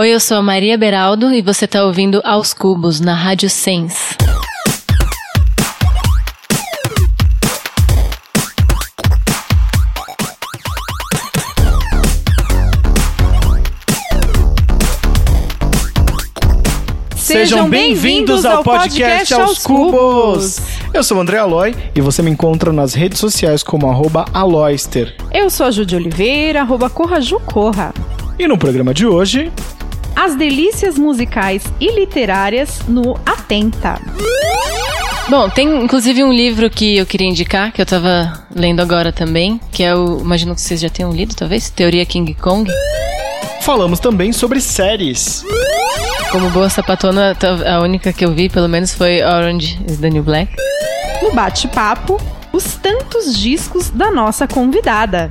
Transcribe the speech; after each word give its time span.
Oi, 0.00 0.10
eu 0.10 0.20
sou 0.20 0.36
a 0.36 0.42
Maria 0.42 0.78
Beraldo 0.78 1.34
e 1.34 1.42
você 1.42 1.64
está 1.64 1.82
ouvindo 1.82 2.22
Aos 2.24 2.54
Cubos 2.54 3.00
na 3.00 3.14
Rádio 3.14 3.50
Sens. 3.50 4.16
Sejam 17.16 17.68
bem-vindos 17.68 18.44
ao 18.44 18.62
podcast 18.62 19.34
Aos 19.34 19.58
Cubos. 19.58 20.60
Eu 20.94 21.02
sou 21.02 21.16
o 21.16 21.20
André 21.20 21.38
Aloy 21.38 21.74
e 21.92 22.00
você 22.00 22.22
me 22.22 22.30
encontra 22.30 22.72
nas 22.72 22.94
redes 22.94 23.18
sociais 23.18 23.64
como 23.64 23.90
arroba 23.90 24.26
Aloyster. 24.32 25.16
Eu 25.34 25.50
sou 25.50 25.66
a 25.66 25.72
Judy 25.72 25.96
Oliveira, 25.96 26.60
arroba 26.60 26.88
Corra 26.88 27.20
Ju 27.20 27.40
Corra. 27.40 27.92
E 28.38 28.46
no 28.46 28.56
programa 28.56 28.94
de 28.94 29.04
hoje... 29.04 29.50
As 30.20 30.34
delícias 30.34 30.98
musicais 30.98 31.62
e 31.78 31.92
literárias 31.92 32.80
no 32.88 33.16
Atenta. 33.24 34.00
Bom, 35.28 35.48
tem 35.48 35.80
inclusive 35.80 36.24
um 36.24 36.32
livro 36.32 36.68
que 36.68 36.96
eu 36.96 37.06
queria 37.06 37.28
indicar, 37.28 37.70
que 37.70 37.80
eu 37.80 37.86
tava 37.86 38.44
lendo 38.52 38.82
agora 38.82 39.12
também, 39.12 39.60
que 39.70 39.84
é 39.84 39.94
o, 39.94 40.18
imagino 40.18 40.56
que 40.56 40.60
vocês 40.60 40.80
já 40.80 40.90
tenham 40.90 41.12
lido, 41.12 41.36
talvez, 41.36 41.70
Teoria 41.70 42.04
King 42.04 42.34
Kong. 42.34 42.68
Falamos 43.60 44.00
também 44.00 44.32
sobre 44.32 44.60
séries. 44.60 45.44
Como 46.32 46.50
boa 46.50 46.68
sapatona, 46.68 47.36
a 47.64 47.80
única 47.80 48.12
que 48.12 48.24
eu 48.24 48.32
vi, 48.32 48.48
pelo 48.48 48.68
menos, 48.68 48.92
foi 48.92 49.22
Orange 49.22 49.78
is 49.88 49.98
the 49.98 50.10
New 50.10 50.24
Black. 50.24 50.52
No 51.22 51.30
bate-papo, 51.32 52.20
os 52.52 52.74
tantos 52.74 53.38
discos 53.38 53.88
da 53.90 54.10
nossa 54.10 54.48
convidada. 54.48 55.30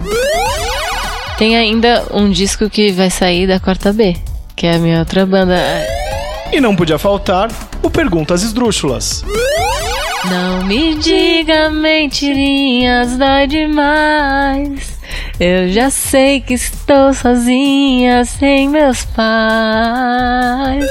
Tem 1.38 1.58
ainda 1.58 2.06
um 2.14 2.32
disco 2.32 2.70
que 2.70 2.94
vai 2.94 3.10
sair 3.10 3.46
da 3.46 3.60
quarta 3.60 3.92
B, 3.92 4.16
que 4.58 4.68
é 4.68 4.76
a 4.76 4.80
minha 4.80 5.00
outra 5.00 5.26
banda. 5.26 5.58
E 6.52 6.60
não 6.60 6.76
podia 6.76 6.98
faltar 6.98 7.50
o 7.84 7.90
Perguntas 7.90 8.44
Esdrúxulas. 8.44 9.24
Não 10.26 10.64
me 10.64 10.96
diga 10.96 11.70
mentirinhas, 11.70 13.16
dói 13.18 13.48
demais. 13.48 14.98
Eu 15.40 15.70
já 15.70 15.90
sei 15.92 16.42
que 16.42 16.56
estou 16.56 17.14
sozinha 17.14 18.26
sem 18.26 18.68
meus 18.68 19.06
pais. 19.06 20.84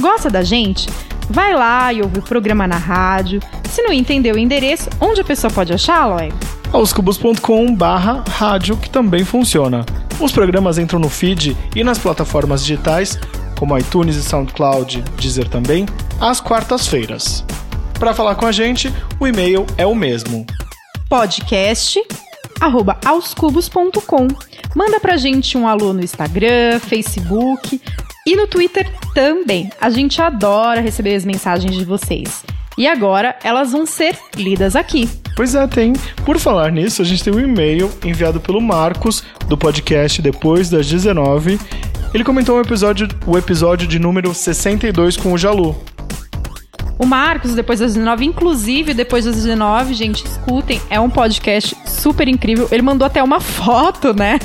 Gosta 0.00 0.30
da 0.30 0.42
gente? 0.42 0.88
Vai 1.28 1.54
lá 1.54 1.92
e 1.92 2.00
ouve 2.00 2.20
o 2.20 2.22
programa 2.22 2.66
na 2.66 2.78
rádio. 2.78 3.38
Se 3.68 3.82
não 3.82 3.92
entendeu 3.92 4.34
o 4.34 4.38
endereço, 4.38 4.88
onde 4.98 5.20
a 5.20 5.24
pessoa 5.24 5.52
pode 5.52 5.74
achar, 5.74 6.00
Aloy? 6.00 6.32
aoscubos.com 6.72 7.74
barra 7.74 8.24
rádio, 8.26 8.78
que 8.78 8.88
também 8.88 9.26
funciona. 9.26 9.84
Os 10.18 10.32
programas 10.32 10.78
entram 10.78 10.98
no 10.98 11.10
feed 11.10 11.54
e 11.76 11.84
nas 11.84 11.98
plataformas 11.98 12.64
digitais, 12.64 13.18
como 13.58 13.76
iTunes 13.76 14.16
e 14.16 14.22
SoundCloud, 14.22 15.04
dizer 15.18 15.48
também, 15.48 15.84
às 16.18 16.40
quartas-feiras. 16.40 17.44
Para 17.98 18.14
falar 18.14 18.36
com 18.36 18.46
a 18.46 18.52
gente, 18.52 18.90
o 19.20 19.26
e-mail 19.26 19.66
é 19.76 19.86
o 19.86 19.94
mesmo. 19.94 20.46
Podcast 21.10 22.02
arroba 22.62 22.96
aoscubos.com. 23.04 24.28
Manda 24.74 25.00
pra 25.00 25.16
gente 25.16 25.58
um 25.58 25.66
alô 25.66 25.92
no 25.92 26.02
Instagram, 26.02 26.78
Facebook 26.78 27.80
e 28.24 28.36
no 28.36 28.46
Twitter 28.46 28.88
também. 29.12 29.70
A 29.80 29.90
gente 29.90 30.22
adora 30.22 30.80
receber 30.80 31.16
as 31.16 31.24
mensagens 31.24 31.74
de 31.76 31.84
vocês. 31.84 32.44
E 32.78 32.86
agora 32.86 33.36
elas 33.42 33.72
vão 33.72 33.84
ser 33.84 34.16
lidas 34.36 34.76
aqui. 34.76 35.10
Pois 35.36 35.54
é, 35.54 35.66
tem. 35.66 35.92
Por 36.24 36.38
falar 36.38 36.70
nisso, 36.70 37.02
a 37.02 37.04
gente 37.04 37.22
tem 37.22 37.34
um 37.34 37.40
e-mail 37.40 37.90
enviado 38.04 38.40
pelo 38.40 38.60
Marcos 38.60 39.24
do 39.48 39.58
podcast 39.58 40.22
Depois 40.22 40.70
das 40.70 40.86
19. 40.86 41.58
Ele 42.14 42.24
comentou 42.24 42.58
o 42.58 42.60
episódio, 42.60 43.08
o 43.26 43.36
episódio 43.36 43.88
de 43.88 43.98
número 43.98 44.32
62 44.32 45.16
com 45.16 45.32
o 45.32 45.38
Jalu. 45.38 45.91
O 46.98 47.06
Marcos, 47.06 47.54
depois 47.54 47.80
das 47.80 47.94
19, 47.94 48.24
inclusive 48.24 48.94
depois 48.94 49.24
das 49.24 49.36
19, 49.36 49.94
gente, 49.94 50.24
escutem, 50.24 50.80
é 50.88 51.00
um 51.00 51.10
podcast 51.10 51.76
super 51.86 52.28
incrível. 52.28 52.68
Ele 52.70 52.82
mandou 52.82 53.06
até 53.06 53.22
uma 53.22 53.40
foto, 53.42 54.14
né? 54.14 54.38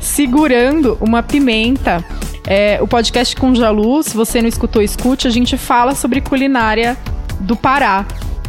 Segurando 0.00 0.96
uma 1.00 1.22
pimenta. 1.22 2.04
É, 2.46 2.78
o 2.80 2.86
podcast 2.86 3.34
com 3.34 3.54
Jalu, 3.54 4.02
se 4.02 4.16
você 4.16 4.40
não 4.40 4.48
escutou, 4.48 4.80
escute. 4.80 5.26
A 5.26 5.30
gente 5.30 5.56
fala 5.56 5.94
sobre 5.94 6.20
culinária 6.20 6.96
do 7.40 7.56
Pará. 7.56 8.06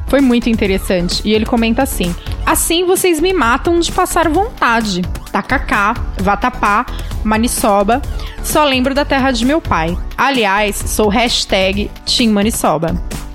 Foi 0.08 0.22
muito 0.22 0.50
interessante. 0.50 1.22
E 1.26 1.34
ele 1.34 1.46
comenta 1.46 1.84
assim: 1.84 2.16
Assim 2.46 2.86
vocês 2.86 3.20
me 3.20 3.34
matam 3.34 3.80
de 3.80 3.92
passar 3.92 4.30
vontade. 4.30 5.02
Tacacá, 5.32 5.96
Vatapá, 6.22 6.86
Maniçoba. 7.24 8.02
Só 8.44 8.64
lembro 8.64 8.96
da 8.96 9.04
terra 9.04 9.32
de 9.32 9.46
meu 9.46 9.60
pai. 9.60 9.98
Aliás, 10.18 10.76
sou 10.76 11.10
hashtag 11.10 11.92
Team. 12.06 12.34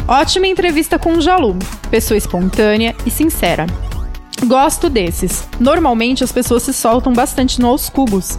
Ótima 0.06 0.46
entrevista 0.46 0.98
com 0.98 1.14
o 1.14 1.20
Jalu. 1.20 1.56
Pessoa 1.90 2.18
espontânea 2.18 2.94
e 3.06 3.10
sincera. 3.10 3.66
Gosto 4.46 4.90
desses. 4.90 5.48
Normalmente 5.60 6.24
as 6.24 6.32
pessoas 6.32 6.64
se 6.64 6.72
soltam 6.72 7.12
bastante 7.12 7.60
no 7.60 7.68
aos 7.68 7.88
cubos. 7.88 8.36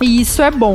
E 0.00 0.20
isso 0.20 0.42
é 0.42 0.50
bom. 0.50 0.74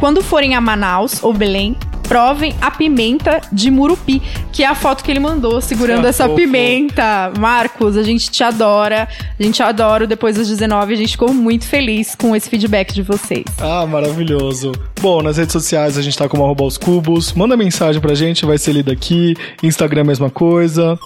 Quando 0.00 0.22
forem 0.22 0.54
a 0.54 0.60
Manaus 0.60 1.22
ou 1.22 1.32
Belém, 1.32 1.76
provem 2.08 2.54
a 2.60 2.70
pimenta 2.70 3.40
de 3.52 3.70
Murupi, 3.70 4.22
que 4.50 4.64
é 4.64 4.66
a 4.66 4.74
foto 4.74 5.04
que 5.04 5.10
ele 5.10 5.20
mandou 5.20 5.60
segurando 5.60 6.06
é 6.06 6.08
essa 6.08 6.24
fofo. 6.24 6.36
pimenta. 6.36 7.30
Marcos, 7.38 7.96
a 7.96 8.02
gente 8.02 8.30
te 8.30 8.42
adora. 8.42 9.06
A 9.38 9.42
gente 9.42 9.62
adora 9.62 10.06
depois 10.06 10.36
das 10.36 10.48
19. 10.48 10.94
A 10.94 10.96
gente 10.96 11.12
ficou 11.12 11.32
muito 11.32 11.66
feliz 11.66 12.14
com 12.14 12.34
esse 12.34 12.48
feedback 12.48 12.94
de 12.94 13.02
vocês. 13.02 13.44
Ah, 13.60 13.86
maravilhoso. 13.86 14.72
Bom, 15.00 15.22
nas 15.22 15.36
redes 15.36 15.52
sociais 15.52 15.98
a 15.98 16.02
gente 16.02 16.16
tá 16.16 16.28
como 16.28 16.42
arroba 16.42 16.64
os 16.64 16.78
cubos. 16.78 17.32
Manda 17.34 17.56
mensagem 17.56 18.00
pra 18.00 18.14
gente, 18.14 18.46
vai 18.46 18.56
ser 18.56 18.72
lida 18.72 18.92
aqui. 18.92 19.36
Instagram, 19.62 20.04
mesma 20.04 20.30
coisa. 20.30 20.98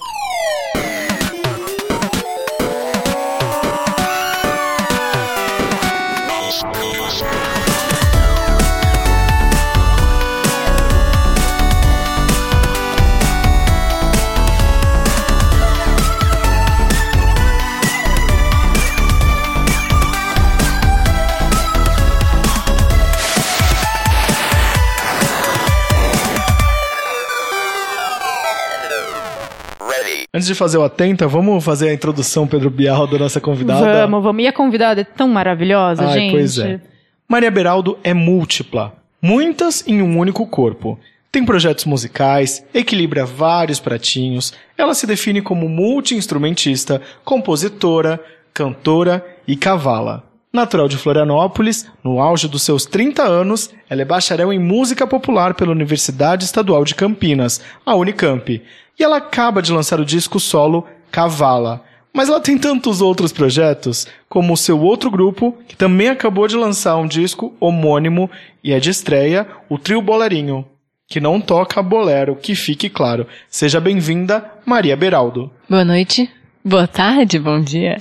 Antes 30.35 30.47
de 30.47 30.55
fazer 30.55 30.79
o 30.79 30.83
Atenta, 30.83 31.27
vamos 31.27 31.63
fazer 31.63 31.89
a 31.89 31.93
introdução, 31.93 32.47
Pedro 32.47 32.71
Bial, 32.71 33.05
da 33.05 33.19
nossa 33.19 33.39
convidada? 33.39 34.07
Vamos, 34.07 34.23
vamos. 34.23 34.43
E 34.43 34.47
a 34.47 34.51
convidada 34.51 35.01
é 35.01 35.03
tão 35.03 35.27
maravilhosa, 35.27 36.05
Ai, 36.05 36.13
gente. 36.13 36.31
Pois 36.31 36.57
é. 36.57 36.81
Maria 37.27 37.51
Beraldo 37.51 37.99
é 38.03 38.15
múltipla, 38.15 38.95
muitas 39.21 39.87
em 39.87 40.01
um 40.01 40.17
único 40.17 40.47
corpo. 40.47 40.99
Tem 41.31 41.45
projetos 41.45 41.85
musicais, 41.85 42.65
equilibra 42.73 43.27
vários 43.27 43.79
pratinhos, 43.79 44.53
ela 44.75 44.95
se 44.95 45.05
define 45.05 45.39
como 45.39 45.69
multi-instrumentista, 45.69 46.99
compositora, 47.23 48.19
cantora 48.51 49.23
e 49.47 49.55
cavala. 49.55 50.23
Natural 50.55 50.87
de 50.87 50.97
Florianópolis, 50.97 51.89
no 52.03 52.21
auge 52.21 52.47
dos 52.47 52.61
seus 52.61 52.85
30 52.85 53.23
anos, 53.23 53.71
ela 53.89 54.03
é 54.03 54.05
bacharel 54.05 54.53
em 54.53 54.59
música 54.59 55.07
popular 55.07 55.55
pela 55.55 55.71
Universidade 55.71 56.45
Estadual 56.45 56.85
de 56.85 56.93
Campinas, 56.93 57.59
a 57.83 57.95
Unicamp. 57.95 58.61
E 58.99 59.03
ela 59.03 59.17
acaba 59.17 59.63
de 59.63 59.71
lançar 59.71 59.99
o 59.99 60.05
disco 60.05 60.39
solo 60.39 60.85
Cavala. 61.09 61.83
Mas 62.13 62.29
ela 62.29 62.39
tem 62.39 62.55
tantos 62.55 63.01
outros 63.01 63.31
projetos, 63.31 64.05
como 64.29 64.53
o 64.53 64.57
seu 64.57 64.79
outro 64.79 65.09
grupo, 65.09 65.57
que 65.67 65.75
também 65.75 66.09
acabou 66.09 66.47
de 66.47 66.55
lançar 66.55 66.97
um 66.97 67.07
disco 67.07 67.55
homônimo 67.59 68.29
e 68.63 68.71
é 68.71 68.79
de 68.79 68.91
estreia, 68.91 69.47
o 69.67 69.79
Trio 69.79 70.03
Bolerinho, 70.03 70.63
que 71.07 71.19
não 71.19 71.41
toca 71.41 71.81
bolero, 71.81 72.35
que 72.35 72.53
fique 72.53 72.91
claro. 72.91 73.25
Seja 73.49 73.81
bem-vinda, 73.81 74.45
Maria 74.63 74.95
Beraldo. 74.95 75.49
Boa 75.67 75.83
noite, 75.83 76.29
boa 76.63 76.85
tarde, 76.85 77.39
bom 77.39 77.59
dia. 77.59 77.97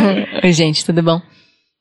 Oi, 0.42 0.52
gente, 0.52 0.82
tudo 0.82 1.02
bom? 1.02 1.20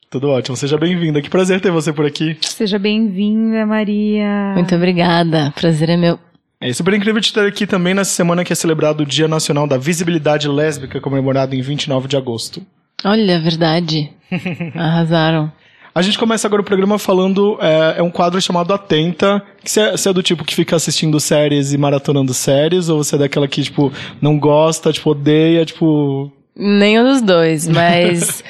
Tudo 0.09 0.29
ótimo, 0.29 0.55
seja 0.55 0.77
bem-vinda. 0.77 1.21
Que 1.21 1.29
prazer 1.29 1.59
ter 1.59 1.71
você 1.71 1.91
por 1.91 2.05
aqui. 2.05 2.37
Seja 2.41 2.79
bem-vinda, 2.79 3.65
Maria. 3.65 4.53
Muito 4.55 4.75
obrigada, 4.75 5.51
prazer 5.55 5.89
é 5.89 5.97
meu. 5.97 6.19
É 6.61 6.71
super 6.71 6.93
incrível 6.93 7.21
te 7.21 7.33
ter 7.33 7.45
aqui 7.45 7.67
também 7.67 7.93
nessa 7.93 8.11
semana 8.11 8.43
que 8.43 8.53
é 8.53 8.55
celebrado 8.55 9.03
o 9.03 9.05
Dia 9.05 9.27
Nacional 9.27 9.67
da 9.67 9.77
Visibilidade 9.77 10.47
Lésbica, 10.47 11.01
comemorado 11.01 11.53
em 11.53 11.61
29 11.61 12.07
de 12.07 12.15
agosto. 12.15 12.65
Olha, 13.03 13.39
verdade. 13.39 14.09
Arrasaram. 14.73 15.51
A 15.93 16.01
gente 16.01 16.17
começa 16.17 16.47
agora 16.47 16.61
o 16.61 16.65
programa 16.65 16.97
falando. 16.97 17.57
É, 17.61 17.99
é 17.99 18.03
um 18.03 18.09
quadro 18.09 18.41
chamado 18.41 18.73
Atenta. 18.73 19.41
Que 19.63 19.71
você 19.71 19.79
é, 19.79 19.91
você 19.91 20.09
é 20.09 20.13
do 20.13 20.23
tipo 20.23 20.43
que 20.43 20.55
fica 20.55 20.75
assistindo 20.75 21.19
séries 21.19 21.71
e 21.71 21.77
maratonando 21.77 22.33
séries? 22.33 22.89
Ou 22.89 23.03
você 23.03 23.15
é 23.15 23.19
daquela 23.19 23.47
que, 23.47 23.61
tipo, 23.63 23.93
não 24.21 24.37
gosta, 24.37 24.91
tipo, 24.91 25.11
odeia, 25.11 25.63
tipo. 25.65 26.31
Nenhum 26.55 27.03
dos 27.03 27.21
dois, 27.21 27.67
mas 27.69 28.43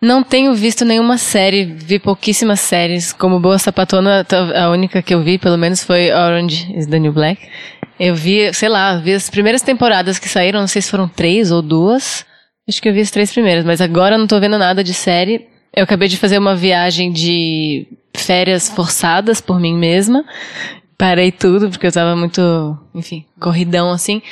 não 0.00 0.22
tenho 0.22 0.54
visto 0.54 0.84
nenhuma 0.84 1.18
série, 1.18 1.64
vi 1.64 1.98
pouquíssimas 1.98 2.60
séries. 2.60 3.12
Como 3.12 3.38
Boa 3.38 3.58
Sapatona, 3.58 4.26
a 4.56 4.70
única 4.70 5.02
que 5.02 5.12
eu 5.12 5.22
vi, 5.22 5.36
pelo 5.36 5.58
menos, 5.58 5.84
foi 5.84 6.10
Orange 6.10 6.72
is 6.74 6.86
the 6.86 6.98
New 6.98 7.12
Black. 7.12 7.46
Eu 7.98 8.14
vi, 8.14 8.52
sei 8.54 8.70
lá, 8.70 8.96
vi 8.96 9.12
as 9.12 9.28
primeiras 9.28 9.60
temporadas 9.60 10.18
que 10.18 10.28
saíram, 10.28 10.60
não 10.60 10.66
sei 10.66 10.80
se 10.80 10.90
foram 10.90 11.06
três 11.06 11.52
ou 11.52 11.60
duas. 11.60 12.24
Acho 12.66 12.80
que 12.80 12.88
eu 12.88 12.94
vi 12.94 13.00
as 13.00 13.10
três 13.10 13.30
primeiras, 13.30 13.64
mas 13.64 13.80
agora 13.80 14.16
não 14.16 14.26
tô 14.26 14.40
vendo 14.40 14.56
nada 14.56 14.82
de 14.82 14.94
série. 14.94 15.46
Eu 15.74 15.84
acabei 15.84 16.08
de 16.08 16.16
fazer 16.16 16.38
uma 16.38 16.56
viagem 16.56 17.12
de 17.12 17.86
férias 18.16 18.70
forçadas 18.70 19.40
por 19.40 19.60
mim 19.60 19.76
mesma. 19.76 20.24
Parei 20.96 21.30
tudo, 21.30 21.68
porque 21.68 21.86
eu 21.86 21.92
tava 21.92 22.16
muito, 22.16 22.78
enfim, 22.94 23.26
corridão 23.38 23.90
assim. 23.90 24.22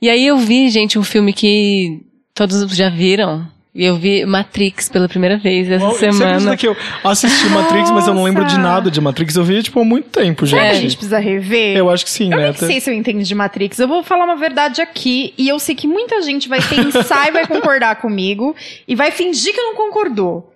E 0.00 0.08
aí 0.08 0.26
eu 0.26 0.38
vi, 0.38 0.70
gente, 0.70 0.98
um 0.98 1.02
filme 1.02 1.32
que 1.34 2.00
todos 2.34 2.74
já 2.74 2.88
viram. 2.88 3.46
E 3.78 3.84
eu 3.84 3.94
vi 3.96 4.26
Matrix 4.26 4.88
pela 4.88 5.08
primeira 5.08 5.38
vez 5.38 5.70
essa 5.70 5.86
Bom, 5.86 5.92
semana. 5.94 6.40
Você 6.40 6.56
que 6.56 6.66
eu 6.66 6.76
assisti 7.04 7.46
Matrix, 7.48 7.92
mas 7.92 8.08
eu 8.08 8.12
não 8.14 8.24
lembro 8.24 8.44
de 8.44 8.58
nada 8.58 8.90
de 8.90 9.00
Matrix. 9.00 9.36
Eu 9.36 9.44
vi, 9.44 9.62
tipo, 9.62 9.78
há 9.78 9.84
muito 9.84 10.08
tempo, 10.08 10.44
Será 10.48 10.62
que 10.62 10.66
a 10.68 10.72
gente. 10.72 10.82
gente 10.82 10.96
precisa 10.96 11.20
rever? 11.20 11.76
Eu 11.76 11.88
acho 11.88 12.04
que 12.04 12.10
sim, 12.10 12.24
Eu 12.24 12.30
né? 12.30 12.36
nem 12.38 12.46
Até- 12.50 12.66
sei 12.66 12.80
se 12.80 12.90
eu 12.90 12.94
entendo 12.94 13.22
de 13.22 13.34
Matrix. 13.36 13.78
Eu 13.78 13.86
vou 13.86 14.02
falar 14.02 14.24
uma 14.24 14.34
verdade 14.34 14.80
aqui 14.82 15.32
e 15.38 15.48
eu 15.48 15.60
sei 15.60 15.76
que 15.76 15.86
muita 15.86 16.20
gente 16.22 16.48
vai 16.48 16.58
pensar 16.60 17.28
e 17.28 17.30
vai 17.30 17.46
concordar 17.46 17.94
comigo 18.00 18.52
e 18.88 18.96
vai 18.96 19.12
fingir 19.12 19.54
que 19.54 19.62
não 19.62 19.76
concordou. 19.76 20.52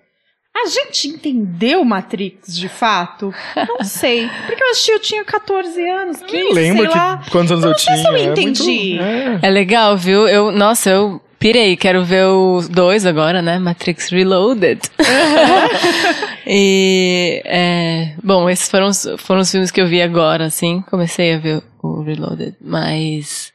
A 0.55 0.67
gente 0.67 1.07
entendeu 1.07 1.83
Matrix 1.85 2.55
de 2.55 2.67
fato? 2.69 3.33
Não 3.67 3.83
sei. 3.85 4.29
Porque 4.45 4.61
eu 4.63 4.69
assisti, 4.69 4.91
eu 4.91 4.99
tinha 4.99 5.23
14 5.23 5.81
anos, 5.89 6.17
15, 6.17 6.33
Nem 6.43 6.53
lembro 6.53 6.91
sei 6.91 6.99
lá. 7.01 7.23
quantos 7.31 7.51
anos 7.53 7.63
eu, 7.63 7.71
não 7.71 7.77
sei 7.77 7.85
tinha. 7.95 7.97
se 7.97 8.07
eu 8.11 8.15
é 8.15 8.25
muito- 8.27 8.39
entendi. 8.41 8.99
é. 8.99 9.39
É 9.41 9.49
legal, 9.49 9.97
viu? 9.97 10.27
Eu, 10.27 10.51
nossa, 10.51 10.89
eu 10.91 11.19
pirei, 11.43 11.75
quero 11.75 12.05
ver 12.05 12.23
os 12.25 12.69
dois 12.69 13.05
agora, 13.05 13.41
né? 13.41 13.59
Matrix 13.59 14.09
Reloaded. 14.09 14.79
e, 16.47 17.41
é, 17.45 18.13
bom, 18.23 18.49
esses 18.49 18.69
foram, 18.69 18.87
os- 18.87 19.07
foram 19.17 19.41
os 19.41 19.51
filmes 19.51 19.69
que 19.69 19.81
eu 19.81 19.87
vi 19.87 20.01
agora, 20.01 20.45
assim. 20.45 20.81
Comecei 20.89 21.33
a 21.33 21.37
ver 21.37 21.61
o 21.81 22.01
Reloaded, 22.01 22.55
mas 22.61 23.51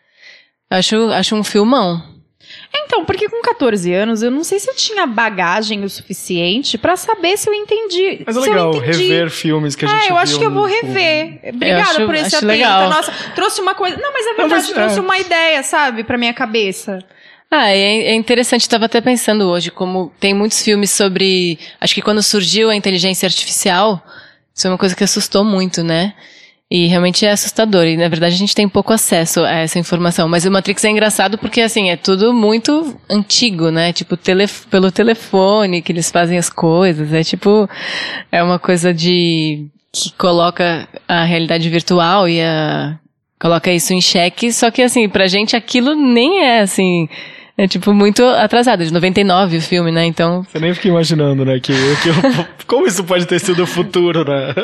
acho, 0.70 0.96
acho 1.12 1.35
um 1.35 1.43
filmão. 1.43 2.02
Então, 2.75 3.05
porque 3.06 3.29
com 3.29 3.40
14 3.43 3.93
anos 3.93 4.23
eu 4.23 4.31
não 4.31 4.43
sei 4.44 4.58
se 4.58 4.70
eu 4.70 4.75
tinha 4.75 5.06
bagagem 5.06 5.82
o 5.85 5.88
suficiente 5.88 6.76
pra 6.79 6.94
saber 6.96 7.37
se 7.38 7.49
eu 7.49 7.55
entendi. 7.55 8.23
Mas 8.26 8.37
é 8.37 8.40
se 8.43 8.49
legal 8.50 8.73
eu 8.73 8.79
entendi. 8.82 9.02
rever 9.08 9.31
filmes 9.31 9.75
que 9.76 9.85
a 9.85 9.88
gente 9.88 10.08
É, 10.08 10.11
eu 10.11 10.17
acho 10.17 10.38
que 10.38 10.44
eu 10.44 10.50
vou 10.50 10.64
rever. 10.64 11.40
Obrigada 11.55 11.82
acho- 11.90 12.06
por 12.06 12.14
esse 12.14 12.26
acho 12.26 12.37
atenta. 12.37 12.52
legal. 12.52 12.90
Nossa, 12.90 13.12
trouxe 13.35 13.61
uma 13.62 13.75
coisa. 13.75 13.96
Não, 13.99 14.12
mas 14.12 14.26
é 14.26 14.31
Não, 14.31 14.37
verdade, 14.37 14.62
mas, 14.64 14.70
trouxe 14.70 14.99
é. 14.99 15.00
uma 15.02 15.19
ideia, 15.19 15.62
sabe, 15.62 16.05
pra 16.05 16.17
minha 16.19 16.32
cabeça. 16.35 16.99
Ah, 17.50 17.70
é, 17.70 18.08
é 18.08 18.14
interessante, 18.14 18.62
estava 18.62 18.84
até 18.84 19.00
pensando 19.00 19.48
hoje, 19.48 19.70
como 19.70 20.12
tem 20.20 20.34
muitos 20.34 20.62
filmes 20.62 20.90
sobre. 20.90 21.58
Acho 21.80 21.94
que 21.94 22.02
quando 22.02 22.22
surgiu 22.22 22.68
a 22.68 22.76
inteligência 22.76 23.26
artificial, 23.26 24.02
isso 24.54 24.66
é 24.66 24.70
uma 24.70 24.76
coisa 24.76 24.94
que 24.94 25.02
assustou 25.02 25.44
muito, 25.44 25.82
né? 25.82 26.14
E 26.70 26.86
realmente 26.86 27.24
é 27.24 27.30
assustador. 27.30 27.86
E 27.86 27.96
na 27.96 28.08
verdade 28.08 28.34
a 28.34 28.38
gente 28.38 28.54
tem 28.54 28.68
pouco 28.68 28.92
acesso 28.92 29.42
a 29.42 29.60
essa 29.60 29.78
informação. 29.78 30.28
Mas 30.28 30.44
o 30.44 30.50
Matrix 30.50 30.84
é 30.84 30.90
engraçado 30.90 31.38
porque, 31.38 31.62
assim, 31.62 31.88
é 31.88 31.96
tudo 31.96 32.34
muito 32.34 32.94
antigo, 33.08 33.70
né? 33.70 33.92
Tipo, 33.92 34.18
pelo 34.70 34.92
telefone 34.92 35.80
que 35.80 35.90
eles 35.92 36.10
fazem 36.10 36.36
as 36.36 36.50
coisas. 36.50 37.12
É 37.12 37.24
tipo. 37.24 37.68
É 38.30 38.42
uma 38.42 38.58
coisa 38.58 38.92
de. 38.92 39.66
que 39.90 40.12
coloca 40.18 40.86
a 41.08 41.24
realidade 41.24 41.70
virtual 41.70 42.28
e 42.28 42.42
a. 42.42 42.98
coloca 43.40 43.72
isso 43.72 43.94
em 43.94 44.02
xeque. 44.02 44.52
Só 44.52 44.70
que, 44.70 44.82
assim, 44.82 45.08
pra 45.08 45.26
gente 45.26 45.56
aquilo 45.56 45.94
nem 45.94 46.44
é, 46.44 46.60
assim. 46.60 47.08
É 47.60 47.66
tipo 47.66 47.93
muito 47.93 48.25
atrasado, 48.25 48.84
de 48.84 48.93
99 48.93 49.56
o 49.56 49.60
filme, 49.60 49.90
né? 49.90 50.05
Então. 50.05 50.44
Você 50.44 50.60
nem 50.60 50.72
fica 50.75 50.87
imaginando, 50.88 51.44
né? 51.44 51.58
Que, 51.60 51.72
que 52.02 52.08
eu- 52.08 52.46
como 52.69 52.87
isso 52.87 53.02
pode 53.02 53.26
ter 53.26 53.40
sido 53.40 53.64
o 53.64 53.66
futuro, 53.66 54.25
né? 54.25 54.55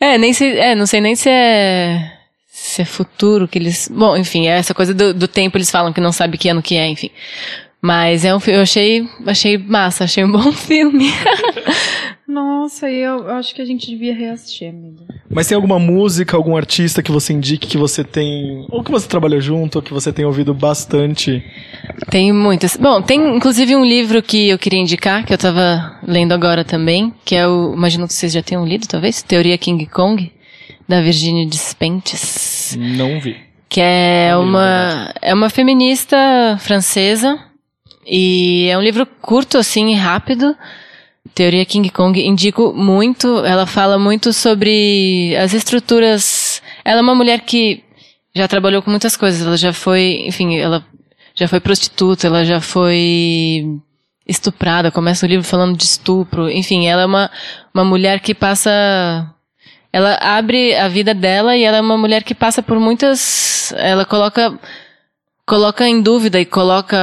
É, 0.00 0.18
nem 0.18 0.32
se, 0.32 0.44
é, 0.58 0.74
não 0.74 0.84
sei 0.84 1.00
nem 1.00 1.14
se 1.14 1.28
é 1.30 2.10
se 2.46 2.82
é 2.82 2.84
futuro 2.84 3.46
que 3.46 3.58
eles, 3.58 3.88
bom, 3.92 4.16
enfim, 4.16 4.46
é 4.48 4.58
essa 4.58 4.72
coisa 4.74 4.92
do, 4.94 5.12
do 5.14 5.28
tempo 5.28 5.56
eles 5.56 5.70
falam 5.70 5.92
que 5.92 6.00
não 6.00 6.12
sabe 6.12 6.36
que 6.38 6.48
ano 6.48 6.62
que 6.62 6.76
é, 6.76 6.88
enfim. 6.88 7.10
Mas 7.84 8.24
é 8.24 8.34
um 8.34 8.40
filme, 8.40 8.56
eu 8.56 8.62
achei, 8.62 9.06
achei 9.26 9.58
massa, 9.58 10.04
achei 10.04 10.24
um 10.24 10.32
bom 10.32 10.50
filme. 10.52 11.12
Nossa, 12.26 12.90
eu, 12.90 13.24
eu 13.24 13.32
acho 13.32 13.54
que 13.54 13.60
a 13.60 13.64
gente 13.66 13.90
devia 13.90 14.14
reassistir, 14.14 14.70
amiga. 14.70 15.04
Mas 15.28 15.48
tem 15.48 15.54
alguma 15.54 15.78
música, 15.78 16.34
algum 16.34 16.56
artista 16.56 17.02
que 17.02 17.12
você 17.12 17.34
indique 17.34 17.66
que 17.66 17.76
você 17.76 18.02
tem. 18.02 18.66
Ou 18.70 18.82
que 18.82 18.90
você 18.90 19.06
trabalha 19.06 19.38
junto, 19.38 19.76
ou 19.76 19.82
que 19.82 19.92
você 19.92 20.10
tem 20.14 20.24
ouvido 20.24 20.54
bastante? 20.54 21.44
tem 22.10 22.32
muitas. 22.32 22.74
Bom, 22.74 23.02
tem 23.02 23.36
inclusive 23.36 23.76
um 23.76 23.84
livro 23.84 24.22
que 24.22 24.48
eu 24.48 24.58
queria 24.58 24.80
indicar, 24.80 25.22
que 25.22 25.34
eu 25.34 25.38
tava 25.38 25.98
lendo 26.08 26.32
agora 26.32 26.64
também, 26.64 27.12
que 27.22 27.36
é 27.36 27.46
o, 27.46 27.74
imagino 27.74 28.06
que 28.06 28.14
vocês 28.14 28.32
já 28.32 28.42
tenham 28.42 28.64
lido, 28.64 28.88
talvez, 28.88 29.20
Teoria 29.20 29.58
King 29.58 29.84
Kong, 29.84 30.32
da 30.88 31.02
Virginia 31.02 31.46
Despentes. 31.46 32.78
Não 32.80 33.20
vi. 33.20 33.36
que 33.68 33.82
é 33.82 34.34
uma 34.34 35.12
é 35.20 35.34
uma 35.34 35.50
feminista 35.50 36.16
francesa 36.60 37.38
e 38.06 38.68
é 38.68 38.76
um 38.76 38.82
livro 38.82 39.06
curto 39.06 39.58
assim 39.58 39.94
rápido. 39.94 40.56
Teoria 41.34 41.64
King 41.64 41.88
Kong 41.90 42.20
indico 42.20 42.72
muito. 42.74 43.44
Ela 43.44 43.66
fala 43.66 43.98
muito 43.98 44.32
sobre 44.32 45.34
as 45.36 45.54
estruturas. 45.54 46.62
Ela 46.84 47.00
é 47.00 47.02
uma 47.02 47.14
mulher 47.14 47.40
que 47.40 47.82
já 48.34 48.46
trabalhou 48.46 48.82
com 48.82 48.90
muitas 48.90 49.16
coisas. 49.16 49.46
Ela 49.46 49.56
já 49.56 49.72
foi 49.72 50.24
enfim 50.26 50.56
ela 50.56 50.84
já 51.34 51.48
foi 51.48 51.60
prostituta 51.60 52.26
ela 52.26 52.44
já 52.44 52.60
foi 52.60 53.66
estuprada. 54.26 54.90
Começa 54.90 55.26
o 55.26 55.28
livro 55.28 55.44
falando 55.44 55.76
de 55.76 55.84
estupro. 55.84 56.50
Enfim 56.50 56.86
ela 56.86 57.02
é 57.02 57.06
uma 57.06 57.30
uma 57.72 57.84
mulher 57.84 58.20
que 58.20 58.34
passa 58.34 58.70
ela 59.92 60.18
abre 60.20 60.74
a 60.74 60.88
vida 60.88 61.14
dela 61.14 61.56
e 61.56 61.62
ela 61.62 61.76
é 61.78 61.80
uma 61.80 61.96
mulher 61.96 62.22
que 62.22 62.34
passa 62.34 62.62
por 62.62 62.78
muitas. 62.78 63.72
Ela 63.76 64.04
coloca 64.04 64.58
coloca 65.46 65.86
em 65.86 66.00
dúvida 66.00 66.40
e 66.40 66.44
coloca 66.44 66.96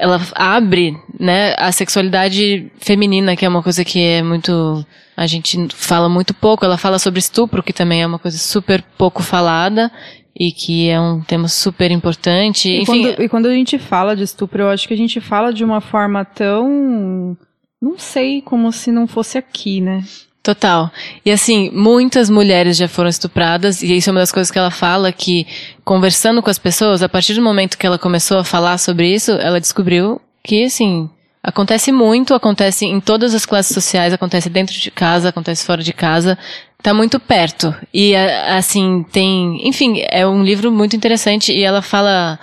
ela 0.00 0.20
abre 0.34 0.96
né 1.18 1.54
a 1.58 1.72
sexualidade 1.72 2.70
feminina 2.78 3.36
que 3.36 3.44
é 3.44 3.48
uma 3.48 3.62
coisa 3.62 3.84
que 3.84 4.02
é 4.02 4.22
muito 4.22 4.84
a 5.16 5.26
gente 5.26 5.68
fala 5.74 6.08
muito 6.08 6.34
pouco 6.34 6.64
ela 6.64 6.76
fala 6.76 6.98
sobre 6.98 7.20
estupro 7.20 7.62
que 7.62 7.72
também 7.72 8.02
é 8.02 8.06
uma 8.06 8.18
coisa 8.18 8.36
super 8.36 8.82
pouco 8.98 9.22
falada 9.22 9.90
e 10.38 10.52
que 10.52 10.88
é 10.88 11.00
um 11.00 11.22
tema 11.22 11.48
super 11.48 11.90
importante 11.90 12.68
E, 12.68 12.82
enfim 12.82 13.02
quando, 13.02 13.22
e 13.22 13.28
quando 13.28 13.46
a 13.46 13.54
gente 13.54 13.78
fala 13.78 14.14
de 14.14 14.22
estupro, 14.22 14.62
eu 14.62 14.68
acho 14.68 14.86
que 14.86 14.92
a 14.92 14.96
gente 14.96 15.20
fala 15.20 15.52
de 15.52 15.64
uma 15.64 15.80
forma 15.80 16.24
tão. 16.24 17.36
Não 17.80 17.98
sei, 17.98 18.42
como 18.42 18.70
se 18.70 18.92
não 18.92 19.06
fosse 19.06 19.38
aqui, 19.38 19.80
né? 19.80 20.04
Total. 20.46 20.92
E 21.24 21.32
assim, 21.32 21.72
muitas 21.72 22.30
mulheres 22.30 22.76
já 22.76 22.86
foram 22.86 23.10
estupradas, 23.10 23.82
e 23.82 23.96
isso 23.96 24.08
é 24.08 24.12
uma 24.12 24.20
das 24.20 24.30
coisas 24.30 24.48
que 24.48 24.56
ela 24.56 24.70
fala, 24.70 25.10
que 25.10 25.44
conversando 25.84 26.40
com 26.40 26.48
as 26.48 26.56
pessoas, 26.56 27.02
a 27.02 27.08
partir 27.08 27.34
do 27.34 27.42
momento 27.42 27.76
que 27.76 27.84
ela 27.84 27.98
começou 27.98 28.38
a 28.38 28.44
falar 28.44 28.78
sobre 28.78 29.12
isso, 29.12 29.32
ela 29.32 29.60
descobriu 29.60 30.20
que, 30.44 30.62
assim, 30.62 31.10
acontece 31.42 31.90
muito, 31.90 32.32
acontece 32.32 32.86
em 32.86 33.00
todas 33.00 33.34
as 33.34 33.44
classes 33.44 33.74
sociais, 33.74 34.12
acontece 34.12 34.48
dentro 34.48 34.78
de 34.78 34.88
casa, 34.88 35.30
acontece 35.30 35.66
fora 35.66 35.82
de 35.82 35.92
casa, 35.92 36.38
tá 36.80 36.94
muito 36.94 37.18
perto. 37.18 37.74
E, 37.92 38.14
assim, 38.14 39.04
tem, 39.10 39.66
enfim, 39.66 40.00
é 40.12 40.24
um 40.24 40.44
livro 40.44 40.70
muito 40.70 40.94
interessante, 40.94 41.50
e 41.52 41.64
ela 41.64 41.82
fala, 41.82 42.38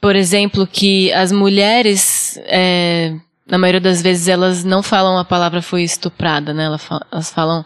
por 0.00 0.14
exemplo, 0.14 0.68
que 0.68 1.12
as 1.12 1.32
mulheres, 1.32 2.40
é, 2.44 3.12
na 3.50 3.58
maioria 3.58 3.80
das 3.80 4.00
vezes 4.00 4.28
elas 4.28 4.64
não 4.64 4.82
falam 4.82 5.18
a 5.18 5.24
palavra 5.24 5.60
foi 5.60 5.82
estuprada, 5.82 6.54
né? 6.54 6.64
Elas 6.64 6.82
fa- 6.84 7.04
Elas 7.10 7.30
falam 7.30 7.64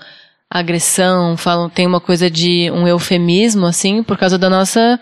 agressão, 0.51 1.37
falam 1.37 1.69
tem 1.69 1.87
uma 1.87 2.01
coisa 2.01 2.31
de 2.31 2.71
um 2.71 2.87
eufemismo 2.87 3.67
assim, 3.67 4.03
por 4.03 4.17
causa 4.17 4.39
da 4.39 4.49
nossa 4.49 5.01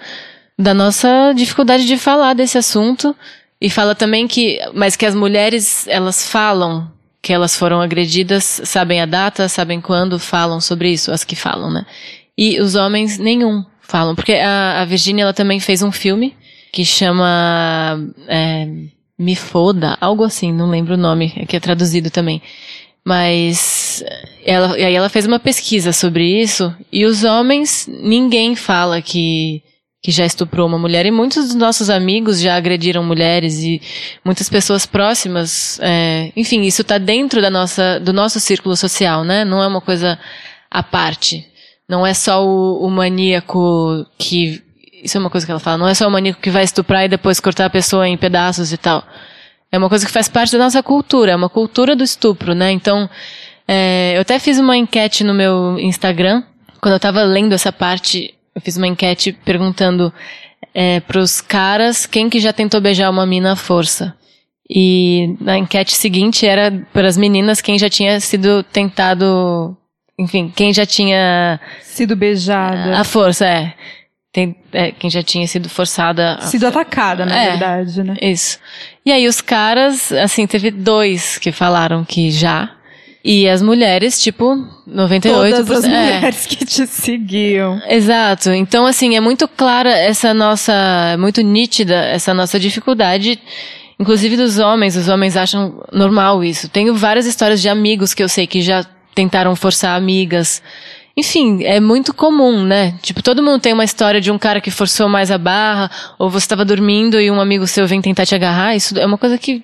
da 0.58 0.74
nossa 0.74 1.32
dificuldade 1.34 1.86
de 1.86 1.96
falar 1.96 2.34
desse 2.34 2.56
assunto 2.58 3.14
e 3.60 3.68
fala 3.70 3.94
também 3.94 4.26
que 4.26 4.58
mas 4.74 4.96
que 4.96 5.06
as 5.06 5.14
mulheres 5.14 5.86
elas 5.88 6.28
falam 6.28 6.90
que 7.22 7.32
elas 7.32 7.56
foram 7.56 7.80
agredidas, 7.80 8.60
sabem 8.64 9.00
a 9.00 9.06
data, 9.06 9.48
sabem 9.48 9.80
quando, 9.80 10.18
falam 10.18 10.60
sobre 10.60 10.90
isso, 10.90 11.12
as 11.12 11.22
que 11.22 11.36
falam, 11.36 11.70
né? 11.70 11.86
E 12.36 12.60
os 12.60 12.74
homens 12.74 13.16
nenhum 13.16 13.64
falam, 13.80 14.14
porque 14.16 14.32
a, 14.32 14.80
a 14.80 14.84
Virginia 14.84 15.22
ela 15.22 15.32
também 15.32 15.60
fez 15.60 15.82
um 15.82 15.92
filme 15.92 16.34
que 16.72 16.84
chama 16.84 17.96
é, 18.26 18.66
Me 19.18 19.36
Foda, 19.36 19.96
algo 20.00 20.24
assim, 20.24 20.52
não 20.52 20.70
lembro 20.70 20.94
o 20.94 20.98
nome, 20.98 21.32
é 21.36 21.46
que 21.46 21.56
é 21.56 21.60
traduzido 21.60 22.10
também. 22.10 22.42
Mas 23.04 24.02
ela, 24.44 24.78
e 24.78 24.84
aí 24.84 24.94
ela 24.94 25.08
fez 25.08 25.26
uma 25.26 25.40
pesquisa 25.40 25.92
sobre 25.92 26.24
isso 26.40 26.74
e 26.92 27.04
os 27.04 27.24
homens, 27.24 27.88
ninguém 27.88 28.54
fala 28.54 29.02
que, 29.02 29.62
que 30.02 30.12
já 30.12 30.24
estuprou 30.24 30.68
uma 30.68 30.78
mulher 30.78 31.04
e 31.04 31.10
muitos 31.10 31.46
dos 31.46 31.54
nossos 31.54 31.90
amigos 31.90 32.40
já 32.40 32.56
agrediram 32.56 33.02
mulheres 33.02 33.58
e 33.58 33.82
muitas 34.24 34.48
pessoas 34.48 34.86
próximas, 34.86 35.80
é, 35.80 36.32
enfim, 36.36 36.62
isso 36.62 36.82
está 36.82 36.96
dentro 36.96 37.42
da 37.42 37.50
nossa, 37.50 37.98
do 37.98 38.12
nosso 38.12 38.38
círculo 38.38 38.76
social, 38.76 39.24
né? 39.24 39.44
Não 39.44 39.60
é 39.60 39.66
uma 39.66 39.80
coisa 39.80 40.18
à 40.70 40.82
parte. 40.82 41.46
Não 41.88 42.06
é 42.06 42.14
só 42.14 42.44
o, 42.46 42.86
o 42.86 42.90
maníaco 42.90 44.06
que 44.16 44.62
isso 45.02 45.16
é 45.16 45.20
uma 45.20 45.30
coisa 45.30 45.44
que 45.44 45.50
ela 45.50 45.60
fala, 45.60 45.78
não 45.78 45.88
é 45.88 45.94
só 45.94 46.06
o 46.06 46.10
maníaco 46.10 46.40
que 46.40 46.50
vai 46.50 46.62
estuprar 46.64 47.04
e 47.04 47.08
depois 47.08 47.40
cortar 47.40 47.66
a 47.66 47.70
pessoa 47.70 48.08
em 48.08 48.16
pedaços 48.16 48.72
e 48.72 48.76
tal. 48.76 49.04
É 49.70 49.78
uma 49.78 49.88
coisa 49.88 50.06
que 50.06 50.12
faz 50.12 50.28
parte 50.28 50.52
da 50.52 50.58
nossa 50.58 50.82
cultura, 50.82 51.32
é 51.32 51.36
uma 51.36 51.48
cultura 51.48 51.96
do 51.96 52.04
estupro, 52.04 52.54
né? 52.54 52.70
Então, 52.70 53.08
é, 53.66 54.12
eu 54.16 54.20
até 54.20 54.38
fiz 54.38 54.58
uma 54.58 54.76
enquete 54.76 55.24
no 55.24 55.34
meu 55.34 55.78
Instagram, 55.78 56.42
quando 56.80 56.94
eu 56.94 57.00
tava 57.00 57.22
lendo 57.22 57.52
essa 57.52 57.72
parte, 57.72 58.34
eu 58.54 58.60
fiz 58.60 58.76
uma 58.76 58.86
enquete 58.86 59.32
perguntando 59.32 60.12
é, 60.74 61.00
pros 61.00 61.40
caras 61.40 62.06
quem 62.06 62.28
que 62.28 62.40
já 62.40 62.52
tentou 62.52 62.80
beijar 62.80 63.10
uma 63.10 63.24
mina 63.24 63.52
à 63.52 63.56
força. 63.56 64.14
E 64.68 65.36
na 65.40 65.58
enquete 65.58 65.94
seguinte 65.94 66.46
era 66.46 66.70
para 66.92 67.06
as 67.06 67.16
meninas 67.16 67.60
quem 67.60 67.78
já 67.78 67.90
tinha 67.90 68.18
sido 68.20 68.62
tentado, 68.62 69.76
enfim, 70.18 70.52
quem 70.54 70.72
já 70.72 70.86
tinha 70.86 71.60
Sido 71.82 72.16
beijada. 72.16 72.98
à 72.98 73.04
força, 73.04 73.46
é. 73.46 73.74
Tem, 74.32 74.56
é, 74.72 74.90
quem 74.92 75.10
já 75.10 75.22
tinha 75.22 75.46
sido 75.46 75.68
forçada. 75.68 76.36
a- 76.36 76.40
Sido 76.42 76.66
atacada, 76.66 77.26
na 77.26 77.36
É. 77.36 77.50
verdade, 77.50 78.02
né? 78.02 78.16
Isso. 78.22 78.58
E 79.04 79.12
aí 79.12 79.26
os 79.28 79.42
caras, 79.42 80.10
assim, 80.12 80.46
teve 80.46 80.70
dois 80.70 81.36
que 81.36 81.52
falaram 81.52 82.02
que 82.04 82.30
já. 82.30 82.70
E 83.22 83.46
as 83.48 83.60
mulheres, 83.62 84.20
tipo, 84.20 84.56
98%. 84.88 85.66
Todas 85.66 85.70
as 85.70 85.84
é. 85.84 85.88
mulheres 85.88 86.46
que 86.46 86.64
te 86.64 86.86
seguiam. 86.86 87.80
Exato. 87.86 88.50
Então, 88.50 88.86
assim, 88.86 89.14
é 89.16 89.20
muito 89.20 89.46
clara 89.46 89.90
essa 89.90 90.32
nossa, 90.32 90.72
é 91.12 91.16
muito 91.18 91.40
nítida 91.42 91.94
essa 91.94 92.32
nossa 92.32 92.58
dificuldade, 92.58 93.38
inclusive 94.00 94.34
dos 94.36 94.58
homens. 94.58 94.96
Os 94.96 95.08
homens 95.08 95.36
acham 95.36 95.84
normal 95.92 96.42
isso. 96.42 96.68
Tenho 96.70 96.94
várias 96.94 97.26
histórias 97.26 97.60
de 97.60 97.68
amigos 97.68 98.14
que 98.14 98.22
eu 98.22 98.28
sei 98.30 98.46
que 98.46 98.60
já 98.62 98.84
tentaram 99.14 99.54
forçar 99.54 99.94
amigas. 99.96 100.62
Enfim, 101.16 101.62
é 101.64 101.78
muito 101.78 102.14
comum, 102.14 102.62
né? 102.64 102.94
Tipo, 103.02 103.22
todo 103.22 103.42
mundo 103.42 103.60
tem 103.60 103.72
uma 103.72 103.84
história 103.84 104.20
de 104.20 104.30
um 104.30 104.38
cara 104.38 104.60
que 104.60 104.70
forçou 104.70 105.08
mais 105.08 105.30
a 105.30 105.36
barra, 105.38 105.90
ou 106.18 106.30
você 106.30 106.44
estava 106.44 106.64
dormindo 106.64 107.20
e 107.20 107.30
um 107.30 107.40
amigo 107.40 107.66
seu 107.66 107.86
vem 107.86 108.00
tentar 108.00 108.24
te 108.24 108.34
agarrar. 108.34 108.74
Isso 108.74 108.98
é 108.98 109.04
uma 109.04 109.18
coisa 109.18 109.36
que 109.36 109.62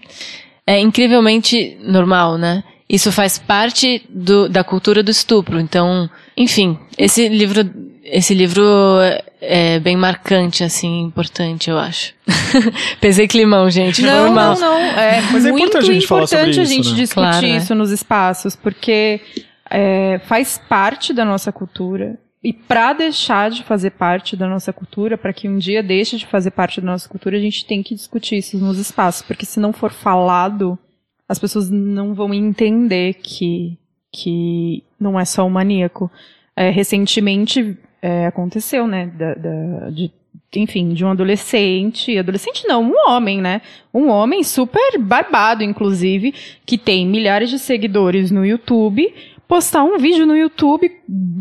é 0.66 0.78
incrivelmente 0.78 1.78
normal, 1.82 2.36
né? 2.36 2.62
Isso 2.88 3.10
faz 3.12 3.38
parte 3.38 4.02
do, 4.08 4.48
da 4.48 4.62
cultura 4.62 5.02
do 5.02 5.10
estupro. 5.10 5.58
Então, 5.60 6.08
enfim, 6.36 6.78
esse 6.96 7.28
livro, 7.28 7.68
esse 8.04 8.34
livro 8.34 8.62
é 9.40 9.78
bem 9.78 9.96
marcante, 9.96 10.64
assim, 10.64 11.02
importante, 11.02 11.70
eu 11.70 11.78
acho. 11.78 12.12
Pesei 13.00 13.28
climão, 13.28 13.70
gente, 13.70 14.02
Não, 14.02 14.24
normal. 14.26 14.58
não, 14.58 14.80
não. 14.80 14.80
É 14.98 15.20
Mas 15.32 15.44
é 15.44 15.50
muito 15.50 15.68
importante 15.68 15.90
a 15.90 15.94
gente 15.94 16.06
falar 16.06 16.26
sobre 16.26 16.50
importante 16.50 16.60
a 16.60 16.62
isso, 16.62 16.72
gente 16.72 16.90
né? 16.90 16.96
discutir 16.96 17.30
Claro, 17.30 17.46
né? 17.46 17.56
isso 17.56 17.74
nos 17.74 17.90
espaços, 17.90 18.56
porque 18.56 19.20
é, 19.70 20.18
faz 20.20 20.58
parte 20.58 21.12
da 21.12 21.24
nossa 21.24 21.52
cultura. 21.52 22.18
E 22.42 22.52
para 22.52 22.92
deixar 22.92 23.50
de 23.50 23.64
fazer 23.64 23.90
parte 23.90 24.36
da 24.36 24.46
nossa 24.46 24.72
cultura, 24.72 25.18
para 25.18 25.32
que 25.32 25.48
um 25.48 25.58
dia 25.58 25.82
deixe 25.82 26.16
de 26.16 26.26
fazer 26.26 26.52
parte 26.52 26.80
da 26.80 26.86
nossa 26.86 27.08
cultura, 27.08 27.36
a 27.36 27.40
gente 27.40 27.66
tem 27.66 27.82
que 27.82 27.94
discutir 27.94 28.36
isso 28.36 28.56
nos 28.58 28.78
espaços, 28.78 29.22
porque 29.22 29.44
se 29.44 29.58
não 29.58 29.72
for 29.72 29.90
falado, 29.90 30.78
as 31.28 31.38
pessoas 31.38 31.68
não 31.68 32.14
vão 32.14 32.32
entender 32.32 33.14
que, 33.14 33.76
que 34.12 34.84
não 35.00 35.18
é 35.18 35.24
só 35.24 35.44
o 35.46 35.50
maníaco. 35.50 36.10
É, 36.54 36.70
recentemente 36.70 37.76
é, 38.00 38.26
aconteceu, 38.26 38.86
né, 38.86 39.06
da, 39.06 39.34
da- 39.34 39.90
de, 39.90 40.10
enfim, 40.54 40.94
de 40.94 41.04
um 41.04 41.10
adolescente, 41.10 42.16
adolescente 42.16 42.66
não, 42.66 42.82
um 42.82 42.94
homem, 43.08 43.40
né, 43.40 43.60
um 43.92 44.08
homem 44.08 44.42
super 44.44 44.96
barbado, 44.98 45.62
inclusive, 45.64 46.32
que 46.64 46.78
tem 46.78 47.06
milhares 47.06 47.50
de 47.50 47.58
seguidores 47.58 48.30
no 48.30 48.46
YouTube, 48.46 49.12
postar 49.48 49.82
um 49.82 49.96
vídeo 49.96 50.26
no 50.26 50.36
YouTube 50.36 50.92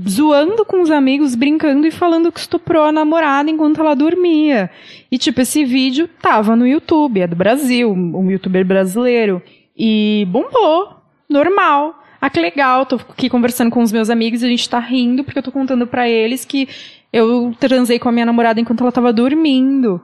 zoando 0.07 0.63
com 0.63 0.81
os 0.81 0.89
amigos, 0.89 1.35
brincando 1.35 1.85
e 1.85 1.91
falando 1.91 2.31
que 2.31 2.39
estuprou 2.39 2.85
a 2.85 2.91
namorada 2.91 3.51
enquanto 3.51 3.81
ela 3.81 3.93
dormia. 3.93 4.71
E, 5.11 5.17
tipo, 5.17 5.41
esse 5.41 5.65
vídeo 5.65 6.09
tava 6.21 6.55
no 6.55 6.65
YouTube, 6.65 7.19
é 7.19 7.27
do 7.27 7.35
Brasil, 7.35 7.91
um 7.91 8.31
youtuber 8.31 8.65
brasileiro. 8.65 9.41
E 9.77 10.25
bombou, 10.29 10.95
normal. 11.29 12.01
Ah, 12.19 12.29
que 12.29 12.39
legal, 12.39 12.85
tô 12.85 12.95
aqui 12.95 13.29
conversando 13.29 13.69
com 13.69 13.83
os 13.83 13.91
meus 13.91 14.09
amigos 14.09 14.41
e 14.41 14.45
a 14.45 14.49
gente 14.49 14.67
tá 14.67 14.79
rindo 14.79 15.23
porque 15.23 15.37
eu 15.37 15.43
tô 15.43 15.51
contando 15.51 15.85
pra 15.85 16.09
eles 16.09 16.45
que 16.45 16.67
eu 17.11 17.53
transei 17.59 17.99
com 17.99 18.09
a 18.09 18.11
minha 18.11 18.25
namorada 18.25 18.59
enquanto 18.59 18.81
ela 18.81 18.91
tava 18.91 19.13
dormindo. 19.13 20.01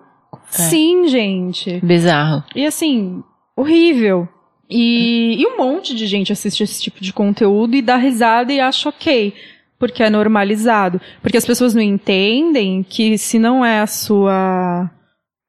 Sim, 0.50 1.08
gente. 1.08 1.80
Bizarro. 1.84 2.44
E 2.56 2.66
assim, 2.66 3.24
horrível. 3.56 4.28
E, 4.70 5.36
e 5.42 5.46
um 5.46 5.58
monte 5.58 5.94
de 5.96 6.08
gente 6.08 6.32
assiste 6.32 6.64
esse 6.64 6.82
tipo 6.82 7.02
de 7.02 7.12
conteúdo 7.14 7.76
e 7.76 7.82
dá 7.82 7.96
risada 7.98 8.52
e 8.52 8.60
acha 8.60 8.90
ok. 8.90 9.34
Porque 9.78 10.02
é 10.02 10.10
normalizado. 10.10 11.00
Porque 11.22 11.38
as 11.38 11.46
pessoas 11.46 11.74
não 11.74 11.82
entendem 11.82 12.84
que 12.88 13.18
se 13.18 13.38
não 13.38 13.64
é 13.66 13.82
a 13.82 13.88
sua 13.88 14.90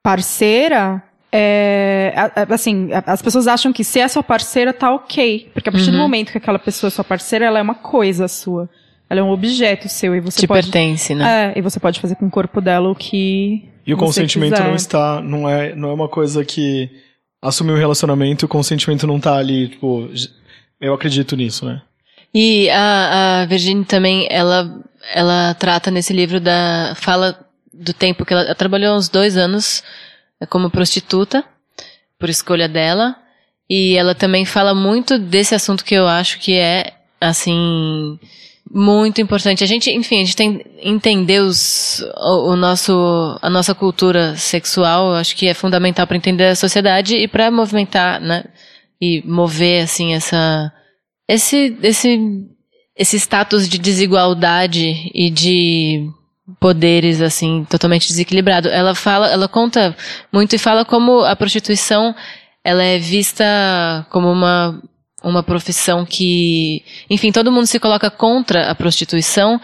parceira, 0.03 1.03
é, 1.33 2.13
assim, 2.51 2.91
as 3.07 3.23
pessoas 3.23 3.47
acham 3.47 3.73
que 3.73 3.83
se 3.83 3.99
é 4.01 4.07
sua 4.09 4.23
parceira, 4.23 4.73
tá 4.73 4.93
ok. 4.95 5.51
Porque 5.55 5.69
a 5.69 5.73
partir 5.73 5.91
do 5.91 5.97
Uhum. 5.97 6.03
momento 6.03 6.31
que 6.33 6.39
aquela 6.39 6.59
pessoa 6.59 6.89
é 6.89 6.91
sua 6.91 7.05
parceira, 7.05 7.47
ela 7.47 7.59
é 7.59 7.63
uma 7.63 7.75
coisa 7.75 8.29
sua. 8.29 8.69
Ela 9.09 9.21
é 9.21 9.23
um 9.23 9.31
objeto 9.31 9.89
seu 9.89 10.15
e 10.15 10.21
você 10.21 10.41
Te 10.41 10.47
pode. 10.47 10.63
pertence, 10.71 11.15
né? 11.15 11.53
É, 11.55 11.59
e 11.59 11.63
você 11.63 11.79
pode 11.81 12.01
fazer 12.01 12.15
com 12.17 12.27
o 12.27 12.31
corpo 12.31 12.61
dela 12.61 12.91
o 12.91 12.95
que. 12.95 13.65
E 13.87 13.93
o 13.93 13.97
você 13.97 14.05
consentimento 14.05 14.53
quiser. 14.55 14.67
não 14.69 14.75
está, 14.75 15.21
não 15.21 15.49
é, 15.49 15.75
não 15.75 15.91
é 15.91 15.93
uma 15.95 16.09
coisa 16.09 16.45
que 16.45 16.91
assumir 17.45 17.73
um 17.73 17.79
relacionamento 17.79 18.47
o 18.47 18.49
consentimento 18.49 19.07
não 19.07 19.21
tá 19.21 19.37
ali, 19.37 19.69
tipo, 19.69 20.11
eu 20.81 20.95
acredito 20.95 21.37
nisso, 21.37 21.67
né? 21.67 21.83
E 22.35 22.69
a, 22.71 23.43
a 23.43 23.47
Virginie 23.47 23.85
também, 23.85 24.27
ela, 24.31 24.83
ela 25.13 25.55
trata 25.55 25.91
nesse 25.91 26.13
livro 26.13 26.41
da. 26.41 26.95
fala 26.97 27.39
do 27.73 27.93
tempo 27.93 28.25
que 28.25 28.33
ela, 28.33 28.43
ela 28.43 28.55
trabalhou 28.55 28.97
uns 28.97 29.09
dois 29.09 29.37
anos 29.37 29.83
eh, 30.41 30.47
como 30.47 30.71
prostituta, 30.71 31.45
por 32.19 32.29
escolha 32.29 32.69
dela. 32.69 33.17
E 33.71 33.97
ela 33.97 34.15
também 34.15 34.45
fala 34.45 34.75
muito 34.75 35.19
desse 35.19 35.55
assunto 35.55 35.85
que 35.85 35.95
eu 35.95 36.07
acho 36.07 36.39
que 36.39 36.55
é, 36.55 36.93
assim, 37.21 38.19
muito 38.71 39.21
importante. 39.21 39.63
A 39.63 39.67
gente, 39.67 39.91
enfim, 39.91 40.17
a 40.17 40.25
gente 40.25 40.37
tem 40.37 40.65
entender 40.81 41.41
os, 41.41 42.05
o, 42.17 42.53
o 42.53 42.57
nosso, 42.57 43.39
a 43.41 43.51
nossa 43.51 43.75
cultura 43.75 44.37
sexual, 44.37 45.15
acho 45.15 45.37
que 45.37 45.47
é 45.47 45.55
fundamental 45.55 46.07
para 46.07 46.17
entender 46.17 46.47
a 46.47 46.57
sociedade 46.57 47.17
e 47.17 47.29
para 47.29 47.51
movimentar, 47.51 48.21
né? 48.21 48.45
E 49.01 49.23
mover, 49.27 49.83
assim, 49.83 50.15
essa, 50.15 50.73
esse, 51.29 51.77
esse, 51.83 52.19
esse 52.97 53.17
status 53.19 53.69
de 53.69 53.79
desigualdade 53.79 55.11
e 55.15 55.31
de 55.31 56.09
poderes 56.61 57.21
assim 57.21 57.65
totalmente 57.69 58.07
desequilibrado. 58.09 58.69
Ela 58.69 58.95
fala, 58.95 59.29
ela 59.31 59.49
conta 59.49 59.97
muito 60.33 60.55
e 60.55 60.59
fala 60.59 60.85
como 60.85 61.21
a 61.21 61.35
prostituição 61.35 62.15
ela 62.63 62.83
é 62.83 62.99
vista 62.99 63.45
como 64.11 64.31
uma 64.31 64.81
uma 65.25 65.43
profissão 65.43 66.05
que, 66.05 66.85
enfim, 67.09 67.33
todo 67.33 67.51
mundo 67.51 67.67
se 67.67 67.81
coloca 67.81 68.11
contra 68.11 68.71
a 68.71 68.75
prostituição, 68.75 69.61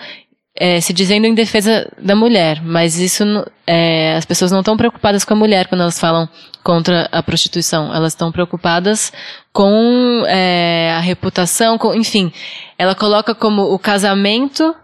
eh, 0.57 0.81
se 0.81 0.93
dizendo 0.93 1.26
em 1.26 1.35
defesa 1.35 1.90
da 1.99 2.17
mulher, 2.17 2.62
mas 2.62 2.99
isso 2.99 3.25
eh, 3.67 4.17
as 4.17 4.25
pessoas 4.25 4.50
não 4.50 4.61
estão 4.61 4.76
preocupadas 4.76 5.25
com 5.25 5.35
a 5.35 5.37
mulher 5.37 5.69
quando 5.69 5.83
elas 5.83 5.99
falam 5.99 6.29
contra 6.64 7.09
a 7.12 7.23
prostituição, 7.23 7.95
elas 7.95 8.12
estão 8.12 8.33
preocupadas 8.33 9.12
com 9.52 10.25
eh, 10.26 10.93
a 10.97 11.00
reputação, 11.00 11.79
com, 11.79 11.95
enfim, 11.95 12.33
ela 12.79 12.95
coloca 12.95 13.35
como 13.35 13.62
o 13.73 13.79
casamento 13.79 14.75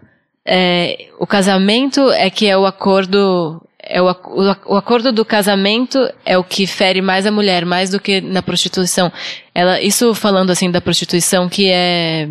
é, 0.49 1.09
o 1.19 1.27
casamento 1.27 2.09
é 2.11 2.29
que 2.29 2.47
é 2.47 2.57
o 2.57 2.65
acordo 2.65 3.61
é 3.89 4.01
o, 4.01 4.09
o, 4.09 4.73
o 4.73 4.75
acordo 4.75 5.11
do 5.11 5.25
casamento 5.25 5.97
é 6.25 6.37
o 6.37 6.43
que 6.43 6.67
fere 6.67 7.01
mais 7.01 7.25
a 7.25 7.31
mulher 7.31 7.65
mais 7.65 7.89
do 7.89 7.99
que 7.99 8.21
na 8.21 8.41
prostituição. 8.41 9.11
Ela 9.53 9.81
isso 9.81 10.13
falando 10.13 10.51
assim 10.51 10.69
da 10.69 10.81
prostituição 10.81 11.49
que 11.49 11.69
é 11.69 12.29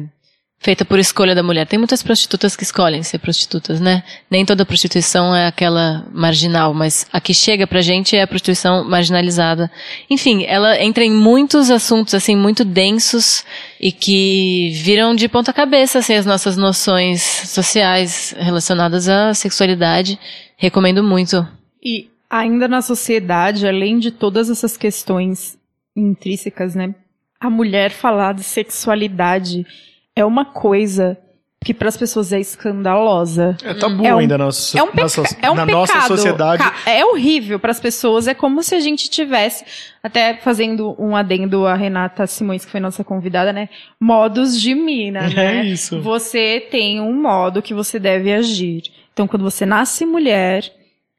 feita 0.58 0.84
por 0.84 0.98
escolha 0.98 1.34
da 1.34 1.42
mulher. 1.42 1.66
Tem 1.66 1.78
muitas 1.78 2.02
prostitutas 2.02 2.56
que 2.56 2.62
escolhem 2.62 3.02
ser 3.02 3.18
prostitutas 3.18 3.80
né? 3.80 4.02
Nem 4.30 4.44
toda 4.44 4.64
prostituição 4.64 5.34
é 5.34 5.46
aquela 5.46 6.06
marginal 6.12 6.75
mas 6.75 7.06
a 7.12 7.20
que 7.20 7.34
chega 7.34 7.66
pra 7.66 7.80
gente 7.80 8.16
é 8.16 8.22
a 8.22 8.26
prostituição 8.26 8.84
marginalizada. 8.84 9.70
Enfim 10.10 10.44
ela 10.46 10.80
entra 10.82 11.04
em 11.04 11.10
muitos 11.10 11.70
assuntos 11.70 12.14
assim 12.14 12.36
muito 12.36 12.64
densos 12.64 13.44
e 13.80 13.92
que 13.92 14.70
viram 14.75 15.14
de 15.14 15.28
ponta 15.28 15.52
cabeça 15.52 15.98
assim, 15.98 16.14
as 16.14 16.26
nossas 16.26 16.56
noções 16.56 17.22
sociais 17.22 18.34
relacionadas 18.38 19.08
à 19.08 19.34
sexualidade. 19.34 20.18
Recomendo 20.56 21.02
muito. 21.02 21.46
E 21.82 22.08
ainda 22.28 22.66
na 22.66 22.80
sociedade, 22.82 23.66
além 23.66 23.98
de 23.98 24.10
todas 24.10 24.50
essas 24.50 24.76
questões 24.76 25.58
intrínsecas, 25.94 26.75
né? 26.75 26.94
A 27.38 27.50
mulher 27.50 27.90
falar 27.90 28.32
de 28.34 28.42
sexualidade 28.42 29.66
é 30.14 30.25
uma 30.25 30.44
coisa 30.44 31.18
que 31.64 31.75
para 31.75 31.88
as 31.88 31.96
pessoas 31.96 32.32
é 32.32 32.38
escandalosa. 32.38 33.56
É 33.62 33.75
tabu 33.75 34.04
É 34.06 34.14
um- 34.14 34.18
ainda 34.18 34.38
na, 34.38 34.52
so- 34.52 34.78
É 34.78 34.82
um, 34.82 34.86
na, 34.86 34.92
peca 34.92 35.08
so- 35.08 35.22
é 35.42 35.50
um 35.50 35.54
na 35.54 35.66
pecado. 35.66 35.78
nossa 35.80 36.00
sociedade. 36.02 36.62
É 36.86 37.04
horrível 37.04 37.58
para 37.58 37.72
as 37.72 37.80
pessoas. 37.80 38.28
É 38.28 38.34
como 38.34 38.62
se 38.62 38.75
a 38.75 38.80
gente 38.80 39.10
tivesse, 39.10 39.64
até 40.02 40.34
fazendo 40.36 40.94
um 40.98 41.16
adendo 41.16 41.66
a 41.66 41.75
Renata 41.75 42.26
Simões, 42.26 42.64
que 42.64 42.70
foi 42.70 42.78
nossa 42.80 43.02
convidada, 43.02 43.52
né? 43.52 43.68
Modos 44.00 44.60
de 44.60 44.75
mina, 44.75 45.20
É 45.32 45.34
né? 45.34 45.64
isso. 45.66 46.00
Você 46.02 46.66
tem 46.70 47.00
um 47.00 47.20
modo 47.20 47.60
que 47.60 47.75
você 47.75 47.98
deve 47.98 48.32
agir. 48.32 48.84
Então, 49.16 49.26
quando 49.26 49.44
você 49.44 49.64
nasce 49.64 50.04
mulher, 50.04 50.70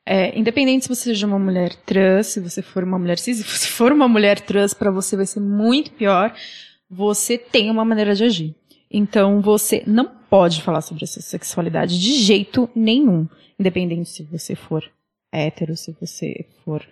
é, 0.05 0.37
independente 0.37 0.83
se 0.83 0.89
você 0.89 1.01
seja 1.05 1.25
uma 1.25 1.39
mulher 1.39 1.73
trans, 1.83 2.27
se 2.27 2.39
você 2.39 2.61
for 2.61 2.83
uma 2.83 2.99
mulher 2.99 3.17
cis, 3.17 3.39
se 3.57 3.69
for 3.69 3.91
uma 3.91 4.07
mulher 4.07 4.39
trans, 4.39 4.71
para 4.71 4.91
você 4.91 5.15
vai 5.15 5.25
ser 5.25 5.39
muito 5.39 5.89
pior. 5.93 6.31
Você 6.87 7.39
tem 7.39 7.71
uma 7.71 7.83
maneira 7.83 8.13
de 8.13 8.23
agir. 8.23 8.53
Então, 8.91 9.41
você 9.41 9.81
não 9.87 10.05
pode 10.29 10.61
falar 10.61 10.81
sobre 10.81 11.05
a 11.05 11.07
sua 11.07 11.23
sexualidade 11.23 11.99
de 11.99 12.13
jeito 12.21 12.69
nenhum. 12.75 13.27
Independente 13.59 14.07
se 14.09 14.21
você 14.21 14.53
for 14.53 14.83
hétero, 15.33 15.75
se 15.75 15.97
você 15.99 16.45
for 16.63 16.85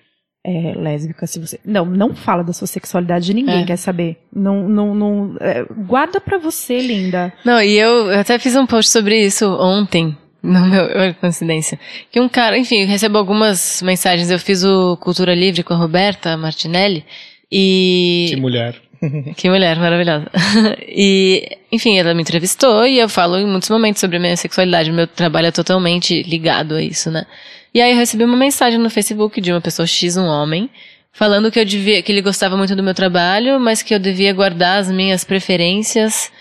é, 0.44 0.74
lésbica, 0.74 1.28
se 1.28 1.38
você. 1.40 1.60
Não, 1.64 1.86
não 1.86 2.16
fala 2.16 2.44
da 2.44 2.52
sua 2.52 2.66
sexualidade, 2.66 3.32
ninguém 3.32 3.62
É. 3.62 3.66
quer 3.66 3.78
saber. 3.78 4.18
Não, 4.34 4.68
não, 4.68 4.96
não. 4.96 5.38
é, 5.40 5.64
guarda 5.86 6.20
pra 6.20 6.40
você, 6.40 6.80
linda. 6.82 7.32
Não, 7.46 7.62
e 7.62 7.78
eu 7.78 8.10
até 8.10 8.40
fiz 8.40 8.56
um 8.56 8.66
post 8.66 8.92
sobre 8.92 9.24
isso 9.24 9.46
ontem. 9.60 10.18
No 10.46 10.68
meu, 10.68 10.84
olha 10.96 11.14
que 11.14 11.20
coincidência. 11.20 11.80
Que 12.12 12.20
um 12.20 12.30
cara, 12.30 12.58
enfim, 12.58 12.82
eu 12.82 12.88
recebo 12.88 13.18
algumas 13.18 13.82
mensagens. 13.82 14.30
Eu 14.30 14.40
fiz 14.40 14.64
o 14.64 14.96
Cultura 14.98 15.34
Livre 15.34 15.64
com 15.64 15.74
a 15.74 15.78
Roberta 15.78 16.38
Martinelli. 16.38 17.04
E. 17.52 18.28
Que 18.30 18.36
mulher. 18.36 18.76
Que 19.36 19.50
mulher 19.50 19.78
maravilhosa. 19.78 20.26
e, 20.88 21.58
enfim, 21.72 21.98
ela 21.98 22.14
me 22.14 22.22
entrevistou 22.22 22.88
e 22.88 22.98
eu 22.98 23.10
falo 23.10 23.38
em 23.38 23.46
muitos 23.46 23.70
momentos 23.70 24.00
sobre 24.00 24.18
a 24.18 24.20
minha 24.20 24.38
sexualidade. 24.38 24.92
Meu 24.92 25.06
trabalho 25.06 25.48
é 25.48 25.52
totalmente 25.52 26.24
ligado 26.24 26.76
a 26.76 26.82
isso, 26.82 27.12
né? 27.12 27.26
E 27.74 27.82
aí 27.82 27.92
eu 27.92 27.98
recebi 27.98 28.24
uma 28.24 28.38
mensagem 28.38 28.80
no 28.80 28.90
Facebook 28.90 29.42
de 29.42 29.52
uma 29.52 29.60
pessoa 29.60 29.86
X, 29.86 30.16
um 30.16 30.26
homem, 30.26 30.70
falando 31.12 31.52
que 31.52 31.60
eu 31.60 31.66
devia, 31.66 32.02
que 32.02 32.12
ele 32.12 32.22
gostava 32.22 32.56
muito 32.56 32.76
do 32.76 32.82
meu 32.82 32.94
trabalho, 32.94 33.60
mas 33.60 33.84
que 33.84 33.94
eu 33.94 34.00
devia 34.00 34.34
guardar 34.34 34.80
as 34.80 34.90
minhas 34.90 35.26
preferências 35.26 36.32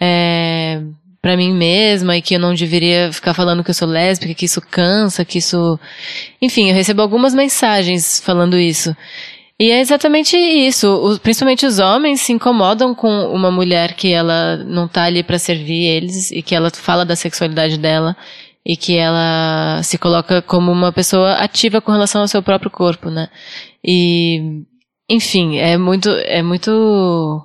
é, 0.00 0.82
para 1.22 1.36
mim 1.36 1.54
mesma 1.54 2.16
e 2.16 2.22
que 2.22 2.34
eu 2.34 2.40
não 2.40 2.52
deveria 2.52 3.12
ficar 3.12 3.32
falando 3.32 3.62
que 3.62 3.70
eu 3.70 3.74
sou 3.74 3.86
lésbica, 3.86 4.34
que 4.34 4.46
isso 4.46 4.60
cansa, 4.60 5.24
que 5.24 5.38
isso. 5.38 5.78
Enfim, 6.40 6.68
eu 6.68 6.74
recebo 6.74 7.00
algumas 7.00 7.32
mensagens 7.32 8.20
falando 8.20 8.58
isso. 8.58 8.94
E 9.58 9.70
é 9.70 9.80
exatamente 9.80 10.36
isso. 10.36 11.20
Principalmente 11.22 11.64
os 11.64 11.78
homens 11.78 12.20
se 12.22 12.32
incomodam 12.32 12.94
com 12.94 13.08
uma 13.32 13.52
mulher 13.52 13.94
que 13.94 14.12
ela 14.12 14.56
não 14.56 14.88
tá 14.88 15.04
ali 15.04 15.22
pra 15.22 15.38
servir 15.38 15.86
eles 15.86 16.32
e 16.32 16.42
que 16.42 16.54
ela 16.54 16.68
fala 16.70 17.04
da 17.04 17.14
sexualidade 17.14 17.78
dela 17.78 18.16
e 18.66 18.76
que 18.76 18.96
ela 18.96 19.80
se 19.84 19.98
coloca 19.98 20.42
como 20.42 20.72
uma 20.72 20.92
pessoa 20.92 21.34
ativa 21.34 21.80
com 21.80 21.92
relação 21.92 22.22
ao 22.22 22.28
seu 22.28 22.42
próprio 22.42 22.70
corpo, 22.70 23.10
né? 23.10 23.28
E 23.84 24.64
enfim, 25.08 25.58
é 25.58 25.76
muito 25.76 26.08
é 26.08 26.42
muito 26.42 27.40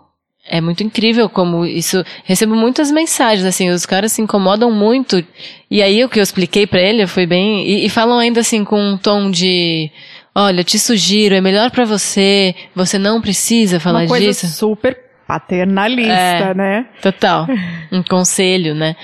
é 0.50 0.60
muito 0.62 0.84
incrível 0.84 1.30
como 1.30 1.66
isso. 1.66 2.04
Recebo 2.24 2.56
muitas 2.56 2.92
mensagens, 2.92 3.46
assim, 3.46 3.70
os 3.70 3.86
caras 3.86 4.12
se 4.12 4.22
incomodam 4.22 4.72
muito. 4.72 5.24
E 5.70 5.82
aí 5.82 6.04
o 6.04 6.10
que 6.10 6.20
eu 6.20 6.24
expliquei 6.24 6.66
pra 6.66 6.82
ele 6.82 7.06
foi 7.08 7.26
bem. 7.26 7.66
E, 7.68 7.86
e 7.86 7.90
falam 7.90 8.18
ainda 8.20 8.40
assim 8.40 8.64
com 8.64 8.80
um 8.80 8.98
tom 8.98 9.30
de. 9.32 9.90
Olha, 10.34 10.64
te 10.64 10.78
sugiro, 10.78 11.34
é 11.36 11.42
melhor 11.42 11.72
pra 11.72 11.84
você, 11.84 12.54
você 12.76 13.00
não 13.00 13.20
precisa 13.20 13.80
falar 13.80 14.02
Uma 14.02 14.08
coisa 14.08 14.28
disso. 14.28 14.46
super 14.48 14.96
paternalista, 15.28 16.12
É. 16.14 16.54
né? 16.54 16.86
Total. 17.02 17.48
Um 17.92 18.04
conselho, 18.04 18.76
né? 18.76 18.96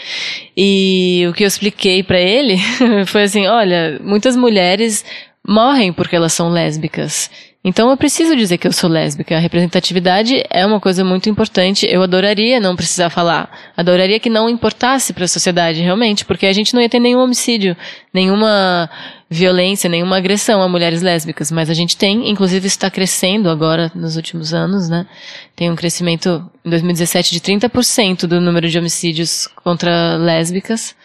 E 0.55 1.25
o 1.29 1.33
que 1.33 1.43
eu 1.43 1.47
expliquei 1.47 2.03
pra 2.03 2.19
ele 2.19 2.57
foi 3.07 3.23
assim: 3.23 3.47
olha, 3.47 4.00
muitas 4.03 4.35
mulheres 4.35 5.03
morrem 5.47 5.91
porque 5.93 6.15
elas 6.15 6.33
são 6.33 6.50
lésbicas. 6.50 7.31
Então 7.65 7.89
eu 7.89 7.96
preciso 7.96 8.36
dizer 8.36 8.58
que 8.58 8.67
eu 8.67 8.74
sou 8.74 8.89
lésbica. 8.89 9.38
A 9.38 9.39
representatividade 9.39 10.43
é 10.50 10.65
uma 10.65 10.82
coisa 10.82 11.01
muito 11.03 11.29
importante. 11.29 11.88
Eu 11.89 12.03
adoraria 12.03 12.60
não 12.60 12.75
precisar 12.75 13.10
falar. 13.10 13.50
Adoraria 13.77 14.20
que 14.20 14.29
não 14.29 14.50
importasse 14.50 15.13
para 15.13 15.24
a 15.24 15.29
sociedade 15.29 15.82
realmente, 15.82 16.25
porque 16.25 16.46
a 16.46 16.51
gente 16.51 16.74
não 16.74 16.82
ia 16.82 16.89
ter 16.89 17.00
nenhum 17.00 17.20
homicídio, 17.20 17.77
nenhuma 18.13 18.90
violência, 19.29 19.90
nenhuma 19.90 20.18
agressão 20.18 20.61
a 20.61 20.68
mulheres 20.68 21.01
lésbicas, 21.01 21.51
mas 21.51 21.70
a 21.70 21.74
gente 21.74 21.96
tem, 21.96 22.29
inclusive 22.29 22.68
está 22.68 22.92
crescendo 22.92 23.50
agora 23.50 23.92
nos 23.96 24.18
últimos 24.18 24.53
anos, 24.53 24.90
né? 24.90 25.07
Tem 25.55 25.72
um 25.72 25.75
crescimento 25.75 26.51
em 26.66 26.70
2017 26.70 27.31
de 27.31 27.40
30% 27.40 28.27
do 28.27 28.42
número 28.42 28.70
de 28.70 28.77
homicídios 28.77 29.48
contra 29.64 30.18
lésbicas. 30.18 30.96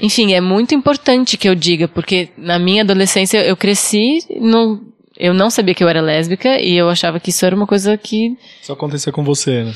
Enfim, 0.00 0.34
é 0.34 0.40
muito 0.40 0.74
importante 0.74 1.36
que 1.36 1.48
eu 1.48 1.54
diga, 1.54 1.88
porque 1.88 2.28
na 2.36 2.58
minha 2.58 2.82
adolescência 2.82 3.38
eu 3.38 3.56
cresci, 3.56 4.18
não, 4.40 4.80
eu 5.18 5.34
não 5.34 5.50
sabia 5.50 5.74
que 5.74 5.82
eu 5.82 5.88
era 5.88 6.00
lésbica 6.00 6.60
e 6.60 6.76
eu 6.76 6.88
achava 6.88 7.18
que 7.18 7.30
isso 7.30 7.44
era 7.44 7.54
uma 7.56 7.66
coisa 7.66 7.96
que. 7.96 8.36
Isso 8.62 8.72
aconteceu 8.72 9.12
com 9.12 9.24
você, 9.24 9.64
né? 9.64 9.72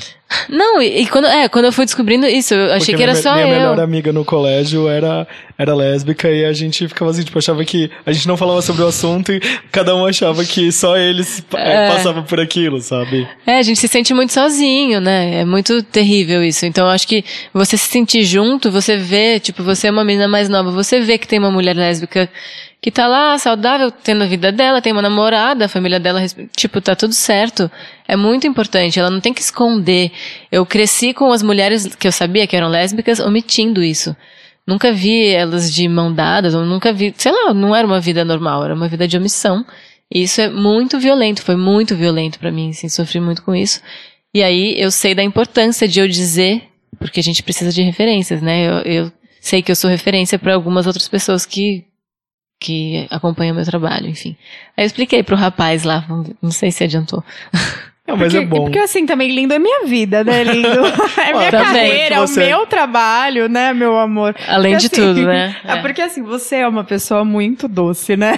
Não, 0.49 0.81
e, 0.81 1.01
e 1.01 1.07
quando, 1.07 1.27
é, 1.27 1.47
quando 1.47 1.65
eu 1.65 1.71
fui 1.71 1.85
descobrindo 1.85 2.25
isso, 2.25 2.53
eu 2.55 2.73
achei 2.73 2.95
Porque 2.95 2.95
que 2.97 3.03
era 3.03 3.11
minha, 3.11 3.21
só 3.21 3.33
minha 3.35 3.45
eu. 3.45 3.51
melhor 3.51 3.79
amiga 3.79 4.11
no 4.11 4.25
colégio 4.25 4.87
era, 4.87 5.27
era 5.57 5.75
lésbica 5.75 6.27
e 6.31 6.43
a 6.45 6.53
gente 6.53 6.87
ficava 6.87 7.11
assim, 7.11 7.23
tipo, 7.23 7.37
achava 7.37 7.63
que 7.63 7.91
a 8.05 8.11
gente 8.11 8.27
não 8.27 8.35
falava 8.37 8.61
sobre 8.61 8.81
o 8.81 8.87
assunto 8.87 9.31
e 9.31 9.39
cada 9.71 9.95
um 9.95 10.05
achava 10.05 10.43
que 10.43 10.71
só 10.71 10.97
eles 10.97 11.43
é, 11.53 11.85
É. 11.85 11.87
passavam 11.89 12.23
por 12.23 12.39
aquilo, 12.39 12.81
sabe? 12.81 13.27
É, 13.45 13.57
a 13.59 13.61
gente 13.61 13.79
se 13.79 13.87
sente 13.87 14.11
muito 14.13 14.33
sozinho, 14.33 14.99
né? 14.99 15.41
É 15.41 15.45
muito 15.45 15.83
terrível 15.83 16.43
isso. 16.43 16.65
Então, 16.65 16.85
eu 16.85 16.91
acho 16.91 17.07
que 17.07 17.23
você 17.53 17.77
se 17.77 17.89
sentir 17.89 18.23
junto, 18.23 18.71
você 18.71 18.97
vê, 18.97 19.39
tipo, 19.39 19.61
você 19.61 19.87
é 19.87 19.91
uma 19.91 20.03
menina 20.05 20.27
mais 20.27 20.49
nova, 20.49 20.71
você 20.71 20.99
vê 21.01 21.17
que 21.19 21.27
tem 21.27 21.37
uma 21.37 21.51
mulher 21.51 21.75
lésbica 21.75 22.27
que 22.83 22.91
tá 22.91 23.07
lá, 23.07 23.37
saudável, 23.37 23.89
tendo 23.89 24.25
a 24.25 24.27
vida 24.27 24.51
dela, 24.51 24.81
tem 24.81 24.91
uma 24.91 25.01
namorada, 25.01 25.63
a 25.63 25.69
família 25.69 26.01
dela, 26.01 26.19
tipo, 26.53 26.81
tá 26.81 26.93
tudo 26.93 27.13
certo. 27.13 27.71
É 28.05 28.17
muito 28.17 28.45
importante, 28.45 28.99
ela 28.99 29.09
não 29.09 29.21
tem 29.21 29.33
que 29.33 29.39
esconder. 29.39 30.11
Eu 30.51 30.65
cresci 30.65 31.13
com 31.13 31.31
as 31.31 31.41
mulheres 31.41 31.95
que 31.95 32.05
eu 32.05 32.11
sabia 32.11 32.45
que 32.45 32.57
eram 32.57 32.67
lésbicas 32.67 33.21
omitindo 33.21 33.81
isso. 33.81 34.13
Nunca 34.67 34.91
vi 34.91 35.29
elas 35.29 35.73
de 35.73 35.87
mão 35.87 36.13
dadas, 36.13 36.53
ou 36.53 36.65
nunca 36.65 36.91
vi, 36.91 37.13
sei 37.15 37.31
lá, 37.31 37.53
não 37.53 37.73
era 37.73 37.87
uma 37.87 38.01
vida 38.01 38.25
normal, 38.25 38.65
era 38.65 38.73
uma 38.73 38.89
vida 38.89 39.07
de 39.07 39.15
omissão. 39.15 39.65
E 40.13 40.23
isso 40.23 40.41
é 40.41 40.49
muito 40.49 40.99
violento, 40.99 41.41
foi 41.41 41.55
muito 41.55 41.95
violento 41.95 42.37
pra 42.37 42.51
mim, 42.51 42.71
assim, 42.71 42.89
sofri 42.89 43.21
muito 43.21 43.43
com 43.43 43.55
isso. 43.55 43.79
E 44.33 44.43
aí 44.43 44.75
eu 44.77 44.91
sei 44.91 45.15
da 45.15 45.23
importância 45.23 45.87
de 45.87 46.01
eu 46.01 46.07
dizer, 46.09 46.63
porque 46.99 47.21
a 47.21 47.23
gente 47.23 47.43
precisa 47.43 47.71
de 47.71 47.81
referências, 47.81 48.41
né? 48.41 48.67
Eu, 48.67 49.05
eu 49.05 49.11
sei 49.39 49.61
que 49.61 49.71
eu 49.71 49.75
sou 49.77 49.89
referência 49.89 50.37
para 50.37 50.53
algumas 50.53 50.85
outras 50.85 51.07
pessoas 51.07 51.45
que 51.45 51.85
que 52.63 53.05
acompanham 53.11 53.55
meu 53.55 53.65
trabalho, 53.65 54.07
enfim. 54.07 54.37
Aí 54.77 54.83
eu 54.83 54.87
expliquei 54.87 55.21
pro 55.21 55.35
rapaz 55.35 55.83
lá, 55.83 56.05
não 56.41 56.49
sei 56.51 56.71
se 56.71 56.83
adiantou. 56.83 57.23
Não, 58.05 58.17
mas 58.17 58.33
porque, 58.33 58.45
é 58.45 58.47
bom. 58.47 58.63
Porque 58.65 58.79
assim, 58.79 59.05
também 59.05 59.33
lindo 59.33 59.53
é 59.53 59.59
minha 59.59 59.85
vida, 59.85 60.25
né, 60.25 60.43
lindo? 60.43 60.67
é 60.67 61.33
minha 61.33 61.49
Também. 61.49 61.65
carreira, 61.65 62.15
é 62.15 62.19
o 62.19 62.29
meu 62.29 62.65
trabalho, 62.67 63.47
né, 63.47 63.73
meu 63.73 63.97
amor? 63.97 64.35
Além 64.45 64.75
de 64.75 64.89
Porque, 64.89 65.01
assim, 65.01 65.13
tudo, 65.13 65.25
né? 65.25 65.55
É 65.63 65.77
porque 65.77 66.01
assim, 66.01 66.21
você 66.21 66.57
é 66.57 66.67
uma 66.67 66.83
pessoa 66.83 67.23
muito 67.23 67.65
doce, 67.65 68.17
né? 68.17 68.37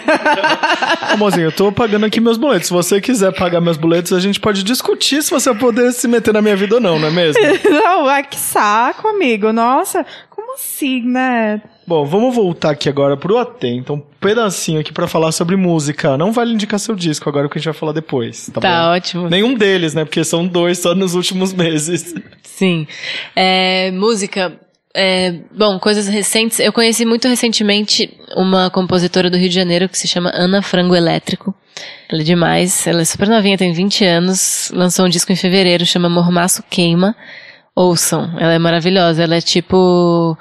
Amorzinho, 1.11 1.47
eu 1.47 1.51
tô 1.51 1.71
pagando 1.71 2.05
aqui 2.05 2.21
meus 2.21 2.37
boletos. 2.37 2.67
Se 2.67 2.73
você 2.73 3.01
quiser 3.01 3.33
pagar 3.33 3.59
meus 3.59 3.75
boletos, 3.75 4.13
a 4.13 4.19
gente 4.19 4.39
pode 4.39 4.63
discutir 4.63 5.23
se 5.23 5.31
você 5.31 5.49
vai 5.49 5.59
poder 5.59 5.91
se 5.93 6.07
meter 6.07 6.31
na 6.31 6.43
minha 6.43 6.55
vida 6.55 6.75
ou 6.75 6.81
não, 6.81 6.99
não 6.99 7.07
é 7.07 7.11
mesmo? 7.11 7.41
Não, 7.67 8.07
ah, 8.07 8.21
que 8.21 8.39
saco, 8.39 9.07
amigo. 9.07 9.51
Nossa, 9.51 10.05
assim, 10.55 11.01
né? 11.01 11.61
Bom, 11.87 12.03
vamos 12.05 12.33
voltar 12.35 12.71
aqui 12.71 12.89
agora 12.89 13.15
pro 13.15 13.37
Atento, 13.37 13.93
um 13.93 13.99
pedacinho 14.19 14.79
aqui 14.79 14.91
pra 14.91 15.07
falar 15.07 15.31
sobre 15.31 15.55
música. 15.55 16.17
Não 16.17 16.31
vale 16.31 16.53
indicar 16.53 16.79
seu 16.79 16.95
disco 16.95 17.29
agora, 17.29 17.47
que 17.47 17.57
a 17.57 17.59
gente 17.59 17.65
vai 17.65 17.73
falar 17.73 17.91
depois, 17.91 18.49
tá, 18.53 18.59
Tá 18.61 18.83
bom? 18.89 18.95
ótimo. 18.95 19.29
Nenhum 19.29 19.53
deles, 19.53 19.93
né? 19.93 20.03
Porque 20.03 20.23
são 20.23 20.47
dois 20.47 20.79
só 20.79 20.95
nos 20.95 21.13
últimos 21.13 21.53
meses. 21.53 22.15
Sim. 22.41 22.87
É, 23.35 23.91
música. 23.91 24.59
é, 24.95 25.35
bom, 25.55 25.77
coisas 25.77 26.07
recentes. 26.07 26.59
Eu 26.59 26.73
conheci 26.73 27.05
muito 27.05 27.27
recentemente 27.27 28.17
uma 28.35 28.69
compositora 28.71 29.29
do 29.29 29.37
Rio 29.37 29.49
de 29.49 29.55
Janeiro 29.55 29.87
que 29.89 29.97
se 29.97 30.07
chama 30.07 30.31
Ana 30.33 30.61
Frango 30.63 30.95
Elétrico. 30.95 31.53
Ela 32.09 32.21
é 32.21 32.23
demais. 32.23 32.87
Ela 32.87 33.01
é 33.01 33.05
super 33.05 33.27
novinha, 33.27 33.57
tem 33.57 33.73
20 33.73 34.05
anos. 34.05 34.71
Lançou 34.73 35.05
um 35.05 35.09
disco 35.09 35.31
em 35.31 35.35
fevereiro, 35.35 35.85
chama 35.85 36.07
Mormaço 36.09 36.63
Queima. 36.69 37.13
Ouçam. 37.75 38.31
Ela 38.39 38.53
é 38.53 38.59
maravilhosa. 38.59 39.23
Ela 39.23 39.35
é 39.35 39.41
tipo. 39.41 40.37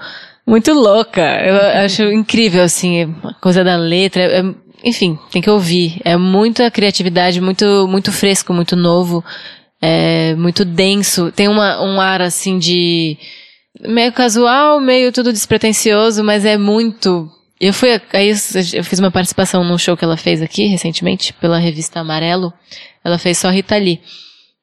Muito 0.46 0.72
louca. 0.72 1.22
Eu 1.22 1.84
acho 1.84 2.02
incrível, 2.04 2.62
assim, 2.62 3.14
a 3.24 3.34
coisa 3.34 3.64
da 3.64 3.76
letra. 3.76 4.22
é- 4.22 4.64
enfim, 4.84 5.18
tem 5.30 5.40
que 5.40 5.48
ouvir. 5.48 6.00
É 6.04 6.14
muita 6.16 6.70
criatividade, 6.70 7.40
muito, 7.40 7.88
muito 7.88 8.12
fresco, 8.12 8.52
muito 8.52 8.76
novo. 8.76 9.24
É 9.80 10.34
muito 10.36 10.64
denso. 10.64 11.32
Tem 11.32 11.48
uma, 11.48 11.82
um 11.82 12.00
ar 12.00 12.20
assim 12.20 12.58
de 12.58 13.16
meio 13.80 14.12
casual, 14.12 14.80
meio 14.80 15.10
tudo 15.10 15.32
despretensioso, 15.32 16.22
mas 16.22 16.44
é 16.44 16.56
muito. 16.58 17.30
Eu 17.60 17.72
fui 17.72 17.98
aí 18.12 18.30
eu 18.74 18.84
fiz 18.84 18.98
uma 18.98 19.10
participação 19.10 19.64
num 19.64 19.78
show 19.78 19.96
que 19.96 20.04
ela 20.04 20.16
fez 20.16 20.42
aqui 20.42 20.66
recentemente 20.66 21.32
pela 21.32 21.58
revista 21.58 22.00
Amarelo. 22.00 22.52
Ela 23.02 23.18
fez 23.18 23.38
só 23.38 23.48
Rita 23.50 23.76
Lee. 23.76 24.00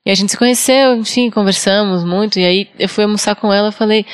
E 0.05 0.11
a 0.11 0.15
gente 0.15 0.31
se 0.31 0.37
conheceu, 0.37 0.95
enfim, 0.95 1.29
conversamos 1.29 2.03
muito. 2.03 2.39
E 2.39 2.45
aí 2.45 2.69
eu 2.79 2.89
fui 2.89 3.03
almoçar 3.03 3.35
com 3.35 3.53
ela, 3.53 3.69
e 3.69 3.73
falei: 3.73 4.05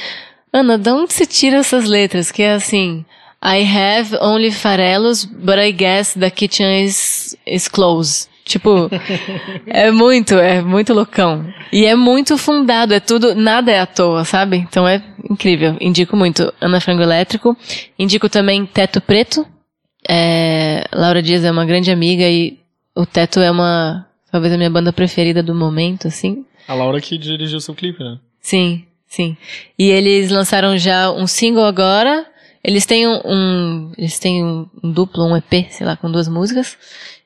Ana, 0.52 0.78
de 0.78 0.90
onde 0.90 1.14
você 1.14 1.26
tira 1.26 1.58
essas 1.58 1.86
letras? 1.86 2.32
Que 2.32 2.44
é 2.44 2.54
assim. 2.54 3.06
I 3.44 3.64
have 3.64 4.18
only 4.20 4.52
farelos, 4.52 5.24
but 5.24 5.58
I 5.60 5.72
guess 5.72 6.14
the 6.14 6.30
kitchen 6.30 6.84
is, 6.84 7.38
is 7.46 7.68
closed. 7.68 8.28
Tipo, 8.44 8.90
é 9.68 9.92
muito, 9.92 10.36
é 10.36 10.62
muito 10.62 10.94
loucão. 10.94 11.46
E 11.72 11.86
é 11.86 11.96
muito 11.96 12.38
fundado, 12.38 12.94
é 12.94 13.00
tudo, 13.00 13.36
nada 13.36 13.72
é 13.72 13.80
à 13.80 13.86
toa, 13.86 14.24
sabe? 14.24 14.58
Então 14.58 14.88
é 14.88 15.04
incrível. 15.30 15.78
Indico 15.82 16.16
muito 16.16 16.52
Ana 16.60 16.80
Frango 16.80 17.04
Elétrico. 17.04 17.56
Indico 18.00 18.30
também 18.30 18.66
Teto 18.66 19.02
Preto. 19.02 19.46
É, 20.10 20.86
Laura 20.94 21.22
Dias 21.22 21.44
é 21.44 21.52
uma 21.52 21.66
grande 21.66 21.92
amiga 21.92 22.24
e 22.24 22.58
o 22.96 23.06
Teto 23.06 23.42
é 23.42 23.52
uma, 23.52 24.07
talvez 24.32 24.54
a 24.54 24.58
minha 24.58 24.70
banda 24.70 24.92
preferida 24.94 25.42
do 25.42 25.56
momento, 25.56 26.08
assim. 26.08 26.46
A 26.68 26.74
Laura 26.74 27.00
que 27.00 27.18
dirigiu 27.18 27.60
seu 27.60 27.74
clipe, 27.74 28.04
né? 28.04 28.20
Sim, 28.42 28.86
sim. 29.08 29.38
E 29.78 29.90
eles 29.90 30.30
lançaram 30.32 30.78
já 30.78 31.12
um 31.12 31.28
single 31.28 31.66
agora. 31.66 32.26
Eles 32.64 32.86
têm 32.86 33.08
um, 33.08 33.22
um 33.26 33.92
eles 33.98 34.20
têm 34.20 34.44
um, 34.44 34.68
um 34.84 34.92
duplo, 34.92 35.26
um 35.26 35.38
EP, 35.38 35.68
sei 35.70 35.86
lá, 35.86 35.96
com 35.96 36.12
duas 36.12 36.28
músicas. 36.28 36.78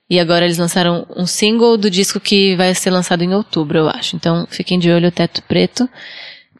E 0.10 0.20
agora 0.20 0.46
eles 0.46 0.58
lançaram 0.58 1.08
um 1.16 1.26
single 1.26 1.78
do 1.78 1.90
disco 1.90 2.20
que 2.20 2.56
vai 2.58 2.76
ser 2.76 2.92
lançado 2.92 3.24
em 3.24 3.34
outubro, 3.34 3.78
eu 3.78 3.88
acho. 3.88 4.16
Então 4.16 4.46
fiquem 4.50 4.78
de 4.78 4.92
olho, 4.92 5.12
Teto 5.12 5.42
Preto. 5.44 5.90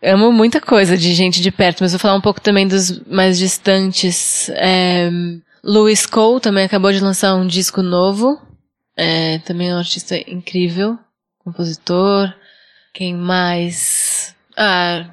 Amo 0.02 0.32
muita 0.32 0.60
coisa 0.60 0.98
de 0.98 1.14
gente 1.14 1.42
de 1.42 1.52
perto, 1.52 1.82
mas 1.82 1.92
vou 1.92 2.00
falar 2.00 2.16
um 2.16 2.22
pouco 2.22 2.42
também 2.42 2.68
dos 2.68 3.00
mais 3.06 3.38
distantes. 3.38 4.50
É, 4.56 5.12
Louis 5.64 6.06
Cole 6.08 6.40
também 6.40 6.66
acabou 6.66 6.92
de 6.92 7.00
lançar 7.00 7.36
um 7.36 7.46
disco 7.46 7.84
novo. 7.84 8.42
É, 9.04 9.40
também 9.40 9.72
é 9.72 9.74
um 9.74 9.80
artista 9.80 10.16
incrível, 10.30 10.96
compositor. 11.40 12.32
Quem 12.94 13.16
mais? 13.16 14.36
Ah, 14.56 15.10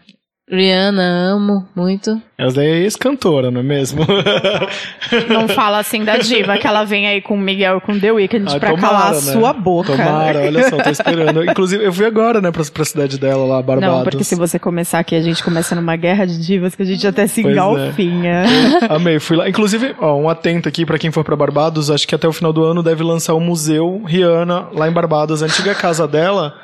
Rihanna, 0.47 1.03
amo 1.03 1.67
muito. 1.75 2.23
Ela 2.41 2.53
daí 2.53 2.67
é 2.69 2.79
ex-cantora, 2.83 3.51
não 3.51 3.61
é 3.61 3.65
mesmo? 3.65 4.07
Não 5.29 5.49
fala 5.49 5.79
assim 5.79 6.05
da 6.05 6.19
diva, 6.19 6.57
que 6.59 6.67
ela 6.67 6.85
vem 6.85 7.09
aí 7.09 7.21
com 7.21 7.35
o 7.35 7.39
Miguel 7.39 7.81
com 7.81 7.99
The 7.99 8.13
Weeknd 8.13 8.55
Ah, 8.55 8.61
pra 8.61 8.71
tomara, 8.71 8.89
calar 8.89 9.09
a 9.09 9.15
né? 9.15 9.21
sua 9.21 9.53
boca. 9.53 9.91
Tomara, 9.97 10.39
olha 10.43 10.69
só, 10.69 10.77
tô 10.77 10.89
esperando. 10.91 11.43
Inclusive, 11.45 11.85
eu 11.85 11.93
fui 11.93 12.07
agora, 12.07 12.41
né, 12.41 12.53
pra, 12.53 12.63
pra 12.73 12.85
cidade 12.85 13.19
dela 13.19 13.45
lá, 13.45 13.61
Barbados. 13.63 13.97
Não, 13.97 14.05
porque 14.05 14.23
se 14.23 14.37
você 14.37 14.57
começar 14.59 15.01
aqui, 15.01 15.17
a 15.17 15.21
gente 15.21 15.43
começa 15.43 15.75
numa 15.75 15.97
guerra 15.97 16.27
de 16.27 16.39
divas 16.39 16.77
que 16.77 16.83
a 16.83 16.87
gente 16.87 17.05
até 17.07 17.27
se 17.27 17.43
Pois 17.43 17.57
é. 17.57 17.59
engalfinha. 17.59 18.45
Amei, 18.89 19.19
fui 19.19 19.37
lá. 19.37 19.49
Inclusive, 19.49 19.97
ó, 19.99 20.15
um 20.17 20.29
atento 20.29 20.69
aqui 20.69 20.87
pra 20.87 20.97
quem 20.99 21.11
for 21.11 21.25
pra 21.25 21.35
Barbados, 21.35 21.91
acho 21.91 22.07
que 22.07 22.15
até 22.15 22.29
o 22.29 22.33
final 22.33 22.53
do 22.53 22.63
ano 22.63 22.83
deve 22.85 23.03
lançar 23.03 23.35
o 23.35 23.41
Museu 23.41 24.03
Rihanna 24.07 24.69
lá 24.73 24.87
em 24.89 24.93
Barbados. 24.93 25.43
A 25.43 25.47
antiga 25.47 25.75
casa 25.75 26.07
dela. 26.07 26.55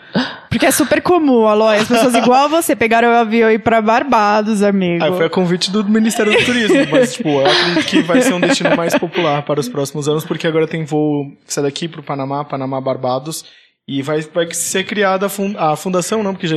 Porque 0.48 0.66
é 0.66 0.70
super 0.70 1.02
comum, 1.02 1.46
Aloy. 1.48 1.78
As 1.78 1.88
pessoas 1.88 2.14
igual 2.14 2.48
você 2.48 2.76
pegaram 2.76 3.08
o 3.08 3.12
avião 3.16 3.50
e 3.50 3.54
ir 3.54 3.58
pra 3.58 3.82
Barbados, 3.82 4.62
amigo. 4.62 5.02
Aí 5.02 5.10
foi 5.16 5.26
a 5.26 5.30
convite 5.30 5.63
do 5.70 5.85
Ministério 5.85 6.33
do 6.33 6.44
Turismo, 6.44 6.77
mas, 6.90 7.14
tipo, 7.16 7.29
eu 7.29 7.46
acredito 7.46 7.87
que 7.87 8.00
vai 8.03 8.20
ser 8.22 8.35
um 8.35 8.40
destino 8.40 8.77
mais 8.77 8.96
popular 8.98 9.42
para 9.42 9.61
os 9.61 9.68
próximos 9.68 10.09
anos, 10.09 10.24
porque 10.24 10.46
agora 10.46 10.66
tem 10.66 10.85
voo 10.85 11.27
que 11.46 11.53
sai 11.53 11.64
daqui 11.64 11.88
pro 11.88 12.03
Panamá, 12.03 12.44
Panamá 12.44 12.81
Barbados, 12.81 13.44
e 13.87 14.00
vai, 14.00 14.22
vai 14.22 14.50
ser 14.53 14.85
criada 14.85 15.27
a, 15.27 15.29
fun- 15.29 15.55
a 15.59 15.77
fundação, 15.77 16.22
não, 16.22 16.33
porque 16.33 16.46
já, 16.46 16.57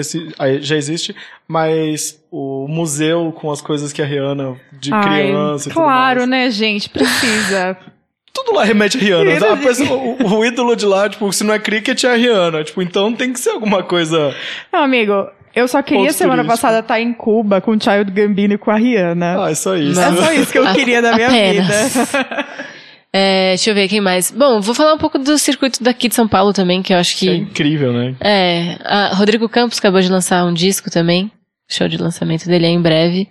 já 0.61 0.75
existe, 0.77 1.13
mas 1.47 2.21
o 2.31 2.67
museu 2.69 3.31
com 3.33 3.51
as 3.51 3.61
coisas 3.61 3.91
que 3.91 4.01
a 4.01 4.05
Rihanna, 4.05 4.55
de 4.71 4.93
Ai, 4.93 5.03
criança 5.27 5.69
e 5.69 5.71
Claro, 5.73 6.25
né, 6.25 6.49
gente? 6.49 6.89
Precisa. 6.89 7.77
Tudo 8.33 8.53
lá 8.53 8.63
remete 8.63 8.97
a 8.97 9.01
Rihanna. 9.01 9.57
Pessoa- 9.57 9.97
o, 9.97 10.37
o 10.37 10.45
ídolo 10.45 10.75
de 10.75 10.85
lá, 10.85 11.09
tipo, 11.09 11.31
se 11.33 11.43
não 11.43 11.53
é 11.53 11.59
cricket, 11.59 12.03
é 12.03 12.11
a 12.11 12.15
Rihanna. 12.15 12.63
Tipo, 12.63 12.81
então 12.83 13.11
tem 13.11 13.33
que 13.33 13.39
ser 13.39 13.49
alguma 13.49 13.81
coisa... 13.81 14.33
Não, 14.71 14.83
amigo, 14.83 15.27
eu 15.59 15.67
só 15.67 15.81
queria 15.81 16.03
Ponto 16.07 16.13
semana 16.13 16.43
turístico. 16.43 16.61
passada 16.61 16.79
estar 16.79 16.99
em 17.01 17.13
Cuba 17.13 17.59
com 17.61 17.71
o 17.71 17.81
Child 17.81 18.11
Gambino 18.11 18.53
e 18.53 18.57
com 18.57 18.71
a 18.71 18.75
Rihanna. 18.75 19.43
Ah, 19.45 19.51
é 19.51 19.55
só 19.55 19.75
isso. 19.75 19.99
é 19.99 20.15
só 20.15 20.31
isso 20.33 20.51
que 20.51 20.57
eu 20.59 20.65
queria 20.73 21.01
da 21.01 21.13
minha 21.13 21.27
apenas. 21.27 21.67
vida. 21.93 22.45
É, 23.13 23.49
deixa 23.51 23.69
eu 23.71 23.73
ver 23.73 23.87
quem 23.87 24.01
mais. 24.01 24.29
Bom, 24.29 24.59
vou 24.59 24.75
falar 24.75 24.93
um 24.93 24.97
pouco 24.97 25.17
do 25.17 25.37
circuito 25.39 25.81
daqui 25.81 26.07
de 26.09 26.13
São 26.13 26.27
Paulo 26.27 26.51
também, 26.53 26.83
que 26.83 26.93
eu 26.93 26.97
acho 26.97 27.15
É 27.15 27.19
que. 27.19 27.35
incrível, 27.35 27.91
né? 27.93 28.15
É, 28.19 28.77
a 28.83 29.15
Rodrigo 29.15 29.47
Campos 29.49 29.79
acabou 29.79 30.01
de 30.01 30.09
lançar 30.09 30.45
um 30.45 30.53
disco 30.53 30.91
também. 30.91 31.31
O 31.67 31.73
show 31.73 31.87
de 31.87 31.97
lançamento 31.97 32.45
dele 32.47 32.65
é 32.67 32.69
em 32.69 32.81
breve. 32.81 33.27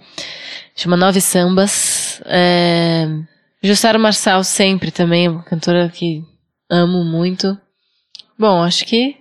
Chama 0.75 0.97
Nove 0.97 1.21
Sambas. 1.21 2.21
É, 2.25 3.07
Jussara 3.63 3.99
Marçal 3.99 4.43
sempre 4.43 4.91
também, 4.91 5.29
uma 5.29 5.43
cantora 5.45 5.89
que 5.93 6.23
amo 6.71 7.05
muito. 7.05 7.57
Bom, 8.39 8.63
acho 8.65 8.85
que 8.87 9.15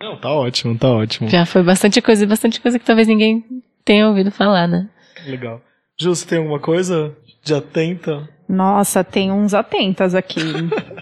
Não, 0.00 0.16
tá 0.16 0.30
ótimo, 0.32 0.78
tá 0.78 0.88
ótimo. 0.90 1.28
já 1.28 1.44
foi 1.44 1.62
bastante 1.62 2.00
coisa, 2.00 2.26
bastante 2.26 2.60
coisa 2.60 2.78
que 2.78 2.84
talvez 2.84 3.08
ninguém 3.08 3.44
tenha 3.84 4.08
ouvido 4.08 4.30
falar, 4.30 4.66
né? 4.68 4.88
Legal. 5.26 5.60
Ju, 6.00 6.14
você 6.14 6.26
tem 6.26 6.38
alguma 6.38 6.60
coisa 6.60 7.16
de 7.42 7.54
atenta? 7.54 8.28
Nossa, 8.48 9.02
tem 9.02 9.32
uns 9.32 9.52
atentas 9.54 10.14
aqui. 10.14 10.40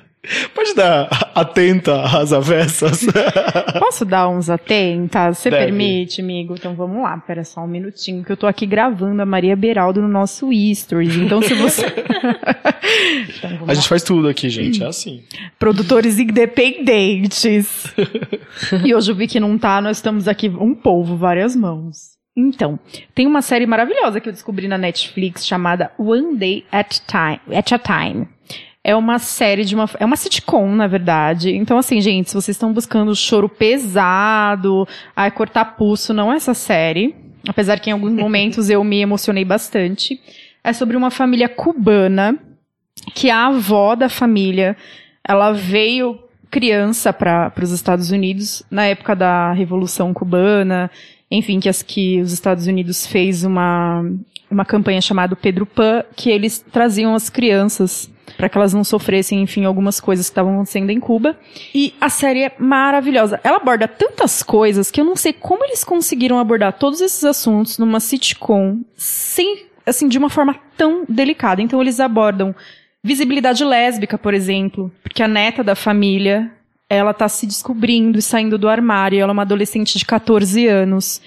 Pode 0.54 0.74
dar 0.74 1.08
atenta 1.34 2.02
às 2.02 2.32
avessas? 2.32 3.06
Posso 3.78 4.04
dar 4.04 4.28
uns 4.28 4.50
atentas? 4.50 5.38
Você 5.38 5.50
Deve. 5.50 5.66
permite, 5.66 6.20
amigo? 6.20 6.54
Então 6.54 6.74
vamos 6.74 7.02
lá, 7.02 7.16
pera 7.18 7.44
só 7.44 7.60
um 7.60 7.66
minutinho, 7.66 8.24
que 8.24 8.32
eu 8.32 8.36
tô 8.36 8.46
aqui 8.46 8.66
gravando 8.66 9.20
a 9.22 9.26
Maria 9.26 9.56
Beraldo 9.56 10.02
no 10.02 10.08
nosso 10.08 10.50
Stories. 10.74 11.16
Então 11.16 11.40
se 11.42 11.54
você. 11.54 11.86
então, 13.36 13.58
A 13.66 13.74
gente 13.74 13.88
faz 13.88 14.02
tudo 14.02 14.28
aqui, 14.28 14.48
gente, 14.48 14.82
é 14.82 14.86
assim. 14.86 15.22
produtores 15.58 16.18
independentes. 16.18 17.94
e 18.84 18.94
hoje 18.94 19.10
eu 19.10 19.14
vi 19.14 19.26
que 19.26 19.40
não 19.40 19.56
tá, 19.58 19.80
nós 19.80 19.98
estamos 19.98 20.28
aqui 20.28 20.48
um 20.48 20.74
povo, 20.74 21.16
várias 21.16 21.54
mãos. 21.54 22.16
Então, 22.36 22.78
tem 23.14 23.26
uma 23.26 23.40
série 23.40 23.64
maravilhosa 23.66 24.20
que 24.20 24.28
eu 24.28 24.32
descobri 24.32 24.68
na 24.68 24.76
Netflix 24.76 25.46
chamada 25.46 25.90
One 25.98 26.36
Day 26.36 26.66
at, 26.70 26.98
Time, 27.06 27.56
at 27.56 27.72
a 27.72 27.78
Time. 27.78 28.28
É 28.88 28.94
uma 28.94 29.18
série 29.18 29.64
de 29.64 29.74
uma. 29.74 29.90
É 29.98 30.04
uma 30.04 30.14
sitcom, 30.14 30.70
na 30.72 30.86
verdade. 30.86 31.50
Então, 31.50 31.76
assim, 31.76 32.00
gente, 32.00 32.30
se 32.30 32.36
vocês 32.36 32.54
estão 32.54 32.72
buscando 32.72 33.16
choro 33.16 33.48
pesado, 33.48 34.86
ai, 35.16 35.28
cortar 35.32 35.64
pulso, 35.76 36.14
não 36.14 36.32
é 36.32 36.36
essa 36.36 36.54
série. 36.54 37.12
Apesar 37.48 37.80
que 37.80 37.90
em 37.90 37.92
alguns 37.92 38.12
momentos 38.14 38.70
eu 38.70 38.84
me 38.84 39.00
emocionei 39.00 39.44
bastante. 39.44 40.20
É 40.62 40.72
sobre 40.72 40.96
uma 40.96 41.10
família 41.10 41.48
cubana 41.48 42.38
que 43.12 43.28
a 43.28 43.48
avó 43.48 43.96
da 43.96 44.08
família 44.08 44.76
ela 45.26 45.50
veio 45.50 46.20
criança 46.48 47.12
para 47.12 47.52
os 47.60 47.72
Estados 47.72 48.12
Unidos 48.12 48.62
na 48.70 48.86
época 48.86 49.16
da 49.16 49.50
Revolução 49.50 50.14
Cubana, 50.14 50.92
enfim, 51.28 51.58
que, 51.58 51.68
as, 51.68 51.82
que 51.82 52.20
os 52.20 52.32
Estados 52.32 52.68
Unidos 52.68 53.04
fez 53.04 53.42
uma, 53.42 54.04
uma 54.48 54.64
campanha 54.64 55.00
chamada 55.00 55.34
Pedro 55.34 55.66
Pan, 55.66 56.04
que 56.14 56.30
eles 56.30 56.60
traziam 56.70 57.16
as 57.16 57.28
crianças 57.28 58.08
para 58.36 58.48
que 58.48 58.56
elas 58.56 58.74
não 58.74 58.84
sofressem, 58.84 59.42
enfim, 59.42 59.64
algumas 59.64 60.00
coisas 60.00 60.26
que 60.26 60.32
estavam 60.32 60.54
acontecendo 60.54 60.90
em 60.90 61.00
Cuba. 61.00 61.36
E 61.74 61.94
a 62.00 62.08
série 62.08 62.42
é 62.42 62.52
maravilhosa. 62.58 63.40
Ela 63.42 63.56
aborda 63.56 63.88
tantas 63.88 64.42
coisas 64.42 64.90
que 64.90 65.00
eu 65.00 65.04
não 65.04 65.16
sei 65.16 65.32
como 65.32 65.64
eles 65.64 65.82
conseguiram 65.82 66.38
abordar 66.38 66.72
todos 66.74 67.00
esses 67.00 67.24
assuntos 67.24 67.78
numa 67.78 68.00
sitcom 68.00 68.80
sem, 68.96 69.66
assim, 69.84 70.08
de 70.08 70.18
uma 70.18 70.28
forma 70.28 70.56
tão 70.76 71.04
delicada. 71.08 71.62
Então 71.62 71.80
eles 71.80 72.00
abordam 72.00 72.54
visibilidade 73.02 73.64
lésbica, 73.64 74.18
por 74.18 74.34
exemplo, 74.34 74.92
porque 75.02 75.22
a 75.22 75.28
neta 75.28 75.62
da 75.62 75.76
família, 75.76 76.50
ela 76.88 77.14
tá 77.14 77.28
se 77.28 77.46
descobrindo 77.46 78.18
e 78.18 78.22
saindo 78.22 78.58
do 78.58 78.68
armário, 78.68 79.20
ela 79.20 79.30
é 79.30 79.32
uma 79.32 79.42
adolescente 79.42 79.96
de 79.98 80.04
14 80.04 80.66
anos. 80.66 81.20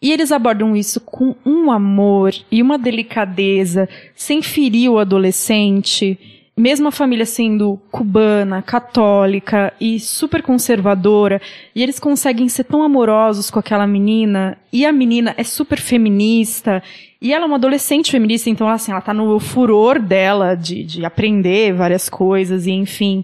E 0.00 0.12
eles 0.12 0.30
abordam 0.30 0.76
isso 0.76 1.00
com 1.00 1.34
um 1.44 1.70
amor 1.70 2.34
e 2.50 2.62
uma 2.62 2.78
delicadeza, 2.78 3.88
sem 4.14 4.42
ferir 4.42 4.90
o 4.90 4.98
adolescente, 4.98 6.35
mesmo 6.56 6.88
a 6.88 6.92
família 6.92 7.26
sendo 7.26 7.78
cubana, 7.90 8.62
católica 8.62 9.74
e 9.78 10.00
super 10.00 10.42
conservadora, 10.42 11.40
e 11.74 11.82
eles 11.82 12.00
conseguem 12.00 12.48
ser 12.48 12.64
tão 12.64 12.82
amorosos 12.82 13.50
com 13.50 13.58
aquela 13.58 13.86
menina, 13.86 14.56
e 14.72 14.86
a 14.86 14.92
menina 14.92 15.34
é 15.36 15.44
super 15.44 15.78
feminista, 15.78 16.82
e 17.20 17.32
ela 17.32 17.44
é 17.44 17.46
uma 17.46 17.56
adolescente 17.56 18.10
feminista, 18.10 18.48
então 18.48 18.68
assim, 18.68 18.90
ela 18.90 19.02
tá 19.02 19.12
no 19.12 19.38
furor 19.38 20.00
dela 20.00 20.54
de, 20.54 20.82
de 20.82 21.04
aprender 21.04 21.74
várias 21.74 22.08
coisas, 22.08 22.66
e 22.66 22.70
enfim. 22.70 23.22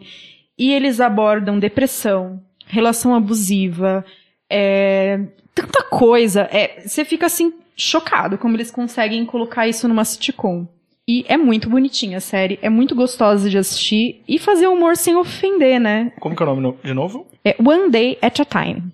E 0.58 0.70
eles 0.70 1.00
abordam 1.00 1.58
depressão, 1.58 2.38
relação 2.66 3.14
abusiva, 3.14 4.04
é, 4.50 5.20
tanta 5.54 5.82
coisa. 5.84 6.42
É, 6.52 6.82
você 6.86 7.04
fica 7.04 7.26
assim, 7.26 7.54
chocado 7.74 8.36
como 8.36 8.56
eles 8.56 8.70
conseguem 8.70 9.24
colocar 9.24 9.66
isso 9.66 9.88
numa 9.88 10.04
sitcom. 10.04 10.66
E 11.08 11.24
é 11.28 11.36
muito 11.36 11.68
bonitinha 11.68 12.18
a 12.18 12.20
série, 12.20 12.58
é 12.62 12.70
muito 12.70 12.94
gostosa 12.94 13.50
de 13.50 13.58
assistir 13.58 14.22
e 14.28 14.38
fazer 14.38 14.68
humor 14.68 14.96
sem 14.96 15.16
ofender, 15.16 15.80
né? 15.80 16.12
Como 16.20 16.36
que 16.36 16.42
é 16.42 16.46
o 16.46 16.48
nome 16.48 16.62
no- 16.62 16.76
de 16.82 16.94
novo? 16.94 17.26
É 17.44 17.56
One 17.58 17.90
Day 17.90 18.16
at 18.22 18.38
a 18.38 18.44
Time. 18.44 18.84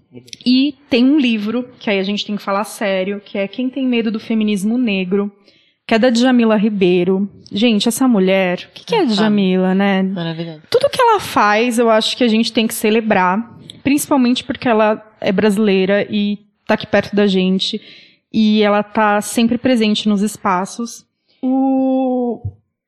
E 0.44 0.75
tem 0.88 1.05
um 1.05 1.18
livro, 1.18 1.68
que 1.79 1.90
aí 1.90 1.99
a 1.99 2.03
gente 2.03 2.25
tem 2.25 2.35
que 2.37 2.42
falar 2.42 2.64
sério, 2.64 3.21
que 3.23 3.37
é 3.37 3.47
Quem 3.47 3.68
Tem 3.68 3.87
Medo 3.87 4.11
do 4.11 4.18
Feminismo 4.18 4.79
Negro, 4.79 5.31
que 5.87 5.94
é 5.94 5.99
da 5.99 6.09
Djamila 6.09 6.57
Ribeiro. 6.57 7.29
Gente, 7.53 7.88
essa 7.88 8.09
mulher, 8.09 8.68
o 8.71 8.73
que, 8.75 8.87
que 8.87 8.94
é 8.94 9.01
a 9.01 9.05
Djamila, 9.05 9.75
né? 9.75 10.03
Maravilhoso. 10.03 10.62
Tudo 10.71 10.88
que 10.88 11.01
ela 11.01 11.21
faz, 11.21 11.79
eu 11.79 11.90
acho 11.90 12.16
que 12.16 12.25
a 12.25 12.29
gente 12.29 12.53
tem 12.55 12.66
que 12.66 12.73
celebrar, 12.75 13.55
principalmente 13.83 14.44
porque 14.44 14.66
ela 14.66 15.05
é 15.21 15.31
brasileira 15.31 16.07
e 16.11 16.38
tá 16.66 16.73
aqui 16.73 16.87
perto 16.87 17.14
da 17.14 17.27
gente. 17.27 17.79
e 18.33 18.62
ela 18.62 18.83
tá 18.83 19.21
sempre 19.23 19.57
presente 19.59 20.07
nos 20.09 20.21
espaços. 20.23 21.07
O 21.42 22.42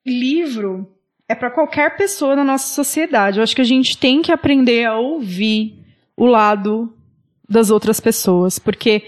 livro 0.06 0.90
é 1.28 1.34
para 1.34 1.50
qualquer 1.50 1.96
pessoa 1.96 2.34
na 2.34 2.44
nossa 2.44 2.74
sociedade. 2.74 3.38
Eu 3.38 3.42
acho 3.42 3.54
que 3.54 3.62
a 3.62 3.64
gente 3.64 3.96
tem 3.96 4.20
que 4.22 4.32
aprender 4.32 4.84
a 4.84 4.98
ouvir 4.98 5.84
o 6.16 6.26
lado 6.26 6.92
das 7.48 7.70
outras 7.70 8.00
pessoas, 8.00 8.58
porque 8.58 9.02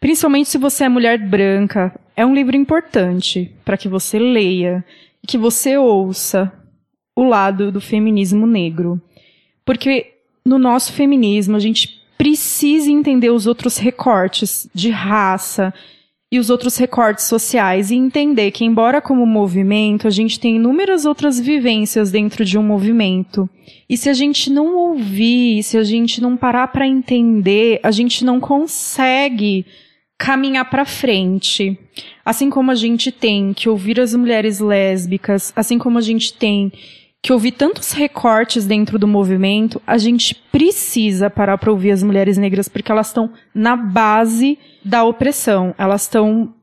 principalmente 0.00 0.48
se 0.48 0.58
você 0.58 0.84
é 0.84 0.88
mulher 0.88 1.18
branca, 1.18 1.98
é 2.16 2.24
um 2.24 2.34
livro 2.34 2.56
importante 2.56 3.54
para 3.64 3.76
que 3.76 3.88
você 3.88 4.18
leia 4.18 4.84
e 5.22 5.26
que 5.26 5.38
você 5.38 5.76
ouça 5.76 6.52
o 7.14 7.24
lado 7.24 7.70
do 7.70 7.80
feminismo 7.80 8.46
negro. 8.46 9.00
Porque 9.64 10.14
no 10.44 10.58
nosso 10.58 10.92
feminismo 10.92 11.56
a 11.56 11.60
gente 11.60 12.02
precisa 12.16 12.90
entender 12.90 13.30
os 13.30 13.46
outros 13.46 13.76
recortes 13.76 14.68
de 14.74 14.90
raça, 14.90 15.72
e 16.30 16.38
os 16.38 16.50
outros 16.50 16.76
recortes 16.76 17.24
sociais 17.24 17.90
e 17.90 17.94
entender 17.94 18.50
que, 18.50 18.64
embora 18.64 19.00
como 19.00 19.24
movimento, 19.24 20.06
a 20.06 20.10
gente 20.10 20.38
tem 20.38 20.56
inúmeras 20.56 21.06
outras 21.06 21.40
vivências 21.40 22.10
dentro 22.10 22.44
de 22.44 22.58
um 22.58 22.62
movimento. 22.62 23.48
E 23.88 23.96
se 23.96 24.10
a 24.10 24.12
gente 24.12 24.50
não 24.50 24.76
ouvir, 24.76 25.62
se 25.62 25.78
a 25.78 25.84
gente 25.84 26.20
não 26.20 26.36
parar 26.36 26.68
para 26.68 26.86
entender, 26.86 27.80
a 27.82 27.90
gente 27.90 28.24
não 28.24 28.38
consegue 28.38 29.64
caminhar 30.18 30.68
para 30.68 30.84
frente. 30.84 31.78
Assim 32.24 32.50
como 32.50 32.70
a 32.70 32.74
gente 32.74 33.10
tem 33.10 33.54
que 33.54 33.68
ouvir 33.68 33.98
as 33.98 34.14
mulheres 34.14 34.60
lésbicas, 34.60 35.52
assim 35.56 35.78
como 35.78 35.96
a 35.96 36.02
gente 36.02 36.34
tem 36.34 36.70
que 37.22 37.32
ouvir 37.32 37.52
tantos 37.52 37.92
recortes 37.92 38.64
dentro 38.64 38.98
do 38.98 39.08
movimento, 39.08 39.82
a 39.86 39.98
gente 39.98 40.34
precisa 40.34 41.28
parar 41.28 41.58
para 41.58 41.70
ouvir 41.70 41.90
as 41.90 42.02
mulheres 42.02 42.38
negras 42.38 42.68
porque 42.68 42.92
elas 42.92 43.08
estão 43.08 43.30
na 43.54 43.76
base 43.76 44.58
da 44.84 45.04
opressão. 45.04 45.74
Elas 45.76 46.02
estão 46.02 46.54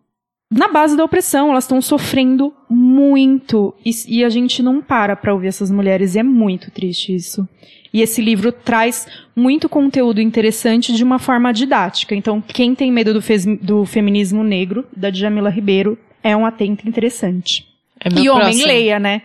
na 0.50 0.68
base 0.68 0.96
da 0.96 1.04
opressão, 1.04 1.50
elas 1.50 1.66
estão 1.66 1.82
sofrendo 1.82 2.54
muito 2.70 3.74
e, 3.84 3.92
e, 4.08 4.24
a 4.24 4.30
gente 4.30 4.62
não 4.64 4.82
para 4.82 5.16
para 5.16 5.34
ouvir 5.34 5.48
essas 5.48 5.72
mulheres 5.72 6.16
e 6.16 6.20
é 6.20 6.24
muito 6.24 6.72
triste 6.72 7.14
isso. 7.14 7.48
E 7.92 8.02
esse 8.02 8.22
livro 8.22 8.52
traz 8.52 9.08
muito 9.36 9.70
conteúdo 9.70 10.22
interessante 10.22 10.94
de 10.94 11.04
uma 11.04 11.18
forma 11.18 11.54
didática. 11.54 12.14
Então, 12.14 12.42
quem 12.42 12.76
tem 12.76 12.92
medo 12.92 13.14
do, 13.14 13.22
do 13.62 13.86
feminismo 13.86 14.44
negro, 14.44 14.86
da 14.96 15.10
Djamila 15.10 15.50
Ribeiro, 15.50 15.98
é 16.22 16.36
um 16.36 16.46
atento 16.46 16.88
interessante. 16.88 17.66
É 18.04 18.10
e 18.10 18.30
homem 18.30 18.44
próximo. 18.44 18.68
leia, 18.68 19.00
né? 19.00 19.22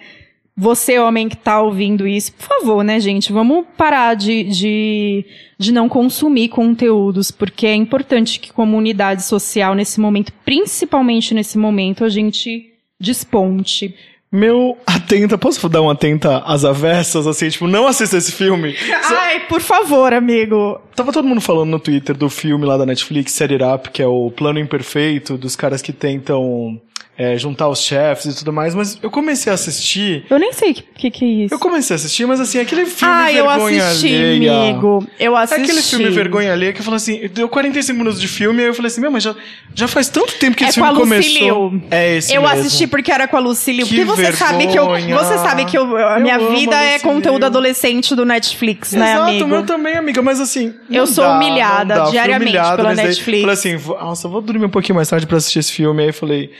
Você, 0.61 0.99
homem 0.99 1.27
que 1.27 1.39
tá 1.39 1.63
ouvindo 1.63 2.07
isso, 2.07 2.35
por 2.35 2.47
favor, 2.47 2.85
né, 2.85 3.01
gente? 3.01 3.33
Vamos 3.33 3.65
parar 3.79 4.15
de, 4.15 4.45
de, 4.45 5.25
de 5.59 5.73
não 5.73 5.89
consumir 5.89 6.51
conteúdos, 6.51 7.31
porque 7.31 7.67
é 7.67 7.75
importante 7.75 8.39
que 8.39 8.53
comunidade 8.53 9.23
social, 9.23 9.75
nesse 9.75 9.99
momento, 9.99 10.31
principalmente 10.45 11.33
nesse 11.33 11.57
momento, 11.57 12.05
a 12.05 12.11
gente 12.11 12.75
desponte. 13.01 13.95
Meu 14.31 14.77
atenta, 14.87 15.39
posso 15.39 15.67
dar 15.67 15.81
um 15.81 15.89
atenta 15.89 16.41
às 16.41 16.63
avessas, 16.63 17.27
assim, 17.27 17.49
tipo, 17.49 17.67
não 17.67 17.87
assista 17.87 18.19
esse 18.19 18.31
filme? 18.31 18.77
Ai, 19.19 19.41
por 19.49 19.63
favor, 19.63 20.13
amigo. 20.13 20.79
Tava 20.95 21.11
todo 21.11 21.27
mundo 21.27 21.41
falando 21.41 21.71
no 21.71 21.81
Twitter 21.81 22.15
do 22.15 22.29
filme 22.29 22.67
lá 22.67 22.77
da 22.77 22.85
Netflix, 22.85 23.33
Set 23.33 23.51
It 23.51 23.65
Up, 23.65 23.89
que 23.89 24.03
é 24.03 24.07
o 24.07 24.31
plano 24.31 24.59
imperfeito 24.59 25.39
dos 25.39 25.57
caras 25.57 25.81
que 25.81 25.93
tentam 25.93 26.79
é, 27.21 27.37
juntar 27.37 27.69
os 27.69 27.83
chefes 27.83 28.25
e 28.35 28.39
tudo 28.39 28.51
mais, 28.51 28.75
mas 28.75 28.99
eu 29.03 29.11
comecei 29.11 29.53
a 29.53 29.55
assistir. 29.55 30.25
Eu 30.31 30.39
nem 30.39 30.55
sei 30.55 30.71
o 30.71 30.75
que, 30.75 30.83
que, 30.83 31.11
que 31.11 31.25
é 31.25 31.29
isso. 31.45 31.55
Eu 31.55 31.59
comecei 31.59 31.93
a 31.93 31.97
assistir, 31.97 32.25
mas 32.27 32.41
assim, 32.41 32.59
aquele 32.59 32.87
filme 32.87 33.13
ah, 33.15 33.31
eu 33.31 33.47
vergonha 33.47 33.87
assisti, 33.87 34.07
alheia. 34.07 34.53
amigo. 34.59 35.07
Eu 35.19 35.37
assisti. 35.37 35.63
aquele 35.63 35.83
filme 35.83 36.09
vergonha 36.09 36.51
alheia 36.51 36.73
que 36.73 36.81
eu 36.81 36.85
falei 36.85 36.97
assim, 36.97 37.29
deu 37.29 37.47
45 37.47 37.99
minutos 37.99 38.19
de 38.19 38.27
filme, 38.27 38.63
aí 38.63 38.69
eu 38.69 38.73
falei 38.75 38.87
assim, 38.87 39.03
meu, 39.03 39.11
mas 39.11 39.23
já, 39.23 39.35
já 39.75 39.87
faz 39.87 40.09
tanto 40.09 40.33
tempo 40.39 40.57
que 40.57 40.65
É 40.65 40.69
esse 40.69 40.81
filme 40.81 40.95
começou. 40.99 41.73
É 41.91 42.17
esse 42.17 42.35
Eu 42.35 42.41
mesmo. 42.41 42.57
assisti 42.59 42.87
porque 42.87 43.13
era 43.13 43.29
com 43.29 43.37
a 43.37 43.41
Lucille. 43.41 43.83
Que 43.85 44.03
Porque 44.03 44.05
você 44.07 44.33
sabe 44.33 44.67
que 44.69 44.79
eu. 44.79 44.91
vergonha. 44.91 45.19
Você 45.19 45.35
sabe 45.41 45.65
que 45.67 45.77
eu, 45.77 45.95
a 45.97 46.17
Eu 46.17 46.23
minha 46.23 46.37
amo 46.37 46.57
vida 46.57 46.75
é 46.83 46.99
conteúdo 47.01 47.45
adolescente 47.45 48.15
do 48.15 48.25
Netflix, 48.25 48.93
né, 48.93 49.13
Exato, 49.13 49.29
amigo? 49.29 49.45
o 49.45 49.49
meu 49.49 49.67
também, 49.67 49.95
amiga, 49.95 50.23
mas 50.23 50.41
assim. 50.41 50.73
Eu 50.91 51.07
sou 51.07 51.23
dá, 51.25 51.37
humilhada 51.37 51.95
dá. 51.97 52.05
Diariamente 52.05 52.49
humilhado 52.49 52.77
pela 52.79 52.95
daí. 52.95 53.07
Netflix. 53.09 53.41
Falei 53.43 53.55
assim, 53.55 53.77
nossa, 54.01 54.27
vou 54.27 54.41
dormir 54.41 54.65
um 54.65 54.71
pouquinho 54.71 54.97
mais 54.97 55.07
tarde 55.11 55.27
pra 55.27 55.37
assistir 55.37 55.59
esse 55.59 55.73
filme. 55.73 56.03
Aí 56.03 56.09
eu 56.09 56.15
falei, 56.15 56.51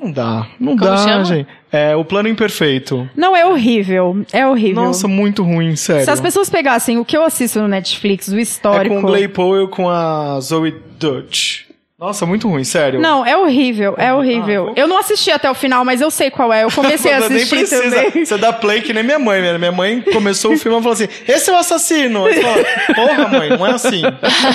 não 0.00 0.12
dá, 0.12 0.46
não 0.60 0.76
Como 0.76 0.90
dá, 0.90 0.96
chama? 0.98 1.24
gente. 1.24 1.48
É, 1.70 1.94
O 1.96 2.04
Plano 2.04 2.28
Imperfeito. 2.28 3.08
Não, 3.16 3.36
é 3.36 3.44
horrível. 3.44 4.24
É 4.32 4.46
horrível. 4.46 4.82
Nossa, 4.84 5.06
muito 5.08 5.42
ruim, 5.42 5.76
sério. 5.76 6.04
Se 6.04 6.10
as 6.10 6.20
pessoas 6.20 6.48
pegassem 6.48 6.98
o 6.98 7.04
que 7.04 7.16
eu 7.16 7.24
assisto 7.24 7.60
no 7.60 7.68
Netflix, 7.68 8.28
o 8.28 8.36
É 8.38 8.40
histórico. 8.42 8.94
com 8.94 9.00
o 9.00 9.06
Glay 9.06 9.28
Powell 9.28 9.68
com 9.68 9.88
a 9.88 10.38
Zoe 10.40 10.74
Dutch. 10.98 11.67
Nossa, 11.98 12.24
muito 12.24 12.48
ruim, 12.48 12.62
sério. 12.62 13.00
Não, 13.00 13.26
é 13.26 13.36
horrível, 13.36 13.96
é 13.98 14.14
horrível. 14.14 14.66
vou- 14.66 14.74
eu 14.76 14.86
não 14.86 14.98
assisti 15.00 15.32
até 15.32 15.50
o 15.50 15.54
final, 15.54 15.84
mas 15.84 16.00
eu 16.00 16.12
sei 16.12 16.30
qual 16.30 16.52
é. 16.52 16.62
Eu 16.62 16.70
comecei 16.70 17.12
a 17.12 17.20
Você 17.22 17.28
nem 17.28 17.36
assistir 17.42 17.56
precisa. 17.56 17.82
também. 18.04 18.24
Você 18.24 18.38
dá 18.38 18.52
play 18.52 18.80
que 18.82 18.92
nem 18.92 19.02
minha 19.02 19.18
mãe? 19.18 19.40
Minha 19.58 19.72
mãe 19.72 20.00
começou 20.12 20.52
o 20.52 20.56
filme 20.56 20.78
e 20.78 20.80
falou 20.80 20.92
assim: 20.94 21.08
esse 21.26 21.50
é 21.50 21.52
o 21.52 21.56
assassino. 21.56 22.22
Você 22.22 22.40
fala, 22.40 22.64
porra, 22.94 23.28
mãe, 23.28 23.48
não 23.50 23.66
é 23.66 23.72
assim. 23.72 24.02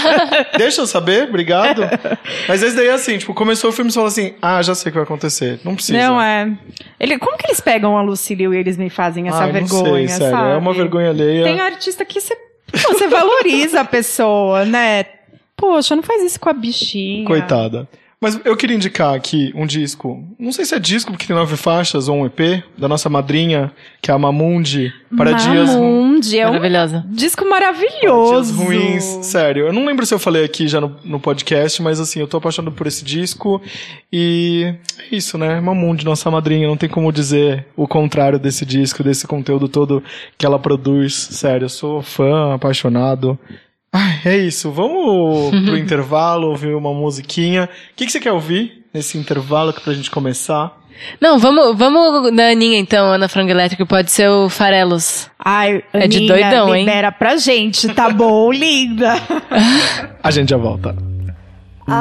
Deixa 0.58 0.82
eu 0.82 0.88
saber, 0.88 1.28
obrigado. 1.28 1.82
Mas 2.48 2.64
esse 2.64 2.78
daí 2.78 2.88
é 2.88 2.94
assim, 2.94 3.18
tipo, 3.18 3.34
começou 3.34 3.72
o 3.72 3.74
filme 3.74 3.90
e 3.90 3.92
você 3.92 3.96
falou 3.96 4.08
assim: 4.08 4.34
ah, 4.42 4.62
já 4.62 4.74
sei 4.74 4.90
o 4.90 4.94
que 4.94 4.98
vai 5.00 5.04
acontecer. 5.04 5.60
Não 5.66 5.76
precisa. 5.76 5.98
Não 5.98 6.22
é. 6.22 6.50
Ele, 6.98 7.20
como 7.20 7.38
que 7.38 7.46
eles 7.48 7.60
pegam 7.60 7.98
a 7.98 8.02
Lucille 8.02 8.46
e 8.56 8.58
eles 8.58 8.78
me 8.78 8.90
fazem 8.90 9.28
essa 9.28 9.46
não 9.46 9.52
vergonha, 9.52 10.08
sei, 10.08 10.18
sério. 10.18 10.32
sabe? 10.38 10.52
É 10.54 10.56
uma 10.58 10.74
vergonha 10.74 11.10
alheia. 11.10 11.44
Tem 11.44 11.60
artista 11.60 12.06
que 12.06 12.22
você, 12.22 12.38
você 12.74 13.08
valoriza 13.08 13.82
a 13.82 13.86
pessoa, 13.86 14.64
né? 14.64 15.04
Poxa, 15.64 15.96
não 15.96 16.04
faz 16.04 16.22
isso 16.22 16.38
com 16.38 16.50
a 16.50 16.54
bichinha. 16.54 17.26
Coitada. 17.26 17.88
Mas 18.20 18.40
eu 18.44 18.56
queria 18.58 18.76
indicar 18.76 19.14
aqui 19.14 19.54
um 19.56 19.66
disco. 19.66 20.22
Não 20.38 20.52
sei 20.52 20.66
se 20.66 20.76
é 20.76 20.80
disco, 20.80 21.12
porque 21.12 21.26
tem 21.26 21.36
nove 21.36 21.56
faixas, 21.56 22.10
ou 22.10 22.18
um 22.18 22.26
EP, 22.26 22.64
da 22.78 22.88
nossa 22.88 23.10
madrinha, 23.10 23.72
que 24.02 24.12
é 24.12 24.14
a 24.14 24.18
Mamundi, 24.18 24.94
para 25.16 25.32
dias 25.32 25.70
Mamundi, 25.70 26.38
é 26.38 26.48
um 26.48 26.54
Maravilhosa. 26.54 27.06
disco 27.10 27.44
Dias 27.44 27.50
maravilhoso. 27.50 28.54
ruins, 28.56 29.04
sério. 29.26 29.68
Eu 29.68 29.74
não 29.74 29.86
lembro 29.86 30.06
se 30.06 30.14
eu 30.14 30.20
falei 30.20 30.44
aqui 30.44 30.68
já 30.68 30.82
no, 30.82 30.96
no 31.04 31.20
podcast, 31.20 31.82
mas 31.82 32.00
assim, 32.00 32.20
eu 32.20 32.28
tô 32.28 32.38
apaixonado 32.38 32.74
por 32.74 32.88
esse 32.88 33.06
disco. 33.06 33.62
E 34.12 34.74
é 35.00 35.16
isso, 35.16 35.38
né? 35.38 35.62
Mamundi, 35.62 36.04
nossa 36.04 36.30
madrinha, 36.30 36.68
não 36.68 36.78
tem 36.78 36.90
como 36.90 37.12
dizer 37.12 37.68
o 37.76 37.88
contrário 37.88 38.38
desse 38.38 38.66
disco, 38.66 39.02
desse 39.04 39.26
conteúdo 39.28 39.68
todo 39.70 40.04
que 40.38 40.46
ela 40.46 40.60
produz. 40.60 41.14
Sério, 41.14 41.66
eu 41.66 41.70
sou 41.70 42.02
fã, 42.02 42.54
apaixonado. 42.54 43.38
Ai, 43.94 44.20
é 44.26 44.38
isso. 44.38 44.72
Vamos 44.72 45.52
pro 45.64 45.78
intervalo, 45.78 46.48
ouvir 46.50 46.74
uma 46.76 46.92
musiquinha. 46.94 47.66
O 47.66 47.70
que, 47.96 48.06
que 48.08 48.12
você 48.12 48.20
quer 48.20 48.32
ouvir 48.32 48.84
nesse 48.94 49.18
intervalo 49.18 49.70
aqui 49.70 49.82
pra 49.82 49.94
gente 49.94 50.10
começar? 50.10 50.82
Não, 51.20 51.38
vamos, 51.40 51.78
vamos 51.78 52.32
na 52.32 52.50
Aninha 52.50 52.78
então, 52.78 53.08
Ana 53.12 53.28
Frango 53.28 53.50
Elétrico, 53.52 53.86
pode 53.86 54.12
ser 54.12 54.30
o 54.30 54.48
Farelos. 54.50 55.30
Ai, 55.44 55.84
É 55.92 56.08
de 56.08 56.18
Aninha, 56.18 56.34
doidão, 56.34 56.76
hein? 56.76 56.86
libera 56.86 57.12
pra 57.12 57.36
gente, 57.38 57.88
tá 57.90 58.10
bom, 58.10 58.50
linda? 58.54 59.16
A 60.24 60.32
gente 60.32 60.50
já 60.50 60.58
volta. 60.58 60.96
I 61.88 61.92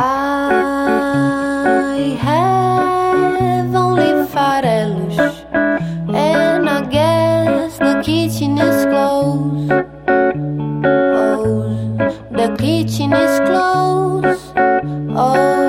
have 2.23 3.75
only 3.75 4.27
farelos, 4.29 5.19
and 6.15 6.69
I 6.69 6.83
guess 6.91 7.79
the 7.79 8.01
kitchen 8.05 8.59
is 8.59 8.85
closed. 8.87 9.73
Oh, 12.62 12.64
the 12.64 12.85
kitchen 12.85 13.12
is 13.12 13.40
closed. 13.40 14.53
Oh, 15.16 15.62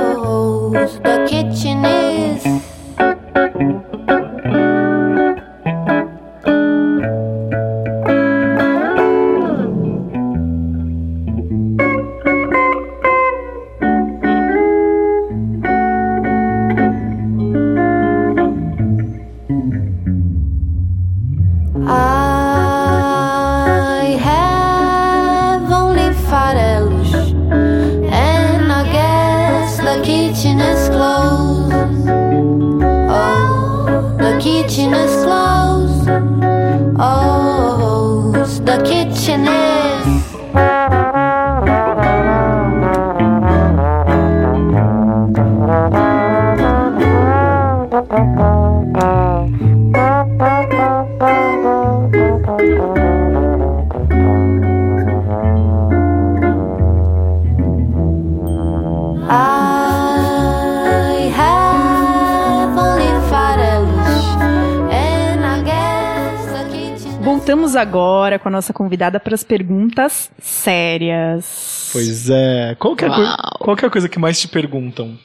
agora 67.94 68.40
com 68.40 68.48
a 68.48 68.52
nossa 68.52 68.74
convidada 68.74 69.20
para 69.20 69.36
as 69.36 69.44
perguntas 69.44 70.32
sérias. 70.40 71.90
Pois 71.92 72.28
é. 72.30 72.76
Qual 72.80 72.96
que 72.96 73.06
é, 73.06 73.08
a 73.08 73.58
qual 73.60 73.78
que 73.78 73.86
é 73.86 73.88
a 73.88 73.92
coisa 73.92 74.10
que 74.10 74.18
mais 74.18 74.42
te 74.42 74.48
perguntam? 74.48 75.16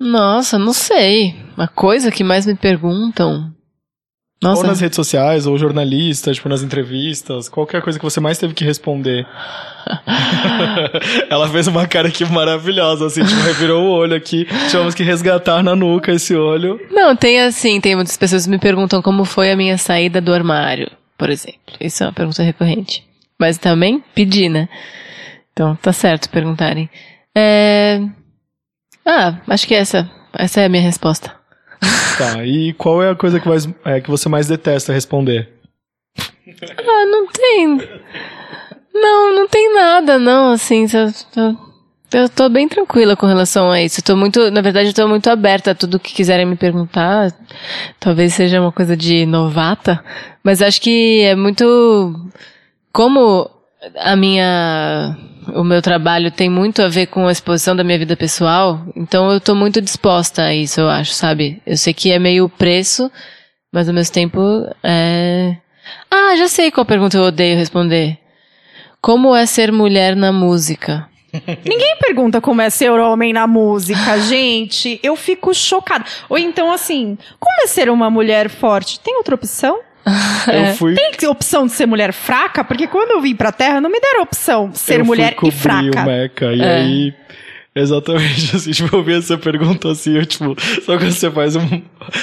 Nossa, 0.00 0.58
não 0.58 0.72
sei. 0.72 1.36
Uma 1.56 1.68
coisa 1.68 2.10
que 2.10 2.24
mais 2.24 2.46
me 2.46 2.56
perguntam. 2.56 3.52
Ou 4.42 4.48
Nossa, 4.48 4.66
nas 4.66 4.80
redes 4.80 4.96
sociais, 4.96 5.46
ou 5.46 5.58
jornalista, 5.58 6.32
tipo, 6.32 6.48
nas 6.48 6.62
entrevistas. 6.62 7.48
Qualquer 7.48 7.82
coisa 7.82 7.98
que 7.98 8.04
você 8.04 8.18
mais 8.18 8.38
teve 8.38 8.54
que 8.54 8.64
responder. 8.64 9.26
Ela 11.28 11.46
fez 11.50 11.66
uma 11.68 11.86
cara 11.86 12.08
aqui 12.08 12.24
maravilhosa, 12.24 13.06
assim, 13.06 13.22
tipo, 13.22 13.40
revirou 13.42 13.84
o 13.84 13.90
olho 13.90 14.16
aqui. 14.16 14.48
Tivemos 14.70 14.94
que 14.94 15.02
resgatar 15.02 15.62
na 15.62 15.76
nuca 15.76 16.10
esse 16.10 16.34
olho. 16.34 16.80
Não, 16.90 17.14
tem 17.14 17.40
assim, 17.40 17.80
tem 17.80 17.94
muitas 17.94 18.16
pessoas 18.16 18.46
que 18.46 18.50
me 18.50 18.58
perguntam 18.58 19.02
como 19.02 19.26
foi 19.26 19.52
a 19.52 19.56
minha 19.56 19.76
saída 19.76 20.22
do 20.22 20.32
armário, 20.32 20.90
por 21.20 21.28
exemplo. 21.28 21.60
Isso 21.78 22.02
é 22.02 22.06
uma 22.06 22.14
pergunta 22.14 22.42
recorrente. 22.42 23.06
Mas 23.38 23.58
também 23.58 24.02
pedi, 24.14 24.48
né? 24.48 24.70
Então, 25.52 25.76
tá 25.76 25.92
certo 25.92 26.30
perguntarem. 26.30 26.88
É... 27.36 28.00
Ah, 29.04 29.38
acho 29.48 29.66
que 29.66 29.74
essa, 29.74 30.10
essa 30.32 30.62
é 30.62 30.64
a 30.64 30.68
minha 30.70 30.82
resposta. 30.82 31.38
Tá, 32.18 32.44
e 32.44 32.74
qual 32.74 33.02
é 33.02 33.10
a 33.10 33.14
coisa 33.14 33.40
que, 33.40 33.48
mais, 33.48 33.66
é, 33.82 33.98
que 33.98 34.10
você 34.10 34.28
mais 34.28 34.46
detesta 34.46 34.92
responder? 34.92 35.48
Ah, 36.06 37.06
não 37.06 37.26
tem. 37.28 37.66
Não, 38.92 39.34
não 39.34 39.48
tem 39.48 39.74
nada, 39.74 40.18
não, 40.18 40.52
assim. 40.52 40.86
só- 40.86 41.08
só- 41.08 41.56
Eu 42.12 42.28
tô 42.28 42.48
bem 42.48 42.68
tranquila 42.68 43.14
com 43.14 43.26
relação 43.26 43.70
a 43.70 43.80
isso. 43.80 44.00
Eu 44.00 44.04
tô 44.04 44.16
muito, 44.16 44.50
na 44.50 44.60
verdade, 44.60 44.88
eu 44.88 44.94
tô 44.94 45.06
muito 45.06 45.30
aberta 45.30 45.70
a 45.70 45.74
tudo 45.74 46.00
que 46.00 46.12
quiserem 46.12 46.44
me 46.44 46.56
perguntar. 46.56 47.32
Talvez 48.00 48.34
seja 48.34 48.60
uma 48.60 48.72
coisa 48.72 48.96
de 48.96 49.24
novata, 49.26 50.02
mas 50.42 50.60
acho 50.60 50.80
que 50.80 51.22
é 51.22 51.36
muito 51.36 52.12
como 52.92 53.48
a 53.96 54.16
minha 54.16 55.16
o 55.54 55.64
meu 55.64 55.80
trabalho 55.80 56.30
tem 56.30 56.50
muito 56.50 56.82
a 56.82 56.88
ver 56.88 57.06
com 57.06 57.26
a 57.26 57.32
exposição 57.32 57.74
da 57.74 57.82
minha 57.82 57.98
vida 57.98 58.16
pessoal, 58.16 58.84
então 58.94 59.32
eu 59.32 59.40
tô 59.40 59.54
muito 59.54 59.80
disposta 59.80 60.42
a 60.42 60.54
isso, 60.54 60.80
eu 60.80 60.88
acho, 60.88 61.12
sabe? 61.12 61.60
Eu 61.66 61.76
sei 61.76 61.94
que 61.94 62.12
é 62.12 62.18
meio 62.18 62.48
preço, 62.48 63.10
mas 63.72 63.88
ao 63.88 63.94
mesmo 63.94 64.12
tempo 64.12 64.40
é 64.82 65.56
Ah, 66.10 66.36
já 66.36 66.48
sei 66.48 66.70
qual 66.70 66.84
pergunta 66.84 67.16
eu 67.16 67.22
odeio 67.24 67.56
responder. 67.56 68.18
Como 69.00 69.34
é 69.34 69.46
ser 69.46 69.72
mulher 69.72 70.14
na 70.14 70.30
música? 70.32 71.08
Ninguém 71.64 71.96
pergunta 71.98 72.40
como 72.40 72.60
é 72.60 72.70
ser 72.70 72.90
homem 72.90 73.32
na 73.32 73.46
música, 73.46 74.18
gente. 74.22 74.98
Eu 75.02 75.16
fico 75.16 75.54
chocada. 75.54 76.04
Ou 76.28 76.38
então, 76.38 76.72
assim, 76.72 77.16
como 77.38 77.62
é 77.62 77.66
ser 77.66 77.88
uma 77.90 78.10
mulher 78.10 78.48
forte? 78.48 78.98
Tem 79.00 79.16
outra 79.16 79.34
opção? 79.34 79.80
Eu 80.50 80.74
fui, 80.76 80.94
Tem 80.94 81.28
opção 81.28 81.66
de 81.66 81.72
ser 81.72 81.86
mulher 81.86 82.12
fraca? 82.12 82.64
Porque 82.64 82.86
quando 82.86 83.10
eu 83.10 83.20
vim 83.20 83.36
pra 83.36 83.52
Terra, 83.52 83.80
não 83.82 83.90
me 83.90 84.00
deram 84.00 84.22
opção 84.22 84.70
de 84.70 84.78
ser 84.78 84.94
eu 84.94 84.98
fui 85.00 85.06
mulher 85.06 85.32
e 85.32 85.34
cobrir 85.34 85.56
fraca. 85.56 86.00
o 86.02 86.06
Meca, 86.06 86.52
e 86.54 86.60
É. 86.62 86.76
aí... 86.76 87.14
Exatamente, 87.74 88.50
assim, 88.56 88.72
tipo, 88.72 88.94
eu 88.96 89.02
vi 89.02 89.14
essa 89.14 89.38
pergunta 89.38 89.90
assim, 89.90 90.16
eu, 90.16 90.26
tipo, 90.26 90.56
só 90.82 90.98
quando 90.98 91.12
você 91.12 91.30
faz 91.30 91.54
um. 91.54 91.82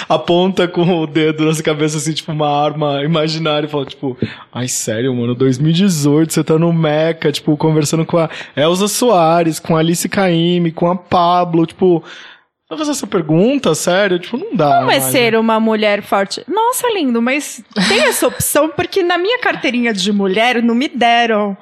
aponta 0.09 0.67
com 0.67 0.81
o 0.81 1.07
dedo 1.07 1.45
na 1.45 1.53
sua 1.53 1.63
cabeça, 1.63 1.97
assim, 1.97 2.13
tipo, 2.13 2.31
uma 2.31 2.49
arma 2.49 3.01
imaginária 3.03 3.65
e 3.65 3.69
fala, 3.69 3.85
tipo, 3.85 4.17
ai, 4.51 4.67
sério, 4.67 5.13
mano, 5.15 5.33
2018, 5.33 6.33
você 6.33 6.43
tá 6.43 6.59
no 6.59 6.73
Meca, 6.73 7.31
tipo, 7.31 7.55
conversando 7.55 8.05
com 8.05 8.17
a 8.17 8.29
Elza 8.55 8.89
Soares, 8.89 9.59
com 9.59 9.75
a 9.75 9.79
Alice 9.79 10.07
Caymmi, 10.09 10.71
com 10.71 10.91
a 10.91 10.95
Pablo, 10.95 11.65
tipo, 11.65 12.03
vai 12.69 12.77
fazer 12.77 12.91
essa 12.91 13.07
pergunta, 13.07 13.73
sério? 13.73 14.19
Tipo, 14.19 14.37
não 14.37 14.53
dá. 14.53 14.79
Como 14.79 14.91
é 14.91 14.99
mais, 14.99 15.03
ser 15.05 15.31
né? 15.31 15.39
uma 15.39 15.59
mulher 15.59 16.01
forte? 16.01 16.43
Nossa, 16.47 16.87
lindo, 16.93 17.21
mas 17.21 17.63
tem 17.87 18.01
essa 18.03 18.27
opção 18.27 18.69
porque 18.69 19.01
na 19.01 19.17
minha 19.17 19.39
carteirinha 19.39 19.93
de 19.93 20.11
mulher 20.11 20.61
não 20.61 20.75
me 20.75 20.89
deram. 20.89 21.55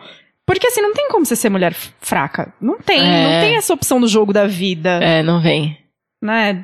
Porque 0.46 0.68
assim, 0.68 0.82
não 0.82 0.94
tem 0.94 1.10
como 1.10 1.26
você 1.26 1.36
ser 1.36 1.50
mulher 1.50 1.74
fraca. 1.74 2.54
Não 2.62 2.78
tem, 2.80 3.00
É. 3.02 3.24
não 3.24 3.42
tem 3.42 3.56
essa 3.56 3.74
opção 3.74 4.00
no 4.00 4.08
jogo 4.08 4.32
da 4.32 4.46
vida, 4.46 5.00
É, 5.02 5.24
não 5.24 5.42
vem. 5.42 5.78
né? 6.22 6.64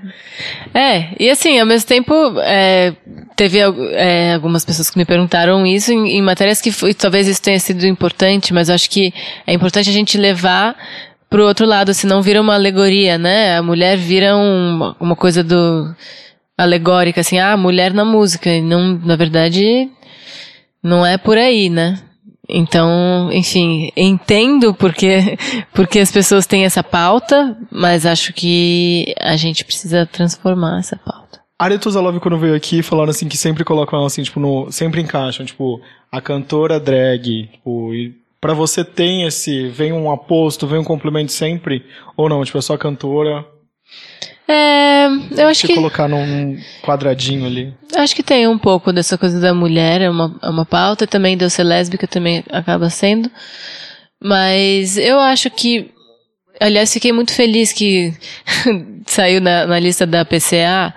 É, 0.73 1.09
e 1.19 1.29
assim, 1.29 1.59
ao 1.59 1.65
mesmo 1.65 1.87
tempo, 1.87 2.13
é, 2.41 2.93
teve 3.35 3.59
é, 3.93 4.33
algumas 4.33 4.63
pessoas 4.65 4.89
que 4.89 4.97
me 4.97 5.05
perguntaram 5.05 5.65
isso 5.65 5.91
em, 5.91 6.17
em 6.17 6.21
matérias 6.21 6.61
que 6.61 6.71
foi, 6.71 6.93
talvez 6.93 7.27
isso 7.27 7.41
tenha 7.41 7.59
sido 7.59 7.85
importante, 7.85 8.53
mas 8.53 8.69
eu 8.69 8.75
acho 8.75 8.89
que 8.89 9.13
é 9.45 9.53
importante 9.53 9.89
a 9.89 9.93
gente 9.93 10.17
levar 10.17 10.75
pro 11.29 11.45
outro 11.45 11.65
lado, 11.65 11.93
senão 11.93 12.21
vira 12.21 12.41
uma 12.41 12.53
alegoria, 12.55 13.17
né? 13.17 13.57
A 13.57 13.63
mulher 13.63 13.97
vira 13.97 14.35
um- 14.35 14.93
uma 14.99 15.15
coisa 15.15 15.43
do 15.43 15.95
alegórica, 16.57 17.21
assim, 17.21 17.39
ah, 17.39 17.55
mulher 17.57 17.93
na 17.93 18.03
música, 18.05 18.49
e 18.49 18.61
não, 18.61 18.99
na 19.03 19.15
verdade, 19.15 19.89
não 20.83 21.05
é 21.05 21.17
por 21.17 21.37
aí, 21.37 21.69
né? 21.69 21.99
Então, 22.51 23.29
enfim, 23.31 23.91
entendo 23.95 24.73
porque, 24.73 25.37
porque 25.73 25.99
as 25.99 26.11
pessoas 26.11 26.45
têm 26.45 26.65
essa 26.65 26.83
pauta, 26.83 27.57
mas 27.71 28.05
acho 28.05 28.33
que 28.33 29.13
a 29.19 29.35
gente 29.37 29.63
precisa 29.63 30.05
transformar 30.05 30.79
essa 30.79 30.97
pauta. 30.97 31.39
Aretusa 31.57 32.01
Love, 32.01 32.19
quando 32.19 32.39
veio 32.39 32.55
aqui, 32.55 32.81
falaram 32.81 33.11
assim 33.11 33.27
que 33.27 33.37
sempre 33.37 33.63
colocam 33.63 33.97
ela 33.99 34.07
assim, 34.07 34.23
tipo, 34.23 34.39
no, 34.39 34.71
sempre 34.71 34.99
encaixam, 34.99 35.45
tipo, 35.45 35.79
a 36.11 36.19
cantora 36.19 36.79
drag, 36.79 37.47
tipo, 37.51 37.93
e 37.93 38.15
pra 38.41 38.55
você 38.55 38.83
tem 38.83 39.27
esse, 39.27 39.69
vem 39.69 39.93
um 39.93 40.11
aposto, 40.11 40.65
vem 40.65 40.79
um 40.79 40.83
complemento 40.83 41.31
sempre, 41.31 41.85
ou 42.17 42.27
não, 42.27 42.43
tipo, 42.43 42.57
é 42.57 42.61
só 42.61 42.75
cantora, 42.77 43.45
É, 44.47 45.07
eu 45.37 45.47
acho 45.47 45.65
que, 45.65 45.75
colocar 45.75 46.07
num 46.07 46.57
quadradinho 46.81 47.45
ali. 47.45 47.73
acho 47.95 48.15
que 48.15 48.23
tem 48.23 48.47
um 48.47 48.57
pouco 48.57 48.91
dessa 48.91 49.17
coisa 49.17 49.39
da 49.39 49.53
mulher, 49.53 50.01
é 50.01 50.09
uma, 50.09 50.37
é 50.41 50.49
uma 50.49 50.65
pauta, 50.65 51.07
também 51.07 51.37
de 51.37 51.45
eu 51.45 51.49
ser 51.49 51.63
lésbica 51.63 52.07
também 52.07 52.43
acaba 52.49 52.89
sendo, 52.89 53.31
mas 54.21 54.97
eu 54.97 55.19
acho 55.19 55.49
que, 55.49 55.91
aliás, 56.59 56.91
fiquei 56.91 57.11
muito 57.13 57.33
feliz 57.33 57.71
que 57.71 58.13
saiu 59.07 59.39
na, 59.39 59.65
na 59.65 59.79
lista 59.79 60.05
da 60.05 60.25
PCA, 60.25 60.93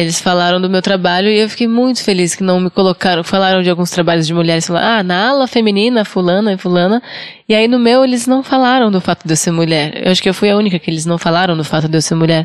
Eles 0.00 0.20
falaram 0.20 0.60
do 0.60 0.68
meu 0.68 0.82
trabalho 0.82 1.28
e 1.28 1.38
eu 1.38 1.48
fiquei 1.48 1.68
muito 1.68 2.02
feliz 2.02 2.34
que 2.34 2.42
não 2.42 2.58
me 2.58 2.68
colocaram. 2.68 3.22
Falaram 3.22 3.62
de 3.62 3.70
alguns 3.70 3.90
trabalhos 3.90 4.26
de 4.26 4.34
mulheres, 4.34 4.66
falaram, 4.66 4.98
ah, 4.98 5.02
na 5.04 5.28
ala 5.28 5.46
feminina, 5.46 6.04
fulana 6.04 6.52
e 6.52 6.58
fulana. 6.58 7.00
E 7.48 7.54
aí 7.54 7.68
no 7.68 7.78
meu 7.78 8.02
eles 8.02 8.26
não 8.26 8.42
falaram 8.42 8.90
do 8.90 9.00
fato 9.00 9.24
de 9.24 9.32
eu 9.32 9.36
ser 9.36 9.52
mulher. 9.52 10.04
Eu 10.04 10.10
acho 10.10 10.20
que 10.20 10.28
eu 10.28 10.34
fui 10.34 10.50
a 10.50 10.56
única 10.56 10.80
que 10.80 10.90
eles 10.90 11.06
não 11.06 11.16
falaram 11.16 11.56
do 11.56 11.62
fato 11.62 11.86
de 11.86 11.96
eu 11.96 12.02
ser 12.02 12.16
mulher. 12.16 12.44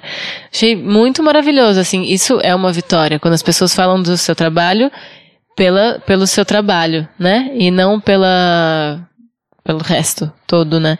Achei 0.53 0.75
muito 0.75 1.23
maravilhoso, 1.23 1.79
assim. 1.79 2.03
Isso 2.03 2.39
é 2.43 2.53
uma 2.53 2.71
vitória. 2.71 3.17
Quando 3.17 3.33
as 3.33 3.41
pessoas 3.41 3.73
falam 3.73 3.99
do 3.99 4.15
seu 4.15 4.35
trabalho 4.35 4.91
pela, 5.55 5.99
pelo 6.05 6.27
seu 6.27 6.45
trabalho, 6.45 7.09
né? 7.17 7.49
E 7.55 7.71
não 7.71 7.99
pela, 7.99 9.01
pelo 9.63 9.79
resto 9.79 10.31
todo, 10.45 10.79
né? 10.79 10.99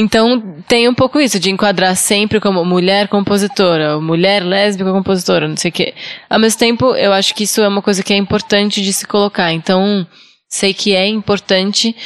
Então, 0.00 0.62
tem 0.68 0.88
um 0.88 0.94
pouco 0.94 1.18
isso, 1.18 1.40
de 1.40 1.50
enquadrar 1.50 1.96
sempre 1.96 2.38
como 2.38 2.64
mulher 2.64 3.08
compositora, 3.08 3.96
ou 3.96 4.00
mulher 4.00 4.44
lésbica 4.44 4.92
compositora, 4.92 5.48
não 5.48 5.56
sei 5.56 5.70
o 5.70 5.72
quê. 5.72 5.92
Ao 6.30 6.38
mesmo 6.38 6.56
tempo, 6.56 6.94
eu 6.94 7.12
acho 7.12 7.34
que 7.34 7.42
isso 7.42 7.60
é 7.60 7.66
uma 7.66 7.82
coisa 7.82 8.00
que 8.00 8.12
é 8.12 8.16
importante 8.16 8.80
de 8.80 8.92
se 8.92 9.04
colocar. 9.04 9.52
Então, 9.52 10.06
sei 10.48 10.72
que 10.72 10.94
é 10.94 11.08
importante 11.08 11.96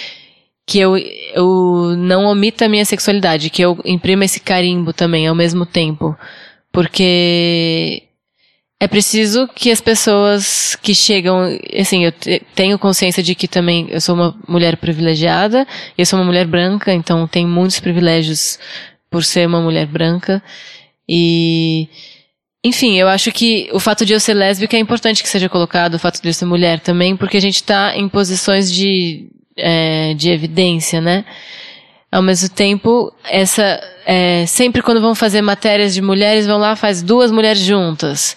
que 0.67 0.79
eu, 0.79 0.97
eu 0.97 1.95
não 1.99 2.25
omita 2.25 2.65
a 2.65 2.69
minha 2.69 2.85
sexualidade, 2.87 3.51
que 3.51 3.61
eu 3.61 3.79
imprima 3.85 4.25
esse 4.25 4.41
carimbo 4.41 4.95
também 4.95 5.27
ao 5.27 5.35
mesmo 5.35 5.67
tempo. 5.67 6.17
Porque 6.73 8.05
é 8.83 8.89
preciso 8.89 9.47
que 9.55 9.71
as 9.71 9.81
pessoas 9.81 10.75
que 10.75 10.93
chegam, 10.93 11.57
assim, 11.79 12.05
eu 12.05 12.11
te- 12.11 12.43
tenho 12.53 12.77
consciência 12.77 13.23
de 13.23 13.33
que 13.33 13.47
também 13.47 13.87
eu 13.89 14.01
sou 14.01 14.13
uma 14.13 14.35
mulher 14.49 14.77
privilegiada, 14.77 15.65
eu 15.97 16.05
sou 16.05 16.19
uma 16.19 16.25
mulher 16.25 16.49
branca, 16.49 16.93
então 16.93 17.29
tenho 17.29 17.47
muitos 17.47 17.79
privilégios 17.79 18.59
por 19.09 19.23
ser 19.23 19.47
uma 19.47 19.61
mulher 19.61 19.87
branca. 19.87 20.43
E, 21.09 21.87
enfim, 22.65 22.99
eu 22.99 23.07
acho 23.07 23.31
que 23.31 23.71
o 23.73 23.79
fato 23.79 24.05
de 24.05 24.15
eu 24.15 24.19
ser 24.19 24.35
lésbica 24.35 24.77
é 24.77 24.81
importante 24.81 25.23
que 25.23 25.29
seja 25.29 25.49
colocado, 25.49 25.95
o 25.95 25.99
fato 26.01 26.21
de 26.21 26.29
eu 26.29 26.35
ser 26.35 26.47
mulher 26.47 26.81
também, 26.81 27.17
porque 27.17 27.37
a 27.37 27.41
gente 27.41 27.55
está 27.63 27.97
em 27.97 28.09
posições 28.09 28.69
de, 28.69 29.29
é, 29.57 30.13
de 30.15 30.29
evidência, 30.29 31.01
né? 31.01 31.25
Ao 32.11 32.21
mesmo 32.21 32.49
tempo, 32.49 33.13
essa 33.31 33.81
é, 34.05 34.45
sempre 34.47 34.83
quando 34.83 35.01
vão 35.01 35.15
fazer 35.15 35.41
matérias 35.41 35.95
de 35.95 36.03
mulheres, 36.03 36.47
vão 36.47 36.59
lá 36.59 36.75
faz 36.77 37.03
duas 37.03 37.31
mulheres 37.31 37.61
juntas. 37.61 38.37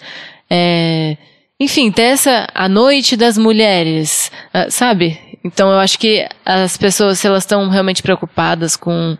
É, 0.50 1.16
enfim, 1.58 1.90
tem 1.90 2.06
essa 2.06 2.46
a 2.54 2.68
noite 2.68 3.16
das 3.16 3.36
mulheres, 3.38 4.30
ah, 4.52 4.70
sabe? 4.70 5.18
Então 5.44 5.70
eu 5.70 5.78
acho 5.78 5.98
que 5.98 6.26
as 6.44 6.76
pessoas, 6.76 7.18
se 7.18 7.26
elas 7.26 7.44
estão 7.44 7.68
realmente 7.68 8.02
preocupadas 8.02 8.76
com 8.76 9.16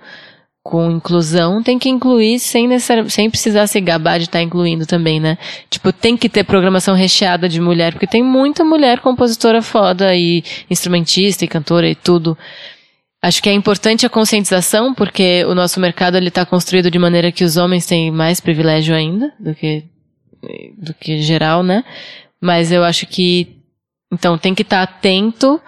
com 0.69 0.91
inclusão, 0.91 1.63
tem 1.63 1.79
que 1.79 1.89
incluir 1.89 2.41
sem 2.41 2.67
necessari- 2.67 3.09
sem 3.09 3.31
precisar 3.31 3.69
se 3.69 3.81
gabar 3.81 4.19
de 4.19 4.25
estar 4.25 4.43
incluindo 4.43 4.85
também, 4.85 5.21
né? 5.21 5.39
Tipo, 5.71 5.93
tem 5.93 6.17
que 6.17 6.29
ter 6.29 6.43
programação 6.43 6.93
recheada 6.97 7.49
de 7.49 7.61
mulher, 7.61 7.93
porque 7.93 8.07
tem 8.09 8.21
muita 8.21 8.65
mulher 8.65 8.99
compositora 8.99 9.63
foda 9.63 10.13
e 10.17 10.43
instrumentista 10.69 11.45
e 11.45 11.49
cantora 11.49 11.89
e 11.89 11.95
tudo. 11.95 12.37
Acho 13.23 13.41
que 13.41 13.49
é 13.49 13.53
importante 13.53 14.05
a 14.05 14.11
conscientização, 14.11 14.93
porque 14.93 15.45
o 15.45 15.55
nosso 15.55 15.79
mercado 15.79 16.17
ele 16.17 16.29
está 16.29 16.45
construído 16.45 16.91
de 16.91 16.99
maneira 16.99 17.31
que 17.31 17.45
os 17.45 17.57
homens 17.57 17.87
têm 17.87 18.11
mais 18.11 18.41
privilégio 18.41 18.93
ainda 18.93 19.33
do 19.39 19.55
que 19.55 19.85
do 20.77 20.95
que 20.95 21.21
geral, 21.21 21.63
né? 21.63 21.85
Mas 22.41 22.73
eu 22.73 22.85
acho 22.85 23.07
que 23.07 23.57
Então 24.13 24.39
tem 24.39 24.55
que 24.55 24.63
estar 24.63 24.83
atento 24.83 25.61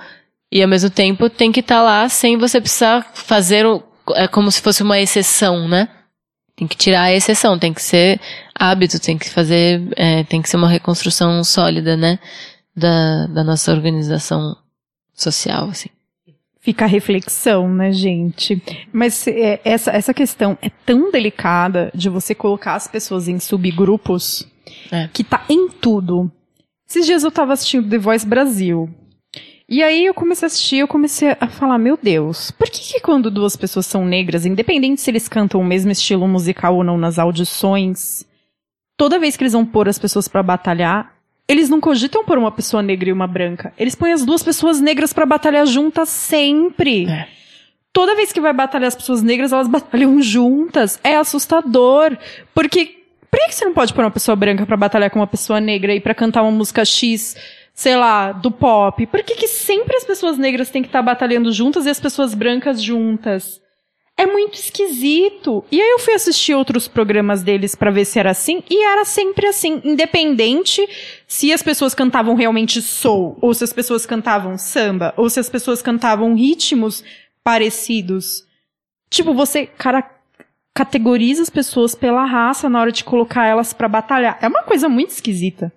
e 0.51 0.63
ao 0.63 0.69
mesmo 0.69 0.91
tempo 0.91 1.29
tem 1.29 1.53
que 1.53 1.61
estar 1.61 1.83
lá 1.83 2.09
sem 2.09 2.37
você 2.37 2.61
precisar 2.61 3.11
fazer 3.15 3.67
o, 3.67 3.83
é 4.15 4.27
como 4.27 4.51
se 4.51 4.63
fosse 4.63 4.83
uma 4.83 4.99
exceção, 4.99 5.69
né? 5.69 5.89
Tem 6.57 6.67
que 6.67 6.77
tirar 6.77 7.03
a 7.03 7.13
exceção, 7.13 7.59
tem 7.59 7.73
que 7.73 7.83
ser 7.83 8.21
hábito, 8.55 8.99
tem 8.99 9.17
que 9.17 9.31
fazer, 9.31 9.81
é, 9.97 10.25
tem 10.25 10.43
que 10.43 10.49
ser 10.49 10.57
uma 10.57 10.69
reconstrução 10.69 11.45
sólida, 11.45 11.97
né? 11.97 12.19
Da, 12.75 13.27
da 13.27 13.45
nossa 13.45 13.73
organização 13.73 14.57
social, 15.15 15.69
assim. 15.69 15.89
Fica 16.61 16.85
a 16.85 16.89
reflexão, 16.89 17.69
né, 17.73 17.93
gente? 17.93 18.61
Mas 18.93 19.27
é, 19.27 19.61
essa, 19.65 19.91
essa 19.91 20.13
questão 20.13 20.59
é 20.61 20.71
tão 20.85 21.11
delicada 21.11 21.91
de 21.95 22.09
você 22.09 22.35
colocar 22.35 22.75
as 22.75 22.89
pessoas 22.89 23.29
em 23.29 23.39
subgrupos 23.39 24.47
É. 24.91 25.09
que 25.13 25.23
tá 25.25 25.45
em 25.49 25.69
tudo. 25.69 26.31
Esses 26.89 27.07
dias 27.07 27.25
eu 27.25 27.31
tava 27.31 27.53
assistindo 27.53 27.89
The 27.89 27.99
Voice 27.99 28.27
Brasil. 28.27 28.89
E 29.69 29.83
aí 29.83 30.07
eu 30.07 30.15
comecei 30.15 30.47
a 30.47 30.49
assistir, 30.49 30.79
eu 30.79 30.89
comecei 30.89 31.37
a 31.39 31.47
falar, 31.47 31.77
meu 31.77 31.99
Deus, 32.03 32.51
por 32.51 32.71
que, 32.71 32.95
que 32.95 33.01
quando 33.01 33.31
duas 33.31 33.55
pessoas 33.55 33.85
são 33.85 34.03
negras, 34.07 34.47
independente 34.47 35.03
se 35.03 35.11
eles 35.11 35.29
cantam 35.29 35.61
o 35.61 35.65
mesmo 35.65 35.91
estilo 35.91 36.27
musical 36.27 36.77
ou 36.77 36.83
não 36.83 36.97
nas 36.97 37.19
audições, 37.19 38.25
toda 38.97 39.19
vez 39.19 39.37
que 39.37 39.43
eles 39.43 39.53
vão 39.53 39.67
pôr 39.67 39.87
as 39.87 39.99
pessoas 39.99 40.27
pra 40.27 40.43
batalhar, 40.43 41.15
eles 41.47 41.69
não 41.69 41.81
cogitam 41.81 42.25
pôr 42.25 42.39
uma 42.39 42.51
pessoa 42.51 42.83
negra 42.83 43.11
e 43.11 43.13
uma 43.13 43.27
branca. 43.27 43.73
Eles 43.79 43.95
põem 43.95 44.13
as 44.13 44.25
duas 44.25 44.43
pessoas 44.43 44.81
negras 44.81 45.13
pra 45.13 45.27
batalhar 45.27 45.67
juntas 45.67 46.09
sempre. 46.09 47.07
É. 47.07 47.29
Toda 47.93 48.15
vez 48.15 48.33
que 48.33 48.41
vai 48.41 48.53
batalhar 48.53 48.89
as 48.89 48.95
pessoas 48.95 49.23
negras, 49.23 49.53
elas 49.53 49.69
batalham 49.69 50.21
juntas. 50.23 51.01
É 51.03 51.17
assustador. 51.17 52.17
Porque 52.55 52.98
por 53.31 53.41
que 53.41 53.55
você 53.55 53.65
não 53.65 53.75
pode 53.75 53.93
pôr 53.93 54.05
uma 54.05 54.11
pessoa 54.11 54.37
branca 54.37 54.67
pra 54.67 54.77
batalhar 54.77 55.11
com 55.11 55.19
uma 55.19 55.27
pessoa 55.27 55.61
negra 55.61 55.95
e 55.95 56.01
pra 56.01 56.15
cantar 56.15 56.43
uma 56.43 56.51
música 56.51 56.85
X, 56.85 57.37
sei 57.75 57.97
lá, 57.97 58.33
do 58.33 58.51
pop? 58.51 59.07
Por 59.07 59.23
que, 59.23 59.35
que 59.35 59.49
sempre 59.49 59.97
as 59.97 60.05
pessoas 60.05 60.39
negras 60.39 60.71
têm 60.71 60.83
que 60.83 60.89
estar 60.89 61.03
batalhando 61.03 61.53
juntas 61.53 61.87
e 61.87 61.91
as 61.91 62.01
pessoas 62.01 62.35
brancas 62.35 62.83
juntas? 62.83 63.61
É 64.17 64.27
muito 64.27 64.55
esquisito. 64.55 65.65
E 65.71 65.81
aí 65.81 65.91
eu 65.91 66.01
fui 66.01 66.13
assistir 66.13 66.53
outros 66.53 66.89
programas 66.89 67.45
deles 67.45 67.77
pra 67.77 67.93
ver 67.93 68.05
se 68.05 68.19
era 68.19 68.31
assim, 68.31 68.65
e 68.69 68.85
era 68.85 69.05
sempre 69.05 69.47
assim, 69.47 69.81
independente 69.85 70.85
se 71.27 71.53
as 71.53 71.63
pessoas 71.63 71.95
cantavam 71.95 72.35
realmente 72.35 72.83
soul, 72.83 73.39
ou 73.41 73.55
se 73.55 73.63
as 73.63 73.73
pessoas 73.73 74.05
cantavam 74.05 74.59
samba, 74.59 75.15
ou 75.17 75.31
se 75.31 75.39
as 75.39 75.49
pessoas 75.49 75.81
cantavam 75.81 76.35
ritmos 76.35 77.05
parecidos. 77.45 78.45
Tipo, 79.09 79.33
você, 79.33 79.67
cara, 79.67 80.03
categoriza 80.79 81.43
as 81.43 81.51
pessoas 81.51 81.97
pela 81.97 82.25
raça 82.25 82.69
na 82.69 82.81
hora 82.81 82.93
de 82.93 83.03
colocar 83.03 83.45
elas 83.45 83.73
pra 83.73 83.89
batalhar. 83.89 84.39
É 84.41 84.47
uma 84.47 84.63
coisa 84.63 84.89
muito 84.89 85.11
esquisita. 85.11 85.73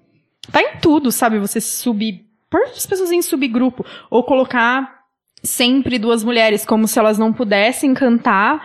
Tá 0.52 0.62
em 0.62 0.78
tudo, 0.80 1.12
sabe? 1.12 1.39
Você 1.39 1.60
subir, 1.60 2.24
pôr 2.47 2.62
as 2.66 2.86
pessoas 2.86 3.12
em 3.12 3.20
subgrupo, 3.20 3.84
ou 4.12 4.24
colocar 4.24 5.02
sempre 5.41 5.97
duas 5.97 6.24
mulheres, 6.24 6.64
como 6.64 6.88
se 6.88 6.99
elas 6.99 7.18
não 7.18 7.34
pudessem 7.34 7.95
cantar, 7.95 8.62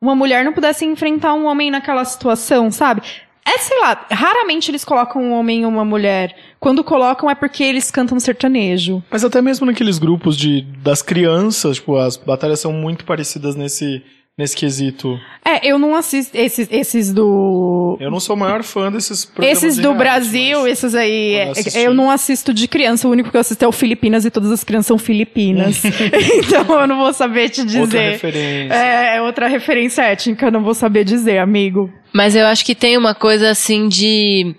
uma 0.00 0.14
mulher 0.14 0.44
não 0.44 0.52
pudesse 0.52 0.84
enfrentar 0.84 1.34
um 1.34 1.46
homem 1.46 1.72
naquela 1.72 2.04
situação, 2.04 2.70
sabe? 2.70 3.02
É, 3.44 3.58
sei 3.58 3.80
lá, 3.80 4.06
raramente 4.12 4.70
eles 4.70 4.84
colocam 4.84 5.20
um 5.20 5.32
homem 5.32 5.62
e 5.62 5.66
uma 5.66 5.84
mulher. 5.84 6.36
Quando 6.60 6.84
colocam 6.84 7.28
é 7.28 7.34
porque 7.34 7.64
eles 7.64 7.90
cantam 7.90 8.20
sertanejo. 8.20 9.02
Mas 9.10 9.24
até 9.24 9.42
mesmo 9.42 9.66
naqueles 9.66 9.98
grupos 9.98 10.36
de, 10.36 10.62
das 10.84 11.02
crianças, 11.02 11.78
tipo, 11.78 11.96
as 11.96 12.16
batalhas 12.16 12.60
são 12.60 12.72
muito 12.72 13.04
parecidas 13.04 13.56
nesse, 13.56 14.04
nesse 14.40 14.56
quesito. 14.56 15.18
É, 15.44 15.70
eu 15.70 15.78
não 15.78 15.94
assisto 15.94 16.36
esses, 16.36 16.66
esses 16.70 17.12
do. 17.12 17.96
Eu 18.00 18.10
não 18.10 18.18
sou 18.18 18.34
o 18.34 18.38
maior 18.38 18.62
fã 18.62 18.90
desses 18.90 19.24
programas 19.24 19.62
Esses 19.62 19.78
do 19.78 19.94
Brasil, 19.94 20.60
mas- 20.62 20.72
esses 20.72 20.94
aí, 20.94 21.32
quando 21.34 21.38
é- 21.40 21.46
eu 21.46 21.50
assisti- 21.52 21.78
eu 21.78 21.94
não 21.94 22.10
assisto 22.10 22.52
de 22.54 22.66
criança, 22.68 23.06
o 23.06 23.10
único 23.10 23.30
que 23.30 23.36
eu 23.36 23.40
assisto 23.40 23.64
é 23.64 23.68
o 23.68 23.72
Filipinas 23.72 24.24
e 24.24 24.30
todas 24.30 24.50
as 24.50 24.64
crianças 24.64 24.86
são 24.86 24.98
filipinas. 24.98 25.82
então 25.84 26.80
eu 26.80 26.86
não 26.86 26.98
vou 26.98 27.12
saber 27.12 27.48
te 27.50 27.60
Outra 27.60 27.80
dizer. 27.84 28.10
referência. 28.12 28.74
É, 28.74 29.16
é 29.16 29.22
outra 29.22 29.46
referência 29.46 30.02
étnica, 30.02 30.46
eu 30.46 30.50
não 30.52 30.62
vou 30.62 30.74
saber 30.74 31.04
dizer, 31.04 31.38
amigo. 31.38 31.90
Mas 32.12 32.34
eu 32.34 32.46
acho 32.46 32.64
que 32.64 32.74
tem 32.74 32.96
uma 32.96 33.14
coisa 33.14 33.50
assim 33.50 33.88
de. 33.88 34.54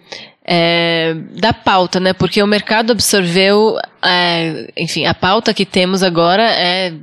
é, 0.45 1.13
da 1.39 1.53
pauta, 1.53 1.99
né? 1.99 2.13
Porque 2.13 2.41
o 2.41 2.47
mercado 2.47 2.91
absorveu. 2.91 3.77
é, 4.03 4.71
enfim, 4.77 5.05
a 5.05 5.13
pauta 5.13 5.53
que 5.53 5.65
temos 5.65 6.01
agora 6.01 6.43
é 6.43 6.93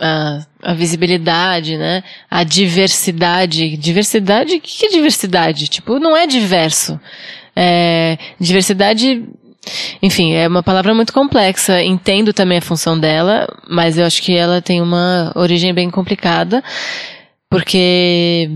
a, 0.00 0.46
a 0.62 0.74
visibilidade, 0.74 1.76
né? 1.76 2.02
A 2.30 2.44
diversidade. 2.44 3.76
Diversidade? 3.76 4.56
O 4.56 4.60
que 4.60 4.86
é 4.86 4.88
diversidade? 4.88 5.68
Tipo, 5.68 5.98
não 5.98 6.16
é 6.16 6.26
diverso. 6.26 6.98
É, 7.54 8.18
diversidade. 8.38 9.24
Enfim, 10.02 10.34
é 10.34 10.46
uma 10.46 10.62
palavra 10.62 10.94
muito 10.94 11.12
complexa. 11.12 11.82
Entendo 11.82 12.32
também 12.32 12.58
a 12.58 12.62
função 12.62 12.98
dela, 12.98 13.46
mas 13.68 13.98
eu 13.98 14.04
acho 14.04 14.22
que 14.22 14.36
ela 14.36 14.60
tem 14.60 14.80
uma 14.80 15.32
origem 15.34 15.72
bem 15.72 15.90
complicada. 15.90 16.62
Porque 17.48 18.50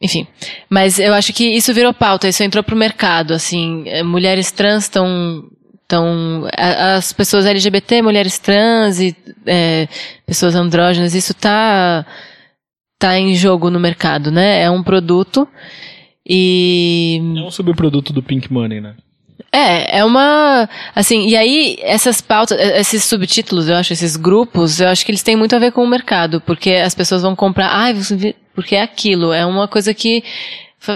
enfim, 0.00 0.26
mas 0.68 0.98
eu 0.98 1.14
acho 1.14 1.32
que 1.32 1.44
isso 1.44 1.72
virou 1.72 1.94
pauta, 1.94 2.28
isso 2.28 2.42
entrou 2.42 2.62
pro 2.62 2.76
mercado, 2.76 3.32
assim, 3.32 3.84
mulheres 4.04 4.52
trans 4.52 4.84
estão 4.84 5.48
Então, 5.86 6.46
a- 6.56 6.96
as 6.96 7.12
pessoas 7.12 7.46
LGBT, 7.46 8.02
mulheres 8.02 8.38
trans 8.38 8.98
e 9.00 9.16
eh, 9.46 9.86
pessoas 10.26 10.54
andrógenas, 10.56 11.14
isso 11.14 11.32
tá, 11.32 12.04
tá 12.98 13.16
em 13.18 13.34
jogo 13.36 13.70
no 13.70 13.78
mercado, 13.78 14.30
né? 14.32 14.62
É 14.62 14.68
um 14.70 14.82
produto 14.82 15.46
e 16.28 17.20
É 17.36 17.40
um 17.42 17.50
subproduto 17.50 18.12
do 18.12 18.22
Pink 18.22 18.52
Money, 18.52 18.80
né? 18.80 18.94
é, 19.52 19.98
é 19.98 20.04
uma. 20.04 20.68
Assim, 20.94 21.28
e 21.28 21.36
aí, 21.36 21.76
essas 21.80 22.20
pautas, 22.20 22.58
eh, 22.58 22.80
esses 22.80 23.04
subtítulos, 23.04 23.68
eu 23.68 23.76
acho, 23.76 23.92
esses 23.92 24.16
grupos, 24.16 24.80
eu 24.80 24.88
acho 24.88 25.04
que 25.06 25.12
eles 25.12 25.22
têm 25.22 25.36
muito 25.36 25.54
a 25.54 25.58
ver 25.60 25.70
com 25.72 25.84
o 25.84 25.88
mercado, 25.88 26.40
porque 26.40 26.70
as 26.72 26.94
pessoas 26.96 27.22
vão 27.22 27.36
comprar, 27.36 27.92
vê- 27.94 28.34
porque 28.54 28.74
é 28.74 28.82
aquilo, 28.82 29.32
é 29.32 29.46
uma 29.46 29.68
coisa 29.68 29.94
que 29.94 30.24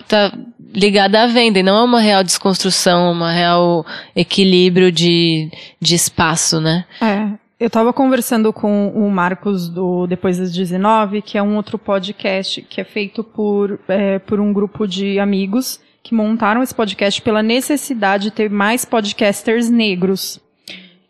tá 0.06 0.32
ligada 0.72 1.22
à 1.22 1.26
venda, 1.26 1.58
e 1.58 1.62
não 1.62 1.76
é 1.76 1.82
uma 1.82 2.00
real 2.00 2.22
desconstrução, 2.22 3.12
uma 3.12 3.32
real 3.32 3.84
equilíbrio 4.14 4.92
de, 4.92 5.50
de 5.80 5.94
espaço, 5.94 6.60
né? 6.60 6.84
É. 7.00 7.38
Eu 7.58 7.68
tava 7.68 7.92
conversando 7.92 8.54
com 8.54 8.88
o 8.88 9.10
Marcos 9.10 9.68
do 9.68 10.06
Depois 10.06 10.38
das 10.38 10.50
19, 10.50 11.20
que 11.20 11.36
é 11.36 11.42
um 11.42 11.56
outro 11.56 11.78
podcast 11.78 12.62
que 12.62 12.80
é 12.80 12.84
feito 12.84 13.22
por, 13.22 13.78
é, 13.86 14.18
por 14.18 14.40
um 14.40 14.50
grupo 14.50 14.86
de 14.88 15.18
amigos 15.18 15.78
que 16.02 16.14
montaram 16.14 16.62
esse 16.62 16.74
podcast 16.74 17.20
pela 17.20 17.42
necessidade 17.42 18.24
de 18.24 18.30
ter 18.30 18.48
mais 18.48 18.86
podcasters 18.86 19.68
negros. 19.68 20.40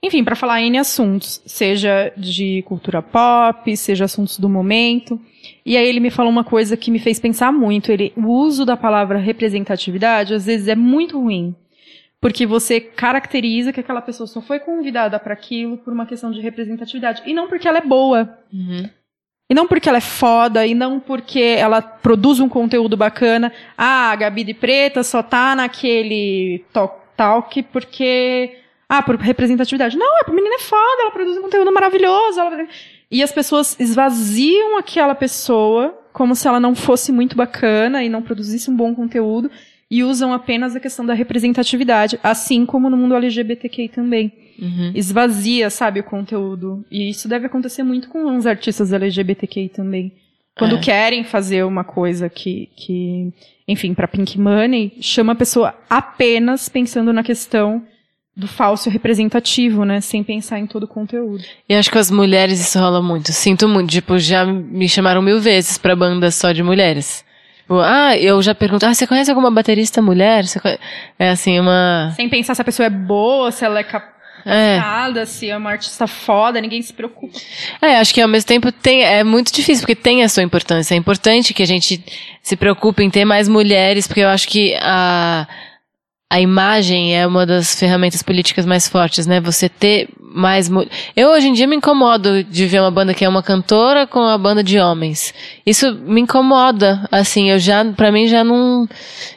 Enfim, 0.03 0.25
para 0.25 0.35
falar 0.35 0.61
em 0.61 0.77
assuntos, 0.77 1.41
seja 1.47 2.13
de 2.17 2.65
cultura 2.67 3.01
pop, 3.01 3.77
seja 3.77 4.07
assuntos 4.07 4.37
do 4.37 4.49
momento. 4.49 5.21
E 5.65 5.77
aí 5.77 5.87
ele 5.87 6.01
me 6.01 6.11
falou 6.11 6.31
uma 6.33 6.45
coisa 6.45 6.77
que 6.77 6.91
me 6.91 6.99
fez 6.99 7.21
pensar 7.21 7.53
muito. 7.53 7.91
Ele, 7.93 8.13
o 8.17 8.27
uso 8.27 8.65
da 8.65 8.77
palavra 8.77 9.19
representatividade 9.19 10.35
às 10.35 10.47
vezes 10.47 10.69
é 10.69 10.75
muito 10.75 11.21
ruim. 11.21 11.55
Porque 12.21 12.45
você 12.47 12.81
caracteriza 12.81 13.73
que 13.73 13.81
aquela 13.81 14.03
pessoa 14.03 14.27
só 14.27 14.41
foi 14.43 14.59
convidada 14.61 15.19
para 15.19 15.33
aquilo 15.33 15.79
por 15.79 15.93
uma 15.93 16.05
questão 16.07 16.31
de 16.31 16.41
representatividade. 16.41 17.23
E 17.25 17.33
não 17.33 17.49
porque 17.49 17.67
ela 17.67 17.79
é 17.79 17.83
boa. 17.83 18.39
E 19.51 19.55
não 19.55 19.67
porque 19.67 19.89
ela 19.89 19.99
é 19.99 20.03
foda, 20.03 20.65
e 20.67 20.75
não 20.75 21.01
porque 21.01 21.41
ela 21.41 21.83
produz 21.83 22.39
um 22.39 22.49
conteúdo 22.49 22.97
bacana. 22.97 23.53
Ah, 23.77 24.11
a 24.13 24.17
Gabi 24.17 24.45
de 24.45 24.55
Preta 24.55 25.03
só 25.03 25.23
tá 25.23 25.57
naquele 25.57 26.65
talk, 26.73 26.95
talk 27.17 27.63
porque. 27.65 28.59
Ah, 28.89 29.03
por 29.03 29.17
representatividade. 29.17 29.97
Não, 29.97 30.07
a 30.27 30.31
menina 30.31 30.55
é 30.57 30.59
foda, 30.61 31.03
ela 31.03 31.11
produz 31.11 31.37
um 31.39 31.43
conteúdo 31.43 31.73
maravilhoso. 31.73 32.39
ela- 32.41 32.67
E 33.11 33.23
as 33.23 33.33
pessoas 33.33 33.79
esvaziam 33.81 34.79
aquela 34.79 35.15
pessoa 35.15 35.97
como 36.13 36.35
se 36.35 36.47
ela 36.47 36.61
não 36.61 36.75
fosse 36.75 37.11
muito 37.13 37.37
bacana 37.37 38.03
e 38.05 38.09
não 38.09 38.23
produzisse 38.23 38.71
um 38.71 38.77
bom 38.77 38.95
conteúdo 38.95 39.51
e 39.91 40.05
usam 40.05 40.33
apenas 40.33 40.77
a 40.77 40.81
questão 40.81 41.05
da 41.05 41.15
representatividade, 41.15 42.19
assim 42.23 42.65
como 42.65 42.89
no 42.89 42.97
mundo 42.97 43.15
LGBTQI 43.17 43.89
também 43.89 44.33
Uhum. 44.61 44.93
esvazia, 44.95 45.71
sabe, 45.71 46.01
o 46.01 46.05
conteúdo. 46.05 46.85
E 46.91 47.09
isso 47.09 47.27
deve 47.27 47.47
acontecer 47.47 47.83
muito 47.83 48.09
com 48.09 48.37
os 48.37 48.47
artistas 48.47 48.93
LGBTQI 48.93 49.71
também. 49.71 50.13
Quando 50.57 50.77
É. 50.77 50.81
querem 50.81 51.25
fazer 51.25 51.65
uma 51.65 51.83
coisa 51.83 52.29
que, 52.29 52.69
que 52.77 53.33
enfim, 53.67 53.95
para 53.95 54.07
Pink 54.07 54.39
Money, 54.39 54.93
chama 55.01 55.33
a 55.33 55.37
pessoa 55.37 55.75
apenas 55.89 56.69
pensando 56.69 57.13
na 57.13 57.23
questão 57.23 57.83
do 58.37 58.47
falso 58.49 58.89
representativo, 58.89 59.85
né? 59.85 60.01
Sem 60.01 60.23
pensar 60.23 60.59
em 60.59 60.67
todo 60.67 60.85
o 60.85 60.89
conteúdo. 60.89 61.43
E 61.69 61.75
acho 61.75 61.91
que 61.91 61.99
as 61.99 62.11
mulheres 62.11 62.61
isso 62.61 62.79
rola 62.79 63.03
muito. 63.03 63.33
Sinto 63.33 63.69
muito. 63.69 63.91
Tipo, 63.91 64.19
já 64.19 64.45
me 64.45 64.89
chamaram 64.89 65.21
mil 65.21 65.41
vezes 65.41 65.77
pra 65.77 65.95
banda 65.97 66.31
só 66.31 66.53
de 66.53 66.63
mulheres. 66.63 67.25
Tipo, 67.59 67.79
ah, 67.81 68.17
eu 68.17 68.41
já 68.41 68.55
pergunto, 68.55 68.87
ah, 68.87 68.95
você 68.95 69.07
conhece 69.07 69.31
alguma 69.31 69.51
baterista 69.51 70.01
mulher? 70.01 70.47
Você 70.47 70.59
conhe-" 70.59 70.79
É 71.19 71.31
assim, 71.31 71.59
uma. 71.61 72.13
Sem 72.17 72.29
pensar 72.29 72.55
se 72.55 72.63
a 72.63 72.65
pessoa 72.65 72.87
é 72.87 72.91
boa, 72.91 73.51
se 73.53 73.65
ela 73.65 73.79
é 73.79 73.83
É. 73.83 73.85
capacitada, 73.85 75.27
se 75.27 75.51
é 75.51 75.57
uma 75.57 75.71
artista 75.71 76.07
foda, 76.07 76.61
ninguém 76.61 76.81
se 76.81 76.93
preocupa. 76.95 77.39
É, 77.83 77.97
acho 77.99 78.15
que 78.15 78.21
ao 78.23 78.29
mesmo 78.29 78.47
tempo 78.49 78.73
tem, 78.73 79.03
é 79.05 79.23
muito 79.23 79.53
difícil, 79.53 79.83
porque 79.83 79.95
tem 79.95 80.23
a 80.25 80.29
sua 80.31 80.43
importância. 80.43 80.95
É 80.95 80.97
importante 80.97 81.53
que 81.53 81.63
a 81.63 81.67
gente 81.67 82.03
se 82.43 82.57
preocupe 82.57 83.03
em 83.03 83.11
ter 83.11 83.25
mais 83.27 83.49
mulheres, 83.49 84.07
porque 84.07 84.21
eu 84.21 84.29
acho 84.29 84.49
que 84.49 84.75
a, 84.81 85.47
a 86.33 86.41
imagem 86.41 87.17
é 87.19 87.27
uma 87.27 87.45
das 87.45 87.75
ferramentas 87.75 88.23
políticas 88.23 88.65
mais 88.65 88.89
fortes, 88.89 89.27
né? 89.27 89.41
Você 89.41 89.69
ter 89.69 90.09
mais. 90.21 90.71
Eu 91.17 91.31
hoje 91.31 91.49
em 91.49 91.53
dia 91.53 91.67
me 91.67 91.75
incomodo 91.75 92.45
de 92.45 92.67
ver 92.67 92.81
uma 92.81 92.91
banda 92.91 93.13
que 93.13 93.25
é 93.25 93.29
uma 93.29 93.43
cantora 93.43 94.07
com 94.07 94.21
uma 94.21 94.39
banda 94.39 94.63
de 94.63 94.79
homens. 94.79 95.35
Isso 95.67 95.93
me 95.93 96.21
incomoda, 96.21 97.05
assim, 97.11 97.51
eu 97.51 97.59
já, 97.59 97.85
pra 97.85 98.13
mim 98.13 98.29
já 98.29 98.45
não 98.45 98.89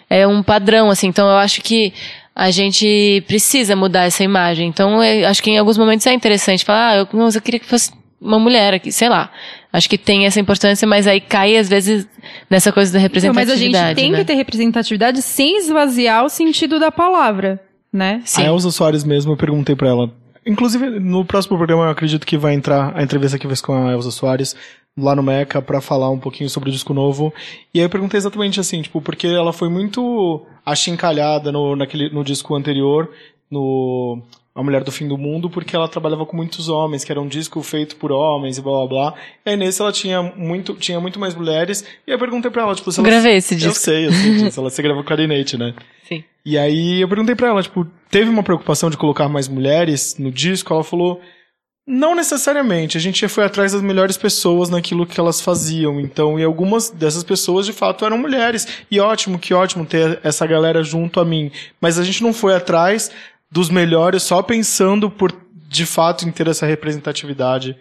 é 0.08 0.28
um 0.28 0.44
padrão, 0.44 0.92
assim. 0.92 1.08
Então 1.08 1.28
eu 1.28 1.38
acho 1.38 1.64
que 1.64 1.92
a 2.36 2.52
gente 2.52 3.24
precisa 3.26 3.76
mudar 3.76 4.04
essa 4.04 4.24
imagem. 4.24 4.68
Então 4.68 5.04
eu 5.04 5.28
acho 5.28 5.42
que 5.42 5.50
em 5.50 5.58
alguns 5.58 5.80
momentos 5.80 6.06
é 6.06 6.14
interessante 6.14 6.64
falar, 6.64 6.90
ah, 6.90 6.96
eu, 6.98 7.08
eu 7.12 7.42
queria 7.42 7.60
que 7.60 7.66
fosse 7.66 7.92
uma 8.22 8.38
mulher 8.38 8.76
aqui, 8.76 8.92
sei 8.92 9.10
lá. 9.10 9.32
Acho 9.74 9.90
que 9.90 9.98
tem 9.98 10.28
essa 10.28 10.40
importância, 10.40 10.88
mas 10.88 11.08
aí 11.08 11.20
cai 11.20 11.58
às 11.58 11.68
vezes 11.68 12.08
nessa 12.48 12.72
coisa 12.72 12.94
da 12.94 13.00
Não, 13.00 13.04
representatividade. 13.04 13.50
mas 13.50 13.60
a 13.60 13.90
gente 13.90 13.96
tem 13.96 14.12
né? 14.12 14.20
que 14.20 14.26
ter 14.26 14.36
representatividade 14.36 15.20
sem 15.24 15.58
esvaziar 15.58 16.24
o 16.24 16.30
sentido 16.30 16.80
da 16.80 16.92
palavra, 16.92 17.60
né? 17.92 18.22
Sim. 18.24 18.44
A 18.44 18.46
Elza 18.46 18.70
Soares 18.70 19.04
mesmo, 19.04 19.32
eu 19.34 19.38
perguntei 19.38 19.76
pra 19.76 19.90
ela. 19.90 20.14
Inclusive, 20.46 21.00
no 21.00 21.26
próximo 21.26 21.58
programa 21.58 21.86
eu 21.86 21.90
acredito 21.90 22.28
que 22.28 22.38
vai 22.38 22.54
entrar 22.54 22.96
a 22.96 23.02
entrevista 23.02 23.40
que 23.40 23.48
fiz 23.48 23.62
com 23.62 23.74
a 23.74 23.94
Elza 23.94 24.12
Soares 24.12 24.56
lá 24.96 25.16
no 25.16 25.24
Meca 25.24 25.60
pra 25.60 25.82
falar 25.82 26.12
um 26.12 26.20
pouquinho 26.20 26.52
sobre 26.52 26.70
o 26.70 26.72
disco 26.72 26.94
novo. 26.94 27.34
E 27.74 27.80
aí 27.80 27.86
eu 27.86 27.90
perguntei 27.90 28.20
exatamente 28.20 28.60
assim, 28.60 28.84
tipo, 28.84 29.02
porque 29.02 29.26
ela 29.26 29.52
foi 29.52 29.70
muito 29.70 30.46
achincalhada 30.64 31.52
no, 31.52 31.76
naquele, 31.76 32.10
no 32.10 32.24
disco 32.24 32.54
anterior, 32.56 33.10
no 33.50 34.22
A 34.56 34.62
Mulher 34.62 34.84
do 34.84 34.92
Fim 34.92 35.08
do 35.08 35.18
Mundo, 35.18 35.50
porque 35.50 35.76
ela 35.76 35.88
trabalhava 35.88 36.26
com 36.28 36.38
muitos 36.38 36.70
homens, 36.70 37.04
que 37.04 37.12
era 37.12 37.20
um 37.20 37.28
disco 37.28 37.62
feito 37.64 37.96
por 37.96 38.12
homens 38.12 38.58
e 38.58 38.62
blá 38.62 38.72
blá 38.72 38.88
blá. 38.88 39.14
E 39.44 39.50
aí 39.50 39.58
nesse 39.58 39.82
ela 39.82 39.92
tinha 39.92 40.22
muito, 40.22 40.76
tinha 40.76 41.00
muito 41.00 41.20
mais 41.20 41.34
mulheres. 41.34 41.84
E 42.06 42.12
eu 42.12 42.20
perguntei 42.20 42.52
pra 42.52 42.62
ela, 42.62 42.76
tipo, 42.76 42.92
se 42.92 43.00
ela. 43.00 43.10
Gravei 43.10 43.38
esse 43.38 43.56
Eu 43.56 43.58
disco. 43.60 43.76
sei, 43.76 44.06
eu 44.08 44.12
sei 44.12 44.34
disso. 44.36 44.60
Ela 44.62 44.70
se 44.70 44.82
gravou 44.82 45.04
clarinete, 45.04 45.58
né? 45.58 45.74
Sim. 46.08 46.24
E 46.46 46.58
aí 46.58 47.02
eu 47.02 47.08
perguntei 47.08 47.34
pra 47.36 47.48
ela, 47.48 47.64
tipo, 47.64 47.88
teve 48.12 48.30
uma 48.30 48.44
preocupação 48.44 48.90
de 48.92 48.98
colocar 48.98 49.28
mais 49.28 49.48
mulheres 49.48 50.18
no 50.20 50.30
disco? 50.32 50.72
Ela 50.74 50.84
falou, 50.84 51.20
não 51.88 52.16
necessariamente. 52.16 52.98
A 52.98 53.02
gente 53.02 53.22
já 53.22 53.30
foi 53.30 53.44
atrás 53.46 53.72
das 53.74 53.82
melhores 53.82 54.18
pessoas 54.18 54.70
naquilo 54.70 55.06
que 55.06 55.20
elas 55.20 55.42
faziam. 55.42 56.00
Então, 56.00 56.40
e 56.40 56.44
algumas 56.44 56.90
dessas 56.90 57.24
pessoas 57.24 57.66
de 57.66 57.74
fato 57.74 58.06
eram 58.06 58.18
mulheres. 58.18 58.68
E 58.92 59.00
ótimo, 59.00 59.40
que 59.40 59.54
ótimo 59.54 59.86
ter 59.86 60.20
essa 60.24 60.46
galera 60.46 60.84
junto 60.84 61.20
a 61.20 61.26
mim. 61.26 61.52
Mas 61.82 61.98
a 61.98 62.04
gente 62.04 62.22
não 62.24 62.34
foi 62.34 62.54
atrás 62.56 63.12
dos 63.54 63.70
melhores 63.70 64.24
só 64.24 64.42
pensando 64.42 65.12
por 65.12 65.32
de 65.70 65.86
fato 65.86 66.28
em 66.28 66.32
ter 66.32 66.48
essa 66.48 66.66
representatividade. 66.66 67.78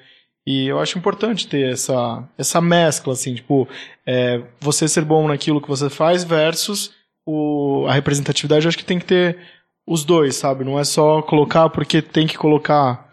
E 0.47 0.67
eu 0.67 0.79
acho 0.79 0.99
importante 0.99 1.47
ter 1.47 1.73
essa, 1.73 2.23
essa 2.37 2.61
mescla, 2.61 3.15
assim, 3.15 3.35
tipo, 3.35 3.67
é, 4.07 4.43
você 4.61 4.87
ser 4.87 5.05
bom 5.05 5.27
naquilo 5.29 5.61
que 5.61 5.69
você 5.69 5.89
faz 5.89 6.25
versus 6.25 6.93
o, 7.27 7.87
a 7.89 7.95
representatividade. 7.95 8.67
Eu 8.67 8.69
acho 8.69 8.79
que 8.79 8.85
tem 8.85 8.99
que 8.99 9.05
ter 9.05 9.39
os 9.87 10.05
dois, 10.05 10.37
sabe? 10.37 10.65
Não 10.65 10.79
é 10.79 10.85
só 10.85 11.23
colocar 11.23 11.71
porque 11.71 12.03
tem 12.03 12.27
que 12.27 12.37
colocar. 12.37 13.09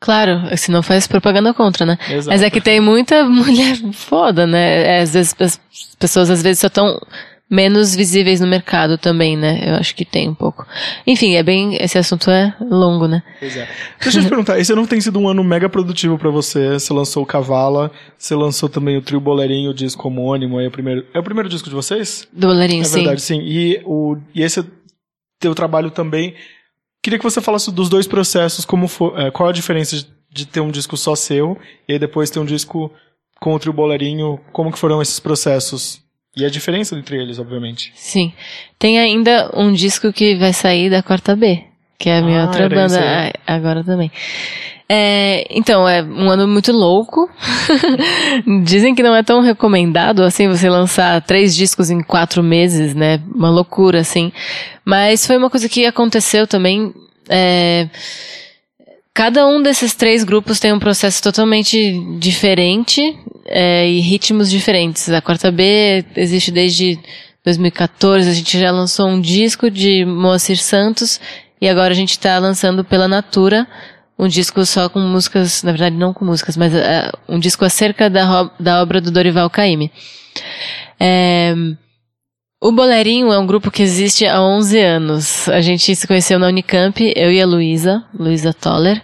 Claro, 0.00 0.56
senão 0.56 0.82
faz 0.82 1.06
propaganda 1.06 1.52
contra, 1.52 1.84
né? 1.84 1.98
Exato. 2.08 2.28
Mas 2.28 2.42
é 2.42 2.48
que 2.48 2.60
tem 2.60 2.80
muita 2.80 3.24
mulher 3.28 3.76
foda, 3.92 4.46
né? 4.46 4.98
É, 4.98 5.00
às 5.02 5.12
vezes 5.12 5.34
as 5.38 5.60
pessoas 5.98 6.30
às 6.30 6.42
vezes 6.42 6.60
só 6.60 6.68
estão 6.68 6.98
menos 7.50 7.96
visíveis 7.96 8.40
no 8.40 8.46
mercado 8.46 8.96
também, 8.96 9.36
né? 9.36 9.60
Eu 9.66 9.74
acho 9.74 9.94
que 9.94 10.04
tem 10.04 10.28
um 10.28 10.34
pouco. 10.34 10.64
Enfim, 11.04 11.34
é 11.34 11.42
bem. 11.42 11.76
Esse 11.80 11.98
assunto 11.98 12.30
é 12.30 12.54
longo, 12.60 13.08
né? 13.08 13.22
Pois 13.40 13.56
é. 13.56 13.68
Deixa 14.00 14.18
eu 14.18 14.22
te 14.22 14.28
perguntar, 14.28 14.58
esse 14.60 14.72
não 14.72 14.86
tem 14.86 15.00
sido 15.00 15.18
um 15.18 15.28
ano 15.28 15.42
mega 15.42 15.68
produtivo 15.68 16.16
pra 16.16 16.30
você? 16.30 16.74
Você 16.74 16.92
lançou 16.92 17.24
o 17.24 17.26
Cavala, 17.26 17.90
você 18.16 18.36
lançou 18.36 18.68
também 18.68 18.96
o 18.96 19.02
Trio 19.02 19.20
Boleirinho, 19.20 19.70
o 19.70 19.74
disco 19.74 20.06
homônimo, 20.06 20.58
aí 20.58 20.66
é 20.66 20.68
o 20.68 20.70
primeiro. 20.70 21.04
É 21.12 21.18
o 21.18 21.22
primeiro 21.24 21.48
disco 21.48 21.68
de 21.68 21.74
vocês? 21.74 22.28
Do 22.32 22.46
Boleirinho, 22.46 22.82
É 22.82 22.84
sim. 22.84 22.94
verdade, 22.98 23.20
sim. 23.20 23.40
E, 23.42 23.82
o, 23.84 24.16
e 24.32 24.42
esse 24.42 24.64
teu 25.40 25.54
trabalho 25.54 25.90
também. 25.90 26.34
Queria 27.02 27.18
que 27.18 27.24
você 27.24 27.40
falasse 27.40 27.72
dos 27.72 27.88
dois 27.88 28.06
processos, 28.06 28.64
como 28.64 28.86
for, 28.86 29.18
é, 29.18 29.30
qual 29.30 29.48
a 29.48 29.52
diferença 29.52 29.96
de, 29.96 30.06
de 30.30 30.46
ter 30.46 30.60
um 30.60 30.70
disco 30.70 30.96
só 30.96 31.16
seu 31.16 31.58
e 31.88 31.94
aí 31.94 31.98
depois 31.98 32.30
ter 32.30 32.38
um 32.38 32.44
disco 32.44 32.92
com 33.40 33.54
o 33.54 33.58
Trio 33.58 33.72
Boleirinho, 33.72 34.38
como 34.52 34.70
que 34.70 34.78
foram 34.78 35.00
esses 35.00 35.18
processos? 35.18 36.02
E 36.36 36.44
a 36.44 36.50
diferença 36.50 36.96
entre 36.96 37.20
eles, 37.20 37.38
obviamente. 37.38 37.92
Sim. 37.94 38.32
Tem 38.78 38.98
ainda 38.98 39.50
um 39.54 39.72
disco 39.72 40.12
que 40.12 40.36
vai 40.36 40.52
sair 40.52 40.88
da 40.88 41.02
quarta 41.02 41.34
B, 41.34 41.64
que 41.98 42.08
é 42.08 42.18
a 42.18 42.22
minha 42.22 42.42
Ah, 42.42 42.46
outra 42.46 42.68
banda 42.68 43.32
agora 43.46 43.82
também. 43.84 44.10
É, 44.92 45.46
então, 45.50 45.88
é 45.88 46.02
um 46.02 46.28
ano 46.30 46.48
muito 46.48 46.72
louco. 46.72 47.28
Dizem 48.64 48.94
que 48.94 49.02
não 49.02 49.14
é 49.14 49.22
tão 49.22 49.40
recomendado 49.40 50.22
assim 50.22 50.48
você 50.48 50.68
lançar 50.68 51.20
três 51.22 51.54
discos 51.54 51.90
em 51.90 52.02
quatro 52.02 52.42
meses, 52.42 52.94
né? 52.94 53.20
Uma 53.32 53.50
loucura, 53.50 54.00
assim. 54.00 54.32
Mas 54.84 55.24
foi 55.26 55.36
uma 55.36 55.48
coisa 55.50 55.68
que 55.68 55.86
aconteceu 55.86 56.46
também. 56.46 56.92
é, 57.28 57.88
Cada 59.12 59.46
um 59.46 59.60
desses 59.62 59.94
três 59.94 60.22
grupos 60.22 60.60
tem 60.60 60.72
um 60.72 60.78
processo 60.78 61.22
totalmente 61.22 61.92
diferente 62.18 63.18
é, 63.46 63.88
e 63.88 64.00
ritmos 64.00 64.48
diferentes. 64.48 65.08
A 65.10 65.20
Quarta 65.20 65.50
B 65.50 66.04
existe 66.16 66.50
desde 66.50 66.98
2014, 67.44 68.28
a 68.28 68.32
gente 68.32 68.58
já 68.58 68.70
lançou 68.70 69.08
um 69.08 69.20
disco 69.20 69.70
de 69.70 70.04
Moacir 70.04 70.58
Santos 70.58 71.20
e 71.60 71.68
agora 71.68 71.92
a 71.92 71.96
gente 71.96 72.10
está 72.10 72.38
lançando 72.38 72.84
pela 72.84 73.08
Natura 73.08 73.66
um 74.18 74.28
disco 74.28 74.64
só 74.66 74.88
com 74.88 75.00
músicas, 75.00 75.62
na 75.62 75.72
verdade 75.72 75.96
não 75.96 76.12
com 76.12 76.24
músicas, 76.24 76.56
mas 76.56 76.74
é, 76.74 77.10
um 77.28 77.38
disco 77.38 77.64
acerca 77.64 78.08
da, 78.08 78.50
da 78.60 78.82
obra 78.82 79.00
do 79.00 79.10
Dorival 79.10 79.48
Caymmi. 79.48 79.90
É, 81.00 81.54
o 82.60 82.70
Boleirinho 82.70 83.32
é 83.32 83.38
um 83.38 83.46
grupo 83.46 83.70
que 83.70 83.82
existe 83.82 84.26
há 84.26 84.40
11 84.40 84.78
anos. 84.78 85.48
A 85.48 85.62
gente 85.62 85.96
se 85.96 86.06
conheceu 86.06 86.38
na 86.38 86.48
Unicamp, 86.48 87.00
eu 87.16 87.32
e 87.32 87.40
a 87.40 87.46
Luísa, 87.46 88.04
Luísa 88.12 88.52
Toller. 88.52 89.02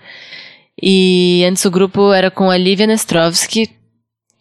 E 0.81 1.43
antes 1.49 1.65
o 1.65 1.71
grupo 1.71 2.13
era 2.13 2.31
com 2.31 2.51
a 2.51 2.57
Lívia 2.59 2.87
Nestrovski. 2.87 3.71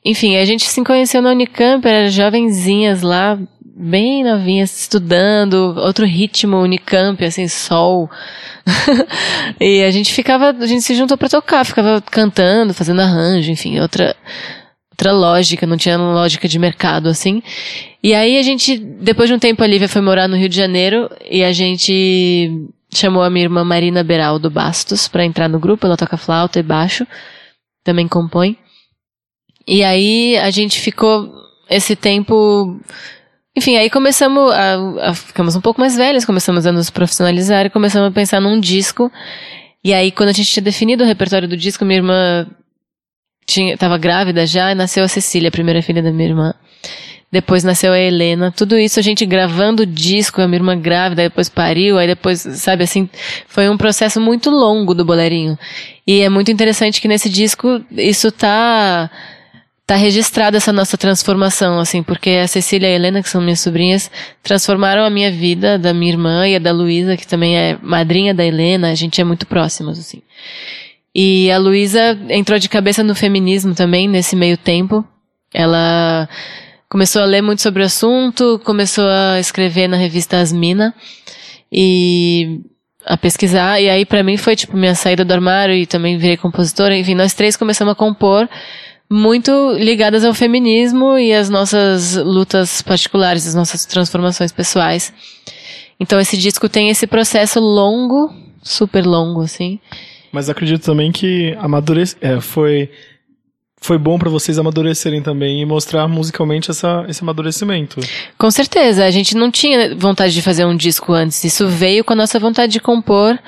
Enfim, 0.04 0.36
a 0.36 0.44
gente 0.44 0.66
se 0.66 0.84
conheceu 0.84 1.22
na 1.22 1.32
Unicamp, 1.32 1.88
era 1.88 2.10
jovenzinhas 2.10 3.02
lá, 3.02 3.40
bem 3.62 4.22
novinhas, 4.22 4.82
estudando, 4.82 5.74
outro 5.78 6.06
ritmo 6.06 6.58
Unicamp, 6.58 7.24
assim, 7.24 7.48
sol. 7.48 8.10
e 9.62 9.82
a 9.82 9.92
gente 9.92 10.14
ficava, 10.14 10.50
a 10.50 10.66
gente 10.68 10.82
se 10.82 10.94
juntou 10.94 11.18
pra 11.18 11.30
tocar, 11.30 11.66
ficava 11.66 12.02
cantando, 12.02 12.74
fazendo 12.74 13.00
arranjo, 13.02 13.50
enfim, 13.50 13.80
outra, 13.80 14.14
outra 14.96 15.12
lógica, 15.12 15.68
não 15.68 15.76
tinha 15.78 15.98
lógica 15.98 16.48
de 16.48 16.58
mercado, 16.58 17.10
assim. 17.10 17.44
E 18.02 18.14
aí 18.14 18.38
a 18.38 18.42
gente, 18.42 18.78
depois 18.78 19.30
de 19.30 19.36
um 19.36 19.40
tempo 19.40 19.62
a 19.62 19.68
Lívia 19.68 19.90
foi 19.90 20.02
morar 20.02 20.28
no 20.28 20.38
Rio 20.38 20.48
de 20.50 20.56
Janeiro 20.56 21.10
e 21.30 21.44
a 21.44 21.52
gente 21.52 22.50
chamou 22.94 23.22
a 23.22 23.30
minha 23.30 23.44
irmã 23.46 23.64
Marina 23.66 24.04
Beraldo 24.04 24.50
Bastos 24.50 25.08
pra 25.08 25.26
entrar 25.26 25.50
no 25.50 25.60
grupo, 25.60 25.86
ela 25.86 25.98
toca 25.98 26.16
flauta 26.18 26.60
e 26.60 26.64
baixo, 26.64 27.06
também 27.84 28.08
compõe. 28.08 28.58
E 29.68 29.84
aí 29.84 30.38
a 30.38 30.50
gente 30.50 30.80
ficou 30.80 31.30
esse 31.70 31.96
tempo. 31.96 32.80
Enfim, 33.58 33.76
aí 33.76 33.90
começamos 33.90 34.52
a, 34.54 35.10
a- 35.10 35.14
Ficamos 35.14 35.56
um 35.56 35.62
pouco 35.62 35.82
mais 35.82 35.96
velhas, 35.98 36.24
começamos 36.24 36.66
a 36.66 36.72
nos 36.72 36.90
profissionalizar 36.90 37.66
e 37.66 37.70
começamos 37.70 38.10
a 38.10 38.14
pensar 38.14 38.40
num 38.40 38.60
disco. 38.60 39.12
E 39.84 39.94
aí, 39.94 40.12
quando 40.12 40.30
a 40.30 40.32
gente 40.32 40.52
tinha 40.52 40.64
definido 40.64 41.04
o 41.04 41.08
repertório 41.08 41.48
do 41.48 41.56
disco, 41.58 41.86
minha 41.86 42.00
irmã 42.00 42.48
tinha, 43.46 43.78
tava 43.78 43.98
grávida 43.98 44.46
já 44.46 44.72
e 44.72 44.76
nasceu 44.76 45.04
a 45.04 45.08
Cecília, 45.08 45.50
a 45.50 45.52
primeira 45.52 45.82
filha 45.82 46.02
da 46.02 46.12
minha 46.12 46.30
irmã. 46.30 46.54
Depois 47.32 47.64
nasceu 47.64 47.92
a 47.92 48.00
Helena. 48.00 48.52
Tudo 48.52 48.78
isso 48.78 49.00
a 49.00 49.04
gente 49.04 49.26
gravando 49.26 49.84
o 49.84 49.86
disco, 49.86 50.42
a 50.42 50.48
minha 50.48 50.60
irmã 50.60 50.80
grávida, 50.80 51.24
depois 51.24 51.50
pariu, 51.50 51.98
aí 51.98 52.08
depois, 52.08 52.40
sabe 52.40 52.84
assim, 52.84 53.10
foi 53.48 53.68
um 53.70 53.78
processo 53.78 54.22
muito 54.22 54.50
longo 54.50 54.94
do 54.94 55.04
Boleirinho. 55.04 55.58
E 56.08 56.22
é 56.22 56.30
muito 56.30 56.52
interessante 56.52 57.02
que 57.02 57.08
nesse 57.08 57.30
disco 57.30 57.84
isso 57.92 58.32
tá 58.32 59.10
tá 59.86 59.96
registrada 59.96 60.58
essa 60.58 60.74
nossa 60.74 60.98
transformação, 60.98 61.80
assim, 61.80 62.02
porque 62.02 62.32
a 62.32 62.48
Cecília 62.48 62.88
e 62.88 62.94
a 62.94 62.96
Helena, 62.96 63.22
que 63.22 63.30
são 63.30 63.40
minhas 63.40 63.60
sobrinhas, 63.60 64.10
transformaram 64.42 65.04
a 65.04 65.12
minha 65.12 65.32
vida, 65.32 65.78
da 65.78 65.94
minha 65.94 66.12
irmã 66.12 66.48
e 66.48 66.56
a 66.56 66.60
da 66.60 66.72
Luísa, 66.72 67.16
que 67.16 67.28
também 67.28 67.56
é 67.56 67.78
madrinha 67.84 68.34
da 68.34 68.44
Helena, 68.44 68.90
a 68.90 68.96
gente 68.96 69.22
é 69.22 69.24
muito 69.24 69.46
próximas, 69.46 70.00
assim. 70.00 70.24
E 71.16 71.50
a 71.50 71.58
Luísa 71.58 72.20
entrou 72.30 72.60
de 72.60 72.68
cabeça 72.68 73.02
no 73.02 73.16
feminismo 73.16 73.74
também, 73.74 74.06
nesse 74.06 74.36
meio 74.36 74.58
tempo. 74.58 75.06
Ela 75.54 76.28
começou 76.90 77.22
a 77.22 77.26
ler 77.26 77.42
muito 77.42 77.62
sobre 77.62 77.82
o 77.82 77.86
assunto, 77.86 78.60
começou 78.66 79.06
a 79.08 79.40
escrever 79.40 79.88
na 79.88 79.96
revista 79.96 80.38
Asmina 80.38 80.94
e 81.72 82.60
a 83.06 83.16
pesquisar, 83.16 83.80
e 83.80 83.90
aí 83.90 84.06
pra 84.06 84.24
mim 84.24 84.36
foi 84.36 84.56
tipo 84.56 84.76
minha 84.76 84.96
saída 84.96 85.24
do 85.24 85.32
armário 85.32 85.76
e 85.76 85.86
também 85.86 86.18
virei 86.18 86.38
compositora, 86.38 86.98
enfim, 86.98 87.14
nós 87.14 87.34
três 87.34 87.56
começamos 87.56 87.92
a 87.92 87.96
compor 87.96 88.50
muito 89.10 89.52
ligadas 89.74 90.26
ao 90.26 90.34
feminismo 90.34 91.18
e 91.18 91.32
às 91.32 91.50
nossas 91.50 92.16
lutas 92.16 92.82
particulares, 92.82 93.48
às 93.48 93.54
nossas 93.54 93.86
transformações 93.86 94.52
pessoais. 94.52 95.14
Então 96.00 96.20
esse 96.20 96.36
disco 96.36 96.68
tem 96.68 96.90
esse 96.90 97.06
processo 97.06 97.60
longo, 97.60 98.34
super 98.64 99.06
longo, 99.06 99.42
assim. 99.42 99.80
Mas 100.36 100.50
acredito 100.50 100.84
também 100.84 101.14
que 101.14 101.56
amadurece, 101.60 102.18
é, 102.20 102.42
foi 102.42 102.90
foi 103.78 103.98
bom 103.98 104.20
pra 104.20 104.30
vocês 104.30 104.60
amadurecerem 104.60 105.22
também 105.22 105.62
e 105.62 105.66
mostrar 105.66 106.10
musicalmente 106.10 106.70
essa, 106.72 107.06
esse 107.08 107.24
amadurecimento. 107.24 108.02
Com 108.38 108.52
certeza, 108.52 109.06
a 109.06 109.12
gente 109.12 109.34
não 109.34 109.50
tinha 109.50 109.96
vontade 109.96 110.34
de 110.34 110.42
fazer 110.42 110.66
um 110.66 110.76
disco 110.76 111.14
antes. 111.14 111.42
Isso 111.46 111.68
veio 111.68 112.04
com 112.04 112.12
a 112.12 112.16
nossa 112.16 112.38
vontade 112.38 112.74
de 112.74 112.82
compor, 112.82 113.40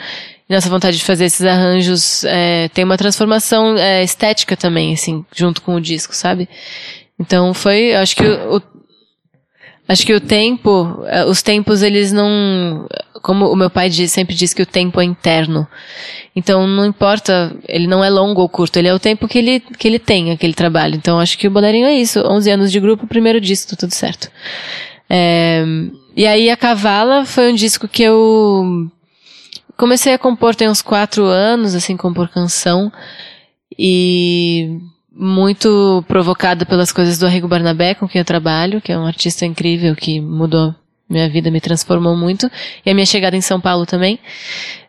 nossa 0.47 0.69
vontade 0.69 0.97
de 0.97 1.03
fazer 1.03 1.25
esses 1.25 1.45
arranjos. 1.45 2.23
É, 2.23 2.69
tem 2.69 2.85
uma 2.85 2.97
transformação 2.97 3.75
é, 3.77 4.01
estética 4.01 4.55
também, 4.55 4.93
assim, 4.93 5.25
junto 5.35 5.61
com 5.61 5.75
o 5.75 5.81
disco, 5.81 6.15
sabe? 6.15 6.47
Então 7.19 7.53
foi, 7.53 7.95
acho 7.95 8.15
que 8.15 8.23
o, 8.23 8.57
o 8.57 8.61
Acho 9.87 10.05
que 10.05 10.13
o 10.13 10.19
tempo, 10.19 11.01
eh, 11.05 11.23
os 11.25 11.41
tempos 11.41 11.81
eles 11.81 12.11
não, 12.11 12.87
como 13.27 13.51
o 13.51 13.57
meu 13.57 13.69
pai 13.69 13.89
diz, 13.89 14.09
sempre 14.09 14.33
diz 14.33 14.53
que 14.53 14.61
o 14.61 14.65
tempo 14.65 15.01
é 15.01 15.03
interno. 15.03 15.67
Então 16.33 16.65
não 16.65 16.85
importa, 16.85 17.53
ele 17.67 17.85
não 17.85 18.01
é 18.01 18.09
longo 18.09 18.39
ou 18.39 18.47
curto, 18.47 18.77
ele 18.77 18.87
é 18.87 18.93
o 18.93 18.99
tempo 18.99 19.27
que 19.27 19.37
ele, 19.37 19.59
que 19.59 19.85
ele 19.85 19.99
tem, 19.99 20.31
aquele 20.31 20.53
trabalho. 20.53 20.95
Então 20.95 21.19
acho 21.19 21.37
que 21.37 21.45
o 21.45 21.51
Bolerinho 21.51 21.87
é 21.87 21.93
isso, 21.93 22.21
11 22.21 22.51
anos 22.51 22.71
de 22.71 22.79
grupo, 22.79 23.05
primeiro 23.05 23.41
disco, 23.41 23.75
tudo 23.75 23.93
certo. 23.93 24.31
É, 25.09 25.61
e 26.15 26.25
aí 26.25 26.49
a 26.49 26.55
Cavala 26.55 27.25
foi 27.25 27.51
um 27.51 27.55
disco 27.55 27.85
que 27.85 28.03
eu 28.03 28.89
comecei 29.75 30.13
a 30.13 30.17
compor 30.17 30.55
tem 30.55 30.69
uns 30.69 30.81
quatro 30.81 31.25
anos, 31.25 31.75
assim, 31.75 31.97
compor 31.97 32.29
canção. 32.29 32.89
E 33.77 34.79
muito 35.11 36.01
provocada 36.07 36.65
pelas 36.65 36.93
coisas 36.93 37.17
do 37.17 37.25
Arrigo 37.25 37.49
Barnabé, 37.49 37.93
com 37.93 38.07
quem 38.07 38.19
eu 38.19 38.25
trabalho, 38.25 38.79
que 38.79 38.93
é 38.93 38.97
um 38.97 39.05
artista 39.05 39.45
incrível 39.45 39.97
que 39.97 40.21
mudou 40.21 40.73
minha 41.09 41.29
vida, 41.29 41.49
me 41.49 41.61
transformou 41.61 42.15
muito. 42.15 42.49
E 42.85 42.89
a 42.89 42.93
minha 42.93 43.05
chegada 43.05 43.35
em 43.35 43.41
São 43.41 43.59
Paulo 43.59 43.85
também, 43.85 44.19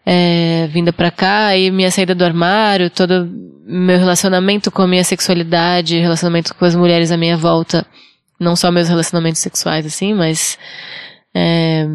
é, 0.04 0.68
vinda 0.70 0.92
pra 0.92 1.10
cá, 1.10 1.56
e 1.56 1.70
minha 1.70 1.90
saída 1.90 2.14
do 2.14 2.24
armário, 2.24 2.90
todo 2.90 3.28
meu 3.64 3.98
relacionamento 3.98 4.70
com 4.70 4.82
a 4.82 4.88
minha 4.88 5.04
sexualidade, 5.04 5.98
relacionamento 5.98 6.54
com 6.54 6.64
as 6.64 6.74
mulheres 6.74 7.12
à 7.12 7.16
minha 7.16 7.36
volta, 7.36 7.86
não 8.40 8.56
só 8.56 8.70
meus 8.70 8.88
relacionamentos 8.88 9.40
sexuais, 9.40 9.84
assim, 9.84 10.14
mas 10.14 10.58
é, 11.34 11.86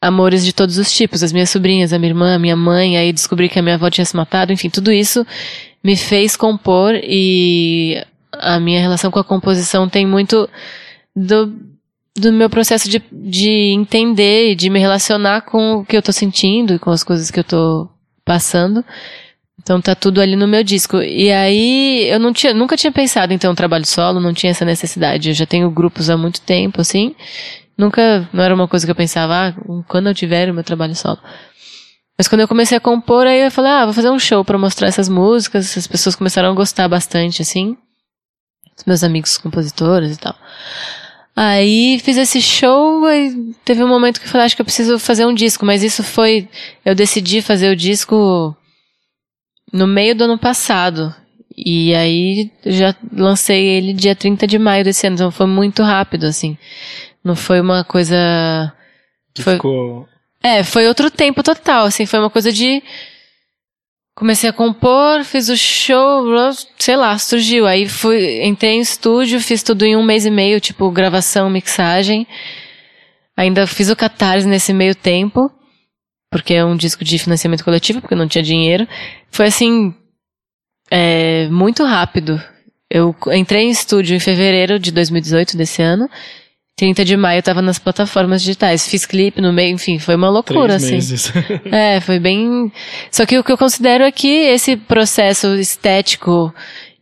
amores 0.00 0.44
de 0.44 0.52
todos 0.52 0.78
os 0.78 0.92
tipos, 0.92 1.22
as 1.22 1.32
minhas 1.32 1.50
sobrinhas, 1.50 1.92
a 1.92 1.98
minha 1.98 2.10
irmã, 2.10 2.34
a 2.34 2.38
minha 2.38 2.56
mãe, 2.56 2.96
aí 2.96 3.12
descobri 3.12 3.48
que 3.48 3.58
a 3.58 3.62
minha 3.62 3.76
avó 3.76 3.90
tinha 3.90 4.04
se 4.04 4.16
matado, 4.16 4.52
enfim, 4.52 4.68
tudo 4.68 4.90
isso 4.92 5.26
me 5.82 5.96
fez 5.96 6.36
compor. 6.36 6.94
E 7.02 8.04
a 8.32 8.58
minha 8.58 8.80
relação 8.80 9.10
com 9.10 9.18
a 9.18 9.24
composição 9.24 9.88
tem 9.88 10.06
muito 10.06 10.48
do, 11.14 11.52
do 12.16 12.32
meu 12.32 12.50
processo 12.50 12.88
de, 12.88 13.02
de 13.10 13.72
entender 13.72 14.52
e 14.52 14.54
de 14.54 14.68
me 14.68 14.78
relacionar 14.78 15.42
com 15.42 15.76
o 15.76 15.84
que 15.84 15.96
eu 15.96 16.02
tô 16.02 16.12
sentindo 16.12 16.74
e 16.74 16.78
com 16.78 16.90
as 16.90 17.02
coisas 17.02 17.30
que 17.30 17.40
eu 17.40 17.44
tô 17.44 17.88
passando. 18.24 18.84
Então 19.62 19.80
tá 19.80 19.94
tudo 19.94 20.20
ali 20.20 20.36
no 20.36 20.48
meu 20.48 20.62
disco. 20.62 21.00
E 21.00 21.30
aí 21.30 22.08
eu 22.10 22.18
não 22.18 22.32
tinha, 22.32 22.52
nunca 22.52 22.76
tinha 22.76 22.92
pensado 22.92 23.32
em 23.32 23.38
ter 23.38 23.48
um 23.48 23.54
trabalho 23.54 23.86
solo, 23.86 24.20
não 24.20 24.34
tinha 24.34 24.50
essa 24.50 24.64
necessidade. 24.64 25.30
Eu 25.30 25.34
já 25.34 25.46
tenho 25.46 25.70
grupos 25.70 26.10
há 26.10 26.16
muito 26.16 26.40
tempo, 26.40 26.80
assim. 26.80 27.14
Nunca, 27.78 28.28
não 28.32 28.42
era 28.42 28.54
uma 28.54 28.68
coisa 28.68 28.86
que 28.86 28.90
eu 28.90 28.96
pensava, 28.96 29.48
ah, 29.48 29.82
quando 29.88 30.08
eu 30.08 30.14
tiver 30.14 30.50
o 30.50 30.54
meu 30.54 30.64
trabalho 30.64 30.94
solo. 30.94 31.18
Mas 32.18 32.28
quando 32.28 32.42
eu 32.42 32.48
comecei 32.48 32.76
a 32.76 32.80
compor, 32.80 33.26
aí 33.26 33.40
eu 33.40 33.50
falei, 33.50 33.70
ah, 33.70 33.84
vou 33.84 33.94
fazer 33.94 34.10
um 34.10 34.18
show 34.18 34.44
para 34.44 34.58
mostrar 34.58 34.88
essas 34.88 35.08
músicas. 35.08 35.76
As 35.76 35.86
pessoas 35.86 36.14
começaram 36.14 36.50
a 36.50 36.54
gostar 36.54 36.88
bastante, 36.88 37.40
assim. 37.40 37.76
Os 38.76 38.84
meus 38.84 39.02
amigos 39.02 39.38
compositores 39.38 40.16
e 40.16 40.18
tal. 40.18 40.34
Aí 41.34 41.98
fiz 42.00 42.16
esse 42.18 42.42
show 42.42 43.10
e 43.10 43.54
teve 43.64 43.82
um 43.82 43.88
momento 43.88 44.20
que 44.20 44.26
eu 44.26 44.30
falei, 44.30 44.44
acho 44.46 44.54
que 44.54 44.60
eu 44.60 44.66
preciso 44.66 44.98
fazer 44.98 45.24
um 45.24 45.32
disco, 45.34 45.64
mas 45.64 45.82
isso 45.82 46.02
foi, 46.02 46.46
eu 46.84 46.94
decidi 46.94 47.40
fazer 47.40 47.70
o 47.70 47.76
disco 47.76 48.54
no 49.72 49.86
meio 49.86 50.14
do 50.14 50.24
ano 50.24 50.38
passado. 50.38 51.14
E 51.56 51.94
aí 51.94 52.50
já 52.66 52.94
lancei 53.12 53.64
ele 53.66 53.92
dia 53.92 54.14
30 54.14 54.46
de 54.46 54.58
maio 54.58 54.84
desse 54.84 55.06
ano, 55.06 55.14
então 55.14 55.30
foi 55.30 55.46
muito 55.46 55.82
rápido, 55.82 56.24
assim. 56.24 56.56
Não 57.24 57.36
foi 57.36 57.60
uma 57.60 57.84
coisa. 57.84 58.72
Que 59.34 59.42
Foi- 59.42 59.54
ficou 59.54 60.06
É, 60.42 60.62
foi 60.64 60.86
outro 60.88 61.10
tempo 61.10 61.42
total, 61.42 61.86
assim, 61.86 62.04
foi 62.04 62.18
uma 62.18 62.30
coisa 62.30 62.52
de. 62.52 62.82
Comecei 64.14 64.50
a 64.50 64.52
compor, 64.52 65.24
fiz 65.24 65.48
o 65.48 65.56
show, 65.56 66.24
sei 66.78 66.96
lá, 66.96 67.16
surgiu. 67.18 67.66
Aí 67.66 67.88
fui, 67.88 68.44
entrei 68.44 68.72
em 68.72 68.80
estúdio, 68.80 69.40
fiz 69.40 69.62
tudo 69.62 69.84
em 69.84 69.96
um 69.96 70.04
mês 70.04 70.26
e 70.26 70.30
meio, 70.30 70.60
tipo, 70.60 70.90
gravação, 70.90 71.48
mixagem. 71.48 72.26
Ainda 73.36 73.66
fiz 73.66 73.88
o 73.88 73.96
Catarse 73.96 74.46
nesse 74.46 74.72
meio 74.74 74.94
tempo, 74.94 75.50
porque 76.30 76.52
é 76.54 76.64
um 76.64 76.76
disco 76.76 77.02
de 77.04 77.18
financiamento 77.18 77.64
coletivo, 77.64 78.02
porque 78.02 78.14
não 78.14 78.28
tinha 78.28 78.44
dinheiro. 78.44 78.86
Foi 79.30 79.46
assim, 79.46 79.94
é, 80.90 81.48
muito 81.48 81.82
rápido. 81.82 82.38
Eu 82.90 83.16
entrei 83.32 83.64
em 83.64 83.70
estúdio 83.70 84.14
em 84.14 84.20
fevereiro 84.20 84.78
de 84.78 84.92
2018, 84.92 85.56
desse 85.56 85.80
ano. 85.80 86.10
30 86.76 87.04
de 87.04 87.16
maio 87.16 87.38
eu 87.38 87.42
tava 87.42 87.62
nas 87.62 87.78
plataformas 87.78 88.42
digitais. 88.42 88.88
Fiz 88.88 89.06
clipe 89.06 89.40
no 89.40 89.52
meio, 89.52 89.74
enfim, 89.74 89.98
foi 89.98 90.14
uma 90.14 90.30
loucura, 90.30 90.78
três 90.78 90.84
assim. 90.84 90.94
meses. 90.94 91.32
É, 91.70 92.00
foi 92.00 92.18
bem. 92.18 92.72
Só 93.10 93.26
que 93.26 93.38
o 93.38 93.44
que 93.44 93.52
eu 93.52 93.58
considero 93.58 94.04
é 94.04 94.12
que 94.12 94.28
esse 94.28 94.76
processo 94.76 95.54
estético 95.54 96.52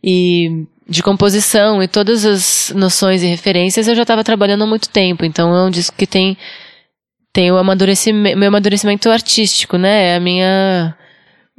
e 0.03 0.65
de 0.87 1.01
composição 1.01 1.81
e 1.81 1.87
todas 1.87 2.25
as 2.25 2.73
noções 2.75 3.23
e 3.23 3.27
referências 3.27 3.87
eu 3.87 3.95
já 3.95 4.01
estava 4.01 4.23
trabalhando 4.23 4.63
há 4.63 4.67
muito 4.67 4.89
tempo. 4.89 5.23
Então 5.23 5.55
é 5.55 5.63
um 5.63 5.69
disco 5.69 5.95
que 5.95 6.07
tem 6.07 6.37
tem 7.33 7.49
o 7.49 7.57
amadurecimento, 7.57 8.37
meu 8.37 8.49
amadurecimento 8.49 9.09
artístico, 9.09 9.77
né? 9.77 10.09
É 10.09 10.15
a 10.17 10.19
minha, 10.19 10.95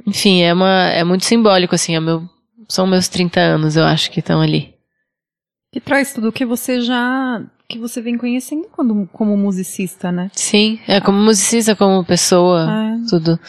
enfim, 0.05 0.43
é 0.43 0.53
uma 0.53 0.89
é 0.89 1.03
muito 1.03 1.25
simbólico 1.25 1.73
assim, 1.73 1.95
é 1.95 1.99
meu 1.99 2.29
são 2.69 2.87
meus 2.87 3.07
30 3.07 3.39
anos, 3.39 3.75
eu 3.75 3.83
acho 3.83 4.09
que 4.09 4.19
estão 4.19 4.41
ali. 4.41 4.73
Que 5.71 5.79
traz 5.79 6.13
tudo 6.13 6.31
que 6.31 6.45
você 6.45 6.81
já. 6.81 7.43
Que 7.67 7.79
você 7.79 8.01
vem 8.01 8.17
conhecendo 8.17 8.67
quando, 8.71 9.07
como 9.11 9.35
musicista, 9.37 10.11
né? 10.11 10.29
Sim, 10.33 10.79
é 10.87 10.99
como 11.01 11.17
musicista, 11.17 11.75
como 11.75 12.03
pessoa, 12.05 12.65
Ah, 12.69 12.97
tudo. 13.09 13.39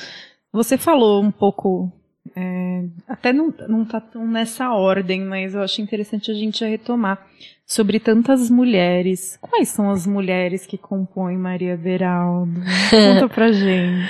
Você 0.52 0.78
falou 0.78 1.22
um 1.22 1.30
pouco. 1.30 1.92
é, 2.36 2.84
até 3.08 3.32
não, 3.32 3.52
não 3.68 3.84
tá 3.84 4.00
tão 4.00 4.26
nessa 4.26 4.70
ordem, 4.72 5.20
mas 5.22 5.54
eu 5.54 5.62
acho 5.62 5.82
interessante 5.82 6.30
a 6.30 6.34
gente 6.34 6.64
retomar. 6.64 7.26
Sobre 7.66 7.98
tantas 7.98 8.50
mulheres. 8.50 9.38
Quais 9.40 9.68
são 9.70 9.90
as 9.90 10.06
mulheres 10.06 10.66
que 10.66 10.76
compõem 10.76 11.38
Maria 11.38 11.76
Beraldo? 11.78 12.60
Conta 12.90 13.28
pra 13.28 13.50
gente. 13.52 14.06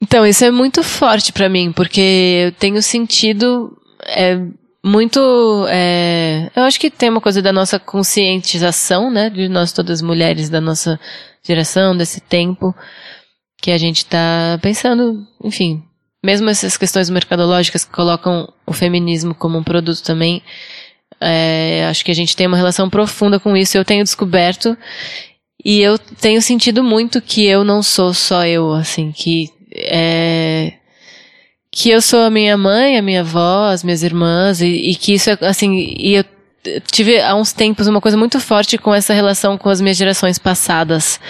Então, 0.00 0.24
isso 0.24 0.44
é 0.44 0.50
muito 0.50 0.82
forte 0.82 1.32
pra 1.32 1.48
mim, 1.48 1.72
porque 1.72 2.44
eu 2.46 2.52
tenho 2.52 2.80
sentido 2.82 3.76
é, 4.06 4.36
muito. 4.84 5.66
é, 5.70 6.50
eu 6.54 6.62
acho 6.64 6.78
que 6.78 6.90
tem 6.90 7.08
uma 7.08 7.20
coisa 7.20 7.40
da 7.40 7.52
nossa 7.52 7.78
conscientização, 7.78 9.10
né? 9.10 9.30
De 9.30 9.48
nós 9.48 9.72
todas 9.72 10.02
mulheres 10.02 10.50
da 10.50 10.60
nossa 10.60 11.00
geração, 11.42 11.96
desse 11.96 12.20
tempo, 12.20 12.74
que 13.62 13.70
a 13.70 13.78
gente 13.78 14.04
tá 14.04 14.58
pensando, 14.60 15.26
enfim. 15.42 15.82
Mesmo 16.22 16.50
essas 16.50 16.76
questões 16.76 17.08
mercadológicas 17.08 17.84
que 17.84 17.92
colocam 17.92 18.52
o 18.66 18.72
feminismo 18.72 19.34
como 19.34 19.58
um 19.58 19.62
produto 19.62 20.02
também, 20.02 20.42
é, 21.20 21.86
acho 21.88 22.04
que 22.04 22.10
a 22.10 22.14
gente 22.14 22.36
tem 22.36 22.46
uma 22.46 22.56
relação 22.56 22.90
profunda 22.90 23.40
com 23.40 23.56
isso. 23.56 23.76
Eu 23.76 23.84
tenho 23.84 24.04
descoberto 24.04 24.76
e 25.64 25.80
eu 25.80 25.98
tenho 25.98 26.42
sentido 26.42 26.84
muito 26.84 27.22
que 27.22 27.46
eu 27.46 27.64
não 27.64 27.82
sou 27.82 28.12
só 28.12 28.46
eu, 28.46 28.72
assim, 28.72 29.12
que 29.12 29.50
é, 29.74 30.43
que 31.76 31.90
eu 31.90 32.00
sou 32.00 32.20
a 32.20 32.30
minha 32.30 32.56
mãe, 32.56 32.96
a 32.96 33.02
minha 33.02 33.20
avó, 33.20 33.70
as 33.70 33.82
minhas 33.82 34.04
irmãs 34.04 34.60
e, 34.60 34.66
e 34.66 34.94
que 34.94 35.14
isso 35.14 35.28
é 35.30 35.38
assim, 35.42 35.94
e 35.98 36.14
eu 36.14 36.24
tive 36.92 37.20
há 37.20 37.34
uns 37.34 37.52
tempos 37.52 37.88
uma 37.88 38.00
coisa 38.00 38.16
muito 38.16 38.38
forte 38.38 38.78
com 38.78 38.94
essa 38.94 39.12
relação 39.12 39.58
com 39.58 39.68
as 39.68 39.80
minhas 39.80 39.96
gerações 39.96 40.38
passadas, 40.38 41.20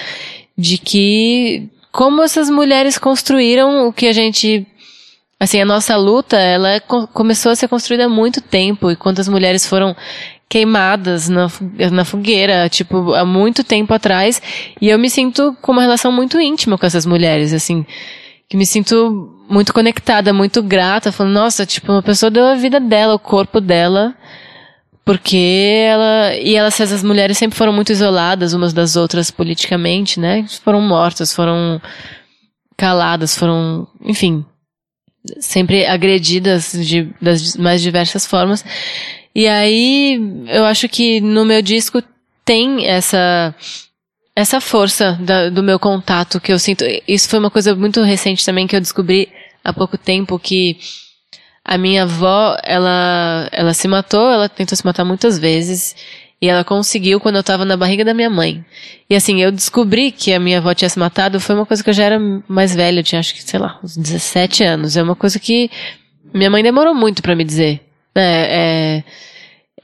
de 0.57 0.77
que 0.77 1.69
como 1.91 2.23
essas 2.23 2.51
mulheres 2.51 2.99
construíram 2.99 3.89
o 3.89 3.93
que 3.93 4.07
a 4.07 4.13
gente 4.13 4.67
Assim, 5.41 5.61
a 5.61 5.65
nossa 5.65 5.97
luta, 5.97 6.39
ela 6.39 6.81
co- 6.81 7.09
começou 7.09 7.51
a 7.51 7.57
ser 7.57 7.69
construída 7.69 8.07
há 8.07 8.09
muito 8.09 8.41
tempo, 8.41 8.91
e 8.91 8.97
quantas 8.97 9.29
mulheres 9.29 9.67
foram 9.67 9.95
queimadas 10.49 11.29
na, 11.29 11.51
na 11.91 12.05
fogueira, 12.05 12.69
tipo, 12.69 13.13
há 13.13 13.25
muito 13.27 13.65
tempo 13.65 13.93
atrás, 13.93 14.41
e 14.81 14.89
eu 14.89 14.99
me 14.99 15.11
sinto 15.11 15.55
com 15.61 15.73
uma 15.73 15.83
relação 15.83 16.13
muito 16.13 16.41
íntima 16.41 16.79
com 16.79 16.87
essas 16.87 17.05
mulheres, 17.05 17.53
assim, 17.53 17.85
que 18.49 18.57
me 18.57 18.65
sinto 18.65 19.34
muito 19.49 19.73
conectada, 19.73 20.33
muito 20.33 20.63
grata, 20.63 21.13
falando, 21.13 21.35
nossa, 21.35 21.67
tipo, 21.67 21.93
uma 21.93 22.03
pessoa 22.03 22.31
deu 22.31 22.47
a 22.47 22.55
vida 22.55 22.81
dela, 22.81 23.15
o 23.15 23.19
corpo 23.19 23.61
dela, 23.61 24.15
porque 25.05 25.87
ela, 25.87 26.35
e 26.37 26.55
elas, 26.55 26.81
essas 26.81 27.03
mulheres 27.03 27.37
sempre 27.37 27.57
foram 27.57 27.73
muito 27.73 27.93
isoladas 27.93 28.55
umas 28.55 28.73
das 28.73 28.97
outras 28.97 29.31
politicamente, 29.31 30.19
né, 30.19 30.47
foram 30.63 30.81
mortas, 30.81 31.33
foram 31.35 31.81
caladas, 32.77 33.37
foram, 33.37 33.87
enfim, 34.03 34.45
sempre 35.41 35.87
agredidas 35.87 36.73
de, 36.73 37.11
das 37.21 37.57
mais 37.57 37.81
diversas 37.83 38.27
formas. 38.27 38.65
E 39.35 39.49
aí, 39.49 40.21
eu 40.49 40.65
acho 40.65 40.89
que 40.89 41.21
no 41.21 41.45
meu 41.45 41.61
disco 41.61 42.03
tem 42.45 42.87
essa, 42.87 43.55
essa 44.37 44.61
força 44.61 45.17
da- 45.21 45.49
do 45.49 45.63
meu 45.63 45.79
contato 45.79 46.41
que 46.41 46.53
eu 46.53 46.59
sinto. 46.59 46.85
Isso 47.07 47.29
foi 47.29 47.39
uma 47.39 47.51
coisa 47.51 47.75
muito 47.75 48.03
recente 48.03 48.45
também 48.45 48.67
que 48.67 48.75
eu 48.75 48.81
descobri 48.81 49.29
há 49.63 49.73
pouco 49.73 49.97
tempo 49.97 50.39
que 50.39 50.79
a 51.65 51.79
minha 51.79 52.03
avó, 52.03 52.57
ela, 52.63 53.49
ela 53.53 53.73
se 53.73 53.89
matou, 53.89 54.31
ela 54.31 54.49
tentou 54.49 54.77
se 54.77 54.85
matar 54.85 55.05
muitas 55.05 55.39
vezes. 55.39 55.95
E 56.43 56.49
ela 56.49 56.63
conseguiu 56.63 57.21
quando 57.21 57.37
eu 57.37 57.43
tava 57.43 57.65
na 57.65 57.75
barriga 57.77 58.05
da 58.05 58.13
minha 58.13 58.29
mãe. 58.29 58.63
E 59.09 59.15
assim, 59.15 59.41
eu 59.41 59.51
descobri 59.51 60.11
que 60.11 60.33
a 60.35 60.39
minha 60.41 60.59
avó 60.59 60.75
tinha 60.75 60.89
se 60.91 60.99
matado, 60.99 61.41
foi 61.41 61.55
uma 61.55 61.65
coisa 61.65 61.83
que 61.83 61.89
eu 61.89 61.95
já 61.95 62.05
era 62.05 62.19
mais 62.47 62.75
velha, 62.75 63.01
eu 63.01 63.05
tinha 63.05 63.19
acho 63.19 63.33
que, 63.35 63.43
sei 63.43 63.59
lá, 63.59 63.79
uns 63.83 63.97
17 63.97 64.63
anos. 64.63 64.95
É 64.97 65.03
uma 65.03 65.15
coisa 65.17 65.39
que 65.39 65.71
minha 66.35 66.51
mãe 66.51 66.63
demorou 66.63 66.95
muito 66.95 67.23
para 67.23 67.35
me 67.35 67.45
dizer. 67.45 67.81
É, 68.15 69.01
é, 69.01 69.05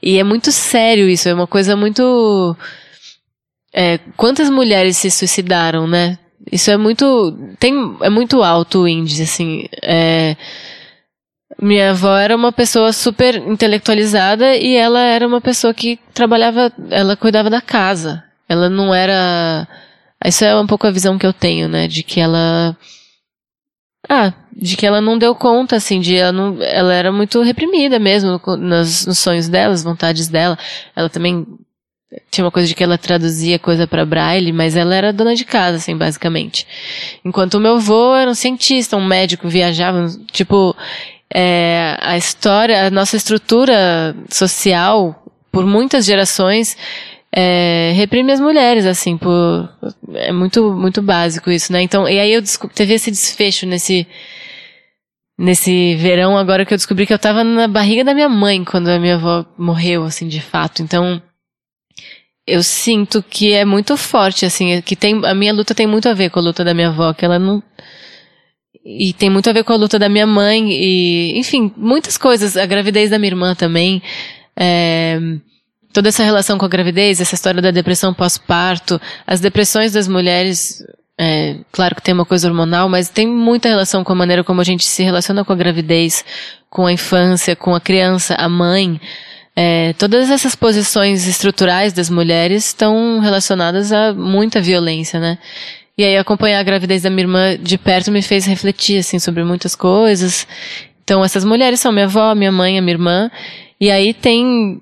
e 0.03 0.19
é 0.19 0.23
muito 0.23 0.51
sério 0.51 1.09
isso, 1.09 1.27
é 1.27 1.33
uma 1.33 1.47
coisa 1.47 1.75
muito. 1.75 2.55
É, 3.73 3.99
quantas 4.17 4.49
mulheres 4.49 4.97
se 4.97 5.09
suicidaram, 5.09 5.87
né? 5.87 6.17
Isso 6.51 6.71
é 6.71 6.77
muito. 6.77 7.37
Tem, 7.59 7.73
é 8.01 8.09
muito 8.09 8.43
alto 8.43 8.79
o 8.79 8.87
índice, 8.87 9.21
assim. 9.23 9.65
É, 9.81 10.35
minha 11.61 11.91
avó 11.91 12.17
era 12.17 12.35
uma 12.35 12.51
pessoa 12.51 12.91
super 12.91 13.35
intelectualizada 13.35 14.55
e 14.55 14.75
ela 14.75 14.99
era 14.99 15.27
uma 15.27 15.39
pessoa 15.39 15.73
que 15.73 15.99
trabalhava, 16.13 16.71
ela 16.89 17.15
cuidava 17.15 17.49
da 17.49 17.61
casa. 17.61 18.23
Ela 18.49 18.69
não 18.69 18.93
era. 18.93 19.67
Isso 20.25 20.43
é 20.43 20.59
um 20.59 20.67
pouco 20.67 20.87
a 20.87 20.91
visão 20.91 21.17
que 21.17 21.25
eu 21.25 21.33
tenho, 21.33 21.69
né? 21.69 21.87
De 21.87 22.03
que 22.03 22.19
ela. 22.19 22.75
Ah, 24.09 24.33
de 24.53 24.75
que 24.75 24.85
ela 24.85 24.99
não 24.99 25.17
deu 25.17 25.35
conta, 25.35 25.75
assim, 25.75 25.99
de 25.99 26.17
ela 26.17 26.31
não. 26.31 26.61
Ela 26.61 26.93
era 26.93 27.11
muito 27.11 27.41
reprimida 27.41 27.99
mesmo 27.99 28.41
nos, 28.57 29.05
nos 29.05 29.19
sonhos 29.19 29.47
dela, 29.47 29.73
as 29.73 29.83
vontades 29.83 30.27
dela. 30.27 30.57
Ela 30.95 31.09
também 31.09 31.45
tinha 32.29 32.43
uma 32.43 32.51
coisa 32.51 32.67
de 32.67 32.75
que 32.75 32.83
ela 32.83 32.97
traduzia 32.97 33.57
coisa 33.57 33.87
para 33.87 34.05
braille, 34.05 34.51
mas 34.51 34.75
ela 34.75 34.93
era 34.93 35.13
dona 35.13 35.33
de 35.33 35.45
casa, 35.45 35.77
assim, 35.77 35.95
basicamente. 35.95 36.67
Enquanto 37.23 37.55
o 37.55 37.59
meu 37.59 37.75
avô 37.75 38.15
era 38.15 38.29
um 38.29 38.35
cientista, 38.35 38.97
um 38.97 39.05
médico, 39.05 39.47
viajava, 39.47 40.07
tipo, 40.31 40.75
é, 41.33 41.97
a 42.01 42.17
história, 42.17 42.87
a 42.87 42.91
nossa 42.91 43.15
estrutura 43.15 44.15
social, 44.29 45.23
por 45.51 45.65
muitas 45.65 46.05
gerações, 46.05 46.77
é, 47.33 47.93
reprime 47.95 48.33
as 48.33 48.41
mulheres, 48.41 48.85
assim, 48.85 49.17
por, 49.17 49.69
é 50.13 50.33
muito, 50.33 50.73
muito 50.73 51.01
básico 51.01 51.49
isso, 51.49 51.71
né? 51.71 51.81
Então, 51.81 52.07
e 52.09 52.19
aí 52.19 52.33
eu 52.33 52.41
desculpa, 52.41 52.75
teve 52.75 52.93
esse 52.93 53.09
desfecho 53.09 53.65
nesse, 53.65 54.05
nesse 55.39 55.95
verão 55.95 56.37
agora 56.37 56.65
que 56.65 56.73
eu 56.73 56.77
descobri 56.77 57.05
que 57.05 57.13
eu 57.13 57.19
tava 57.19 57.41
na 57.41 57.69
barriga 57.69 58.03
da 58.03 58.13
minha 58.13 58.27
mãe 58.27 58.65
quando 58.65 58.89
a 58.89 58.99
minha 58.99 59.15
avó 59.15 59.45
morreu, 59.57 60.03
assim, 60.03 60.27
de 60.27 60.41
fato. 60.41 60.81
Então, 60.81 61.21
eu 62.51 62.63
sinto 62.63 63.23
que 63.23 63.53
é 63.53 63.65
muito 63.65 63.95
forte, 63.97 64.45
assim, 64.45 64.81
que 64.81 64.95
tem, 64.95 65.21
a 65.25 65.33
minha 65.33 65.53
luta 65.53 65.73
tem 65.73 65.87
muito 65.87 66.09
a 66.09 66.13
ver 66.13 66.29
com 66.29 66.39
a 66.39 66.43
luta 66.43 66.63
da 66.63 66.73
minha 66.73 66.89
avó, 66.89 67.13
que 67.13 67.25
ela 67.25 67.39
não, 67.39 67.63
e 68.83 69.13
tem 69.13 69.29
muito 69.29 69.49
a 69.49 69.53
ver 69.53 69.63
com 69.63 69.73
a 69.73 69.75
luta 69.75 69.99
da 69.99 70.09
minha 70.09 70.25
mãe 70.25 70.71
e, 70.71 71.37
enfim, 71.37 71.71
muitas 71.77 72.17
coisas. 72.17 72.57
A 72.57 72.65
gravidez 72.65 73.09
da 73.11 73.19
minha 73.19 73.31
irmã 73.31 73.53
também. 73.53 74.01
É, 74.57 75.19
toda 75.93 76.09
essa 76.09 76.23
relação 76.23 76.57
com 76.57 76.65
a 76.65 76.69
gravidez, 76.69 77.21
essa 77.21 77.35
história 77.35 77.61
da 77.61 77.71
depressão 77.71 78.13
pós-parto, 78.13 78.99
as 79.25 79.39
depressões 79.39 79.91
das 79.93 80.07
mulheres, 80.07 80.83
é, 81.19 81.57
claro 81.71 81.95
que 81.95 82.01
tem 82.01 82.13
uma 82.13 82.25
coisa 82.25 82.47
hormonal, 82.47 82.89
mas 82.89 83.09
tem 83.09 83.27
muita 83.27 83.69
relação 83.69 84.03
com 84.03 84.13
a 84.13 84.15
maneira 84.15 84.43
como 84.43 84.61
a 84.61 84.63
gente 84.63 84.85
se 84.85 85.03
relaciona 85.03 85.45
com 85.45 85.53
a 85.53 85.55
gravidez, 85.55 86.25
com 86.69 86.85
a 86.85 86.91
infância, 86.91 87.55
com 87.55 87.75
a 87.75 87.81
criança, 87.81 88.35
a 88.35 88.49
mãe. 88.49 88.99
É, 89.55 89.93
todas 89.93 90.29
essas 90.29 90.55
posições 90.55 91.27
estruturais 91.27 91.91
das 91.93 92.09
mulheres 92.09 92.67
estão 92.67 93.19
relacionadas 93.19 93.91
a 93.91 94.13
muita 94.13 94.61
violência, 94.61 95.19
né? 95.19 95.37
E 95.97 96.03
aí 96.03 96.17
acompanhar 96.17 96.59
a 96.59 96.63
gravidez 96.63 97.01
da 97.01 97.09
minha 97.09 97.23
irmã 97.23 97.57
de 97.57 97.77
perto 97.77 98.11
me 98.11 98.21
fez 98.21 98.45
refletir, 98.45 98.99
assim, 98.99 99.19
sobre 99.19 99.43
muitas 99.43 99.75
coisas. 99.75 100.47
Então 101.03 101.23
essas 101.23 101.43
mulheres 101.43 101.79
são 101.79 101.91
minha 101.91 102.05
avó, 102.05 102.33
minha 102.33 102.51
mãe, 102.51 102.77
a 102.77 102.81
minha 102.81 102.93
irmã. 102.93 103.31
E 103.79 103.91
aí 103.91 104.13
tem... 104.13 104.81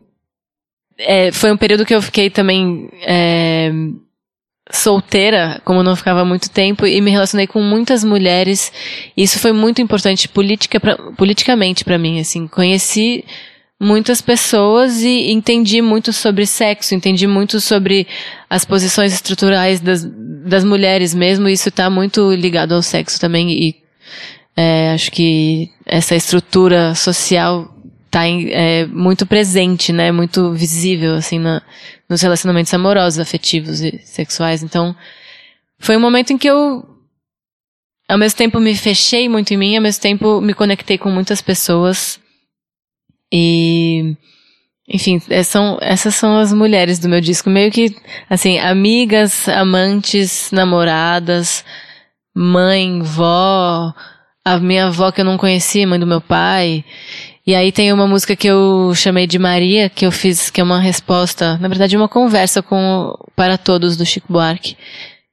É, 0.98 1.32
foi 1.32 1.52
um 1.52 1.58
período 1.58 1.86
que 1.86 1.96
eu 1.96 2.02
fiquei 2.02 2.30
também... 2.30 2.90
É, 3.02 3.72
solteira, 4.72 5.60
como 5.66 5.82
não 5.82 5.96
ficava 5.96 6.24
muito 6.24 6.50
tempo, 6.50 6.86
e 6.86 7.02
me 7.02 7.10
relacionei 7.10 7.48
com 7.48 7.60
muitas 7.62 8.04
mulheres. 8.04 8.72
E 9.18 9.24
isso 9.24 9.40
foi 9.40 9.52
muito 9.52 9.82
importante 9.82 10.30
politica 10.30 10.80
pra, 10.80 10.96
politicamente 11.14 11.84
para 11.84 11.98
mim, 11.98 12.20
assim. 12.20 12.48
Conheci 12.48 13.26
muitas 13.80 14.20
pessoas 14.22 15.02
e 15.02 15.32
entendi 15.32 15.82
muito 15.82 16.12
sobre 16.12 16.46
sexo, 16.46 16.94
entendi 16.94 17.26
muito 17.26 17.62
sobre 17.62 18.06
as 18.50 18.66
posições 18.66 19.14
estruturais 19.14 19.80
das, 19.80 20.04
das 20.04 20.66
mulheres 20.66 21.16
mesmo, 21.16 21.48
e 21.48 21.54
isso 21.54 21.70
está 21.70 21.90
muito 21.90 22.34
ligado 22.34 22.74
ao 22.74 22.82
sexo 22.82 23.20
também, 23.20 23.50
e 23.52 23.76
é, 24.58 24.92
acho 24.92 25.10
que 25.12 25.72
essa 25.86 26.14
estrutura 26.14 26.94
social 26.94 27.74
está 28.06 28.28
é, 28.28 28.86
muito 28.88 29.26
presente, 29.26 29.94
né, 29.94 30.12
muito 30.12 30.52
visível, 30.52 31.16
assim, 31.16 31.40
na, 31.40 31.62
nos 32.10 32.22
relacionamentos 32.22 32.74
amorosos, 32.74 33.20
afetivos 33.20 33.80
e 33.80 34.02
sexuais, 34.04 34.62
então 34.62 34.94
foi 35.78 35.96
um 35.96 36.02
momento 36.02 36.34
em 36.34 36.38
que 36.38 36.50
eu 36.50 36.86
ao 38.10 38.18
mesmo 38.18 38.38
tempo 38.38 38.60
me 38.60 38.76
fechei 38.76 39.30
muito 39.30 39.54
em 39.54 39.58
mim, 39.58 39.76
ao 39.78 39.84
mesmo 39.84 40.02
tempo 40.02 40.42
me 40.42 40.54
conectei 40.54 40.98
com 40.98 41.12
muitas 41.12 41.42
pessoas, 41.42 42.20
e, 43.32 44.16
enfim, 44.88 45.22
é, 45.30 45.44
são, 45.44 45.78
essas 45.82 46.16
são 46.16 46.38
as 46.38 46.52
mulheres 46.52 47.00
do 47.00 47.10
meu 47.10 47.22
disco, 47.22 47.50
meio 47.50 47.72
que, 47.72 47.96
assim, 48.30 48.58
amigas, 48.60 49.48
amantes, 49.48 50.50
namoradas, 50.52 51.64
mãe, 52.36 53.02
vó, 53.02 53.94
a 54.44 54.58
minha 54.60 54.88
avó 54.88 55.12
que 55.12 55.22
eu 55.22 55.26
não 55.26 55.38
conhecia, 55.38 55.88
mãe 55.88 56.00
do 56.00 56.08
meu 56.08 56.22
pai. 56.22 56.84
E 57.46 57.56
aí 57.56 57.72
tem 57.72 57.92
uma 57.92 58.08
música 58.08 58.36
que 58.36 58.48
eu 58.48 58.94
chamei 58.96 59.26
de 59.26 59.40
Maria, 59.40 59.90
que 59.90 60.06
eu 60.06 60.12
fiz, 60.12 60.50
que 60.50 60.62
é 60.62 60.64
uma 60.64 60.80
resposta, 60.80 61.58
na 61.58 61.68
verdade, 61.68 61.98
uma 61.98 62.08
conversa 62.08 62.62
com 62.62 63.14
Para 63.36 63.58
Todos 63.58 63.98
do 63.98 64.06
Chico 64.06 64.32
Buarque. 64.32 64.78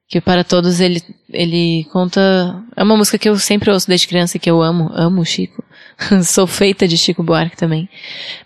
Que 0.09 0.21
Para 0.21 0.45
Todos 0.45 0.81
ele, 0.81 1.03
ele 1.31 1.85
conta. 1.93 2.63
É 2.77 2.83
uma 2.83 2.97
música 2.97 3.19
que 3.19 3.29
eu 3.29 3.37
sempre 3.39 3.71
ouço 3.71 3.89
desde 3.89 4.07
criança 4.07 4.37
e 4.37 4.41
que 4.41 4.51
eu 4.51 4.63
amo, 4.63 4.91
amo 4.95 5.21
o 5.21 5.25
Chico. 5.25 5.63
Sou 6.25 6.47
feita 6.47 6.87
de 6.87 6.97
Chico 6.97 7.23
Buarque 7.23 7.57
também. 7.57 7.89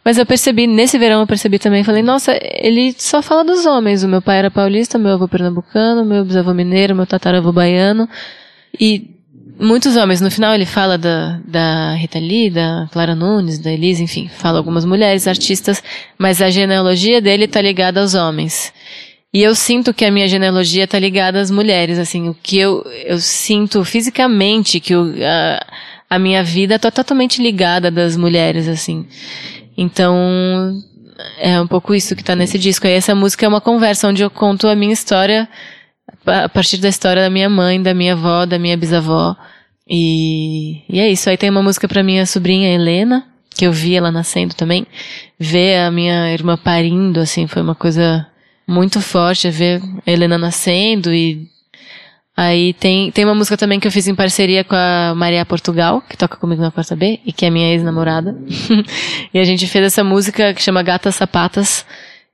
Mas 0.05 0.19
eu 0.19 0.27
percebi, 0.27 0.67
nesse 0.67 0.99
verão 0.99 1.21
eu 1.21 1.27
percebi 1.27 1.59
também, 1.59 1.83
falei, 1.83 2.03
nossa, 2.03 2.39
ele 2.43 2.95
só 2.97 3.21
fala 3.23 3.45
dos 3.45 3.67
homens. 3.67 4.03
O 4.05 4.09
meu 4.09 4.23
pai 4.23 4.39
era 4.39 4.51
paulista, 4.51 4.99
meu 4.99 5.13
avô 5.13 5.27
pernambucano, 5.27 6.05
meu 6.05 6.25
bisavô 6.25 6.55
mineiro, 6.55 6.95
meu 6.95 7.07
tataravô 7.07 7.53
baiano. 7.53 8.09
E 8.79 9.11
muitos 9.59 9.97
homens. 9.97 10.21
No 10.21 10.31
final 10.31 10.55
ele 10.55 10.67
fala 10.67 10.97
da, 10.97 11.41
da 11.45 11.95
Rita 11.95 12.19
Lee, 12.19 12.51
da 12.51 12.89
Clara 12.93 13.15
Nunes, 13.15 13.59
da 13.59 13.71
Elise, 13.71 14.03
enfim, 14.03 14.29
fala 14.29 14.59
algumas 14.59 14.85
mulheres, 14.85 15.27
artistas, 15.27 15.83
mas 16.17 16.41
a 16.41 16.51
genealogia 16.51 17.21
dele 17.21 17.47
tá 17.47 17.61
ligada 17.61 18.01
aos 18.01 18.15
homens. 18.15 18.73
E 19.33 19.43
eu 19.43 19.55
sinto 19.55 19.95
que 19.95 20.05
a 20.05 20.11
minha 20.11 20.27
genealogia 20.27 20.89
tá 20.89 20.99
ligada 20.99 21.41
às 21.41 21.53
mulheres, 21.53 21.99
assim, 21.99 22.29
o 22.29 22.35
que 22.35 22.59
eu, 22.59 22.83
eu 23.05 23.19
sinto 23.19 23.85
fisicamente 23.85 24.81
que 24.81 24.95
o, 24.95 25.15
a, 25.23 25.65
a 26.11 26.19
minha 26.19 26.43
vida 26.43 26.77
tá 26.77 26.91
totalmente 26.91 27.41
ligada 27.41 27.89
das 27.89 28.17
mulheres, 28.17 28.67
assim. 28.67 29.07
Então, 29.79 30.83
é 31.39 31.61
um 31.61 31.69
pouco 31.69 31.95
isso 31.95 32.17
que 32.17 32.25
tá 32.25 32.35
nesse 32.35 32.59
disco. 32.59 32.85
E 32.87 32.91
essa 32.91 33.15
música 33.15 33.47
é 33.47 33.49
uma 33.49 33.61
conversa 33.61 34.09
onde 34.09 34.23
eu 34.23 34.29
conto 34.29 34.67
a 34.67 34.75
minha 34.75 34.93
história 34.93 35.49
a 36.27 36.49
partir 36.49 36.79
da 36.79 36.89
história 36.89 37.23
da 37.23 37.31
minha 37.31 37.49
mãe, 37.49 37.81
da 37.81 37.95
minha 37.95 38.15
avó, 38.15 38.45
da 38.45 38.59
minha 38.59 38.77
bisavó. 38.77 39.37
E, 39.89 40.83
e 40.89 40.99
é 40.99 41.09
isso. 41.09 41.31
Aí 41.31 41.37
tem 41.37 41.49
uma 41.49 41.63
música 41.63 41.87
pra 41.87 42.03
minha 42.03 42.27
sobrinha 42.27 42.75
Helena, 42.75 43.25
que 43.49 43.65
eu 43.65 43.73
vi 43.73 43.95
ela 43.95 44.11
nascendo 44.11 44.55
também. 44.55 44.87
Ver 45.39 45.79
a 45.79 45.91
minha 45.91 46.33
irmã 46.33 46.57
parindo, 46.57 47.21
assim, 47.21 47.47
foi 47.47 47.63
uma 47.63 47.75
coisa 47.75 48.27
muito 48.67 49.01
forte. 49.01 49.49
Ver 49.49 49.81
a 50.05 50.11
Helena 50.11 50.37
nascendo 50.37 51.15
e 51.15 51.49
Aí 52.41 52.73
tem, 52.73 53.11
tem 53.11 53.27
uma 53.27 53.35
música 53.35 53.55
também 53.55 53.79
que 53.79 53.87
eu 53.87 53.93
fiz 53.93 54.09
em 54.09 54.15
parceria 54.15 54.65
com 54.65 54.75
a 54.75 55.13
Maria 55.15 55.45
Portugal, 55.45 56.03
que 56.09 56.17
toca 56.17 56.39
comigo 56.39 56.63
na 56.63 56.71
quarta 56.71 56.97
B, 56.97 57.21
e 57.23 57.35
que 57.35 57.45
é 57.45 57.51
minha 57.51 57.71
ex-namorada. 57.71 58.35
e 59.35 59.39
a 59.39 59.45
gente 59.45 59.67
fez 59.67 59.85
essa 59.85 60.03
música 60.03 60.55
que 60.55 60.63
chama 60.63 60.83
Gatas 60.83 61.17
Sapatas. 61.17 61.85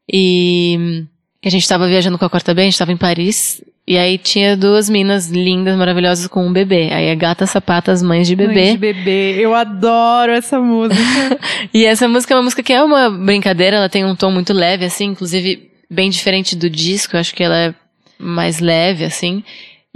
E 0.09 1.05
a 1.45 1.51
gente 1.51 1.69
tava 1.69 1.89
viajando 1.89 2.17
com 2.19 2.25
a 2.25 2.31
quarta 2.31 2.55
B, 2.55 2.63
a 2.63 2.65
gente 2.67 2.79
tava 2.79 2.93
em 2.93 2.97
Paris. 2.97 3.61
E 3.85 3.99
aí 3.99 4.17
tinha 4.17 4.57
duas 4.57 4.89
minas 4.89 5.29
lindas, 5.29 5.77
maravilhosas 5.77 6.29
com 6.29 6.47
um 6.47 6.53
bebê. 6.53 6.89
Aí 6.93 7.07
é 7.07 7.17
Gatas 7.17 7.51
Sapatas, 7.51 8.01
Mães 8.01 8.29
de 8.29 8.37
Bebê. 8.37 8.55
Mães 8.55 8.73
de 8.75 8.79
bebê. 8.79 9.35
Eu 9.41 9.57
adoro 9.57 10.31
essa 10.31 10.61
música. 10.61 11.03
e 11.75 11.85
essa 11.85 12.07
música 12.07 12.33
é 12.33 12.37
uma 12.37 12.45
música 12.45 12.63
que 12.63 12.73
é 12.73 12.81
uma 12.81 13.11
brincadeira, 13.11 13.79
ela 13.79 13.89
tem 13.89 14.05
um 14.05 14.15
tom 14.15 14.31
muito 14.31 14.53
leve, 14.53 14.85
assim, 14.85 15.07
inclusive 15.07 15.69
bem 15.91 16.09
diferente 16.11 16.55
do 16.55 16.71
disco. 16.71 17.17
Eu 17.17 17.21
acho 17.21 17.35
que 17.35 17.43
ela 17.43 17.59
é 17.59 17.75
mais 18.17 18.61
leve, 18.61 19.05
assim. 19.05 19.43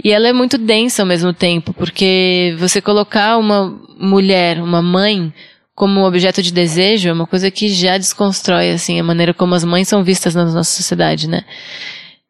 E 0.03 0.11
ela 0.11 0.27
é 0.27 0.33
muito 0.33 0.57
densa 0.57 1.03
ao 1.03 1.07
mesmo 1.07 1.31
tempo, 1.31 1.73
porque 1.73 2.55
você 2.57 2.81
colocar 2.81 3.37
uma 3.37 3.79
mulher, 3.99 4.61
uma 4.61 4.81
mãe, 4.81 5.31
como 5.75 6.05
objeto 6.05 6.41
de 6.41 6.51
desejo 6.51 7.09
é 7.09 7.13
uma 7.13 7.27
coisa 7.27 7.51
que 7.51 7.69
já 7.69 7.97
desconstrói, 7.97 8.71
assim, 8.71 8.99
a 8.99 9.03
maneira 9.03 9.33
como 9.33 9.53
as 9.53 9.63
mães 9.63 9.87
são 9.87 10.03
vistas 10.03 10.33
na 10.33 10.45
nossa 10.45 10.71
sociedade, 10.71 11.29
né? 11.29 11.43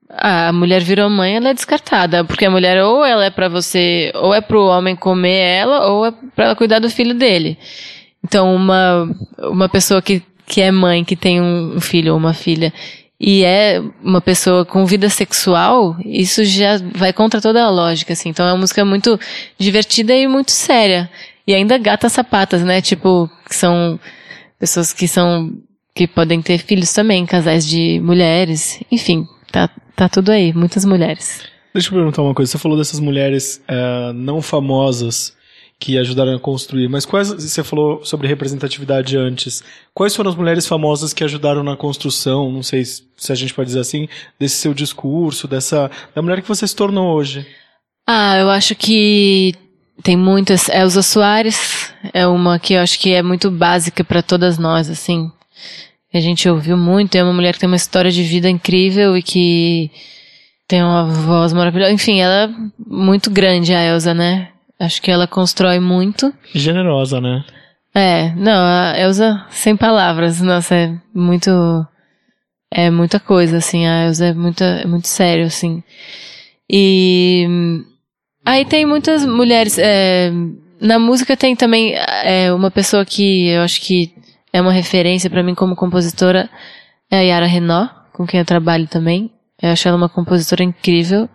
A 0.09 0.51
mulher 0.51 0.81
virou 0.81 1.09
mãe, 1.09 1.37
ela 1.37 1.49
é 1.49 1.53
descartada, 1.53 2.25
porque 2.25 2.45
a 2.45 2.51
mulher 2.51 2.83
ou 2.83 3.05
ela 3.05 3.23
é 3.23 3.29
para 3.29 3.47
você, 3.47 4.11
ou 4.15 4.33
é 4.33 4.41
pro 4.41 4.65
homem 4.65 4.95
comer 4.95 5.39
ela, 5.39 5.87
ou 5.87 6.05
é 6.05 6.13
para 6.35 6.45
ela 6.45 6.55
cuidar 6.55 6.79
do 6.79 6.89
filho 6.89 7.13
dele. 7.13 7.57
Então, 8.21 8.53
uma, 8.53 9.09
uma 9.39 9.69
pessoa 9.69 10.01
que, 10.01 10.21
que 10.45 10.59
é 10.59 10.71
mãe, 10.71 11.05
que 11.05 11.15
tem 11.15 11.41
um 11.41 11.79
filho 11.79 12.11
ou 12.11 12.19
uma 12.19 12.33
filha, 12.33 12.73
e 13.23 13.43
é 13.43 13.79
uma 14.01 14.19
pessoa 14.19 14.65
com 14.65 14.83
vida 14.83 15.07
sexual, 15.07 15.95
isso 16.03 16.43
já 16.43 16.79
vai 16.95 17.13
contra 17.13 17.39
toda 17.39 17.63
a 17.63 17.69
lógica, 17.69 18.13
assim. 18.13 18.29
Então 18.29 18.47
é 18.47 18.51
uma 18.51 18.57
música 18.57 18.83
muito 18.83 19.19
divertida 19.59 20.11
e 20.15 20.27
muito 20.27 20.49
séria. 20.49 21.07
E 21.45 21.53
ainda 21.53 21.77
gata 21.77 22.09
sapatas, 22.09 22.63
né? 22.63 22.81
Tipo, 22.81 23.29
que 23.47 23.55
são 23.55 23.99
pessoas 24.57 24.91
que 24.91 25.07
são, 25.07 25.53
que 25.93 26.07
podem 26.07 26.41
ter 26.41 26.57
filhos 26.57 26.91
também, 26.93 27.23
casais 27.27 27.67
de 27.67 27.99
mulheres. 27.99 28.79
Enfim, 28.91 29.27
tá, 29.51 29.69
tá 29.95 30.09
tudo 30.09 30.31
aí, 30.31 30.51
muitas 30.51 30.83
mulheres. 30.83 31.43
Deixa 31.75 31.89
eu 31.89 31.93
perguntar 31.93 32.23
uma 32.23 32.33
coisa. 32.33 32.51
Você 32.51 32.57
falou 32.57 32.75
dessas 32.75 32.99
mulheres 32.99 33.61
uh, 33.69 34.13
não 34.13 34.41
famosas 34.41 35.35
que 35.81 35.97
ajudaram 35.97 36.35
a 36.35 36.39
construir, 36.39 36.87
mas 36.87 37.07
quais. 37.07 37.29
Você 37.29 37.63
falou 37.63 38.05
sobre 38.05 38.27
representatividade 38.27 39.17
antes. 39.17 39.63
Quais 39.95 40.15
foram 40.15 40.29
as 40.29 40.37
mulheres 40.37 40.67
famosas 40.67 41.11
que 41.11 41.23
ajudaram 41.23 41.63
na 41.63 41.75
construção, 41.75 42.51
não 42.51 42.61
sei 42.61 42.85
se 42.85 43.31
a 43.31 43.35
gente 43.35 43.51
pode 43.51 43.69
dizer 43.69 43.79
assim, 43.79 44.07
desse 44.39 44.57
seu 44.57 44.75
discurso, 44.75 45.47
dessa. 45.47 45.89
da 46.13 46.21
mulher 46.21 46.43
que 46.43 46.47
você 46.47 46.67
se 46.67 46.75
tornou 46.75 47.15
hoje? 47.15 47.47
Ah, 48.07 48.37
eu 48.37 48.47
acho 48.51 48.75
que 48.75 49.55
tem 50.03 50.15
muitas. 50.15 50.69
Elza 50.69 51.01
Soares 51.01 51.91
é 52.13 52.27
uma 52.27 52.59
que 52.59 52.75
eu 52.75 52.79
acho 52.79 52.99
que 52.99 53.11
é 53.11 53.23
muito 53.23 53.49
básica 53.49 54.03
para 54.03 54.21
todas 54.21 54.59
nós, 54.59 54.87
assim. 54.87 55.31
A 56.13 56.19
gente 56.19 56.47
ouviu 56.47 56.77
muito. 56.77 57.15
É 57.15 57.23
uma 57.23 57.33
mulher 57.33 57.53
que 57.53 57.59
tem 57.59 57.67
uma 57.67 57.75
história 57.75 58.11
de 58.11 58.21
vida 58.21 58.47
incrível 58.47 59.17
e 59.17 59.23
que 59.23 59.89
tem 60.67 60.83
uma 60.83 61.05
voz 61.05 61.53
maravilhosa. 61.53 61.91
Enfim, 61.91 62.19
ela 62.19 62.43
é 62.43 62.49
muito 62.85 63.31
grande, 63.31 63.73
a 63.73 63.83
Elsa, 63.83 64.13
né? 64.13 64.50
Acho 64.81 64.99
que 64.99 65.11
ela 65.11 65.27
constrói 65.27 65.79
muito. 65.79 66.33
Generosa, 66.55 67.21
né? 67.21 67.45
É, 67.93 68.33
não, 68.33 68.65
a 68.65 68.97
Elsa 68.97 69.45
sem 69.51 69.77
palavras. 69.77 70.41
Nossa, 70.41 70.73
é 70.73 70.97
muito. 71.13 71.51
É 72.73 72.89
muita 72.89 73.19
coisa, 73.19 73.57
assim. 73.57 73.85
A 73.85 74.05
Elsa 74.07 74.25
é, 74.25 74.33
muita, 74.33 74.65
é 74.65 74.87
muito 74.87 75.07
sério, 75.07 75.45
assim. 75.45 75.83
E. 76.67 77.45
Aí 78.43 78.65
tem 78.65 78.83
muitas 78.83 79.23
mulheres. 79.23 79.77
É, 79.77 80.31
na 80.79 80.97
música 80.97 81.37
tem 81.37 81.55
também 81.55 81.93
é, 82.23 82.51
uma 82.51 82.71
pessoa 82.71 83.05
que 83.05 83.49
eu 83.49 83.61
acho 83.61 83.81
que 83.81 84.11
é 84.51 84.59
uma 84.59 84.73
referência 84.73 85.29
para 85.29 85.43
mim 85.43 85.53
como 85.53 85.75
compositora. 85.75 86.49
É 87.11 87.19
a 87.19 87.21
Yara 87.21 87.45
Renault, 87.45 87.93
com 88.13 88.25
quem 88.25 88.39
eu 88.39 88.45
trabalho 88.45 88.87
também. 88.87 89.29
Eu 89.61 89.69
acho 89.69 89.87
ela 89.87 89.97
uma 89.97 90.09
compositora 90.09 90.63
incrível. 90.63 91.29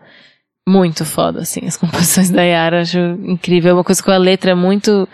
Muito 0.68 1.04
foda, 1.04 1.40
assim. 1.40 1.66
As 1.66 1.76
composições 1.78 2.30
da 2.30 2.42
Yara 2.42 2.82
acho 2.82 2.98
incrível. 3.24 3.70
É 3.70 3.74
uma 3.74 3.84
coisa 3.84 4.02
com 4.02 4.10
a 4.10 4.18
letra 4.18 4.56
muito, 4.56 5.08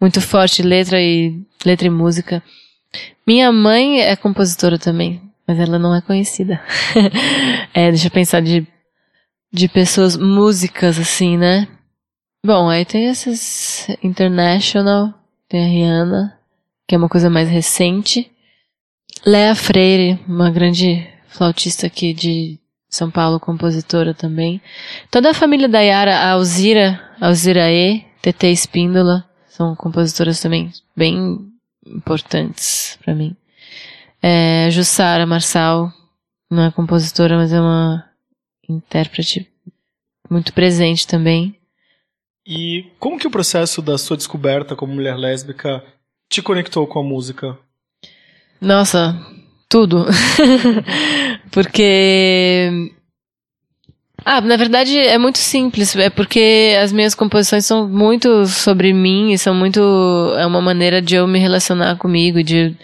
muito 0.00 0.20
forte, 0.20 0.62
letra 0.62 1.00
e, 1.00 1.40
letra 1.64 1.86
e 1.86 1.90
música. 1.90 2.42
Minha 3.26 3.52
mãe 3.52 4.00
é 4.00 4.16
compositora 4.16 4.78
também, 4.78 5.20
mas 5.46 5.58
ela 5.58 5.78
não 5.78 5.94
é 5.94 6.00
conhecida. 6.00 6.60
é, 7.74 7.90
deixa 7.90 8.06
eu 8.06 8.10
pensar 8.10 8.40
de, 8.40 8.66
de 9.52 9.68
pessoas 9.68 10.16
músicas, 10.16 10.98
assim, 10.98 11.36
né? 11.36 11.68
Bom, 12.44 12.70
aí 12.70 12.84
tem 12.84 13.08
essas 13.08 13.86
International, 14.02 15.12
tem 15.48 15.64
a 15.64 15.68
Rihanna, 15.68 16.38
que 16.86 16.94
é 16.94 16.98
uma 16.98 17.08
coisa 17.08 17.28
mais 17.28 17.48
recente. 17.50 18.30
Lea 19.26 19.54
Freire, 19.54 20.18
uma 20.26 20.50
grande 20.50 21.06
flautista 21.28 21.86
aqui 21.86 22.14
de 22.14 22.58
São 22.88 23.10
Paulo, 23.10 23.38
compositora 23.38 24.14
também. 24.14 24.60
Toda 25.10 25.30
a 25.30 25.34
família 25.34 25.68
da 25.68 25.80
Yara, 25.80 26.16
a 26.16 26.30
Alzira, 26.32 27.00
Alzira 27.20 27.70
E, 27.70 28.04
TT 28.22 28.50
Espíndola, 28.50 29.28
são 29.46 29.74
compositoras 29.76 30.40
também 30.40 30.72
bem 30.96 31.52
importantes 31.86 32.98
para 33.04 33.14
mim. 33.14 33.36
É, 34.22 34.68
Jussara 34.70 35.26
Marçal, 35.26 35.92
não 36.50 36.64
é 36.64 36.70
compositora, 36.70 37.36
mas 37.36 37.52
é 37.52 37.60
uma 37.60 38.04
intérprete 38.68 39.50
muito 40.30 40.52
presente 40.52 41.06
também. 41.06 41.56
E 42.46 42.86
como 42.98 43.18
que 43.18 43.26
o 43.26 43.30
processo 43.30 43.82
da 43.82 43.98
sua 43.98 44.16
descoberta 44.16 44.74
como 44.74 44.94
mulher 44.94 45.16
lésbica 45.16 45.84
te 46.28 46.40
conectou 46.40 46.86
com 46.86 46.98
a 46.98 47.02
música? 47.02 47.58
Nossa, 48.60 49.14
tudo. 49.68 50.06
porque. 51.50 52.90
Ah, 54.24 54.40
na 54.40 54.56
verdade 54.56 54.98
é 54.98 55.16
muito 55.18 55.38
simples. 55.38 55.94
É 55.96 56.10
porque 56.10 56.76
as 56.82 56.92
minhas 56.92 57.14
composições 57.14 57.64
são 57.66 57.88
muito 57.88 58.46
sobre 58.46 58.92
mim 58.92 59.32
e 59.32 59.38
são 59.38 59.54
muito. 59.54 59.80
É 60.38 60.46
uma 60.46 60.60
maneira 60.60 61.00
de 61.00 61.14
eu 61.16 61.26
me 61.26 61.38
relacionar 61.38 61.96
comigo, 61.96 62.42
de, 62.42 62.74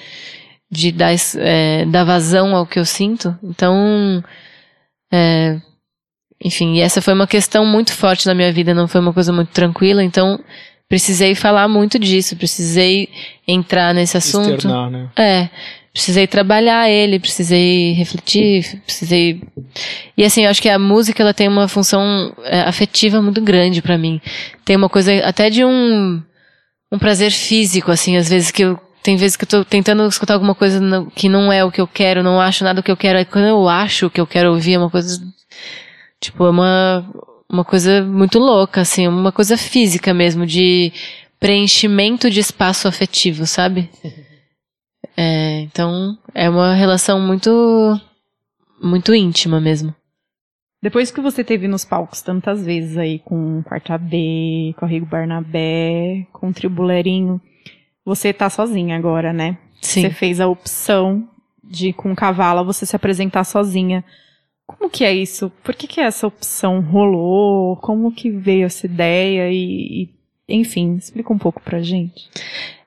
de 0.70 0.93
dar, 0.93 1.14
é, 1.37 1.85
dar 1.87 2.05
vazão 2.05 2.55
ao 2.55 2.66
que 2.66 2.78
eu 2.78 2.85
sinto. 2.85 3.37
Então. 3.43 4.22
É, 5.12 5.61
enfim, 6.45 6.80
essa 6.80 7.01
foi 7.01 7.14
uma 7.14 7.26
questão 7.26 7.64
muito 7.64 7.93
forte 7.93 8.26
na 8.26 8.35
minha 8.35 8.53
vida, 8.53 8.74
não 8.74 8.87
foi 8.87 9.01
uma 9.01 9.14
coisa 9.14 9.32
muito 9.32 9.49
tranquila, 9.49 10.03
então 10.05 10.39
precisei 10.89 11.35
falar 11.35 11.68
muito 11.68 11.99
disso, 11.99 12.37
precisei 12.37 13.09
entrar 13.47 13.95
nesse 13.95 14.16
assunto. 14.16 14.51
Externar, 14.51 14.91
né? 14.91 15.09
É 15.16 15.49
precisei 15.95 16.27
trabalhar 16.27 16.91
ele, 16.91 17.21
precisei 17.21 17.93
refletir, 17.93 18.83
precisei. 18.85 19.41
E 20.17 20.25
assim, 20.25 20.43
eu 20.43 20.51
acho 20.51 20.61
que 20.61 20.69
a 20.69 20.79
música 20.79 21.23
ela 21.23 21.33
tem 21.33 21.47
uma 21.47 21.69
função 21.69 22.35
é, 22.43 22.63
afetiva 22.63 23.23
muito 23.23 23.41
grande 23.41 23.81
para 23.81 23.97
mim. 23.97 24.21
Tem 24.65 24.75
uma 24.75 24.89
coisa 24.89 25.17
até 25.25 25.49
de 25.49 25.65
um 25.65 26.21
um 26.93 26.99
prazer 26.99 27.31
físico, 27.31 27.91
assim, 27.91 28.17
às 28.17 28.29
vezes 28.29 28.51
que 28.51 28.65
eu 28.65 28.79
tem 29.05 29.17
vezes 29.17 29.37
que 29.37 29.45
eu 29.45 29.49
tô 29.49 29.65
tentando 29.65 30.07
escutar 30.07 30.35
alguma 30.35 30.55
coisa 30.55 30.81
que 31.15 31.29
não 31.29 31.53
é 31.53 31.63
o 31.65 31.71
que 31.71 31.81
eu 31.81 31.87
quero, 31.87 32.23
não 32.23 32.41
acho 32.41 32.65
nada 32.65 32.81
o 32.81 32.83
que 32.83 32.91
eu 32.91 32.97
quero. 32.97 33.19
Aí 33.19 33.25
quando 33.25 33.47
eu 33.47 33.69
acho 33.69 34.07
o 34.07 34.11
que 34.11 34.21
eu 34.21 34.27
quero 34.27 34.51
ouvir 34.51 34.75
é 34.75 34.79
uma 34.79 34.91
coisa 34.91 35.23
tipo, 36.21 36.45
é 36.45 36.51
uma 36.51 37.07
uma 37.49 37.65
coisa 37.65 38.03
muito 38.03 38.39
louca, 38.41 38.81
assim, 38.81 39.07
uma 39.07 39.31
coisa 39.31 39.57
física 39.57 40.13
mesmo 40.13 40.45
de 40.45 40.93
preenchimento 41.39 42.29
de 42.29 42.41
espaço 42.41 42.89
afetivo, 42.89 43.47
sabe? 43.47 43.89
É, 45.17 45.61
então, 45.61 46.19
é 46.35 46.49
uma 46.49 46.75
relação 46.75 47.21
muito, 47.21 48.01
muito 48.83 49.15
íntima 49.15 49.61
mesmo. 49.61 49.95
Depois 50.83 51.11
que 51.11 51.21
você 51.21 51.43
teve 51.43 51.67
nos 51.67 51.85
palcos 51.85 52.21
tantas 52.21 52.62
vezes 52.65 52.99
aí 52.99 53.19
com 53.19 53.62
Quarta 53.62 53.97
B, 53.97 54.75
com 54.79 54.85
Rigo 54.85 55.07
Barnabé, 55.07 56.27
com 56.31 56.49
o 56.49 56.53
Tribulerinho, 56.53 57.41
você 58.05 58.35
tá 58.35 58.51
sozinha 58.51 58.95
agora, 58.97 59.33
né? 59.33 59.57
Sim. 59.81 60.03
Você 60.03 60.11
fez 60.11 60.41
a 60.41 60.47
opção 60.47 61.27
de, 61.62 61.93
com 61.95 62.15
Cavala, 62.15 62.62
você 62.62 62.85
se 62.85 62.95
apresentar 62.95 63.45
sozinha. 63.45 64.05
Como 64.67 64.91
que 64.91 65.05
é 65.05 65.15
isso? 65.15 65.51
Por 65.62 65.75
que 65.75 65.87
que 65.87 66.01
essa 66.01 66.27
opção 66.27 66.81
rolou? 66.81 67.77
Como 67.77 68.12
que 68.12 68.31
veio 68.31 68.67
essa 68.67 68.87
ideia? 68.87 69.51
E, 69.51 70.11
e 70.49 70.55
enfim, 70.55 70.97
explica 70.97 71.33
um 71.33 71.39
pouco 71.39 71.62
pra 71.62 71.81
gente. 71.81 72.29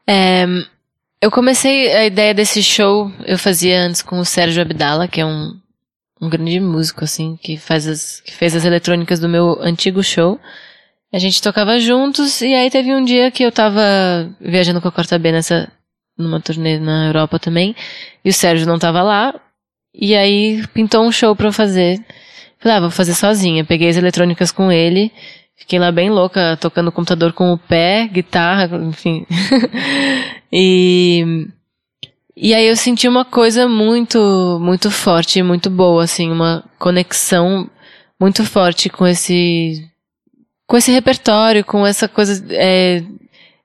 É, 0.05 0.45
eu 1.21 1.31
comecei 1.31 1.91
a 1.93 2.05
ideia 2.05 2.33
desse 2.33 2.61
show, 2.61 3.11
eu 3.25 3.37
fazia 3.37 3.81
antes 3.81 4.01
com 4.01 4.19
o 4.19 4.25
Sérgio 4.25 4.61
Abdala, 4.61 5.07
que 5.07 5.19
é 5.19 5.25
um, 5.25 5.59
um 6.21 6.29
grande 6.29 6.59
músico, 6.59 7.03
assim, 7.03 7.37
que, 7.41 7.57
faz 7.57 7.87
as, 7.87 8.21
que 8.21 8.33
fez 8.33 8.55
as 8.55 8.65
eletrônicas 8.65 9.19
do 9.19 9.27
meu 9.27 9.57
antigo 9.61 10.03
show. 10.03 10.39
A 11.11 11.17
gente 11.17 11.41
tocava 11.41 11.79
juntos, 11.79 12.41
e 12.41 12.53
aí 12.53 12.69
teve 12.69 12.93
um 12.93 13.03
dia 13.03 13.31
que 13.31 13.43
eu 13.43 13.51
tava 13.51 13.81
viajando 14.39 14.81
com 14.81 14.87
a 14.87 14.91
Corta 14.91 15.17
B 15.17 15.31
nessa, 15.31 15.71
numa 16.17 16.39
turnê 16.39 16.77
na 16.77 17.07
Europa 17.07 17.39
também, 17.39 17.75
e 18.23 18.29
o 18.29 18.33
Sérgio 18.33 18.67
não 18.67 18.77
tava 18.77 19.01
lá, 19.01 19.33
e 19.93 20.15
aí 20.15 20.65
pintou 20.67 21.03
um 21.03 21.11
show 21.11 21.35
pra 21.35 21.47
eu 21.47 21.53
fazer. 21.53 21.99
Falei, 22.59 22.77
ah, 22.77 22.81
vou 22.81 22.91
fazer 22.91 23.13
sozinha. 23.13 23.63
Peguei 23.63 23.87
as 23.89 23.97
eletrônicas 23.97 24.51
com 24.51 24.71
ele, 24.71 25.11
Fiquei 25.57 25.79
lá 25.79 25.91
bem 25.91 26.11
louca, 26.11 26.55
tocando 26.61 26.91
computador 26.91 27.33
com 27.33 27.51
o 27.51 27.57
pé, 27.57 28.07
guitarra, 28.07 28.69
enfim. 28.77 29.25
e, 30.51 31.47
e 32.35 32.53
aí 32.53 32.67
eu 32.67 32.75
senti 32.75 33.07
uma 33.07 33.25
coisa 33.25 33.67
muito, 33.67 34.59
muito 34.61 34.89
forte, 34.91 35.41
muito 35.41 35.69
boa, 35.69 36.03
assim, 36.03 36.31
uma 36.31 36.63
conexão 36.77 37.69
muito 38.19 38.43
forte 38.45 38.89
com 38.89 39.05
esse, 39.05 39.87
com 40.65 40.77
esse 40.77 40.91
repertório, 40.91 41.63
com 41.63 41.85
essa 41.85 42.07
coisa, 42.07 42.45
é, 42.51 43.03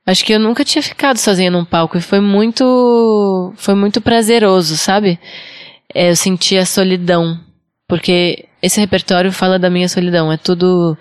acho 0.06 0.24
que 0.24 0.32
eu 0.32 0.40
nunca 0.40 0.64
tinha 0.64 0.82
ficado 0.82 1.16
sozinha 1.16 1.50
num 1.50 1.64
palco 1.64 1.96
e 1.96 2.02
foi 2.02 2.20
muito, 2.20 3.52
foi 3.56 3.74
muito 3.74 4.00
prazeroso, 4.00 4.76
sabe? 4.76 5.18
É, 5.94 6.10
eu 6.10 6.16
senti 6.16 6.56
a 6.56 6.66
solidão, 6.66 7.38
porque 7.88 8.46
esse 8.60 8.80
repertório 8.80 9.32
fala 9.32 9.58
da 9.58 9.70
minha 9.70 9.88
solidão, 9.88 10.32
é 10.32 10.36
tudo 10.36 10.96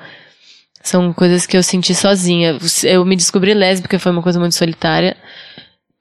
são 0.84 1.14
coisas 1.14 1.46
que 1.46 1.56
eu 1.56 1.64
senti 1.64 1.94
sozinha. 1.94 2.58
Eu 2.84 3.06
me 3.06 3.16
descobri 3.16 3.54
lésbica, 3.54 4.00
foi 4.00 4.12
uma 4.12 4.22
coisa 4.22 4.40
muito 4.40 4.56
solitária. 4.56 5.16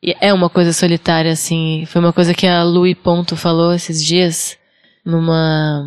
E 0.03 0.15
é 0.21 0.33
uma 0.33 0.49
coisa 0.49 0.73
solitária, 0.73 1.33
assim. 1.33 1.85
Foi 1.87 2.01
uma 2.01 2.13
coisa 2.13 2.33
que 2.33 2.47
a 2.47 2.63
Louis 2.63 2.97
Ponto 2.97 3.37
falou 3.37 3.73
esses 3.75 4.05
dias. 4.05 4.59
Numa. 5.05 5.85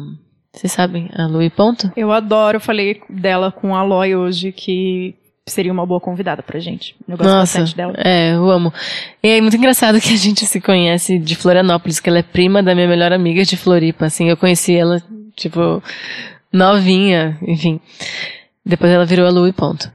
Vocês 0.53 0.71
sabem, 0.71 1.09
a 1.15 1.25
Louis 1.25 1.51
Ponto? 1.51 1.91
Eu 1.95 2.11
adoro, 2.11 2.57
eu 2.57 2.61
falei 2.61 3.01
dela 3.09 3.51
com 3.51 3.75
a 3.75 3.79
Aloy 3.79 4.15
hoje, 4.15 4.51
que 4.51 5.15
seria 5.47 5.71
uma 5.71 5.85
boa 5.85 5.99
convidada 5.99 6.43
pra 6.43 6.59
gente. 6.59 6.95
Eu 7.07 7.17
gosto 7.17 7.29
Nossa, 7.29 7.59
bastante 7.59 7.75
dela. 7.75 7.93
é, 7.97 8.33
eu 8.33 8.49
amo. 8.49 8.71
E 9.21 9.29
é 9.29 9.41
muito 9.41 9.57
engraçado 9.57 9.99
que 9.99 10.13
a 10.13 10.17
gente 10.17 10.45
se 10.45 10.61
conhece 10.61 11.17
de 11.17 11.35
Florianópolis, 11.35 11.99
que 11.99 12.09
ela 12.09 12.19
é 12.19 12.23
prima 12.23 12.61
da 12.61 12.75
minha 12.75 12.87
melhor 12.87 13.11
amiga 13.11 13.43
de 13.43 13.57
Floripa, 13.57 14.05
assim, 14.05 14.29
eu 14.29 14.37
conheci 14.37 14.75
ela, 14.75 15.01
tipo, 15.35 15.81
novinha, 16.51 17.37
enfim. 17.41 17.79
Depois 18.65 18.91
ela 18.91 19.05
virou 19.05 19.25
a 19.25 19.31
Lu 19.31 19.47
e 19.47 19.51
ponto. 19.53 19.91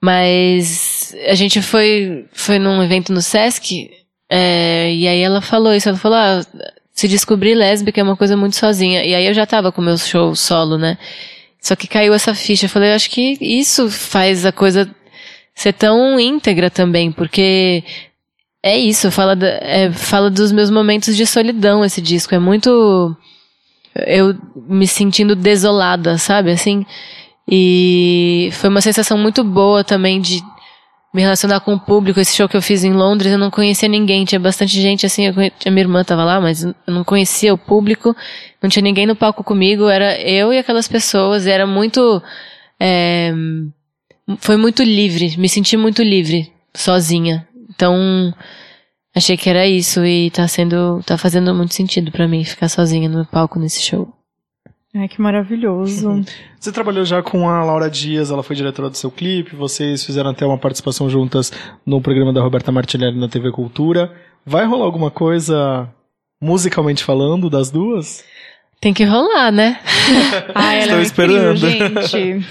Mas 0.00 0.93
a 1.26 1.34
gente 1.34 1.62
foi, 1.62 2.26
foi 2.32 2.58
num 2.58 2.82
evento 2.82 3.12
no 3.12 3.22
Sesc, 3.22 3.90
é, 4.28 4.92
e 4.92 5.06
aí 5.06 5.20
ela 5.20 5.40
falou 5.40 5.74
isso, 5.74 5.88
ela 5.88 5.98
falou, 5.98 6.18
ah, 6.18 6.44
se 6.92 7.08
descobrir 7.08 7.54
lésbica 7.54 8.00
é 8.00 8.04
uma 8.04 8.16
coisa 8.16 8.36
muito 8.36 8.56
sozinha. 8.56 9.04
E 9.04 9.14
aí 9.14 9.26
eu 9.26 9.34
já 9.34 9.44
tava 9.44 9.72
com 9.72 9.82
meu 9.82 9.98
show 9.98 10.34
solo, 10.34 10.78
né? 10.78 10.96
Só 11.60 11.74
que 11.74 11.88
caiu 11.88 12.14
essa 12.14 12.34
ficha. 12.34 12.66
Eu 12.66 12.70
falei, 12.70 12.92
acho 12.92 13.10
que 13.10 13.36
isso 13.40 13.90
faz 13.90 14.46
a 14.46 14.52
coisa 14.52 14.88
ser 15.54 15.72
tão 15.72 16.18
íntegra 16.18 16.70
também, 16.70 17.10
porque 17.10 17.82
é 18.62 18.78
isso, 18.78 19.10
fala, 19.10 19.36
é, 19.42 19.90
fala 19.92 20.30
dos 20.30 20.52
meus 20.52 20.70
momentos 20.70 21.16
de 21.16 21.26
solidão 21.26 21.84
esse 21.84 22.00
disco. 22.00 22.34
É 22.34 22.38
muito. 22.38 23.16
Eu 24.06 24.36
me 24.68 24.86
sentindo 24.86 25.34
desolada, 25.34 26.16
sabe? 26.18 26.52
Assim. 26.52 26.86
E 27.48 28.48
foi 28.52 28.70
uma 28.70 28.80
sensação 28.80 29.18
muito 29.18 29.44
boa 29.44 29.84
também 29.84 30.20
de 30.20 30.42
me 31.14 31.22
relacionar 31.22 31.60
com 31.60 31.74
o 31.74 31.80
público. 31.80 32.18
Esse 32.18 32.36
show 32.36 32.48
que 32.48 32.56
eu 32.56 32.60
fiz 32.60 32.82
em 32.82 32.92
Londres, 32.92 33.30
eu 33.30 33.38
não 33.38 33.48
conhecia 33.48 33.88
ninguém. 33.88 34.24
Tinha 34.24 34.40
bastante 34.40 34.80
gente, 34.80 35.06
assim, 35.06 35.28
a 35.28 35.70
minha 35.70 35.82
irmã 35.82 36.02
tava 36.02 36.24
lá, 36.24 36.40
mas 36.40 36.64
eu 36.64 36.74
não 36.88 37.04
conhecia 37.04 37.54
o 37.54 37.58
público. 37.58 38.16
Não 38.60 38.68
tinha 38.68 38.82
ninguém 38.82 39.06
no 39.06 39.14
palco 39.14 39.44
comigo. 39.44 39.88
Era 39.88 40.20
eu 40.20 40.52
e 40.52 40.58
aquelas 40.58 40.88
pessoas. 40.88 41.46
E 41.46 41.50
era 41.50 41.66
muito. 41.66 42.20
é, 42.80 43.32
foi 44.38 44.56
muito 44.56 44.82
livre. 44.82 45.36
Me 45.38 45.48
senti 45.48 45.76
muito 45.76 46.02
livre, 46.02 46.52
sozinha. 46.74 47.46
Então, 47.70 48.34
achei 49.14 49.36
que 49.36 49.48
era 49.48 49.64
isso. 49.64 50.04
E 50.04 50.30
tá 50.30 50.48
sendo. 50.48 51.00
tá 51.06 51.16
fazendo 51.16 51.54
muito 51.54 51.74
sentido 51.74 52.10
pra 52.10 52.26
mim 52.26 52.42
ficar 52.42 52.68
sozinha 52.68 53.08
no 53.08 53.24
palco 53.24 53.60
nesse 53.60 53.80
show. 53.80 54.12
Ai, 54.94 55.08
que 55.08 55.20
maravilhoso. 55.20 56.24
Você 56.58 56.70
trabalhou 56.70 57.04
já 57.04 57.20
com 57.22 57.48
a 57.48 57.64
Laura 57.64 57.90
Dias, 57.90 58.30
ela 58.30 58.42
foi 58.42 58.54
diretora 58.54 58.88
do 58.88 58.96
seu 58.96 59.10
clipe, 59.10 59.56
vocês 59.56 60.04
fizeram 60.04 60.30
até 60.30 60.46
uma 60.46 60.56
participação 60.56 61.10
juntas 61.10 61.52
no 61.84 62.00
programa 62.00 62.32
da 62.32 62.40
Roberta 62.40 62.72
Martinelli 62.72 63.18
na 63.18 63.28
TV 63.28 63.50
Cultura. 63.50 64.14
Vai 64.46 64.64
rolar 64.64 64.84
alguma 64.84 65.10
coisa 65.10 65.92
musicalmente 66.40 67.02
falando 67.02 67.50
das 67.50 67.70
duas? 67.70 68.24
Tem 68.80 68.92
que 68.92 69.04
rolar, 69.04 69.50
né? 69.50 69.80
Ai, 70.54 70.80
Estou 70.82 70.98
é 70.98 71.02
esperando. 71.02 71.66
incrível, 71.68 72.02
gente. 72.02 72.46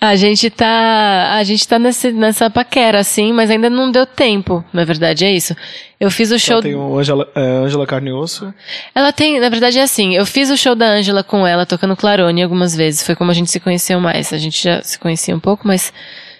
A 0.00 0.16
gente 0.16 0.50
tá. 0.50 1.32
A 1.34 1.44
gente 1.44 1.66
tá 1.66 1.78
nesse, 1.78 2.10
nessa 2.10 2.50
paquera, 2.50 2.98
assim, 2.98 3.32
mas 3.32 3.50
ainda 3.50 3.70
não 3.70 3.90
deu 3.90 4.04
tempo. 4.04 4.64
Na 4.72 4.84
verdade, 4.84 5.24
é 5.24 5.32
isso. 5.32 5.54
Eu 6.00 6.10
fiz 6.10 6.30
o 6.32 6.38
show. 6.38 6.54
Ela 6.54 6.62
tem 6.62 6.74
o 6.74 6.98
Angela, 6.98 7.28
é, 7.34 7.40
Angela 7.40 7.86
Carne 7.86 8.10
e 8.10 8.12
Osso. 8.12 8.52
Ela 8.94 9.12
tem, 9.12 9.38
na 9.38 9.48
verdade 9.48 9.78
é 9.78 9.82
assim, 9.82 10.16
eu 10.16 10.26
fiz 10.26 10.50
o 10.50 10.56
show 10.56 10.74
da 10.74 10.86
Ângela 10.86 11.22
com 11.22 11.46
ela, 11.46 11.64
tocando 11.64 11.96
Clarone 11.96 12.42
algumas 12.42 12.74
vezes. 12.74 13.02
Foi 13.06 13.14
como 13.14 13.30
a 13.30 13.34
gente 13.34 13.50
se 13.50 13.60
conheceu 13.60 14.00
mais. 14.00 14.32
A 14.32 14.38
gente 14.38 14.62
já 14.62 14.82
se 14.82 14.98
conhecia 14.98 15.34
um 15.34 15.40
pouco, 15.40 15.66
mas 15.66 15.92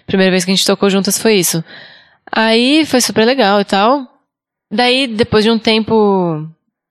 a 0.03 0.07
primeira 0.07 0.31
vez 0.31 0.45
que 0.45 0.51
a 0.51 0.55
gente 0.55 0.67
tocou 0.67 0.91
juntas 0.91 1.19
foi 1.19 1.37
isso. 1.37 1.65
Aí 2.31 2.85
foi 2.85 3.01
super 3.01 3.25
legal 3.25 3.61
e 3.61 3.65
tal. 3.65 4.07
Daí, 4.71 5.07
depois 5.07 5.45
de 5.45 5.51
um 5.51 5.59
tempo, 5.59 6.47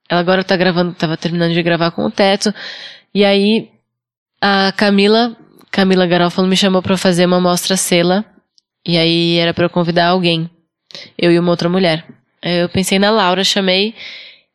ela 0.09 0.19
agora 0.19 0.43
tá 0.43 0.55
gravando, 0.55 0.93
tava 0.93 1.17
terminando 1.17 1.53
de 1.53 1.63
gravar 1.63 1.91
com 1.91 2.05
o 2.05 2.11
Teto. 2.11 2.53
E 3.13 3.23
aí, 3.23 3.69
a 4.41 4.71
Camila, 4.71 5.35
Camila 5.71 6.05
Garofalo 6.05 6.47
me 6.47 6.57
chamou 6.57 6.81
pra 6.81 6.97
fazer 6.97 7.25
uma 7.25 7.39
mostra 7.39 7.77
sela. 7.77 8.25
E 8.85 8.97
aí 8.97 9.37
era 9.37 9.53
pra 9.53 9.65
eu 9.65 9.69
convidar 9.69 10.07
alguém. 10.07 10.49
Eu 11.17 11.31
e 11.31 11.39
uma 11.39 11.49
outra 11.49 11.69
mulher. 11.69 12.05
Eu 12.41 12.67
pensei 12.69 12.99
na 12.99 13.09
Laura, 13.09 13.43
chamei. 13.43 13.95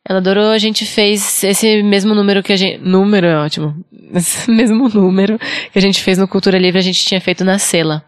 Ela 0.07 0.19
adorou, 0.19 0.51
a 0.51 0.57
gente 0.57 0.85
fez 0.85 1.43
esse 1.43 1.83
mesmo 1.83 2.13
número 2.13 2.41
que 2.43 2.53
a 2.53 2.55
gente. 2.55 2.77
Número 2.79 3.27
é 3.27 3.37
ótimo. 3.37 3.83
Esse 4.13 4.49
mesmo 4.49 4.89
número 4.89 5.37
que 5.71 5.77
a 5.77 5.81
gente 5.81 6.01
fez 6.01 6.17
no 6.17 6.27
Cultura 6.27 6.57
Livre, 6.57 6.79
a 6.79 6.83
gente 6.83 7.05
tinha 7.05 7.21
feito 7.21 7.43
na 7.43 7.59
Sela. 7.59 8.03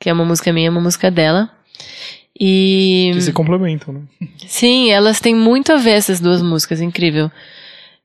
Que 0.00 0.10
é 0.10 0.12
uma 0.12 0.24
música 0.24 0.52
minha, 0.52 0.70
uma 0.70 0.80
música 0.80 1.08
dela. 1.08 1.48
E. 2.38 3.10
Que 3.14 3.22
se 3.22 3.32
complementam, 3.32 3.94
né? 3.94 4.00
Sim, 4.46 4.90
elas 4.90 5.20
têm 5.20 5.34
muito 5.34 5.72
a 5.72 5.76
ver 5.76 5.92
essas 5.92 6.20
duas 6.20 6.42
músicas, 6.42 6.80
incrível. 6.80 7.30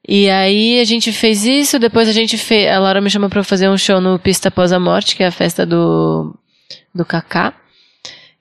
E 0.08 0.30
aí 0.30 0.80
a 0.80 0.84
gente 0.84 1.12
fez 1.12 1.46
isso, 1.46 1.78
depois 1.78 2.08
a 2.08 2.14
gente 2.14 2.38
fez. 2.38 2.70
A 2.72 2.80
Laura 2.80 3.02
me 3.02 3.10
chamou 3.10 3.30
pra 3.30 3.44
fazer 3.44 3.70
um 3.70 3.78
show 3.78 4.00
no 4.00 4.18
Pista 4.18 4.48
Após 4.48 4.72
a 4.72 4.80
Morte, 4.80 5.16
que 5.16 5.24
é 5.24 5.28
a 5.28 5.32
festa 5.32 5.66
do. 5.66 6.34
do 6.96 7.06
Kaká, 7.06 7.54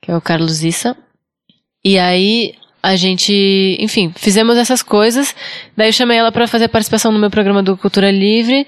que 0.01 0.11
é 0.11 0.17
o 0.17 0.21
Carlos 0.21 0.63
Issa. 0.63 0.97
E 1.85 1.99
aí 1.99 2.55
a 2.83 2.95
gente, 2.95 3.77
enfim, 3.81 4.13
fizemos 4.17 4.57
essas 4.57 4.83
coisas. 4.83 5.35
Daí 5.77 5.89
eu 5.89 5.93
chamei 5.93 6.19
ela 6.19 6.31
pra 6.31 6.47
fazer 6.47 6.69
participação 6.69 7.11
no 7.11 7.19
meu 7.19 7.31
programa 7.31 7.63
do 7.63 7.77
Cultura 7.77 8.11
Livre. 8.11 8.67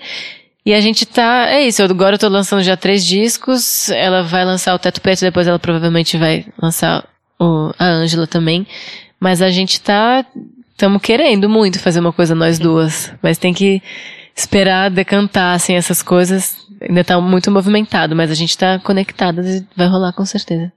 E 0.66 0.74
a 0.74 0.80
gente 0.80 1.06
tá. 1.06 1.48
É 1.48 1.66
isso, 1.66 1.82
agora 1.82 2.16
eu 2.16 2.18
tô 2.18 2.28
lançando 2.28 2.62
já 2.62 2.76
três 2.76 3.06
discos. 3.06 3.90
Ela 3.90 4.22
vai 4.22 4.44
lançar 4.44 4.74
o 4.74 4.78
Teto 4.78 5.00
Preto, 5.00 5.20
depois 5.20 5.46
ela 5.46 5.58
provavelmente 5.58 6.16
vai 6.16 6.46
lançar 6.60 7.08
o, 7.42 7.74
a 7.78 7.86
Ângela 7.86 8.26
também. 8.26 8.66
Mas 9.18 9.42
a 9.42 9.50
gente 9.50 9.80
tá. 9.80 10.24
Estamos 10.70 11.02
querendo 11.02 11.48
muito 11.48 11.78
fazer 11.78 12.00
uma 12.00 12.12
coisa 12.12 12.34
nós 12.34 12.58
duas. 12.58 13.12
Mas 13.22 13.38
tem 13.38 13.52
que 13.52 13.82
esperar 14.34 14.90
decantar, 14.90 15.56
assim, 15.56 15.74
essas 15.74 16.02
coisas. 16.02 16.56
Ainda 16.80 17.04
tá 17.04 17.20
muito 17.20 17.50
movimentado, 17.50 18.16
mas 18.16 18.30
a 18.30 18.34
gente 18.34 18.56
tá 18.58 18.78
conectada 18.80 19.40
e 19.42 19.64
vai 19.76 19.86
rolar 19.86 20.12
com 20.12 20.24
certeza. 20.24 20.72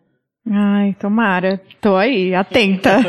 Ai, 0.47 0.95
tomara. 0.99 1.59
Tô 1.82 1.95
aí, 1.95 2.36
atenta. 2.36 2.99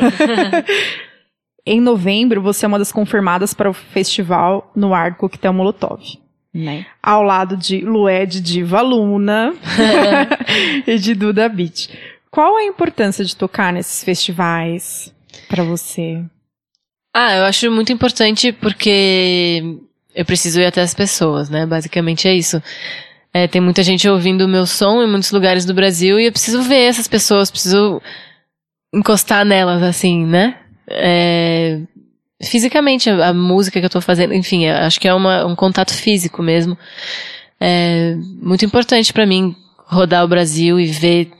em 1.66 1.80
novembro, 1.80 2.40
você 2.40 2.64
é 2.64 2.68
uma 2.68 2.78
das 2.78 2.90
confirmadas 2.90 3.52
para 3.52 3.68
o 3.68 3.74
festival 3.74 4.70
no 4.74 4.94
ar 4.94 5.16
Coquetel 5.16 5.52
Molotov. 5.52 6.00
Né? 6.54 6.86
Ao 7.02 7.22
lado 7.22 7.54
de 7.54 7.80
Lued 7.80 8.40
de 8.40 8.62
Valuna 8.62 9.52
e 10.86 10.98
de 10.98 11.14
Duda 11.14 11.46
Beat. 11.50 11.90
Qual 12.36 12.54
a 12.54 12.64
importância 12.64 13.24
de 13.24 13.34
tocar 13.34 13.72
nesses 13.72 14.04
festivais 14.04 15.10
para 15.48 15.64
você? 15.64 16.22
Ah, 17.14 17.34
eu 17.34 17.44
acho 17.44 17.70
muito 17.70 17.90
importante 17.90 18.52
porque 18.52 19.62
eu 20.14 20.22
preciso 20.22 20.60
ir 20.60 20.66
até 20.66 20.82
as 20.82 20.92
pessoas, 20.92 21.48
né? 21.48 21.64
Basicamente 21.64 22.28
é 22.28 22.34
isso. 22.34 22.62
É, 23.32 23.48
tem 23.48 23.58
muita 23.58 23.82
gente 23.82 24.06
ouvindo 24.06 24.42
o 24.42 24.48
meu 24.48 24.66
som 24.66 25.02
em 25.02 25.10
muitos 25.10 25.30
lugares 25.30 25.64
do 25.64 25.72
Brasil 25.72 26.20
e 26.20 26.26
eu 26.26 26.30
preciso 26.32 26.60
ver 26.60 26.82
essas 26.82 27.08
pessoas, 27.08 27.50
preciso 27.50 28.02
encostar 28.92 29.42
nelas, 29.42 29.82
assim, 29.82 30.26
né? 30.26 30.58
É, 30.88 31.80
fisicamente, 32.42 33.08
a, 33.08 33.28
a 33.28 33.32
música 33.32 33.80
que 33.80 33.86
eu 33.86 33.90
tô 33.90 34.02
fazendo, 34.02 34.34
enfim, 34.34 34.66
acho 34.66 35.00
que 35.00 35.08
é 35.08 35.14
uma, 35.14 35.46
um 35.46 35.56
contato 35.56 35.94
físico 35.94 36.42
mesmo. 36.42 36.76
É 37.58 38.14
muito 38.42 38.62
importante 38.62 39.10
pra 39.10 39.24
mim 39.24 39.56
rodar 39.86 40.22
o 40.22 40.28
Brasil 40.28 40.78
e 40.78 40.84
ver 40.84 41.30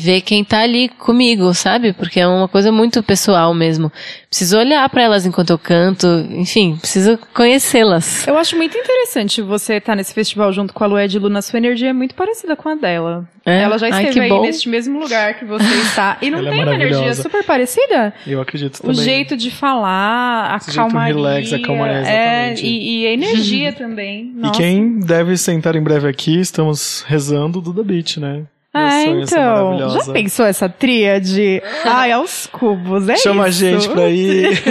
ver 0.00 0.22
quem 0.22 0.42
tá 0.42 0.60
ali 0.60 0.88
comigo, 0.88 1.54
sabe? 1.54 1.92
Porque 1.92 2.18
é 2.18 2.26
uma 2.26 2.48
coisa 2.48 2.72
muito 2.72 3.00
pessoal 3.02 3.54
mesmo. 3.54 3.92
Preciso 4.28 4.58
olhar 4.58 4.88
pra 4.88 5.02
elas 5.04 5.24
enquanto 5.24 5.50
eu 5.50 5.58
canto, 5.58 6.06
enfim, 6.30 6.76
preciso 6.76 7.16
conhecê-las. 7.32 8.26
Eu 8.26 8.36
acho 8.36 8.56
muito 8.56 8.76
interessante 8.76 9.40
você 9.40 9.74
estar 9.74 9.94
nesse 9.94 10.12
festival 10.12 10.52
junto 10.52 10.74
com 10.74 10.82
a 10.82 10.86
Lued 10.88 11.16
Luna. 11.18 11.40
Sua 11.40 11.58
energia 11.58 11.90
é 11.90 11.92
muito 11.92 12.14
parecida 12.16 12.56
com 12.56 12.68
a 12.68 12.74
dela. 12.74 13.28
É? 13.46 13.62
Ela 13.62 13.78
já 13.78 13.86
Ai, 13.86 13.92
esteve 13.92 14.12
que 14.14 14.20
aí 14.20 14.28
bom. 14.28 14.42
neste 14.42 14.68
mesmo 14.68 14.98
lugar 14.98 15.38
que 15.38 15.44
você 15.44 15.64
está. 15.82 16.18
E 16.20 16.28
não 16.28 16.40
Ela 16.40 16.48
é 16.48 16.50
tem 16.52 16.62
uma 16.64 16.74
energia 16.74 17.14
super 17.14 17.44
parecida? 17.44 18.12
Eu 18.26 18.40
acredito 18.40 18.78
O 18.80 18.82
também. 18.82 18.96
jeito 18.96 19.36
de 19.36 19.50
falar, 19.50 20.52
a 20.52 20.56
Esse 20.56 20.66
jeito 20.72 20.76
calmaria. 20.76 21.14
relax, 21.14 21.52
a 21.52 21.58
calmaria, 21.60 21.96
é, 22.08 22.54
e, 22.60 23.02
e 23.02 23.06
a 23.06 23.12
energia 23.12 23.72
também. 23.78 24.32
E 24.36 24.40
Nossa. 24.40 24.60
quem 24.60 24.98
deve 24.98 25.36
sentar 25.36 25.76
em 25.76 25.82
breve 25.82 26.08
aqui, 26.08 26.38
estamos 26.40 27.04
rezando 27.06 27.60
do 27.60 27.72
The 27.72 27.82
Beat, 27.84 28.16
né? 28.18 28.42
Ah, 28.72 29.00
é 29.00 29.06
então. 29.06 29.90
Já 29.90 30.12
pensou 30.12 30.44
essa 30.44 30.68
tríade? 30.68 31.62
Ai, 31.84 32.12
aos 32.12 32.46
cubos, 32.46 33.08
é 33.08 33.16
Chama 33.16 33.48
isso. 33.48 33.64
a 33.64 33.70
gente 33.70 33.88
pra 33.88 34.08
ir. 34.10 34.62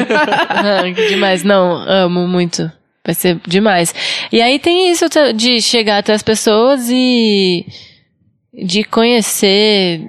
Ah, 0.50 0.84
que 0.93 1.08
demais. 1.08 1.43
Não, 1.43 1.74
amo 1.88 2.28
muito. 2.28 2.72
Vai 3.06 3.16
ser 3.16 3.39
demais. 3.48 3.93
E 4.32 4.41
aí 4.41 4.60
tem 4.60 4.91
isso 4.91 5.06
de 5.36 5.62
chegar 5.62 6.00
até 6.00 6.14
as 6.14 6.22
pessoas 6.22 6.89
e 6.89 7.66
de 8.54 8.84
conhecer 8.84 10.02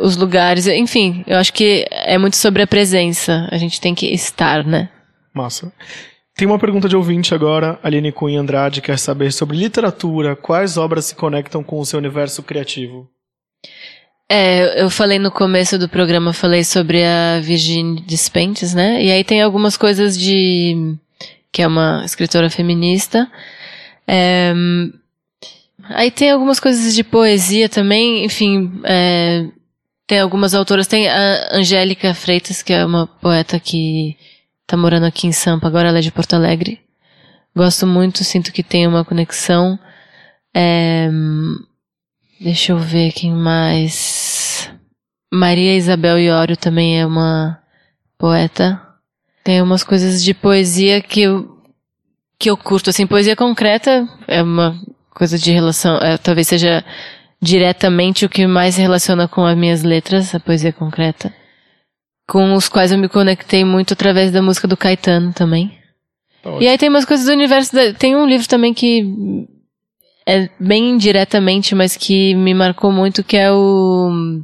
os 0.00 0.16
lugares. 0.16 0.66
Enfim, 0.66 1.24
eu 1.26 1.38
acho 1.38 1.52
que 1.52 1.86
é 1.90 2.18
muito 2.18 2.36
sobre 2.36 2.62
a 2.62 2.66
presença. 2.66 3.48
A 3.50 3.56
gente 3.56 3.80
tem 3.80 3.94
que 3.94 4.06
estar, 4.12 4.64
né? 4.64 4.88
Massa. 5.34 5.72
Tem 6.36 6.46
uma 6.46 6.58
pergunta 6.58 6.88
de 6.88 6.96
ouvinte 6.96 7.34
agora. 7.34 7.78
Aline 7.82 8.12
Cunha 8.12 8.40
Andrade 8.40 8.82
quer 8.82 8.98
saber 8.98 9.32
sobre 9.32 9.56
literatura. 9.56 10.36
Quais 10.36 10.76
obras 10.76 11.06
se 11.06 11.14
conectam 11.14 11.62
com 11.62 11.80
o 11.80 11.86
seu 11.86 11.98
universo 11.98 12.42
criativo? 12.42 13.08
É, 14.28 14.82
eu 14.82 14.90
falei 14.90 15.18
no 15.18 15.30
começo 15.30 15.78
do 15.78 15.88
programa, 15.88 16.32
falei 16.32 16.64
sobre 16.64 17.04
a 17.04 17.40
Virginie 17.40 18.02
Despentes, 18.02 18.74
né? 18.74 19.02
E 19.02 19.10
aí 19.10 19.22
tem 19.22 19.40
algumas 19.40 19.76
coisas 19.76 20.18
de... 20.18 20.96
que 21.52 21.62
é 21.62 21.66
uma 21.66 22.02
escritora 22.04 22.50
feminista. 22.50 23.30
É, 24.06 24.52
Aí 25.90 26.10
tem 26.10 26.30
algumas 26.30 26.58
coisas 26.58 26.94
de 26.94 27.04
poesia 27.04 27.68
também, 27.68 28.24
enfim, 28.24 28.80
é, 28.84 29.46
tem 30.06 30.18
algumas 30.18 30.54
autoras, 30.54 30.86
tem 30.86 31.08
a 31.08 31.48
Angélica 31.52 32.12
Freitas, 32.14 32.62
que 32.62 32.72
é 32.72 32.84
uma 32.84 33.06
poeta 33.06 33.60
que 33.60 34.16
tá 34.66 34.76
morando 34.76 35.06
aqui 35.06 35.26
em 35.26 35.32
Sampa, 35.32 35.66
agora 35.66 35.88
ela 35.88 35.98
é 35.98 36.02
de 36.02 36.10
Porto 36.10 36.34
Alegre. 36.34 36.80
Gosto 37.54 37.86
muito, 37.86 38.24
sinto 38.24 38.52
que 38.52 38.62
tem 38.62 38.86
uma 38.86 39.04
conexão. 39.04 39.78
É, 40.54 41.08
deixa 42.40 42.72
eu 42.72 42.78
ver 42.78 43.12
quem 43.12 43.32
mais. 43.32 44.70
Maria 45.32 45.76
Isabel 45.76 46.18
Iório 46.18 46.56
também 46.56 47.00
é 47.00 47.06
uma 47.06 47.58
poeta. 48.18 48.80
Tem 49.44 49.62
umas 49.62 49.84
coisas 49.84 50.22
de 50.22 50.34
poesia 50.34 51.00
que 51.00 51.22
eu, 51.22 51.58
que 52.38 52.50
eu 52.50 52.56
curto, 52.56 52.90
assim, 52.90 53.06
poesia 53.06 53.36
concreta 53.36 54.08
é 54.26 54.42
uma 54.42 54.80
coisa 55.10 55.38
de 55.38 55.50
relação, 55.50 55.96
é, 55.98 56.18
talvez 56.18 56.46
seja 56.48 56.84
diretamente 57.40 58.24
o 58.24 58.28
que 58.28 58.46
mais 58.46 58.74
se 58.74 58.82
relaciona 58.82 59.28
com 59.28 59.44
as 59.44 59.56
minhas 59.56 59.82
letras, 59.82 60.34
a 60.34 60.40
poesia 60.40 60.72
concreta, 60.72 61.32
com 62.28 62.54
os 62.54 62.68
quais 62.68 62.92
eu 62.92 62.98
me 62.98 63.08
conectei 63.08 63.64
muito 63.64 63.94
através 63.94 64.30
da 64.30 64.42
música 64.42 64.66
do 64.66 64.76
Caetano 64.76 65.32
também. 65.32 65.78
Tá 66.42 66.50
E 66.60 66.68
aí 66.68 66.76
tem 66.76 66.88
umas 66.88 67.04
coisas 67.04 67.26
do 67.26 67.32
universo, 67.32 67.74
da, 67.74 67.92
tem 67.94 68.16
um 68.16 68.26
livro 68.26 68.48
também 68.48 68.74
que 68.74 69.46
é 70.26 70.48
bem 70.58 70.90
indiretamente, 70.90 71.74
mas 71.74 71.96
que 71.96 72.34
me 72.34 72.52
marcou 72.52 72.90
muito, 72.90 73.22
que 73.22 73.36
é 73.36 73.50
o 73.52 74.42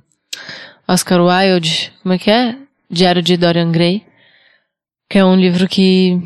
Oscar 0.87 1.21
Wilde, 1.21 1.93
como 2.03 2.15
é 2.15 2.19
que 2.19 2.31
é? 2.31 2.57
Diário 2.89 3.21
de 3.21 3.37
Dorian 3.37 3.73
Gray, 3.73 4.05
que 5.11 5.19
é 5.19 5.25
um 5.25 5.35
livro 5.35 5.67
que 5.67 6.19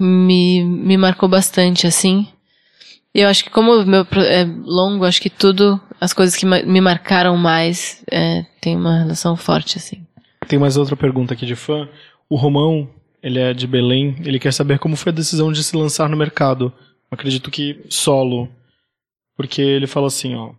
me, 0.00 0.64
me 0.64 0.96
marcou 0.96 1.28
bastante, 1.28 1.86
assim. 1.86 2.26
E 3.14 3.20
eu 3.20 3.28
acho 3.28 3.44
que 3.44 3.50
como 3.50 3.72
o 3.72 3.86
meu 3.86 4.06
é 4.16 4.44
longo, 4.64 5.04
acho 5.04 5.20
que 5.20 5.30
tudo, 5.30 5.80
as 6.00 6.12
coisas 6.12 6.34
que 6.34 6.46
me 6.46 6.80
marcaram 6.80 7.36
mais, 7.36 8.02
é, 8.10 8.44
tem 8.60 8.76
uma 8.76 9.00
relação 9.00 9.36
forte, 9.36 9.78
assim. 9.78 10.04
Tem 10.48 10.58
mais 10.58 10.76
outra 10.76 10.96
pergunta 10.96 11.34
aqui 11.34 11.46
de 11.46 11.54
fã. 11.54 11.88
O 12.28 12.36
Romão, 12.36 12.88
ele 13.22 13.38
é 13.38 13.54
de 13.54 13.66
Belém, 13.66 14.16
ele 14.24 14.38
quer 14.38 14.52
saber 14.52 14.78
como 14.78 14.96
foi 14.96 15.12
a 15.12 15.14
decisão 15.14 15.52
de 15.52 15.62
se 15.62 15.76
lançar 15.76 16.08
no 16.08 16.16
mercado. 16.16 16.72
Acredito 17.10 17.50
que 17.50 17.84
solo. 17.88 18.48
Porque 19.36 19.60
ele 19.60 19.86
fala 19.86 20.06
assim, 20.06 20.34
ó. 20.34 20.50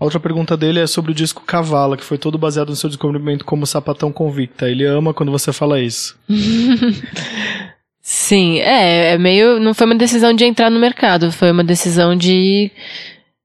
A 0.00 0.04
outra 0.04 0.20
pergunta 0.20 0.56
dele 0.56 0.78
é 0.78 0.86
sobre 0.86 1.10
o 1.10 1.14
disco 1.14 1.42
Cavala, 1.44 1.96
que 1.96 2.04
foi 2.04 2.16
todo 2.16 2.38
baseado 2.38 2.68
no 2.68 2.76
seu 2.76 2.88
descobrimento 2.88 3.44
como 3.44 3.66
sapatão 3.66 4.12
convicta. 4.12 4.70
Ele 4.70 4.84
ama 4.84 5.12
quando 5.12 5.32
você 5.32 5.52
fala 5.52 5.80
isso. 5.80 6.16
Sim, 8.00 8.58
é, 8.60 9.14
é 9.14 9.18
meio. 9.18 9.58
Não 9.58 9.74
foi 9.74 9.86
uma 9.86 9.96
decisão 9.96 10.32
de 10.32 10.44
entrar 10.44 10.70
no 10.70 10.78
mercado, 10.78 11.32
foi 11.32 11.50
uma 11.50 11.64
decisão 11.64 12.16
de. 12.16 12.70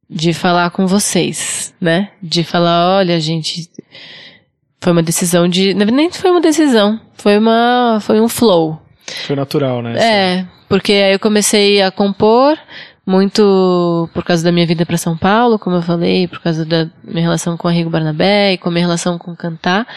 de 0.07 0.31
falar 0.31 0.69
com 0.69 0.85
vocês, 0.85 1.73
né? 1.81 2.11
De 2.21 2.43
falar, 2.43 2.97
olha, 2.97 3.19
gente. 3.19 3.69
Foi 4.79 4.93
uma 4.93 5.03
decisão 5.03 5.49
de. 5.49 5.73
Nem 5.73 6.11
foi 6.11 6.29
uma 6.29 6.39
decisão, 6.39 6.97
foi 7.15 7.37
uma. 7.37 7.99
Foi 7.99 8.21
um 8.21 8.29
flow. 8.29 8.79
Foi 9.25 9.35
natural, 9.35 9.81
né? 9.81 9.97
É, 9.97 10.47
porque 10.69 10.93
aí 10.93 11.13
eu 11.13 11.19
comecei 11.19 11.81
a 11.81 11.91
compor 11.91 12.57
muito 13.05 14.09
por 14.13 14.23
causa 14.23 14.43
da 14.43 14.51
minha 14.51 14.65
vida 14.65 14.85
para 14.85 14.97
São 14.97 15.17
Paulo, 15.17 15.59
como 15.59 15.75
eu 15.75 15.81
falei, 15.81 16.27
por 16.27 16.39
causa 16.39 16.65
da 16.65 16.89
minha 17.03 17.21
relação 17.21 17.57
com 17.57 17.67
a 17.67 17.71
Rigo 17.71 17.89
Barnabé 17.89 18.53
e 18.53 18.57
com 18.57 18.69
a 18.69 18.71
minha 18.71 18.85
relação 18.85 19.17
com 19.17 19.35
cantar 19.35 19.87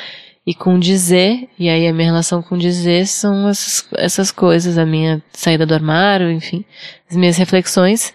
e 0.47 0.55
com 0.55 0.79
dizer. 0.79 1.49
E 1.59 1.69
aí 1.69 1.87
a 1.87 1.93
minha 1.93 2.09
relação 2.09 2.43
com 2.43 2.59
dizer 2.59 3.07
são 3.07 3.49
essas, 3.49 3.89
essas 3.97 4.31
coisas, 4.31 4.77
a 4.79 4.85
minha 4.85 5.23
saída 5.33 5.65
do 5.65 5.75
armário, 5.75 6.31
enfim, 6.31 6.65
as 7.09 7.17
minhas 7.17 7.37
reflexões. 7.37 8.13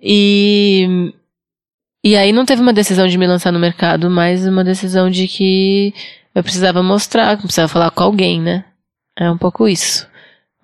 E 0.00 1.12
e 2.04 2.16
aí 2.16 2.30
não 2.32 2.46
teve 2.46 2.62
uma 2.62 2.72
decisão 2.72 3.08
de 3.08 3.18
me 3.18 3.26
lançar 3.26 3.52
no 3.52 3.58
mercado, 3.58 4.08
mas 4.08 4.46
uma 4.46 4.62
decisão 4.62 5.10
de 5.10 5.26
que 5.26 5.92
eu 6.32 6.40
precisava 6.40 6.80
mostrar, 6.80 7.36
precisava 7.36 7.66
falar 7.66 7.90
com 7.90 8.04
alguém, 8.04 8.40
né? 8.40 8.64
É 9.18 9.28
um 9.28 9.36
pouco 9.36 9.66
isso. 9.66 10.06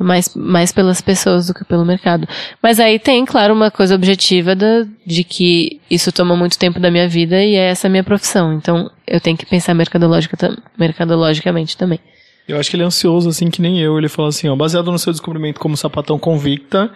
Mais, 0.02 0.34
mais 0.34 0.72
pelas 0.72 1.00
pessoas 1.00 1.46
do 1.46 1.54
que 1.54 1.64
pelo 1.64 1.84
mercado. 1.84 2.26
Mas 2.62 2.80
aí 2.80 2.98
tem, 2.98 3.24
claro, 3.24 3.54
uma 3.54 3.70
coisa 3.70 3.94
objetiva 3.94 4.54
da, 4.54 4.84
de 5.06 5.22
que 5.24 5.80
isso 5.90 6.10
toma 6.12 6.36
muito 6.36 6.58
tempo 6.58 6.80
da 6.80 6.90
minha 6.90 7.08
vida 7.08 7.42
e 7.42 7.54
é 7.54 7.68
essa 7.70 7.86
a 7.86 7.90
minha 7.90 8.04
profissão. 8.04 8.52
Então 8.54 8.90
eu 9.06 9.20
tenho 9.20 9.36
que 9.36 9.46
pensar 9.46 9.74
mercadológica, 9.74 10.36
tam- 10.36 10.56
mercadologicamente 10.78 11.76
também. 11.76 12.00
Eu 12.46 12.58
acho 12.58 12.68
que 12.68 12.76
ele 12.76 12.82
é 12.82 12.86
ansioso, 12.86 13.28
assim, 13.28 13.50
que 13.50 13.62
nem 13.62 13.80
eu. 13.80 13.96
Ele 13.96 14.08
fala 14.08 14.28
assim, 14.28 14.48
ó, 14.48 14.56
baseado 14.56 14.90
no 14.90 14.98
seu 14.98 15.12
descobrimento 15.12 15.60
como 15.60 15.76
sapatão 15.76 16.18
convicta, 16.18 16.90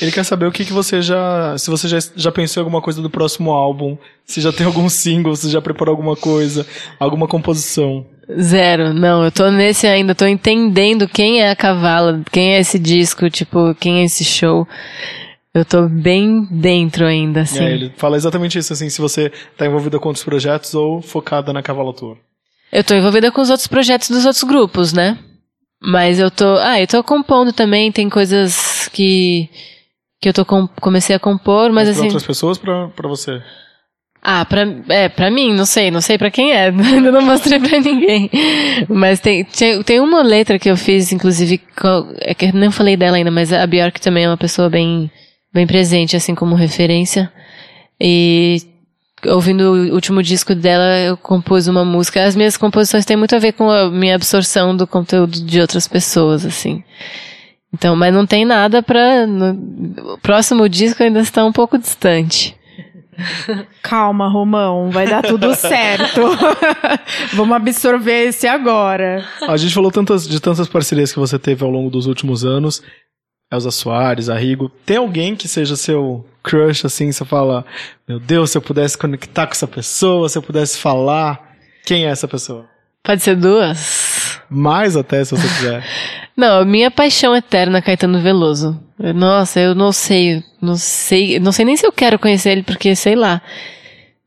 ele 0.00 0.12
quer 0.12 0.24
saber 0.24 0.46
o 0.46 0.52
que, 0.52 0.64
que 0.64 0.72
você 0.72 1.00
já. 1.00 1.56
Se 1.56 1.70
você 1.70 1.88
já, 1.88 1.98
já 2.14 2.30
pensou 2.30 2.60
em 2.60 2.64
alguma 2.64 2.82
coisa 2.82 3.00
do 3.00 3.08
próximo 3.08 3.50
álbum, 3.50 3.96
se 4.24 4.40
já 4.40 4.52
tem 4.52 4.66
algum 4.66 4.88
single, 4.88 5.34
se 5.34 5.50
já 5.50 5.60
preparou 5.60 5.92
alguma 5.92 6.16
coisa, 6.16 6.66
alguma 6.98 7.26
composição. 7.26 8.04
Zero, 8.38 8.94
não, 8.94 9.24
eu 9.24 9.32
tô 9.32 9.50
nesse 9.50 9.86
ainda, 9.86 10.14
tô 10.14 10.26
entendendo 10.26 11.08
quem 11.08 11.40
é 11.40 11.50
a 11.50 11.56
Cavala, 11.56 12.22
quem 12.30 12.54
é 12.54 12.60
esse 12.60 12.78
disco, 12.78 13.28
tipo, 13.28 13.74
quem 13.74 14.02
é 14.02 14.04
esse 14.04 14.24
show. 14.24 14.68
Eu 15.52 15.64
tô 15.64 15.88
bem 15.88 16.46
dentro 16.48 17.04
ainda, 17.04 17.40
assim. 17.40 17.64
É, 17.64 17.72
ele 17.72 17.92
fala 17.96 18.16
exatamente 18.16 18.56
isso, 18.56 18.72
assim, 18.72 18.88
se 18.88 19.00
você 19.00 19.32
tá 19.56 19.66
envolvida 19.66 19.98
com 19.98 20.08
outros 20.08 20.24
projetos 20.24 20.74
ou 20.74 21.02
focada 21.02 21.52
na 21.52 21.60
Cavalo 21.60 21.92
Tour. 21.92 22.16
Eu 22.72 22.84
tô 22.84 22.94
envolvida 22.94 23.30
com 23.32 23.40
os 23.40 23.50
outros 23.50 23.66
projetos 23.66 24.10
dos 24.10 24.24
outros 24.24 24.44
grupos, 24.44 24.92
né? 24.92 25.18
Mas 25.82 26.18
eu 26.18 26.30
tô. 26.30 26.56
Ah, 26.58 26.80
eu 26.80 26.86
tô 26.86 27.02
compondo 27.02 27.52
também, 27.52 27.90
tem 27.90 28.08
coisas 28.08 28.88
que. 28.92 29.48
que 30.20 30.28
eu 30.28 30.32
tô 30.32 30.44
com, 30.44 30.66
comecei 30.80 31.16
a 31.16 31.18
compor, 31.18 31.72
mas 31.72 31.88
Mas 31.88 31.88
pra 31.88 31.92
assim. 31.92 32.04
outras 32.04 32.26
pessoas, 32.26 32.58
pra, 32.58 32.88
pra 32.88 33.08
você. 33.08 33.42
Ah, 34.22 34.44
pra, 34.44 34.66
é, 34.90 35.08
pra 35.08 35.30
mim, 35.30 35.54
não 35.54 35.64
sei, 35.64 35.90
não 35.90 36.02
sei 36.02 36.18
pra 36.18 36.30
quem 36.30 36.52
é, 36.52 36.66
ainda 36.68 37.10
não 37.10 37.22
mostrei 37.22 37.58
pra 37.58 37.80
ninguém. 37.80 38.30
Mas 38.86 39.18
tem, 39.18 39.44
tem, 39.44 39.82
tem 39.82 39.98
uma 39.98 40.22
letra 40.22 40.58
que 40.58 40.70
eu 40.70 40.76
fiz, 40.76 41.10
inclusive, 41.10 41.58
é 42.20 42.34
que 42.34 42.46
eu 42.46 42.52
não 42.52 42.70
falei 42.70 42.98
dela 42.98 43.16
ainda, 43.16 43.30
mas 43.30 43.50
a 43.50 43.66
Bjork 43.66 43.98
também 44.00 44.24
é 44.24 44.28
uma 44.28 44.36
pessoa 44.36 44.68
bem, 44.68 45.10
bem 45.54 45.66
presente, 45.66 46.16
assim, 46.16 46.34
como 46.34 46.54
referência. 46.54 47.32
E 47.98 48.58
ouvindo 49.26 49.60
o 49.72 49.94
último 49.94 50.22
disco 50.22 50.54
dela, 50.54 50.98
eu 51.00 51.16
compus 51.16 51.66
uma 51.66 51.84
música. 51.84 52.24
As 52.24 52.34
minhas 52.36 52.56
composições 52.56 53.04
têm 53.04 53.16
muito 53.16 53.34
a 53.34 53.38
ver 53.38 53.52
com 53.52 53.70
a 53.70 53.90
minha 53.90 54.14
absorção 54.14 54.76
do 54.76 54.86
conteúdo 54.86 55.44
de 55.44 55.60
outras 55.60 55.86
pessoas, 55.88 56.44
assim. 56.46 56.82
Então, 57.72 57.94
mas 57.94 58.12
não 58.12 58.26
tem 58.26 58.44
nada 58.44 58.82
pra. 58.82 59.26
no- 59.26 60.14
o 60.14 60.18
próximo 60.18 60.68
disco 60.68 61.02
ainda 61.02 61.20
está 61.20 61.44
um 61.44 61.52
pouco 61.52 61.78
distante. 61.78 62.56
Calma, 63.82 64.28
Romão, 64.28 64.90
vai 64.90 65.06
dar 65.06 65.22
tudo 65.22 65.54
certo. 65.56 66.20
Vamos 67.34 67.54
absorver 67.56 68.28
esse 68.28 68.46
agora. 68.46 69.24
A 69.46 69.56
gente 69.56 69.74
falou 69.74 69.90
tantas, 69.90 70.26
de 70.26 70.40
tantas 70.40 70.68
parcerias 70.68 71.12
que 71.12 71.18
você 71.18 71.38
teve 71.38 71.62
ao 71.64 71.70
longo 71.70 71.90
dos 71.90 72.06
últimos 72.06 72.44
anos. 72.44 72.82
Elza 73.52 73.70
Soares, 73.70 74.28
Arrigo. 74.28 74.70
Tem 74.86 74.96
alguém 74.96 75.34
que 75.36 75.46
seja 75.48 75.76
seu 75.76 76.24
crush, 76.42 76.84
assim, 76.86 77.10
você 77.12 77.24
fala, 77.24 77.64
meu 78.08 78.18
Deus, 78.18 78.50
se 78.50 78.58
eu 78.58 78.62
pudesse 78.62 78.96
conectar 78.96 79.46
com 79.46 79.52
essa 79.52 79.66
pessoa, 79.66 80.28
se 80.28 80.36
eu 80.38 80.42
pudesse 80.42 80.78
falar, 80.78 81.54
quem 81.84 82.06
é 82.06 82.10
essa 82.10 82.28
pessoa? 82.28 82.66
Pode 83.02 83.22
ser 83.22 83.36
duas? 83.36 84.40
Mais 84.50 84.96
até, 84.96 85.24
se 85.24 85.34
você 85.36 85.48
quiser. 85.48 85.84
Não, 86.36 86.60
a 86.60 86.64
minha 86.64 86.90
paixão 86.90 87.34
eterna 87.36 87.78
é 87.78 87.82
Caetano 87.82 88.20
Veloso. 88.20 88.80
Nossa, 88.98 89.60
eu 89.60 89.74
não 89.74 89.92
sei, 89.92 90.42
não 90.60 90.76
sei, 90.76 91.38
não 91.38 91.52
sei 91.52 91.64
nem 91.66 91.76
se 91.76 91.86
eu 91.86 91.92
quero 91.92 92.18
conhecer 92.18 92.50
ele, 92.50 92.62
porque 92.62 92.94
sei 92.96 93.14
lá. 93.14 93.42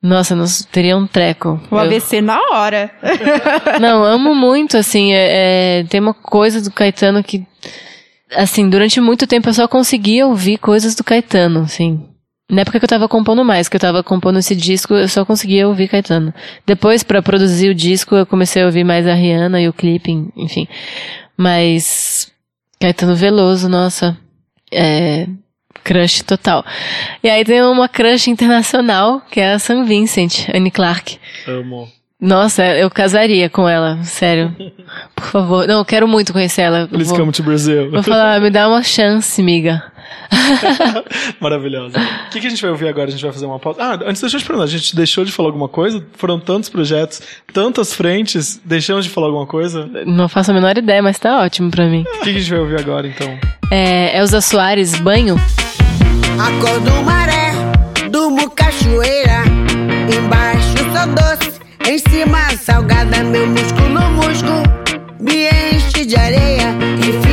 Nossa, 0.02 0.35
não, 0.35 0.45
teria 0.72 0.98
um 0.98 1.07
treco. 1.07 1.60
O 1.72 1.76
Eu- 1.76 1.80
AVC 1.80 2.22
na 2.22 2.38
hora. 2.52 2.91
Não, 3.80 4.03
amo 4.03 4.35
muito, 4.35 4.77
assim, 4.77 5.14
é, 5.14 5.80
é, 5.80 5.84
tem 5.85 5.99
uma 6.02 6.14
coisa 6.14 6.61
do 6.61 6.69
Caetano 6.72 7.23
que, 7.23 7.45
assim, 8.35 8.69
durante 8.69 8.99
muito 8.99 9.27
tempo 9.27 9.49
eu 9.49 9.53
só 9.53 9.68
conseguia 9.68 10.27
ouvir 10.27 10.57
coisas 10.57 10.95
do 10.95 11.03
Caetano, 11.03 11.61
assim. 11.61 12.03
Na 12.49 12.61
época 12.61 12.77
que 12.77 12.85
eu 12.85 12.89
tava 12.89 13.07
compondo 13.07 13.43
mais, 13.43 13.69
que 13.69 13.76
eu 13.76 13.80
tava 13.80 14.03
compondo 14.03 14.38
esse 14.39 14.55
disco, 14.55 14.93
eu 14.93 15.07
só 15.07 15.26
conseguia 15.26 15.68
ouvir 15.68 15.88
Caetano. 15.88 16.34
Depois, 16.65 17.01
pra 17.01 17.22
produzir 17.22 17.69
o 17.69 17.76
disco, 17.76 18.15
eu 18.15 18.26
comecei 18.26 18.61
a 18.61 18.65
ouvir 18.65 18.84
mais 18.84 19.07
a 19.07 19.14
Rihanna 19.14 19.61
e 19.61 19.68
o 19.68 19.73
clipe, 19.73 20.11
enfim. 20.35 20.68
Mas, 21.38 22.31
Caetano 22.80 23.15
Veloso, 23.15 23.69
nossa, 23.69 24.18
é, 24.72 25.27
crush 25.84 26.22
total. 26.23 26.65
E 27.23 27.30
aí 27.30 27.43
tem 27.43 27.61
uma 27.64 27.88
crush 27.88 28.30
internacional, 28.30 29.22
que 29.31 29.39
é 29.39 29.53
a 29.53 29.60
Sam 29.60 29.85
Vincent, 29.85 30.49
Annie 30.53 30.72
Clark. 30.72 31.18
Amo. 31.47 31.89
Nossa, 32.23 32.63
eu 32.65 32.89
casaria 32.89 33.49
com 33.49 33.67
ela, 33.67 34.01
sério. 34.03 34.55
Por 35.13 35.25
favor. 35.25 35.67
Não, 35.67 35.79
eu 35.79 35.85
quero 35.85 36.07
muito 36.07 36.31
conhecer 36.31 36.61
ela. 36.61 36.79
Eu 36.79 36.87
Please 36.87 37.09
Vou, 37.09 37.19
come 37.19 37.31
to 37.33 37.43
Brazil. 37.43 37.91
vou 37.91 38.01
falar, 38.01 38.39
me 38.39 38.49
dá 38.49 38.69
uma 38.69 38.81
chance, 38.81 39.43
miga. 39.43 39.83
Maravilhosa. 41.41 41.97
O 41.99 42.29
que, 42.29 42.39
que 42.39 42.47
a 42.47 42.49
gente 42.49 42.61
vai 42.61 42.71
ouvir 42.71 42.87
agora? 42.87 43.09
A 43.09 43.11
gente 43.11 43.21
vai 43.21 43.31
fazer 43.33 43.45
uma 43.45 43.59
pausa. 43.59 43.81
Ah, 43.83 43.99
antes 44.05 44.21
deixa 44.21 44.37
eu 44.37 44.41
te 44.41 44.45
perguntar, 44.45 44.63
a 44.63 44.67
gente 44.69 44.95
deixou 44.95 45.25
de 45.25 45.33
falar 45.33 45.49
alguma 45.49 45.67
coisa? 45.67 46.01
Foram 46.13 46.39
tantos 46.39 46.69
projetos, 46.69 47.21
tantas 47.51 47.93
frentes, 47.93 48.59
deixamos 48.63 49.03
de 49.03 49.11
falar 49.11 49.27
alguma 49.27 49.45
coisa? 49.45 49.89
O 50.05 50.09
Não 50.09 50.29
faço 50.29 50.51
a 50.51 50.53
menor 50.53 50.77
ideia, 50.77 51.01
mas 51.03 51.19
tá 51.19 51.41
ótimo 51.41 51.69
pra 51.69 51.85
mim. 51.87 52.05
que, 52.21 52.31
que 52.31 52.37
a 52.37 52.39
gente 52.39 52.49
vai 52.49 52.59
ouvir 52.59 52.79
agora, 52.79 53.05
então? 53.05 53.37
É, 53.69 54.17
Elza 54.17 54.39
Soares, 54.39 54.97
banho. 54.99 55.35
A 56.39 56.61
cor 56.65 56.79
do 56.79 57.03
maré, 57.03 57.51
do 58.09 58.49
cachoeira. 58.51 59.43
Embaixo 60.09 60.77
sou 60.77 61.07
doce, 61.15 61.52
em 61.85 61.97
cima 61.97 62.49
salgada, 62.57 63.23
meu 63.23 63.45
músculo, 63.47 64.10
músculo 64.11 64.64
me 65.19 65.47
enche 65.47 66.05
de 66.05 66.15
areia 66.15 66.76
e 66.99 67.11
fico 67.22 67.32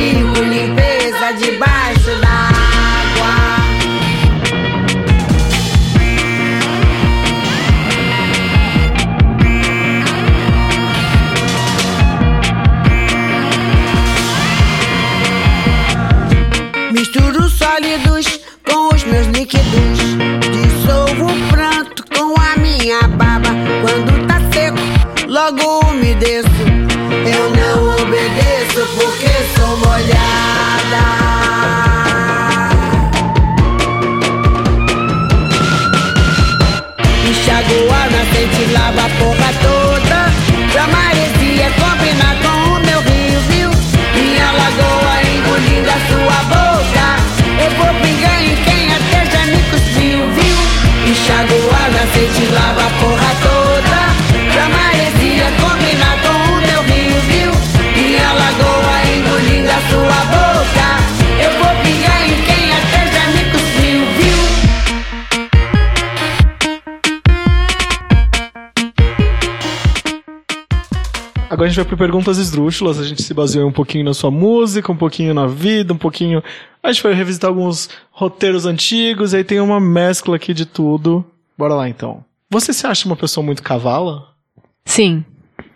gente 71.71 71.77
vai 71.77 71.85
para 71.85 71.97
perguntas 71.97 72.37
esdrúxulas. 72.37 72.99
A 72.99 73.03
gente 73.03 73.23
se 73.23 73.33
baseou 73.33 73.67
um 73.67 73.71
pouquinho 73.71 74.05
na 74.05 74.13
sua 74.13 74.29
música, 74.29 74.91
um 74.91 74.97
pouquinho 74.97 75.33
na 75.33 75.47
vida, 75.47 75.93
um 75.93 75.97
pouquinho. 75.97 76.43
A 76.83 76.91
gente 76.91 77.01
vai 77.01 77.13
revisitar 77.13 77.49
alguns 77.49 77.89
roteiros 78.11 78.65
antigos, 78.65 79.33
aí 79.33 79.43
tem 79.43 79.59
uma 79.59 79.79
mescla 79.79 80.35
aqui 80.35 80.53
de 80.53 80.65
tudo. 80.65 81.25
Bora 81.57 81.73
lá 81.73 81.87
então. 81.87 82.23
Você 82.49 82.73
se 82.73 82.85
acha 82.85 83.05
uma 83.07 83.15
pessoa 83.15 83.45
muito 83.45 83.63
cavala? 83.63 84.27
Sim. 84.85 85.23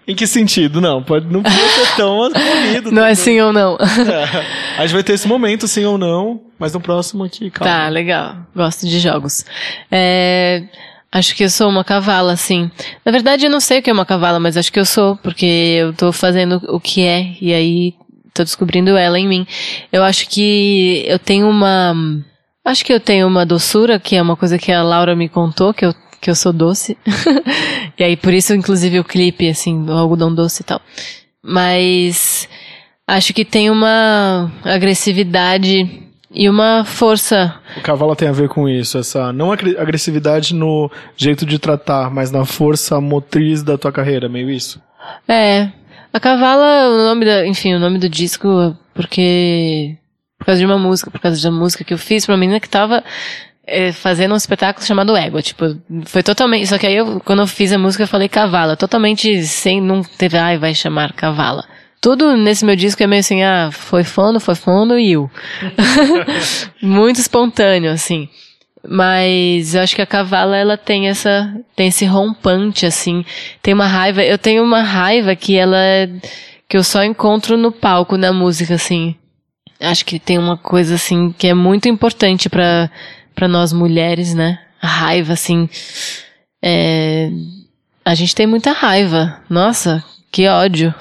Em 0.08 0.14
que 0.14 0.28
sentido? 0.28 0.80
Não, 0.80 1.02
pode, 1.02 1.26
não 1.26 1.42
precisa 1.42 1.68
ser 1.68 1.96
tão 1.96 2.30
corrido. 2.32 2.92
Não 2.92 3.06
é 3.06 3.16
sim 3.16 3.40
ou 3.42 3.52
não. 3.52 3.76
É. 3.76 4.78
A 4.78 4.82
gente 4.86 4.94
vai 4.94 5.04
ter 5.04 5.14
esse 5.14 5.28
momento, 5.28 5.68
sim 5.68 5.86
ou 5.86 5.98
não, 5.98 6.42
mas 6.60 6.74
no 6.74 6.80
próximo 6.80 7.24
aqui, 7.24 7.50
calma. 7.50 7.74
Tá, 7.74 7.90
legal. 7.90 8.36
Gosto 8.56 8.86
de 8.88 9.00
jogos. 9.00 9.46
É, 9.90 10.64
acho 11.16 11.34
que 11.34 11.46
eu 11.46 11.50
sou 11.50 11.70
uma 11.70 11.84
cavala, 11.84 12.36
sim. 12.36 12.70
Na 13.06 13.12
verdade, 13.12 13.46
eu 13.46 13.50
não 13.50 13.62
sei 13.62 13.80
o 13.80 13.82
que 13.82 13.90
é 13.90 13.94
uma 13.94 14.06
cavala, 14.06 14.38
mas 14.38 14.58
acho 14.58 14.72
que 14.72 14.80
eu 14.80 14.86
sou, 14.86 15.16
porque 15.16 15.46
eu 15.46 15.94
tô 15.94 16.12
fazendo 16.12 16.62
o 16.68 16.78
que 16.78 17.06
é, 17.06 17.38
e 17.40 17.54
aí 17.54 17.94
tô 18.34 18.44
descobrindo 18.44 18.98
ela 18.98 19.18
em 19.18 19.26
mim. 19.26 19.48
Eu 19.94 20.04
acho 20.04 20.28
que 20.28 21.06
eu 21.08 21.18
tenho 21.18 21.50
uma. 21.50 21.96
Acho 22.66 22.84
que 22.84 22.92
eu 22.92 23.00
tenho 23.00 23.28
uma 23.28 23.46
doçura, 23.46 23.98
que 23.98 24.18
é 24.18 24.22
uma 24.22 24.36
coisa 24.36 24.58
que 24.58 24.74
a 24.74 24.84
Laura 24.84 25.16
me 25.16 25.30
contou, 25.30 25.74
que 25.74 25.86
eu, 25.86 25.96
que 26.20 26.30
eu 26.30 26.36
sou 26.36 26.52
doce. 26.52 26.98
e 27.98 28.04
aí, 28.04 28.18
por 28.18 28.34
isso, 28.34 28.54
inclusive, 28.54 29.00
o 29.00 29.04
clipe, 29.04 29.48
assim, 29.48 29.86
do 29.86 29.94
algodão 29.94 30.34
doce 30.34 30.64
e 30.64 30.66
tal. 30.66 30.82
Mas 31.42 32.50
acho 33.08 33.34
que 33.34 33.46
tem 33.46 33.70
uma 33.70 34.52
agressividade 34.66 36.05
e 36.36 36.50
uma 36.50 36.84
força 36.84 37.56
O 37.78 37.82
cavalo 37.82 38.16
tem 38.16 38.28
a 38.28 38.32
ver 38.34 38.50
com 38.50 38.68
isso, 38.68 38.98
essa 38.98 39.32
não 39.32 39.52
agre- 39.52 39.78
agressividade 39.78 40.54
no 40.54 40.92
jeito 41.16 41.46
de 41.46 41.58
tratar, 41.58 42.12
mas 42.12 42.30
na 42.32 42.46
força 42.46 43.00
motriz 43.00 43.64
da 43.64 43.78
tua 43.78 43.92
carreira, 43.92 44.28
meio 44.28 44.50
isso. 44.50 44.82
É. 45.28 45.70
A 46.12 46.20
Cavala, 46.20 46.90
o 46.90 46.98
nome 47.04 47.26
da, 47.26 47.46
enfim, 47.46 47.74
o 47.74 47.80
nome 47.80 47.98
do 48.00 48.08
disco, 48.08 48.76
porque 48.94 49.96
por 50.40 50.46
causa 50.46 50.60
de 50.60 50.66
uma 50.66 50.78
música, 50.78 51.10
por 51.12 51.20
causa 51.20 51.42
da 51.42 51.52
música 51.52 51.84
que 51.84 51.94
eu 51.94 51.98
fiz 51.98 52.26
pra 52.26 52.34
uma 52.34 52.40
menina 52.40 52.60
que 52.60 52.70
tava 52.70 53.04
é, 53.68 53.92
fazendo 53.92 54.34
um 54.34 54.38
espetáculo 54.38 54.86
chamado 54.86 55.16
Égua, 55.16 55.42
tipo, 55.42 55.66
foi 56.06 56.24
totalmente, 56.24 56.68
só 56.68 56.78
que 56.78 56.86
aí 56.88 56.96
eu, 56.96 57.20
quando 57.20 57.42
eu 57.42 57.48
fiz 57.48 57.72
a 57.74 57.78
música 57.78 58.04
eu 58.04 58.08
falei 58.08 58.30
Cavala, 58.30 58.78
totalmente 58.78 59.44
sem, 59.44 59.82
não 59.82 60.04
teve, 60.04 60.38
ai, 60.38 60.58
vai 60.58 60.74
chamar 60.74 61.14
Cavala. 61.14 61.66
Tudo 62.02 62.38
nesse 62.38 62.64
meu 62.64 62.76
disco 62.76 63.02
é 63.02 63.08
meio 63.08 63.22
assim, 63.22 63.44
ah, 63.44 63.70
foi 63.72 64.04
fundo, 64.04 64.40
foi 64.40 64.56
fundo 64.56 64.98
e 65.00 65.14
eu. 65.14 65.30
Muito 66.82 67.20
espontâneo, 67.20 67.92
assim. 67.92 68.30
Mas 68.88 69.74
eu 69.74 69.82
acho 69.82 69.96
que 69.96 70.02
a 70.02 70.06
cavala 70.06 70.56
ela 70.56 70.78
tem 70.78 71.08
essa 71.08 71.54
tem 71.76 71.88
esse 71.88 72.06
rompante 72.06 72.86
assim, 72.86 73.26
tem 73.62 73.74
uma 73.74 73.88
raiva, 73.88 74.24
eu 74.24 74.38
tenho 74.38 74.64
uma 74.64 74.84
raiva 74.84 75.36
que 75.36 75.58
ela 75.58 75.78
que 76.70 76.78
eu 76.78 76.84
só 76.84 77.04
encontro 77.04 77.58
no 77.58 77.72
palco 77.72 78.18
na 78.18 78.32
música 78.32 78.76
assim. 78.76 79.16
Acho 79.80 80.06
que 80.06 80.20
tem 80.20 80.38
uma 80.38 80.56
coisa 80.58 80.96
assim 80.96 81.34
que 81.38 81.48
é 81.48 81.54
muito 81.54 81.90
importante 81.90 82.50
para 82.50 82.90
para 83.34 83.48
nós 83.48 83.74
mulheres, 83.74 84.34
né? 84.34 84.60
A 84.82 84.88
raiva 84.88 85.34
assim 85.34 85.68
é 86.64 87.32
a 88.04 88.14
gente 88.14 88.36
tem 88.36 88.46
muita 88.46 88.72
raiva. 88.72 89.42
Nossa, 89.50 90.04
que 90.36 90.50
ódio. 90.50 90.94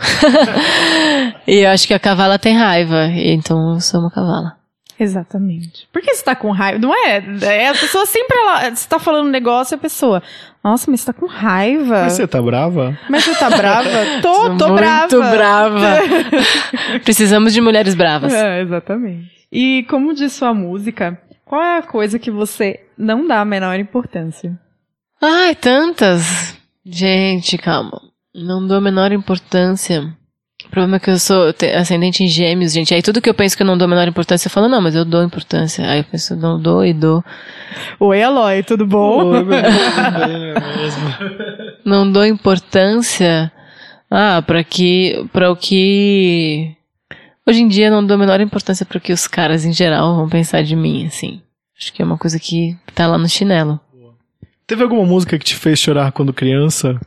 e 1.44 1.64
eu 1.64 1.70
acho 1.70 1.88
que 1.88 1.92
a 1.92 1.98
cavala 1.98 2.38
tem 2.38 2.56
raiva, 2.56 3.06
então 3.08 3.74
eu 3.74 3.80
sou 3.80 3.98
uma 3.98 4.10
cavala. 4.10 4.56
Exatamente. 4.98 5.88
Por 5.92 6.00
que 6.00 6.14
você 6.14 6.22
tá 6.22 6.36
com 6.36 6.52
raiva? 6.52 6.78
Não 6.78 6.94
é? 6.94 7.20
é 7.42 7.68
a 7.68 7.72
pessoa 7.72 8.06
sempre 8.06 8.38
ela, 8.38 8.70
você 8.70 8.88
tá 8.88 9.00
falando 9.00 9.26
um 9.26 9.30
negócio 9.30 9.74
e 9.74 9.76
a 9.76 9.78
pessoa, 9.78 10.22
nossa, 10.62 10.88
mas 10.88 11.00
você 11.00 11.06
tá 11.06 11.12
com 11.12 11.26
raiva. 11.26 12.02
Mas 12.04 12.12
você 12.12 12.28
tá 12.28 12.40
brava? 12.40 12.96
Mas 13.10 13.24
você 13.24 13.34
tá 13.34 13.50
brava? 13.50 13.90
Tô, 14.22 14.56
tô 14.56 14.68
Muito 14.68 14.76
brava. 14.76 15.30
brava. 15.30 15.80
Precisamos 17.02 17.52
de 17.52 17.60
mulheres 17.60 17.96
bravas. 17.96 18.32
É, 18.32 18.60
exatamente. 18.60 19.32
E 19.50 19.84
como 19.90 20.14
diz 20.14 20.32
sua 20.32 20.54
música, 20.54 21.20
qual 21.44 21.60
é 21.60 21.78
a 21.78 21.82
coisa 21.82 22.20
que 22.20 22.30
você 22.30 22.86
não 22.96 23.26
dá 23.26 23.40
a 23.40 23.44
menor 23.44 23.80
importância? 23.80 24.56
Ai, 25.20 25.56
tantas. 25.56 26.56
Gente, 26.86 27.58
calma. 27.58 28.03
Não 28.34 28.66
dou 28.66 28.76
a 28.78 28.80
menor 28.80 29.12
importância. 29.12 30.12
O 30.66 30.68
problema 30.70 30.96
é 30.96 31.00
que 31.00 31.10
eu 31.10 31.18
sou 31.18 31.52
te- 31.52 31.70
ascendente 31.72 32.24
em 32.24 32.26
gêmeos, 32.28 32.72
gente. 32.72 32.92
Aí 32.94 33.02
tudo 33.02 33.20
que 33.20 33.28
eu 33.28 33.34
penso 33.34 33.56
que 33.56 33.62
eu 33.62 33.66
não 33.66 33.76
dou 33.78 33.84
a 33.84 33.88
menor 33.88 34.08
importância, 34.08 34.46
eu 34.48 34.50
falo, 34.50 34.68
não, 34.68 34.80
mas 34.80 34.94
eu 34.94 35.04
dou 35.04 35.22
importância. 35.22 35.88
Aí 35.88 35.98
eu 36.00 36.04
penso, 36.04 36.34
não 36.34 36.60
dou 36.60 36.84
e 36.84 36.92
dou. 36.92 37.22
Oi, 38.00 38.22
Aloy, 38.22 38.62
tudo 38.62 38.86
bom? 38.86 39.26
Oi, 39.26 39.44
meu 39.44 39.54
é 39.58 40.54
mesmo. 40.76 41.14
Não 41.84 42.10
dou 42.10 42.24
importância. 42.24 43.52
Ah, 44.10 44.42
para 44.44 44.64
que. 44.64 45.26
para 45.32 45.50
o 45.50 45.56
que. 45.56 46.74
Hoje 47.46 47.60
em 47.60 47.68
dia 47.68 47.90
não 47.90 48.04
dou 48.04 48.14
a 48.14 48.18
menor 48.18 48.40
importância 48.40 48.86
para 48.86 48.96
o 48.96 49.00
que 49.00 49.12
os 49.12 49.26
caras 49.26 49.66
em 49.66 49.72
geral 49.72 50.16
vão 50.16 50.28
pensar 50.30 50.62
de 50.62 50.74
mim, 50.74 51.06
assim. 51.06 51.42
Acho 51.78 51.92
que 51.92 52.00
é 52.00 52.04
uma 52.04 52.16
coisa 52.16 52.38
que 52.38 52.74
tá 52.94 53.06
lá 53.06 53.18
no 53.18 53.28
chinelo. 53.28 53.78
Teve 54.66 54.82
alguma 54.82 55.04
música 55.04 55.38
que 55.38 55.44
te 55.44 55.54
fez 55.54 55.78
chorar 55.78 56.10
quando 56.12 56.32
criança? 56.32 56.98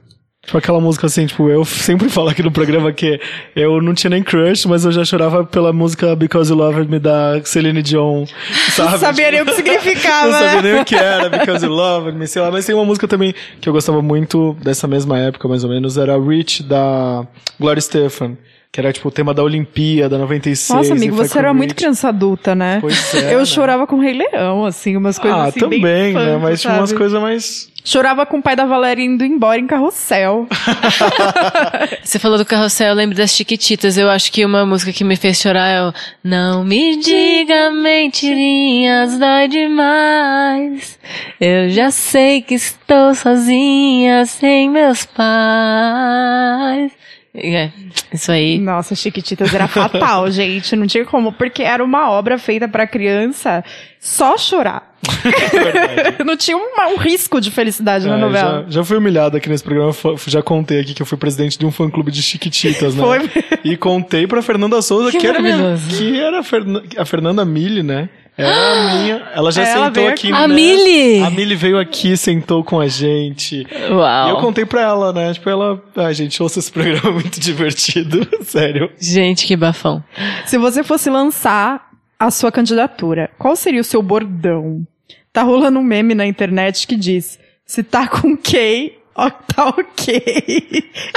Tipo 0.47 0.59
aquela 0.59 0.79
música 0.79 1.07
assim, 1.07 1.25
tipo, 1.25 1.49
eu 1.49 1.63
sempre 1.67 2.07
falo 2.07 2.29
aqui 2.29 2.41
no 2.41 2.49
programa 2.49 2.93
que 2.93 3.19
eu 3.53 3.81
não 3.81 3.93
tinha 3.93 4.09
nem 4.09 4.23
crush, 4.23 4.65
mas 4.65 4.85
eu 4.85 4.93
já 4.93 5.03
chorava 5.03 5.43
pela 5.43 5.73
música 5.73 6.15
Because 6.15 6.49
You 6.49 6.57
Loved 6.57 6.89
Me 6.89 6.99
da 6.99 7.41
Celine 7.43 7.81
Dion, 7.81 8.25
sabe? 8.71 8.91
Não 8.91 8.97
sabia 8.97 9.29
nem 9.29 9.41
o 9.41 9.45
que 9.45 9.53
significava. 9.55 10.31
Não 10.31 10.39
sabia 10.39 10.61
nem 10.61 10.81
o 10.81 10.85
que 10.85 10.95
era, 10.95 11.27
Because 11.29 11.65
You 11.65 11.71
Loved 11.73 12.17
Me, 12.17 12.25
sei 12.27 12.41
lá. 12.41 12.49
Mas 12.49 12.65
tem 12.65 12.73
uma 12.73 12.85
música 12.85 13.09
também 13.09 13.35
que 13.59 13.67
eu 13.67 13.73
gostava 13.73 14.01
muito 14.01 14.55
dessa 14.63 14.87
mesma 14.87 15.19
época, 15.19 15.49
mais 15.49 15.65
ou 15.65 15.69
menos, 15.69 15.97
era 15.97 16.17
Rich, 16.17 16.63
da 16.63 17.27
Gloria 17.59 17.81
Stefan. 17.81 18.37
Que 18.71 18.79
era 18.81 18.91
tipo 18.93 19.07
o 19.07 19.11
tema 19.11 19.33
da 19.33 19.41
Olimpíada, 19.43 20.17
96. 20.19 20.77
Nossa, 20.77 20.89
e 20.89 20.91
amigo, 20.97 21.15
você 21.15 21.37
era 21.39 21.51
muito 21.53 21.73
criança 21.73 22.09
adulta, 22.09 22.53
né? 22.53 22.77
Pois 22.79 23.13
é, 23.15 23.33
Eu 23.33 23.39
né? 23.39 23.45
chorava 23.45 23.87
com 23.87 23.95
o 23.95 23.99
Rei 24.01 24.13
Leão, 24.13 24.65
assim, 24.65 24.95
umas 24.95 25.17
coisas 25.17 25.39
Ah, 25.39 25.45
assim. 25.45 25.59
também, 25.59 25.81
bem 25.81 26.13
né? 26.13 26.21
infanto, 26.21 26.39
Mas 26.43 26.61
tinha 26.61 26.73
umas 26.73 26.93
coisas 26.93 27.19
mais. 27.19 27.69
Chorava 27.83 28.25
com 28.25 28.37
o 28.39 28.41
pai 28.41 28.53
da 28.55 28.65
Valéria 28.65 29.01
indo 29.01 29.23
embora 29.23 29.57
em 29.59 29.65
carrossel. 29.65 30.45
Você 32.03 32.19
falou 32.19 32.37
do 32.37 32.43
carrossel, 32.45 32.89
eu 32.89 32.93
lembro 32.95 33.15
das 33.15 33.31
Chiquititas. 33.31 33.97
Eu 33.97 34.09
acho 34.09 34.29
que 34.31 34.43
uma 34.45 34.65
música 34.65 34.91
que 34.91 35.05
me 35.05 35.15
fez 35.15 35.37
chorar 35.39 35.67
é 35.69 35.81
o 35.87 35.93
Não 36.21 36.65
me 36.65 36.97
diga 36.97 37.71
mentirinhas, 37.71 39.17
dói 39.17 39.47
demais. 39.47 40.99
Eu 41.39 41.69
já 41.69 41.89
sei 41.89 42.41
que 42.41 42.55
estou 42.55 43.15
sozinha, 43.15 44.25
sem 44.25 44.69
meus 44.69 45.05
pais. 45.05 46.91
É, 47.39 47.69
isso 48.11 48.31
aí. 48.31 48.57
Nossa, 48.57 48.95
Chiquititas 48.95 49.53
era 49.53 49.67
fatal, 49.67 50.29
gente. 50.31 50.75
Não 50.75 50.87
tinha 50.87 51.05
como, 51.05 51.31
porque 51.31 51.61
era 51.61 51.83
uma 51.83 52.09
obra 52.09 52.39
feita 52.39 52.67
pra 52.67 52.87
criança 52.87 53.63
só 53.99 54.37
chorar. 54.37 54.95
não 56.25 56.35
tinha 56.35 56.57
uma- 56.57 56.87
um 56.87 56.97
risco 56.97 57.39
de 57.39 57.51
felicidade 57.51 58.07
na 58.07 58.15
É, 58.17 58.19
novela. 58.19 58.63
Já, 58.65 58.71
já 58.79 58.83
fui 58.83 58.97
humilhado 58.97 59.37
aqui 59.37 59.47
nesse 59.49 59.63
programa, 59.63 59.93
já 60.25 60.41
contei 60.41 60.79
aqui 60.79 60.93
que 60.93 61.01
eu 61.01 61.05
fui 61.05 61.17
presidente 61.17 61.57
de 61.59 61.65
um 61.65 61.71
fã 61.71 61.89
clube 61.89 62.11
de 62.11 62.21
Chiquititas, 62.23 62.95
né? 62.95 63.03
Foi. 63.03 63.29
E 63.63 63.77
contei 63.77 64.25
pra 64.25 64.41
Fernanda 64.41 64.81
Souza 64.81 65.11
Que 65.11 65.19
que, 65.19 65.27
era, 65.27 65.39
que 65.41 66.19
era 66.19 66.39
a, 66.39 66.43
Ferna- 66.43 66.83
a 66.97 67.05
Fernanda 67.05 67.45
Mille, 67.45 67.83
né? 67.83 68.09
Era 68.37 68.49
a 68.49 68.93
minha. 69.01 69.15
Ela 69.33 69.51
já 69.51 69.63
Ela 69.63 69.85
sentou 69.87 70.07
aqui. 70.07 70.27
aqui. 70.27 70.31
A 70.31 70.47
né? 70.47 70.53
Mili! 70.53 71.23
A 71.23 71.29
Mili 71.29 71.55
veio 71.55 71.79
aqui, 71.79 72.15
sentou 72.15 72.63
com 72.63 72.79
a 72.79 72.87
gente. 72.87 73.65
Uau. 73.89 74.27
E 74.27 74.31
eu 74.31 74.37
contei 74.37 74.65
pra 74.65 74.81
ela, 74.81 75.11
né? 75.11 75.33
Tipo, 75.33 75.49
ela. 75.49 75.81
Ai, 75.95 76.13
gente, 76.13 76.41
ouça 76.43 76.59
esse 76.59 76.71
programa 76.71 77.09
é 77.09 77.11
muito 77.13 77.39
divertido. 77.39 78.27
Sério. 78.45 78.91
Gente, 78.99 79.45
que 79.47 79.55
bafão. 79.55 80.03
Se 80.45 80.57
você 80.57 80.83
fosse 80.83 81.09
lançar 81.09 81.89
a 82.19 82.29
sua 82.31 82.51
candidatura, 82.51 83.29
qual 83.37 83.55
seria 83.55 83.81
o 83.81 83.83
seu 83.83 84.01
bordão? 84.01 84.85
Tá 85.33 85.43
rolando 85.43 85.79
um 85.79 85.83
meme 85.83 86.13
na 86.15 86.25
internet 86.25 86.87
que 86.87 86.95
diz: 86.95 87.39
se 87.65 87.83
tá 87.83 88.07
com 88.07 88.35
Kay, 88.37 88.96
ó, 89.25 89.29
tá 89.29 89.69
ok. 89.69 90.23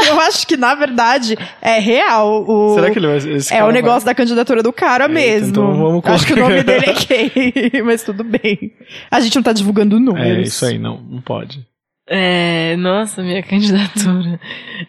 Eu 0.09 0.19
acho 0.21 0.47
que, 0.47 0.57
na 0.57 0.75
verdade, 0.75 1.37
é 1.61 1.79
real. 1.79 2.45
O... 2.49 2.75
Será 2.75 2.91
que 2.91 2.99
ele 2.99 3.07
vai. 3.07 3.17
esse 3.19 3.53
É 3.55 3.63
o 3.63 3.67
vai- 3.67 3.73
negócio 3.75 4.07
da 4.07 4.15
candidatura 4.15 4.63
do 4.63 4.73
cara 4.73 5.07
mesmo. 5.09 5.49
então 5.51 5.77
vamos 5.77 6.03
Acho 6.07 6.27
que 6.27 6.33
o 6.33 6.37
colocar- 6.37 6.55
nome 6.55 6.63
dele 6.65 6.87
é 6.87 6.95
Kay, 6.95 7.83
mas 7.85 8.03
tudo 8.03 8.25
bem. 8.25 8.73
A 9.11 9.21
gente 9.21 9.37
não 9.37 9.43
tá 9.43 9.53
divulgando 9.53 10.01
números. 10.01 10.39
É, 10.39 10.43
isso 10.43 10.65
aí, 10.65 10.79
não, 10.79 10.99
não 10.99 11.21
pode. 11.21 11.65
É, 12.09 12.75
nossa, 12.77 13.23
minha 13.23 13.43
candidatura. 13.45 14.41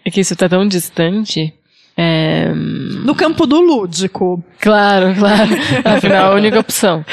É 0.06 0.10
que 0.10 0.22
isso 0.22 0.36
tá 0.36 0.48
tão 0.50 0.68
distante. 0.68 1.54
É, 1.98 2.52
No 3.04 3.14
campo 3.14 3.46
do 3.46 3.60
lúdico. 3.60 4.44
claro, 4.60 5.14
claro. 5.20 5.50
Afinal, 5.84 6.32
a 6.32 6.36
única 6.36 6.58
opção. 6.60 7.06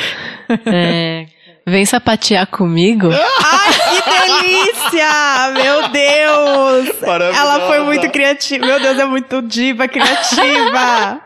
É, 0.65 1.27
vem 1.67 1.85
sapatear 1.85 2.47
comigo? 2.47 3.09
Ai, 3.11 3.73
que 3.75 4.49
delícia! 4.49 4.78
Meu 4.93 5.89
Deus! 5.89 7.03
Ela 7.37 7.67
foi 7.67 7.81
muito 7.85 8.11
criativa. 8.11 8.65
Meu 8.67 8.81
Deus, 8.81 8.99
é 8.99 9.05
muito 9.05 9.43
diva 9.43 9.87
criativa. 9.89 11.21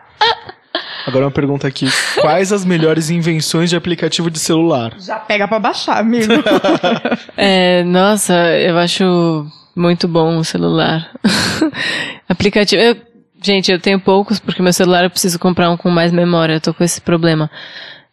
Agora 1.07 1.25
uma 1.27 1.31
pergunta 1.31 1.67
aqui. 1.67 1.89
Quais 2.21 2.53
as 2.53 2.65
melhores 2.65 3.11
invenções 3.11 3.69
de 3.71 3.77
aplicativo 3.77 4.31
de 4.31 4.39
celular? 4.39 4.93
Já 4.99 5.17
pega 5.17 5.47
pra 5.49 5.59
baixar, 5.59 5.99
amigo. 5.99 6.33
É, 7.37 7.83
nossa, 7.85 8.35
eu 8.59 8.79
acho 8.79 9.47
muito 9.75 10.07
bom 10.07 10.37
o 10.39 10.45
celular. 10.45 11.11
Aplicativo. 12.29 12.81
eu- 12.81 12.97
gente, 13.43 13.73
eu 13.73 13.81
tenho 13.81 13.99
poucos 13.99 14.39
porque 14.39 14.63
meu 14.63 14.73
celular 14.73 15.03
eu 15.05 15.11
preciso 15.11 15.39
comprar 15.39 15.71
um 15.71 15.77
com 15.77 15.91
mais 15.91 16.13
memória. 16.13 16.55
Eu 16.55 16.61
tô 16.61 16.73
com 16.73 16.85
esse 16.85 17.01
problema. 17.01 17.51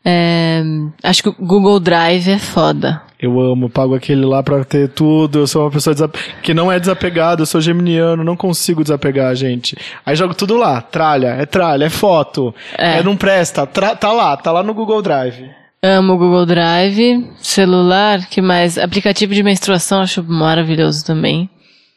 É, 0.04 0.62
acho 1.04 1.22
que 1.24 1.30
o 1.30 1.36
Google 1.40 1.80
Drive 1.80 2.28
é 2.30 2.40
foda. 2.40 3.02
Eu 3.22 3.38
amo, 3.40 3.70
pago 3.70 3.94
aquele 3.94 4.24
lá 4.26 4.42
pra 4.42 4.64
ter 4.64 4.88
tudo. 4.90 5.40
Eu 5.40 5.48
sou 5.48 5.64
uma 5.64 5.72
pessoa 5.72 5.94
que 6.42 6.54
não 6.54 6.72
é 6.72 6.80
desapegada, 6.80 7.42
eu 7.42 7.46
sou 7.46 7.60
geminiano, 7.60 8.24
não 8.24 8.38
consigo 8.38 8.82
desapegar, 8.82 9.36
gente. 9.36 9.76
Aí 10.06 10.16
jogo 10.16 10.34
tudo 10.34 10.56
lá, 10.56 10.82
tralha, 10.82 11.28
é 11.38 11.46
tralha, 11.46 11.86
é 11.86 11.90
foto, 11.90 12.56
É. 12.78 13.00
é, 13.00 13.04
não 13.04 13.18
presta, 13.18 13.68
tra- 13.68 13.96
tá 13.96 14.12
lá, 14.14 14.38
tá 14.38 14.52
lá 14.54 14.64
no 14.64 14.74
Google 14.74 15.02
Drive. 15.02 15.50
Amo 15.84 16.14
o 16.14 16.18
Google 16.18 16.46
Drive, 16.46 17.26
celular, 17.42 18.26
que 18.30 18.42
mais? 18.42 18.78
Aplicativo 18.78 19.34
de 19.34 19.44
menstruação 19.44 20.02
acho 20.02 20.24
maravilhoso 20.24 21.06
também. 21.06 21.50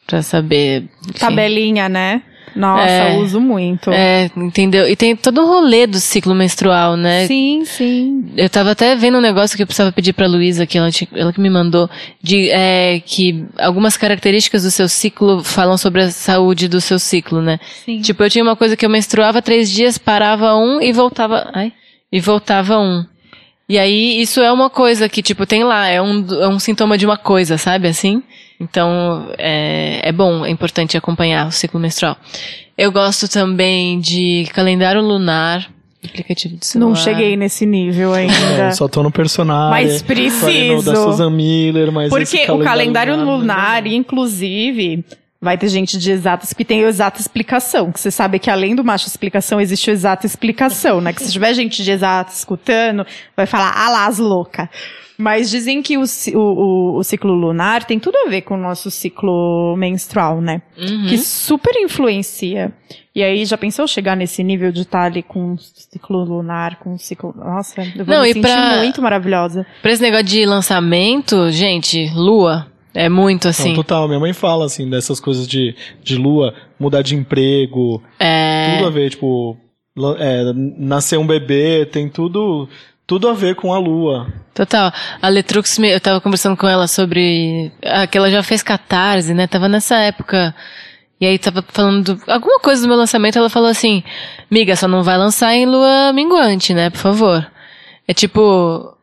Pra 0.07 0.23
saber. 0.23 0.89
enfim. 1.09 1.19
Tabelinha, 1.21 1.89
né? 1.89 2.23
Nossa, 2.55 2.85
É. 2.91 3.17
uso 3.19 3.41
muito. 3.41 3.91
É, 3.91 4.31
entendeu? 4.37 4.89
E 4.89 4.95
tem 4.95 5.17
todo 5.17 5.43
o 5.43 5.47
rolê 5.47 5.87
do 5.87 5.99
ciclo 5.99 6.35
menstrual, 6.35 6.97
né? 6.97 7.27
Sim, 7.27 7.65
sim. 7.65 8.25
Eu 8.37 8.49
tava 8.51 8.73
até 8.73 8.95
vendo 8.95 9.19
um 9.19 9.21
negócio 9.23 9.57
que 9.57 9.63
eu 9.63 9.67
precisava 9.67 9.93
pedir 9.93 10.13
pra 10.13 10.27
Luísa, 10.27 10.67
que 10.67 10.77
ela, 10.79 10.89
ela 11.15 11.33
que 11.33 11.41
me 11.41 11.51
mandou, 11.51 11.89
de 12.23 12.51
é, 12.51 13.01
que 13.05 13.45
algumas 13.59 13.97
características 13.97 14.63
do 14.63 14.71
seu 14.71 14.89
ciclo 14.89 15.43
falam 15.43 15.77
sobre 15.77 16.03
a 16.03 16.11
saúde 16.11 16.69
do 16.69 16.81
seu 16.81 16.99
ciclo, 16.99 17.41
né? 17.41 17.59
Sim. 17.85 18.01
Tipo, 18.01 18.23
eu 18.25 18.31
tinha 18.31 18.45
uma 18.45 18.57
coisa 18.57 18.77
que 18.77 18.85
eu 18.85 18.91
menstruava 18.91 19.41
três 19.43 19.71
dias, 19.71 19.99
parava 19.99 20.55
um 20.57 20.81
e 20.81 20.93
voltava. 20.93 21.51
Ai, 21.55 21.73
e 22.11 22.21
voltava 22.21 22.79
um. 22.79 23.05
E 23.69 23.79
aí, 23.79 24.21
isso 24.21 24.41
é 24.41 24.53
uma 24.53 24.69
coisa 24.69 25.09
que, 25.09 25.23
tipo, 25.23 25.47
tem 25.47 25.65
lá, 25.65 25.87
é 25.89 26.03
um, 26.03 26.27
é 26.43 26.49
um 26.49 26.59
sintoma 26.59 26.99
de 26.99 27.07
uma 27.07 27.17
coisa, 27.17 27.57
sabe? 27.57 27.89
Assim. 27.89 28.23
Então, 28.63 29.29
é, 29.37 30.01
é 30.09 30.13
bom, 30.13 30.47
é 30.47 30.51
importante 30.51 30.97
acompanhar 30.97 31.49
o 31.49 31.53
ciclo 31.53 31.81
menstrual. 31.81 32.17
Eu 32.79 32.93
gosto 32.93 33.29
também 33.29 33.99
de 33.99 34.47
calendário 34.55 35.03
lunar, 35.03 35.69
aplicativo 36.05 36.57
de 36.57 36.65
celular. 36.65 36.89
Não 36.89 36.97
cheguei 36.97 37.37
nesse 37.37 37.67
nível 37.67 38.15
ainda. 38.15 38.35
É, 38.35 38.71
só 38.71 38.87
tô 38.87 39.03
no 39.03 39.11
personagem. 39.11 39.71
Mas 39.71 40.03
preciso. 40.03 40.85
da 40.85 40.95
Susan 40.95 41.31
Miller, 41.31 41.91
mas 41.91 42.09
Porque 42.09 42.51
o 42.51 42.61
calendário 42.61 43.17
lunar, 43.17 43.37
lunar, 43.39 43.83
né? 43.83 43.91
inclusive, 43.91 45.05
vai 45.41 45.59
ter 45.59 45.69
gente 45.69 45.99
de 45.99 46.13
exatas 46.13 46.53
que 46.53 46.65
tem 46.65 46.85
o 46.85 46.89
exata 46.89 47.21
explicação. 47.21 47.91
Que 47.91 47.99
você 47.99 48.13
sabe 48.13 48.39
que 48.39 48.49
além 48.49 48.77
do 48.77 48.85
macho 48.85 49.09
explicação, 49.09 49.61
existe 49.61 49.91
o 49.91 49.93
exata 49.93 50.25
explicação, 50.25 51.01
né? 51.01 51.13
Que 51.13 51.23
se 51.23 51.33
tiver 51.33 51.53
gente 51.53 51.83
de 51.83 51.91
exata 51.91 52.33
escutando, 52.33 53.05
vai 53.37 53.47
falar, 53.47 53.73
ah 53.77 53.91
lá, 53.91 54.07
as 54.07 54.19
louca. 54.19 54.71
Mas 55.23 55.49
dizem 55.49 55.81
que 55.81 55.97
o, 55.97 56.03
o, 56.35 56.99
o, 56.99 57.05
ciclo 57.05 57.33
lunar 57.33 57.85
tem 57.85 58.01
tudo 58.01 58.17
a 58.27 58.29
ver 58.29 58.41
com 58.41 58.55
o 58.55 58.61
nosso 58.61 58.91
ciclo 58.91 59.77
menstrual, 59.77 60.41
né? 60.41 60.61
Uhum. 60.77 61.07
Que 61.09 61.17
super 61.17 61.73
influencia. 61.77 62.73
E 63.15 63.23
aí, 63.23 63.45
já 63.45 63.57
pensou 63.57 63.87
chegar 63.87 64.17
nesse 64.17 64.43
nível 64.43 64.73
de 64.73 64.81
estar 64.83 65.05
ali 65.05 65.23
com 65.23 65.53
o 65.53 65.59
ciclo 65.59 66.25
lunar, 66.25 66.81
com 66.81 66.95
o 66.95 66.99
ciclo... 66.99 67.33
Nossa, 67.37 67.83
eu 67.95 68.05
vou 68.05 68.15
Não, 68.17 68.23
me 68.23 68.33
sentir 68.33 68.41
pra- 68.41 68.79
muito 68.79 69.01
maravilhosa. 69.01 69.65
Pra 69.81 69.93
esse 69.93 70.03
negócio 70.03 70.27
de 70.27 70.45
lançamento, 70.45 71.51
gente, 71.53 72.11
lua, 72.17 72.67
é 72.93 73.09
muito 73.09 73.47
assim. 73.47 73.69
Não, 73.69 73.77
total, 73.77 74.09
minha 74.09 74.19
mãe 74.19 74.33
fala 74.33 74.65
assim 74.65 74.91
dessas 74.91 75.21
coisas 75.21 75.47
de, 75.47 75.77
de 76.03 76.17
lua, 76.17 76.53
mudar 76.81 77.03
de 77.03 77.15
emprego, 77.15 78.03
é, 78.19 78.75
tudo 78.75 78.89
a 78.89 78.91
ver, 78.91 79.11
tipo, 79.11 79.57
é, 80.19 80.53
nascer 80.55 81.19
um 81.19 81.27
bebê, 81.27 81.87
tem 81.87 82.09
tudo, 82.09 82.69
tudo 83.13 83.29
a 83.29 83.35
ver 83.35 83.55
com 83.55 83.73
a 83.75 83.79
lua. 83.79 84.27
total. 84.55 84.91
A 85.21 85.29
Letrux, 85.29 85.79
eu 85.79 86.01
tava 86.01 86.21
conversando 86.21 86.57
com 86.57 86.67
ela 86.67 86.87
sobre. 86.87 87.71
Ah, 87.85 88.07
que 88.07 88.17
ela 88.17 88.31
já 88.31 88.43
fez 88.43 88.63
catarse, 88.63 89.35
né? 89.35 89.47
Tava 89.47 89.69
nessa 89.69 89.97
época. 89.97 90.55
E 91.21 91.27
aí 91.27 91.39
tava 91.39 91.63
falando 91.69 92.15
do- 92.17 92.23
alguma 92.33 92.59
coisa 92.61 92.83
do 92.83 92.89
meu 92.89 92.97
lançamento, 92.97 93.39
ela 93.39 93.51
falou 93.51 93.69
assim: 93.69 94.03
Miga, 94.51 94.75
só 94.77 94.89
não 94.89 95.03
vai 95.03 95.19
lançar 95.19 95.55
em 95.55 95.67
lua 95.67 96.13
minguante, 96.15 96.73
né? 96.73 96.89
Por 96.91 96.99
favor. 96.99 97.47
É 98.09 98.15
tipo. 98.15 98.97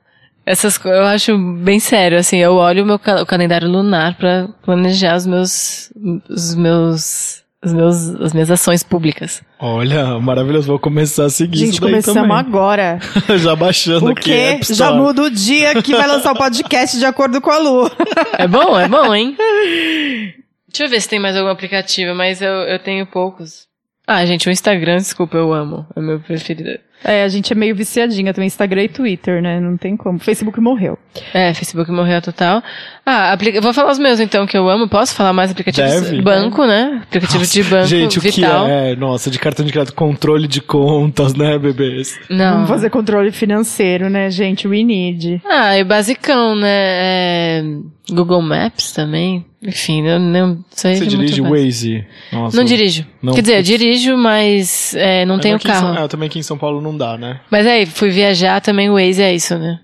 Essas 0.46 0.84
eu 0.84 1.04
acho 1.06 1.38
bem 1.38 1.80
sério, 1.80 2.18
assim, 2.18 2.38
eu 2.40 2.56
olho 2.56 2.82
o 2.84 2.86
meu 2.88 2.96
o 2.96 3.26
calendário 3.28 3.70
lunar 3.70 4.16
pra 4.18 4.48
planejar 4.64 5.16
os 5.18 5.28
meus. 5.28 5.94
os 6.28 6.56
meus. 6.56 7.44
Os 7.64 7.74
meus, 7.74 8.10
as 8.22 8.32
minhas 8.34 8.50
ações 8.50 8.84
públicas. 8.84 9.42
Olha, 9.60 10.18
maravilhoso, 10.20 10.68
vou 10.68 10.80
começar 10.80 11.26
a 11.26 11.30
seguir 11.30 11.58
Gente, 11.58 11.72
isso 11.74 11.82
daí 11.82 11.90
começamos 11.92 12.22
também. 12.22 12.38
agora. 12.38 13.00
Já 13.38 13.54
baixando 13.56 14.06
O 14.06 14.10
aqui. 14.12 14.60
Já 14.74 14.94
muda 14.94 15.24
o 15.24 15.30
dia 15.30 15.82
que 15.82 15.92
vai 15.94 16.08
lançar 16.08 16.32
o 16.32 16.38
podcast 16.38 16.98
de 16.98 17.06
acordo 17.06 17.42
com 17.42 17.52
a 17.52 17.58
Lu. 17.58 17.92
É 18.38 18.48
bom, 18.48 18.80
é 18.80 18.88
bom, 18.88 19.14
hein? 19.14 19.36
Deixa 20.72 20.84
eu 20.86 20.90
ver 20.90 21.02
se 21.02 21.10
tem 21.10 21.20
mais 21.20 21.36
algum 21.36 21.50
aplicativo, 21.50 22.16
mas 22.16 22.42
eu, 22.42 22.52
eu 22.52 22.80
tenho 22.80 23.06
poucos. 23.06 23.68
Ah, 24.08 24.26
gente, 24.26 24.48
o 24.48 24.52
Instagram, 24.52 24.98
desculpa, 24.98 25.36
eu 25.36 25.52
amo. 25.54 25.86
É 25.96 26.00
o 26.00 26.04
meu 26.04 26.20
preferido. 26.20 26.80
É, 27.04 27.24
a 27.24 27.28
gente 27.30 27.54
é 27.54 27.56
meio 27.56 27.76
viciadinha 27.76 28.34
também, 28.34 28.48
Instagram 28.48 28.84
e 28.84 28.90
Twitter, 28.90 29.42
né? 29.42 29.60
Não 29.60 29.78
tem 29.78 29.96
como. 29.96 30.20
Facebook 30.20 30.60
morreu. 30.60 30.98
É, 31.34 31.54
Facebook 31.54 31.90
morreu 31.92 32.22
total. 32.22 32.62
Ah, 33.06 33.32
aplica... 33.32 33.62
vou 33.62 33.74
falar 33.74 33.92
os 33.92 34.00
meus 34.00 34.20
então, 34.20 34.46
que 34.46 34.58
eu 34.58 34.70
amo. 34.70 34.88
Posso 34.88 35.16
falar 35.16 35.32
mais 35.32 35.52
aplicativos? 35.52 36.02
Deve. 36.02 36.22
Banco, 36.22 36.66
né? 36.66 37.02
Aplicativo 37.04 37.46
de 37.46 37.64
banco, 37.64 37.88
Gente, 37.88 38.20
o 38.20 38.22
vital. 38.22 38.66
que 38.66 38.72
é? 38.72 38.96
Nossa, 38.96 39.32
de 39.32 39.40
cartão 39.40 39.66
de 39.66 39.72
crédito, 39.72 39.94
controle 39.94 40.48
de 40.48 40.62
contas, 40.62 41.34
né, 41.34 41.58
bebês? 41.58 42.20
Não. 42.30 42.56
Vamos 42.56 42.70
fazer 42.70 42.90
controle 42.90 43.32
financeiro, 43.32 44.10
né, 44.10 44.30
gente? 44.30 44.68
We 44.68 44.84
need. 44.84 45.42
Ah, 45.50 45.78
e 45.78 45.84
basicão, 45.84 46.56
né? 46.56 46.68
É... 46.70 47.64
Google 48.10 48.42
Maps 48.42 48.92
também. 48.92 49.46
Enfim, 49.62 50.06
eu 50.08 50.20
não 50.20 50.64
sei. 50.72 50.96
Você 50.96 51.06
dirige. 51.08 51.42
Waze? 51.42 52.06
Nossa, 52.32 52.56
Não 52.58 52.64
dirijo. 52.64 53.06
Não, 53.22 53.34
Quer 53.34 53.42
dizer, 53.42 53.58
eu 53.58 53.64
dirijo, 53.64 54.18
mas 54.18 54.96
é, 54.96 55.26
não 55.26 55.36
Mas 55.36 55.44
tenho 55.44 55.60
carro. 55.60 55.94
São- 55.96 56.04
ah, 56.06 56.08
também 56.08 56.28
aqui 56.28 56.40
em 56.40 56.44
São 56.44 56.58
Paulo 56.58 56.82
não 56.82 56.96
dá, 56.96 57.18
né? 57.18 57.42
Mas 57.52 57.68
aí, 57.68 57.86
fui 57.86 58.10
viajar 58.10 58.62
também, 58.62 58.90
o 58.90 58.94
Waze 58.94 59.22
é 59.22 59.34
isso, 59.34 59.58
né? 59.58 59.80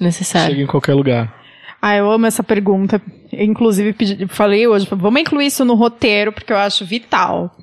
Necessário. 0.00 0.50
Chega 0.50 0.62
em 0.62 0.66
qualquer 0.66 0.94
lugar. 0.94 1.34
Ah, 1.82 1.96
eu 1.96 2.10
amo 2.10 2.26
essa 2.26 2.42
pergunta. 2.42 3.00
Eu, 3.32 3.44
Inclusive, 3.44 3.92
pedi- 3.92 4.26
falei 4.28 4.66
hoje, 4.66 4.86
vamos 4.90 5.20
incluir 5.20 5.46
isso 5.46 5.64
no 5.64 5.74
roteiro, 5.74 6.32
porque 6.32 6.52
eu 6.52 6.56
acho 6.56 6.84
vital. 6.84 7.54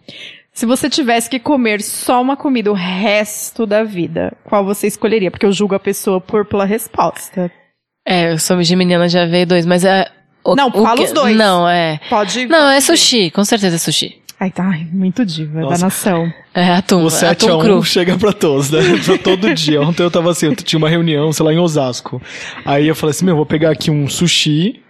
Se 0.54 0.66
você 0.66 0.90
tivesse 0.90 1.30
que 1.30 1.38
comer 1.40 1.82
só 1.82 2.22
uma 2.22 2.38
comida 2.38 2.72
o 2.72 2.76
resto 2.76 3.66
da 3.66 3.84
vida, 3.84 4.34
qual 4.46 4.64
você 4.64 4.88
escolheria? 4.88 5.30
Porque 5.30 5.46
eu 5.46 5.52
julgo 5.52 5.76
a 5.76 5.80
pessoa 5.80 6.22
por 6.22 6.46
pela 6.46 6.64
resposta. 6.66 7.52
É, 8.06 8.32
eu 8.34 8.38
sou 8.38 8.62
geminiana, 8.62 9.10
já 9.10 9.26
veio 9.26 9.48
dois, 9.48 9.66
mas 9.66 9.84
é... 9.84 10.08
o- 10.44 10.56
Não, 10.56 10.68
o 10.70 10.84
fala 10.84 10.96
que- 10.98 11.04
os 11.06 11.12
dois. 11.12 11.36
Não, 11.36 11.68
é... 11.68 12.00
Pode. 12.10 12.46
Não, 12.48 12.70
é 12.70 12.80
sushi, 12.80 13.32
com 13.32 13.44
certeza 13.44 13.76
é 13.76 13.80
sushi. 13.80 14.22
Ai, 14.40 14.52
tá, 14.52 14.64
muito 14.92 15.26
diva 15.26 15.62
Nossa. 15.62 15.78
da 15.80 15.86
nação. 15.86 16.34
É, 16.54 16.70
atum. 16.74 17.04
O 17.06 17.10
7 17.10 17.46
atum 17.46 17.54
a 17.54 17.58
1 17.58 17.62
cru. 17.62 17.84
chega 17.84 18.18
pra 18.18 18.34
todos, 18.34 18.70
né? 18.70 18.80
Pra 19.06 19.18
todo 19.18 19.54
dia. 19.54 19.82
Ontem 19.82 20.04
eu 20.04 20.12
tava 20.12 20.30
assim, 20.32 20.48
eu 20.48 20.56
tinha 20.58 20.78
uma 20.78 20.90
reunião, 20.90 21.32
sei 21.32 21.46
lá, 21.46 21.54
em 21.54 21.58
Osasco. 21.58 22.22
Aí 22.66 22.86
eu 22.88 22.94
falei 22.96 23.12
assim, 23.12 23.24
meu, 23.26 23.36
vou 23.38 23.46
pegar 23.46 23.72
aqui 23.72 23.90
um 23.90 24.10
sushi 24.10 24.82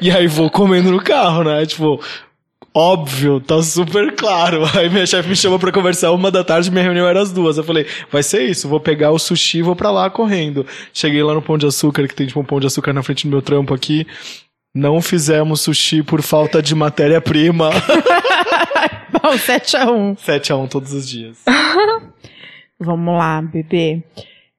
e 0.00 0.10
aí 0.10 0.26
vou 0.26 0.48
comendo 0.50 0.90
no 0.90 1.00
carro, 1.02 1.44
né? 1.44 1.66
Tipo, 1.66 2.00
óbvio, 2.78 3.40
tá 3.40 3.60
super 3.60 4.14
claro. 4.14 4.62
Aí 4.78 4.88
minha 4.88 5.04
chefe 5.04 5.28
me 5.28 5.34
chamou 5.34 5.58
pra 5.58 5.72
conversar 5.72 6.12
uma 6.12 6.30
da 6.30 6.44
tarde, 6.44 6.70
minha 6.70 6.84
reunião 6.84 7.08
era 7.08 7.20
às 7.20 7.32
duas. 7.32 7.58
Eu 7.58 7.64
falei, 7.64 7.86
vai 8.10 8.22
ser 8.22 8.44
isso, 8.48 8.68
vou 8.68 8.78
pegar 8.78 9.10
o 9.10 9.18
sushi 9.18 9.58
e 9.58 9.62
vou 9.62 9.74
pra 9.74 9.90
lá 9.90 10.08
correndo. 10.08 10.64
Cheguei 10.92 11.22
lá 11.22 11.34
no 11.34 11.42
Pão 11.42 11.58
de 11.58 11.66
Açúcar, 11.66 12.06
que 12.06 12.14
tem 12.14 12.26
tipo 12.26 12.38
um 12.38 12.44
Pão 12.44 12.60
de 12.60 12.68
Açúcar 12.68 12.92
na 12.92 13.02
frente 13.02 13.26
do 13.26 13.30
meu 13.30 13.42
trampo 13.42 13.74
aqui. 13.74 14.06
Não 14.72 15.00
fizemos 15.02 15.62
sushi 15.62 16.02
por 16.04 16.22
falta 16.22 16.62
de 16.62 16.74
matéria-prima. 16.74 17.70
Bom, 19.10 19.32
7x1. 19.32 20.18
7 20.18 20.52
a 20.52 20.56
1 20.56 20.68
todos 20.68 20.92
os 20.92 21.08
dias. 21.08 21.38
Vamos 22.78 23.14
lá, 23.18 23.42
bebê. 23.42 24.04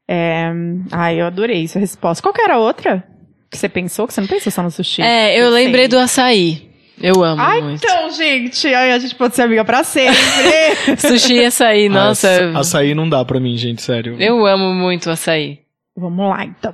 É... 0.09 0.51
Ai, 0.91 1.21
eu 1.21 1.27
adorei 1.27 1.63
essa 1.63 1.79
resposta. 1.79 2.21
Qual 2.21 2.33
que 2.33 2.41
era 2.41 2.55
a 2.55 2.59
outra 2.59 3.03
que 3.49 3.57
você 3.57 3.69
pensou? 3.69 4.07
Que 4.07 4.13
você 4.13 4.19
não 4.19 4.27
pensou 4.27 4.51
só 4.51 4.61
no 4.61 4.71
sushi? 4.71 5.01
É, 5.01 5.39
eu 5.39 5.51
sei. 5.51 5.65
lembrei 5.65 5.87
do 5.87 5.97
açaí. 5.97 6.68
Eu 7.01 7.23
amo 7.23 7.41
Ai, 7.41 7.61
muito. 7.61 7.83
então, 7.83 8.09
gente. 8.11 8.67
Ai, 8.73 8.91
a 8.91 8.99
gente 8.99 9.15
pode 9.15 9.35
ser 9.35 9.43
amiga 9.43 9.63
pra 9.63 9.83
sempre. 9.83 10.17
Sushi 10.97 11.33
e 11.35 11.45
açaí, 11.45 11.87
nossa. 11.89 12.29
Aça- 12.29 12.59
Açaí 12.59 12.93
não 12.95 13.07
dá 13.09 13.23
pra 13.23 13.39
mim, 13.39 13.55
gente, 13.57 13.81
sério. 13.81 14.15
Eu 14.19 14.45
amo 14.45 14.73
muito 14.73 15.09
açaí. 15.09 15.59
Vamos 15.95 16.29
lá, 16.29 16.45
então. 16.45 16.73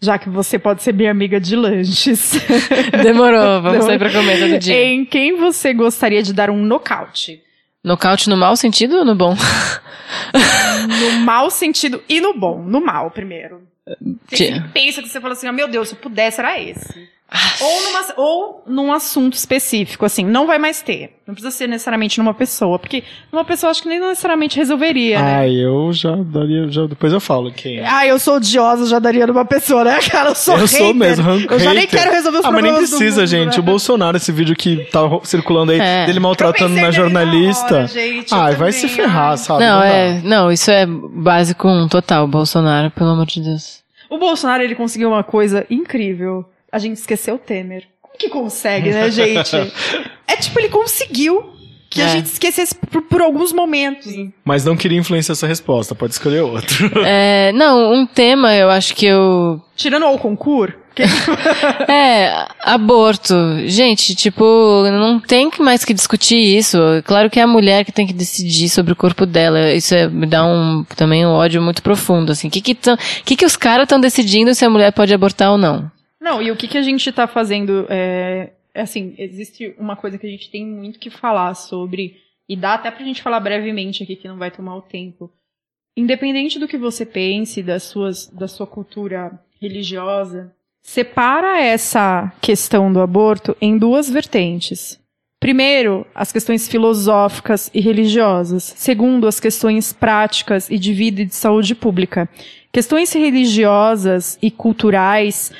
Já 0.00 0.16
que 0.16 0.28
você 0.28 0.58
pode 0.58 0.82
ser 0.82 0.94
minha 0.94 1.10
amiga 1.10 1.40
de 1.40 1.56
lanches. 1.56 2.32
Demorou, 3.02 3.60
vamos 3.60 3.84
sair 3.84 3.98
pra 3.98 4.12
comer 4.12 4.38
todo 4.38 4.58
dia. 4.58 4.84
Em 4.84 5.04
quem 5.04 5.36
você 5.36 5.72
gostaria 5.74 6.22
de 6.22 6.32
dar 6.32 6.50
um 6.50 6.62
nocaute? 6.62 7.42
Nocaute 7.82 8.28
no 8.28 8.36
mau 8.36 8.54
sentido 8.56 8.98
ou 8.98 9.04
no 9.04 9.14
bom? 9.14 9.34
No 10.88 11.20
mau 11.20 11.50
sentido 11.50 12.02
e 12.08 12.20
no 12.20 12.34
bom. 12.34 12.62
No 12.62 12.80
mal, 12.80 13.10
primeiro. 13.10 13.62
Você 14.28 14.62
pensa 14.72 15.02
que 15.02 15.08
você 15.08 15.20
fala 15.20 15.32
assim, 15.32 15.46
ah, 15.48 15.52
meu 15.52 15.66
Deus, 15.68 15.88
se 15.88 15.94
eu 15.94 15.98
pudesse, 15.98 16.40
era 16.40 16.60
esse. 16.60 17.08
Ah. 17.30 17.36
Ou, 17.60 17.82
numa, 17.82 18.04
ou 18.16 18.62
num 18.66 18.90
assunto 18.92 19.34
específico, 19.34 20.06
assim, 20.06 20.24
não 20.24 20.46
vai 20.46 20.58
mais 20.58 20.80
ter. 20.80 21.14
Não 21.26 21.34
precisa 21.34 21.50
ser 21.54 21.66
necessariamente 21.66 22.16
numa 22.18 22.32
pessoa, 22.32 22.78
porque 22.78 23.04
numa 23.30 23.44
pessoa 23.44 23.70
acho 23.70 23.82
que 23.82 23.88
nem 23.88 24.00
necessariamente 24.00 24.56
resolveria, 24.56 25.20
né? 25.20 25.34
Ai, 25.40 25.50
eu 25.62 25.92
já 25.92 26.16
daria. 26.16 26.70
Já, 26.70 26.86
depois 26.86 27.12
eu 27.12 27.20
falo 27.20 27.52
quem 27.52 27.80
é. 27.80 27.86
Ah, 27.86 28.06
eu 28.06 28.18
sou 28.18 28.36
odiosa, 28.36 28.86
já 28.86 28.98
daria 28.98 29.26
numa 29.26 29.44
pessoa, 29.44 29.84
né, 29.84 29.98
cara? 30.10 30.30
Eu 30.30 30.34
sou 30.34 30.56
eu 30.56 30.66
sou 30.66 30.86
hater. 30.86 30.94
mesmo, 30.94 31.22
ran- 31.24 31.46
Eu 31.50 31.58
já 31.58 31.74
nem 31.74 31.86
quero 31.86 32.10
resolver 32.10 32.38
os 32.38 32.44
Ah, 32.46 32.50
mas 32.50 32.62
nem 32.62 32.72
problemas 32.72 32.90
do 32.90 32.96
precisa, 32.96 33.20
mundo, 33.20 33.28
gente. 33.30 33.54
né? 33.56 33.58
O 33.58 33.62
Bolsonaro, 33.62 34.16
esse 34.16 34.32
vídeo 34.32 34.56
que 34.56 34.84
tá 34.86 35.00
circulando 35.24 35.72
aí, 35.72 35.80
É. 35.80 36.06
dele 36.06 36.20
maltratando 36.20 36.70
na 36.70 36.74
nele 36.76 36.86
na 36.86 36.90
jornalista. 36.92 37.74
hora, 37.74 37.86
gente, 37.88 38.32
eu 38.32 38.38
Ai, 38.40 38.54
vai 38.54 38.72
se 38.72 38.88
ferrar, 38.88 39.36
sabe? 39.36 39.64
Não, 39.64 39.80
dá. 39.80 39.86
é. 39.86 40.20
Não, 40.24 40.50
isso 40.50 40.70
é 40.70 40.86
básico 40.86 41.68
um 41.68 41.88
total, 41.88 42.26
Bolsonaro, 42.26 42.90
pelo 42.90 43.10
amor 43.10 43.26
de 43.26 43.42
Deus. 43.42 43.80
O 44.08 44.16
Bolsonaro, 44.16 44.62
ele 44.62 44.74
conseguiu 44.74 45.10
uma 45.10 45.22
coisa 45.22 45.66
incrível. 45.68 46.46
A 46.70 46.78
gente 46.78 46.96
esqueceu 46.96 47.36
o 47.36 47.38
Temer. 47.38 47.84
Como 48.02 48.16
que 48.18 48.28
consegue, 48.28 48.90
né, 48.90 49.10
gente? 49.10 49.54
é 50.26 50.36
tipo, 50.36 50.58
ele 50.58 50.68
conseguiu 50.68 51.52
que 51.90 52.02
a 52.02 52.06
É. 52.06 52.08
gente 52.08 52.26
esquecesse 52.26 52.74
por, 52.74 53.00
por 53.02 53.22
alguns 53.22 53.52
momentos. 53.52 54.12
Mas 54.44 54.64
não 54.64 54.76
queria 54.76 54.98
influenciar 54.98 55.32
essa 55.32 55.46
resposta, 55.46 55.94
pode 55.94 56.12
escolher 56.12 56.40
outro. 56.42 56.90
É, 57.06 57.50
não, 57.52 57.92
um 57.94 58.04
tema 58.06 58.54
eu 58.54 58.68
acho 58.68 58.94
que 58.94 59.06
eu. 59.06 59.62
Tirando 59.74 60.04
o 60.06 60.18
concurso, 60.18 60.76
que 60.94 61.02
É, 61.90 62.46
aborto. 62.60 63.34
Gente, 63.66 64.14
tipo, 64.14 64.44
não 64.90 65.18
tem 65.20 65.50
mais 65.60 65.84
que 65.84 65.94
discutir 65.94 66.36
isso. 66.36 66.76
Claro 67.04 67.30
que 67.30 67.40
é 67.40 67.42
a 67.42 67.46
mulher 67.46 67.84
que 67.86 67.92
tem 67.92 68.06
que 68.06 68.12
decidir 68.12 68.68
sobre 68.68 68.92
o 68.92 68.96
corpo 68.96 69.24
dela. 69.24 69.72
Isso 69.72 69.94
é- 69.94 70.08
me 70.08 70.26
dá 70.26 70.44
um, 70.44 70.84
também 70.96 71.24
um 71.24 71.30
ódio 71.30 71.62
muito 71.62 71.82
profundo, 71.82 72.32
assim. 72.32 72.48
O 72.48 72.50
que 72.50 72.60
que, 72.60 72.74
tão- 72.74 72.98
que, 73.24 73.36
que 73.36 73.46
os 73.46 73.56
caras 73.56 73.84
estão 73.84 73.98
decidindo 74.00 74.54
se 74.54 74.64
a 74.64 74.70
mulher 74.70 74.92
pode 74.92 75.14
abortar 75.14 75.52
ou 75.52 75.56
não? 75.58 75.90
Não, 76.20 76.42
e 76.42 76.50
o 76.50 76.56
que, 76.56 76.68
que 76.68 76.78
a 76.78 76.82
gente 76.82 77.10
tá 77.12 77.26
fazendo 77.26 77.86
é, 77.88 78.52
é 78.74 78.80
assim, 78.80 79.14
existe 79.18 79.74
uma 79.78 79.96
coisa 79.96 80.18
que 80.18 80.26
a 80.26 80.30
gente 80.30 80.50
tem 80.50 80.66
muito 80.66 80.98
que 80.98 81.10
falar 81.10 81.54
sobre, 81.54 82.20
e 82.48 82.56
dá 82.56 82.74
até 82.74 82.90
pra 82.90 83.04
gente 83.04 83.22
falar 83.22 83.40
brevemente 83.40 84.02
aqui, 84.02 84.16
que 84.16 84.28
não 84.28 84.38
vai 84.38 84.50
tomar 84.50 84.76
o 84.76 84.82
tempo. 84.82 85.30
Independente 85.96 86.58
do 86.58 86.68
que 86.68 86.78
você 86.78 87.04
pense, 87.04 87.62
das 87.62 87.84
suas, 87.84 88.26
da 88.28 88.48
sua 88.48 88.66
cultura 88.66 89.38
religiosa, 89.60 90.54
separa 90.82 91.60
essa 91.60 92.32
questão 92.40 92.92
do 92.92 93.00
aborto 93.00 93.56
em 93.60 93.76
duas 93.76 94.08
vertentes. 94.08 94.98
Primeiro, 95.40 96.06
as 96.14 96.32
questões 96.32 96.66
filosóficas 96.66 97.70
e 97.72 97.80
religiosas. 97.80 98.74
Segundo, 98.76 99.26
as 99.28 99.38
questões 99.38 99.92
práticas 99.92 100.68
e 100.70 100.78
de 100.78 100.92
vida 100.92 101.22
e 101.22 101.26
de 101.26 101.34
saúde 101.34 101.74
pública. 101.74 102.28
Questões 102.72 103.12
religiosas 103.12 104.38
e 104.42 104.50
culturais 104.50 105.52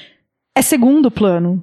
é 0.58 0.62
segundo 0.62 1.08
plano. 1.08 1.62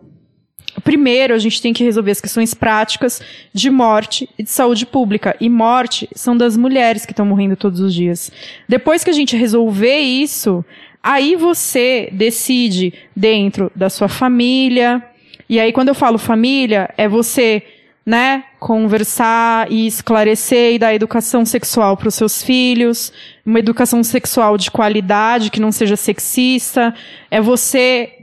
Primeiro, 0.83 1.33
a 1.33 1.37
gente 1.37 1.61
tem 1.61 1.73
que 1.73 1.83
resolver 1.83 2.11
as 2.11 2.21
questões 2.21 2.53
práticas 2.53 3.21
de 3.53 3.69
morte 3.69 4.29
e 4.39 4.43
de 4.43 4.49
saúde 4.49 4.85
pública. 4.85 5.35
E 5.39 5.49
morte 5.49 6.07
são 6.15 6.35
das 6.35 6.55
mulheres 6.55 7.05
que 7.05 7.11
estão 7.11 7.25
morrendo 7.25 7.57
todos 7.57 7.81
os 7.81 7.93
dias. 7.93 8.31
Depois 8.69 9.03
que 9.03 9.09
a 9.09 9.13
gente 9.13 9.35
resolver 9.35 9.99
isso, 9.99 10.63
aí 11.03 11.35
você 11.35 12.09
decide 12.13 12.93
dentro 13.13 13.69
da 13.75 13.89
sua 13.89 14.07
família. 14.07 15.03
E 15.49 15.59
aí, 15.59 15.73
quando 15.73 15.89
eu 15.89 15.95
falo 15.95 16.17
família, 16.17 16.89
é 16.97 17.07
você, 17.07 17.63
né, 18.05 18.45
conversar 18.59 19.69
e 19.69 19.87
esclarecer 19.87 20.75
e 20.75 20.79
dar 20.79 20.95
educação 20.95 21.45
sexual 21.45 21.97
para 21.97 22.07
os 22.07 22.15
seus 22.15 22.41
filhos, 22.41 23.11
uma 23.45 23.59
educação 23.59 24.01
sexual 24.03 24.57
de 24.57 24.71
qualidade, 24.71 25.51
que 25.51 25.59
não 25.59 25.71
seja 25.71 25.97
sexista. 25.97 26.95
É 27.29 27.41
você 27.41 28.14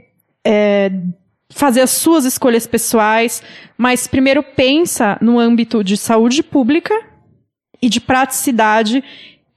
é, 0.45 0.91
fazer 1.49 1.81
as 1.81 1.91
suas 1.91 2.25
escolhas 2.25 2.67
pessoais, 2.67 3.41
mas 3.77 4.07
primeiro 4.07 4.43
pensa 4.43 5.17
no 5.21 5.39
âmbito 5.39 5.83
de 5.83 5.95
saúde 5.95 6.41
pública 6.41 6.93
e 7.81 7.89
de 7.89 8.01
praticidade 8.01 9.03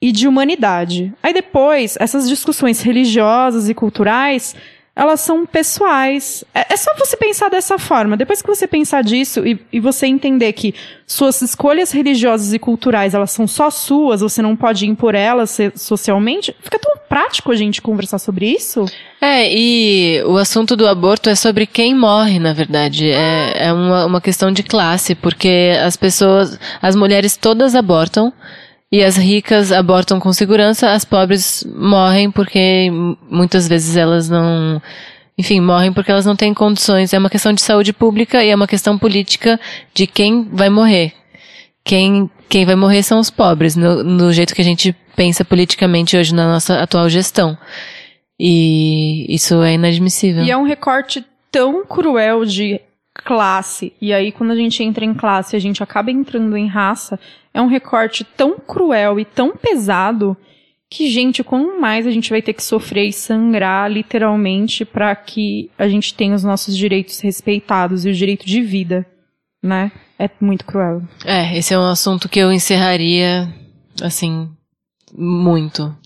e 0.01 0.13
de 0.13 0.29
humanidade. 0.29 1.13
Aí 1.23 1.33
depois, 1.33 1.97
essas 1.99 2.29
discussões 2.29 2.81
religiosas 2.81 3.69
e 3.69 3.75
culturais, 3.75 4.55
elas 4.97 5.20
são 5.20 5.44
pessoais. 5.44 6.43
É, 6.55 6.73
é 6.73 6.77
só 6.77 6.90
você 6.98 7.18
pensar 7.18 7.51
dessa 7.51 7.78
forma. 7.78 8.16
Depois 8.16 8.40
que 8.40 8.48
você 8.48 8.66
pensar 8.66 9.05
disso 9.05 9.47
e, 9.47 9.60
e 9.70 9.78
você 9.78 10.06
entender 10.06 10.55
que 10.55 10.74
suas 11.06 11.43
escolhas 11.43 11.93
religiosas 11.93 12.55
e 12.55 12.59
culturais, 12.59 13.12
elas 13.12 13.31
são 13.31 13.47
só 13.47 13.68
suas, 13.68 14.23
você 14.23 14.40
não 14.40 14.56
pode 14.56 14.86
impor 14.86 15.14
elas 15.14 15.59
socialmente, 15.74 16.56
fica 16.62 16.78
tão 16.78 16.97
prático 17.09 17.52
a 17.52 17.56
gente 17.56 17.82
conversar 17.82 18.18
sobre 18.18 18.47
isso. 18.47 18.86
É, 19.20 19.52
e 19.52 20.23
o 20.24 20.39
assunto 20.39 20.74
do 20.74 20.89
aborto 20.89 21.28
é 21.28 21.35
sobre 21.35 21.66
quem 21.66 21.94
morre, 21.94 22.39
na 22.39 22.55
verdade. 22.55 23.10
É, 23.10 23.66
é 23.66 23.73
uma, 23.73 24.06
uma 24.06 24.20
questão 24.20 24.51
de 24.51 24.62
classe, 24.62 25.14
porque 25.14 25.77
as 25.85 25.97
pessoas, 25.97 26.59
as 26.81 26.97
mulheres 26.97 27.36
todas 27.36 27.74
abortam, 27.74 28.32
e 28.91 29.03
as 29.03 29.17
ricas 29.17 29.73
abortam 29.73 30.21
com 30.21 30.33
segurança, 30.33 30.93
as 30.93 31.05
pobres 31.05 31.65
morrem 31.77 32.31
porque 32.31 32.89
muitas 33.29 33.67
vezes 33.67 33.97
elas 33.97 34.29
não. 34.29 34.81
Enfim, 35.37 35.61
morrem 35.61 35.93
porque 35.93 36.11
elas 36.11 36.25
não 36.25 36.37
têm 36.37 36.55
condições. 36.55 37.13
É 37.13 37.19
uma 37.19 37.29
questão 37.29 37.53
de 37.53 37.61
saúde 37.61 37.93
pública 37.93 38.43
e 38.43 38.49
é 38.49 38.55
uma 38.55 38.67
questão 38.67 38.97
política 38.97 39.61
de 39.93 40.07
quem 40.07 40.45
vai 40.51 40.71
morrer. 40.71 41.13
Quem, 41.85 42.31
quem 42.49 42.65
vai 42.65 42.75
morrer 42.75 43.03
são 43.03 43.21
os 43.21 43.29
pobres, 43.29 43.77
no, 43.77 44.03
no 44.03 44.33
jeito 44.33 44.55
que 44.55 44.63
a 44.63 44.65
gente 44.65 44.97
pensa 45.15 45.45
politicamente 45.45 46.17
hoje 46.17 46.35
na 46.35 46.51
nossa 46.51 46.81
atual 46.81 47.09
gestão. 47.09 47.57
E 48.39 49.27
isso 49.29 49.63
é 49.63 49.75
inadmissível. 49.75 50.43
E 50.43 50.51
é 50.51 50.57
um 50.57 50.65
recorte 50.65 51.25
tão 51.51 51.85
cruel 51.85 52.45
de 52.45 52.81
classe. 53.25 53.93
E 54.01 54.13
aí, 54.13 54.31
quando 54.31 54.51
a 54.53 54.57
gente 54.57 54.83
entra 54.83 55.05
em 55.05 55.15
classe, 55.15 55.57
a 55.57 55.59
gente 55.59 55.83
acaba 55.83 56.11
entrando 56.11 56.57
em 56.57 56.67
raça. 56.67 57.19
É 57.57 57.61
um 57.62 57.69
recorte 57.69 58.23
tão 58.23 58.59
cruel 58.59 59.19
e 59.19 59.24
tão 59.24 59.57
pesado 59.57 60.37
que, 60.91 61.09
gente, 61.09 61.43
quanto 61.43 61.81
mais 61.81 62.07
a 62.07 62.11
gente 62.11 62.28
vai 62.28 62.43
ter 62.43 62.53
que 62.53 62.62
sofrer 62.62 63.07
e 63.09 63.12
sangrar, 63.15 63.91
literalmente, 63.91 64.85
para 64.85 65.16
que 65.16 65.70
a 65.78 65.89
gente 65.89 66.12
tenha 66.12 66.35
os 66.35 66.45
nossos 66.45 66.77
direitos 66.77 67.19
respeitados 67.20 68.05
e 68.05 68.11
o 68.11 68.12
direito 68.12 68.45
de 68.45 68.61
vida, 68.61 69.07
né? 69.62 69.91
É 70.19 70.28
muito 70.39 70.66
cruel. 70.66 71.03
É, 71.24 71.57
esse 71.57 71.73
é 71.73 71.78
um 71.78 71.87
assunto 71.87 72.28
que 72.28 72.39
eu 72.39 72.53
encerraria, 72.53 73.51
assim, 74.03 74.51
muito. 75.16 75.97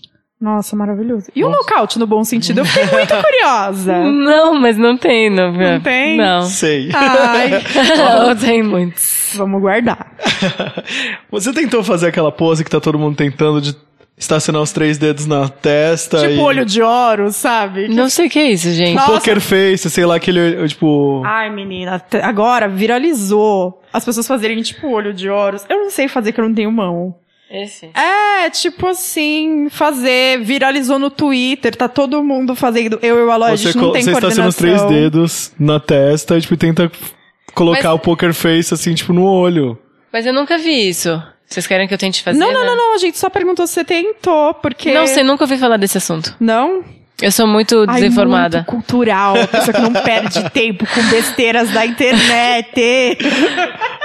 Nossa, 0.41 0.75
maravilhoso. 0.75 1.27
E 1.35 1.43
o 1.43 1.49
nocaute 1.49 1.99
no 1.99 2.07
bom 2.07 2.23
sentido? 2.23 2.61
Eu 2.61 2.65
fiquei 2.65 2.85
muito 2.85 3.13
curiosa. 3.21 3.99
Não, 3.99 4.55
mas 4.59 4.75
não 4.75 4.97
tem, 4.97 5.29
não. 5.29 5.51
Não 5.51 5.79
tem? 5.79 6.17
Não. 6.17 6.41
Sei. 6.45 6.89
Ai, 6.93 7.51
não 8.25 8.35
tem 8.35 8.63
muitos. 8.63 9.33
vamos 9.35 9.61
guardar. 9.61 10.11
Você 11.29 11.53
tentou 11.53 11.83
fazer 11.83 12.07
aquela 12.07 12.31
pose 12.31 12.63
que 12.63 12.71
tá 12.71 12.79
todo 12.79 12.97
mundo 12.97 13.15
tentando 13.15 13.61
de 13.61 13.75
estacionar 14.17 14.61
os 14.61 14.71
três 14.71 14.97
dedos 14.99 15.25
na 15.25 15.47
testa 15.49 16.19
Tipo 16.19 16.33
e... 16.33 16.37
olho 16.39 16.65
de 16.65 16.81
ouro, 16.81 17.31
sabe? 17.31 17.87
Não 17.87 18.09
sei 18.09 18.27
o 18.27 18.29
que 18.29 18.39
é 18.39 18.51
isso, 18.51 18.69
gente. 18.71 18.95
Nossa. 18.95 19.13
Poker 19.13 19.39
face, 19.39 19.89
sei 19.89 20.05
lá, 20.05 20.15
aquele, 20.15 20.67
tipo... 20.67 21.23
Ai, 21.25 21.49
menina, 21.49 22.01
agora 22.21 22.67
viralizou 22.67 23.81
as 23.93 24.05
pessoas 24.05 24.27
fazerem, 24.27 24.61
tipo, 24.61 24.87
olho 24.89 25.13
de 25.13 25.29
Horus. 25.29 25.65
Eu 25.69 25.77
não 25.77 25.89
sei 25.89 26.07
fazer 26.07 26.31
que 26.31 26.39
eu 26.39 26.47
não 26.47 26.53
tenho 26.53 26.71
mão. 26.71 27.15
Esse. 27.51 27.89
É, 27.93 28.49
tipo 28.49 28.87
assim, 28.87 29.67
fazer, 29.69 30.39
viralizou 30.41 30.97
no 30.97 31.09
Twitter, 31.09 31.75
tá 31.75 31.89
todo 31.89 32.23
mundo 32.23 32.55
fazendo. 32.55 32.97
Eu 33.01 33.19
e 33.19 33.23
o 33.23 33.31
Aloy, 33.31 33.51
a 33.51 33.57
Você, 33.57 33.63
gente 33.65 33.77
não 33.77 33.91
tem 33.91 34.03
você 34.03 34.11
está 34.11 34.31
sendo 34.31 34.47
os 34.47 34.55
três 34.55 34.77
coordenação. 34.79 35.09
dedos 35.11 35.51
na 35.59 35.79
testa 35.79 36.37
e 36.37 36.41
tipo, 36.41 36.55
tenta 36.55 36.89
colocar 37.53 37.89
Mas- 37.89 37.95
o 37.95 37.99
poker 37.99 38.33
face 38.33 38.73
assim, 38.73 38.93
tipo, 38.93 39.11
no 39.11 39.25
olho. 39.25 39.77
Mas 40.13 40.25
eu 40.25 40.33
nunca 40.33 40.57
vi 40.57 40.89
isso. 40.89 41.21
Vocês 41.45 41.67
querem 41.67 41.85
que 41.87 41.93
eu 41.93 41.97
tente 41.97 42.23
fazer? 42.23 42.39
Não, 42.39 42.53
não, 42.53 42.61
né? 42.61 42.65
não, 42.67 42.77
não, 42.77 42.95
a 42.95 42.97
gente 42.97 43.17
só 43.17 43.29
perguntou 43.29 43.67
se 43.67 43.73
você 43.73 43.83
tentou, 43.83 44.53
porque... 44.53 44.93
Não 44.93 45.05
sei, 45.05 45.21
nunca 45.21 45.43
ouvi 45.43 45.57
falar 45.57 45.75
desse 45.75 45.97
assunto. 45.97 46.33
Não? 46.39 46.81
Eu 47.21 47.31
sou 47.31 47.45
muito 47.47 47.85
Ai, 47.87 48.01
desinformada. 48.01 48.57
muito 48.57 48.69
cultural, 48.69 49.35
a 49.39 49.47
pessoa 49.47 49.73
que 49.73 49.81
não 49.81 49.93
perde 50.01 50.49
tempo 50.51 50.85
com 50.87 51.03
besteiras 51.09 51.69
da 51.71 51.85
internet. 51.85 53.17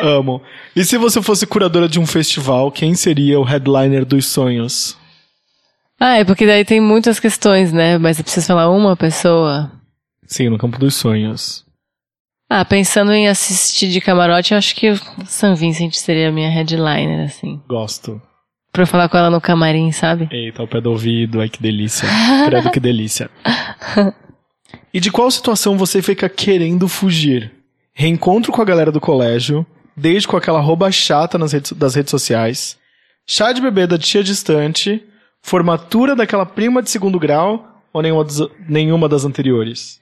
Amo. 0.00 0.42
E 0.74 0.84
se 0.84 0.98
você 0.98 1.22
fosse 1.22 1.46
curadora 1.46 1.88
de 1.88 1.98
um 1.98 2.06
festival, 2.06 2.70
quem 2.70 2.94
seria 2.94 3.40
o 3.40 3.44
headliner 3.44 4.04
dos 4.04 4.26
sonhos? 4.26 4.96
Ah, 5.98 6.18
é 6.18 6.24
porque 6.24 6.46
daí 6.46 6.64
tem 6.64 6.80
muitas 6.80 7.18
questões, 7.18 7.72
né? 7.72 7.96
Mas 7.96 8.18
eu 8.18 8.24
preciso 8.24 8.46
falar 8.46 8.68
uma 8.70 8.94
pessoa. 8.94 9.72
Sim, 10.26 10.50
no 10.50 10.58
campo 10.58 10.78
dos 10.78 10.94
sonhos. 10.94 11.64
Ah, 12.50 12.64
pensando 12.64 13.12
em 13.12 13.26
assistir 13.28 13.88
de 13.88 14.00
camarote, 14.00 14.52
eu 14.52 14.58
acho 14.58 14.74
que 14.76 14.90
o 14.90 14.98
San 15.26 15.54
Vincent 15.54 15.94
seria 15.94 16.28
a 16.28 16.32
minha 16.32 16.50
headliner, 16.50 17.24
assim. 17.26 17.60
Gosto. 17.66 18.20
Pra 18.76 18.82
eu 18.82 18.86
falar 18.86 19.08
com 19.08 19.16
ela 19.16 19.30
no 19.30 19.40
camarim, 19.40 19.90
sabe? 19.90 20.28
Eita, 20.30 20.62
o 20.62 20.68
pé 20.68 20.82
do 20.82 20.90
ouvido, 20.90 21.40
ai 21.40 21.48
que 21.48 21.62
delícia. 21.62 22.06
Credo 22.46 22.70
que 22.70 22.78
delícia. 22.78 23.30
E 24.92 25.00
de 25.00 25.10
qual 25.10 25.30
situação 25.30 25.76
você 25.78 26.00
fica 26.02 26.28
querendo 26.28 26.88
fugir? 26.88 27.52
Reencontro 27.94 28.50
com 28.52 28.60
a 28.62 28.64
galera 28.64 28.90
do 28.90 29.00
colégio, 29.00 29.64
desde 29.96 30.26
com 30.26 30.36
aquela 30.36 30.60
rouba 30.60 30.90
chata 30.90 31.36
nas 31.38 31.52
redes, 31.52 31.72
das 31.72 31.94
redes 31.94 32.10
sociais, 32.10 32.76
chá 33.26 33.52
de 33.52 33.60
bebê 33.60 33.86
da 33.86 33.98
tia 33.98 34.22
distante, 34.24 35.02
formatura 35.42 36.16
daquela 36.16 36.44
prima 36.46 36.82
de 36.82 36.90
segundo 36.90 37.18
grau 37.18 37.66
ou 37.92 38.00
nenhuma, 38.02 38.24
das- 38.24 38.48
nenhuma 38.68 39.08
das 39.08 39.24
anteriores? 39.24 40.00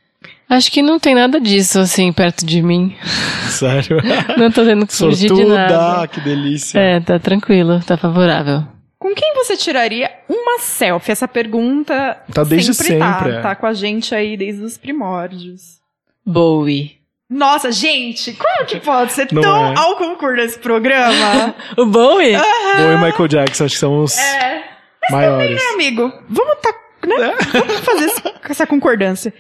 Acho 0.49 0.71
que 0.71 0.83
não 0.83 0.99
tem 0.99 1.15
nada 1.15 1.41
disso, 1.41 1.79
assim, 1.81 2.13
perto 2.13 2.45
de 2.45 2.63
mim. 2.63 2.95
Sério? 3.49 3.99
Não 4.37 4.51
tô 4.51 4.65
tendo 4.65 4.87
que 4.87 4.95
fugir 4.95 5.33
de 5.33 5.45
nada. 5.45 6.07
que 6.09 6.21
delícia. 6.21 6.79
É, 6.79 7.01
tá 7.01 7.19
tranquilo, 7.19 7.81
tá 7.85 7.97
favorável. 7.97 8.65
Com 8.99 9.15
quem 9.15 9.35
você 9.35 9.57
tiraria 9.57 10.11
uma 10.29 10.59
selfie? 10.61 11.13
Essa 11.13 11.29
pergunta 11.29 12.17
Tá 12.33 12.43
desde 12.45 12.73
sempre, 12.73 12.99
tá, 12.99 13.19
sempre, 13.19 13.33
é. 13.37 13.41
tá 13.41 13.55
com 13.55 13.67
a 13.67 13.75
gente 13.75 14.15
aí 14.15 14.37
desde 14.37 14.63
os 14.63 14.79
primórdios. 14.79 15.81
Bowie. 16.25 16.99
Nossa, 17.29 17.73
gente, 17.73 18.33
como 18.35 18.67
que 18.67 18.81
pode 18.81 19.13
ser 19.13 19.29
Não 19.33 19.43
tão 19.43 19.73
é. 19.73 19.75
ao 19.77 19.97
concurso 19.97 20.37
nesse 20.37 20.59
programa? 20.59 21.55
O 21.77 21.87
Bowie? 21.87 22.37
Bowie 22.37 22.95
e 22.95 23.05
Michael 23.05 23.29
Jackson, 23.29 23.65
acho 23.65 23.75
que 23.75 23.81
são 23.81 24.03
os 24.03 24.17
é, 24.17 24.63
maiores. 25.11 25.57
né, 25.57 25.69
amigo? 25.75 26.13
Vamos 26.29 26.55
tá, 26.63 26.73
né? 27.07 27.35
Vamos 27.53 27.81
fazer 27.81 28.11
essa 28.49 28.67
concordância. 28.67 29.35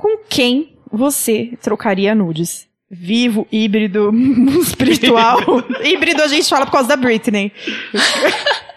Com 0.00 0.16
quem 0.30 0.78
você 0.90 1.58
trocaria 1.60 2.14
nudes? 2.14 2.66
Vivo, 2.90 3.46
híbrido, 3.52 4.10
espiritual. 4.62 5.38
híbrido 5.84 6.22
a 6.22 6.26
gente 6.26 6.48
fala 6.48 6.64
por 6.64 6.72
causa 6.72 6.88
da 6.88 6.96
Britney. 6.96 7.52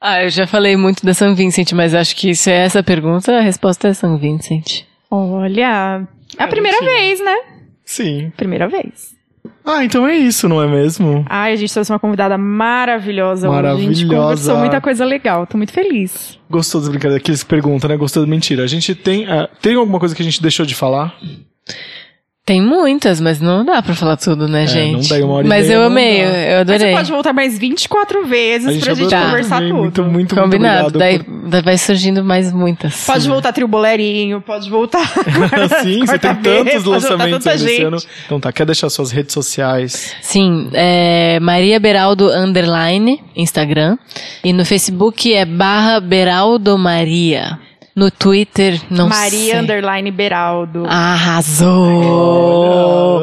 Ah, 0.00 0.22
eu 0.22 0.30
já 0.30 0.46
falei 0.46 0.76
muito 0.76 1.04
da 1.04 1.12
San 1.12 1.34
Vincent, 1.34 1.72
mas 1.72 1.92
acho 1.92 2.14
que 2.14 2.32
se 2.32 2.52
é 2.52 2.64
essa 2.64 2.78
a 2.78 2.82
pergunta, 2.84 3.36
a 3.36 3.40
resposta 3.40 3.88
é 3.88 3.94
San 3.94 4.16
Vincent. 4.16 4.84
Olha, 5.10 6.06
é 6.38 6.42
a 6.44 6.46
primeira 6.46 6.78
Garotinha. 6.78 7.02
vez, 7.02 7.20
né? 7.20 7.36
Sim. 7.84 8.32
Primeira 8.36 8.68
vez. 8.68 9.16
Ah, 9.70 9.84
então 9.84 10.08
é 10.08 10.16
isso, 10.16 10.48
não 10.48 10.62
é 10.62 10.66
mesmo? 10.66 11.26
Ai, 11.28 11.52
a 11.52 11.56
gente 11.56 11.70
trouxe 11.70 11.92
uma 11.92 11.98
convidada 11.98 12.38
maravilhosa, 12.38 13.50
hoje. 13.50 13.58
A 13.58 13.74
gente 13.74 13.84
Maravilhosa. 13.84 14.16
conversou 14.16 14.56
muita 14.56 14.80
coisa 14.80 15.04
legal. 15.04 15.46
Tô 15.46 15.58
muito 15.58 15.72
feliz. 15.74 16.38
Gostou 16.48 16.80
das 16.80 16.88
brincadeiras 16.88 17.22
que 17.22 17.30
eles 17.30 17.44
perguntam, 17.44 17.90
né? 17.90 17.96
Gostou 17.98 18.22
da 18.24 18.28
mentira. 18.30 18.62
A 18.64 18.66
gente 18.66 18.94
tem. 18.94 19.26
ah, 19.26 19.46
tem 19.60 19.74
alguma 19.74 19.98
coisa 19.98 20.14
que 20.14 20.22
a 20.22 20.24
gente 20.24 20.40
deixou 20.40 20.64
de 20.64 20.74
falar? 20.74 21.14
Tem 22.48 22.62
muitas, 22.62 23.20
mas 23.20 23.40
não 23.42 23.62
dá 23.62 23.82
pra 23.82 23.94
falar 23.94 24.16
tudo, 24.16 24.48
né, 24.48 24.66
gente? 24.66 25.10
não 25.10 25.18
dá, 25.18 25.24
uma 25.26 25.34
hora 25.34 25.46
e 25.46 25.48
mas 25.50 25.66
meia 25.66 25.76
eu 25.76 25.80
não 25.80 25.86
amei, 25.88 26.16
dá. 26.16 26.22
eu, 26.22 26.28
eu 26.28 26.32
Mas 26.32 26.66
você 26.66 26.74
adorei. 26.74 26.94
pode 26.94 27.12
voltar 27.12 27.32
mais 27.34 27.58
24 27.58 28.24
vezes 28.26 28.82
pra 28.82 28.94
gente 28.94 29.14
adorou 29.14 29.26
conversar 29.32 29.56
também. 29.56 29.68
tudo. 29.70 29.80
Muito, 29.82 30.04
muito, 30.04 30.34
Combinado, 30.34 30.82
muito 30.84 30.98
daí, 30.98 31.16
obrigado. 31.16 31.50
daí 31.50 31.62
vai 31.62 31.76
surgindo 31.76 32.24
mais 32.24 32.50
muitas. 32.50 33.04
Pode 33.04 33.28
voltar 33.28 33.52
trio 33.52 33.68
boleirinho, 33.68 34.40
pode 34.40 34.70
voltar. 34.70 35.06
por- 35.12 35.24
Sim, 35.84 36.06
você 36.06 36.18
tem 36.18 36.34
tantos 36.36 36.84
voltar 36.84 36.90
lançamentos 37.10 37.44
tanta 37.44 37.50
aí 37.50 37.56
esse 37.56 37.68
gente. 37.68 37.84
ano. 37.84 37.96
Então 38.24 38.40
tá, 38.40 38.50
quer 38.50 38.64
deixar 38.64 38.88
suas 38.88 39.10
redes 39.10 39.34
sociais? 39.34 40.14
Sim, 40.22 40.70
é 40.72 41.38
Maria 41.40 41.78
Beraldo 41.78 42.30
Underline, 42.30 43.22
Instagram. 43.36 43.98
E 44.42 44.54
no 44.54 44.64
Facebook 44.64 45.34
é 45.34 45.44
barra 45.44 46.00
Beraldo 46.00 46.78
Maria. 46.78 47.58
No 47.98 48.12
Twitter, 48.12 48.80
não 48.88 49.08
Maria 49.08 49.54
sei. 49.54 49.60
Underline 49.60 50.12
Beraldo. 50.12 50.86
Arrasou! 50.86 51.98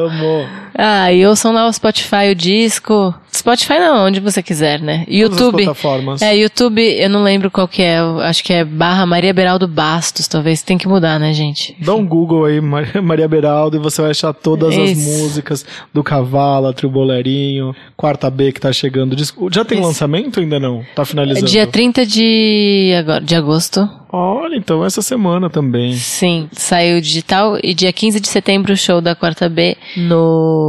Amo. 0.06 0.46
Ah, 0.78 1.12
e 1.12 1.26
ouçam 1.26 1.52
lá 1.52 1.66
o 1.66 1.72
Spotify, 1.72 2.30
o 2.30 2.34
disco. 2.34 3.14
Spotify 3.34 3.78
não, 3.78 4.06
onde 4.06 4.20
você 4.20 4.42
quiser, 4.42 4.80
né? 4.80 5.04
Todas 5.04 5.08
as 5.08 5.14
YouTube. 5.14 5.64
plataformas. 5.64 6.22
É, 6.22 6.36
YouTube, 6.36 6.80
eu 6.80 7.08
não 7.08 7.22
lembro 7.22 7.50
qual 7.50 7.68
que 7.68 7.82
é. 7.82 7.98
acho 7.98 8.42
que 8.42 8.52
é 8.52 8.64
barra 8.64 9.04
Maria 9.06 9.32
Beraldo 9.32 9.68
Bastos, 9.68 10.26
talvez. 10.26 10.62
Tem 10.62 10.78
que 10.78 10.88
mudar, 10.88 11.18
né, 11.18 11.32
gente? 11.32 11.76
Dá 11.78 11.94
um 11.94 12.06
Google 12.06 12.44
aí, 12.44 12.60
Maria 13.02 13.28
Beraldo, 13.28 13.76
e 13.76 13.80
você 13.80 14.00
vai 14.00 14.10
achar 14.10 14.32
todas 14.32 14.76
as 14.76 14.90
Isso. 14.90 15.18
músicas 15.22 15.66
do 15.92 16.02
Cavalo, 16.02 16.72
Trio 16.72 16.90
Boleirinho, 16.90 17.74
Quarta 17.96 18.30
B 18.30 18.52
que 18.52 18.60
tá 18.60 18.72
chegando. 18.72 19.16
Já 19.50 19.64
tem 19.64 19.78
Isso. 19.78 19.86
lançamento 19.86 20.40
ainda 20.40 20.58
não? 20.58 20.84
Tá 20.94 21.04
finalizando? 21.04 21.46
Dia 21.46 21.66
30 21.66 22.06
de, 22.06 22.94
agora, 22.98 23.20
de 23.20 23.34
agosto. 23.34 23.88
Olha, 24.10 24.56
então 24.56 24.84
essa 24.84 25.02
semana 25.02 25.50
também. 25.50 25.94
Sim, 25.94 26.48
saiu 26.52 27.00
digital. 27.00 27.58
E 27.62 27.74
dia 27.74 27.92
15 27.92 28.20
de 28.20 28.28
setembro, 28.28 28.72
o 28.72 28.76
show 28.76 29.00
da 29.00 29.14
Quarta 29.14 29.48
B 29.48 29.76
no 29.96 30.65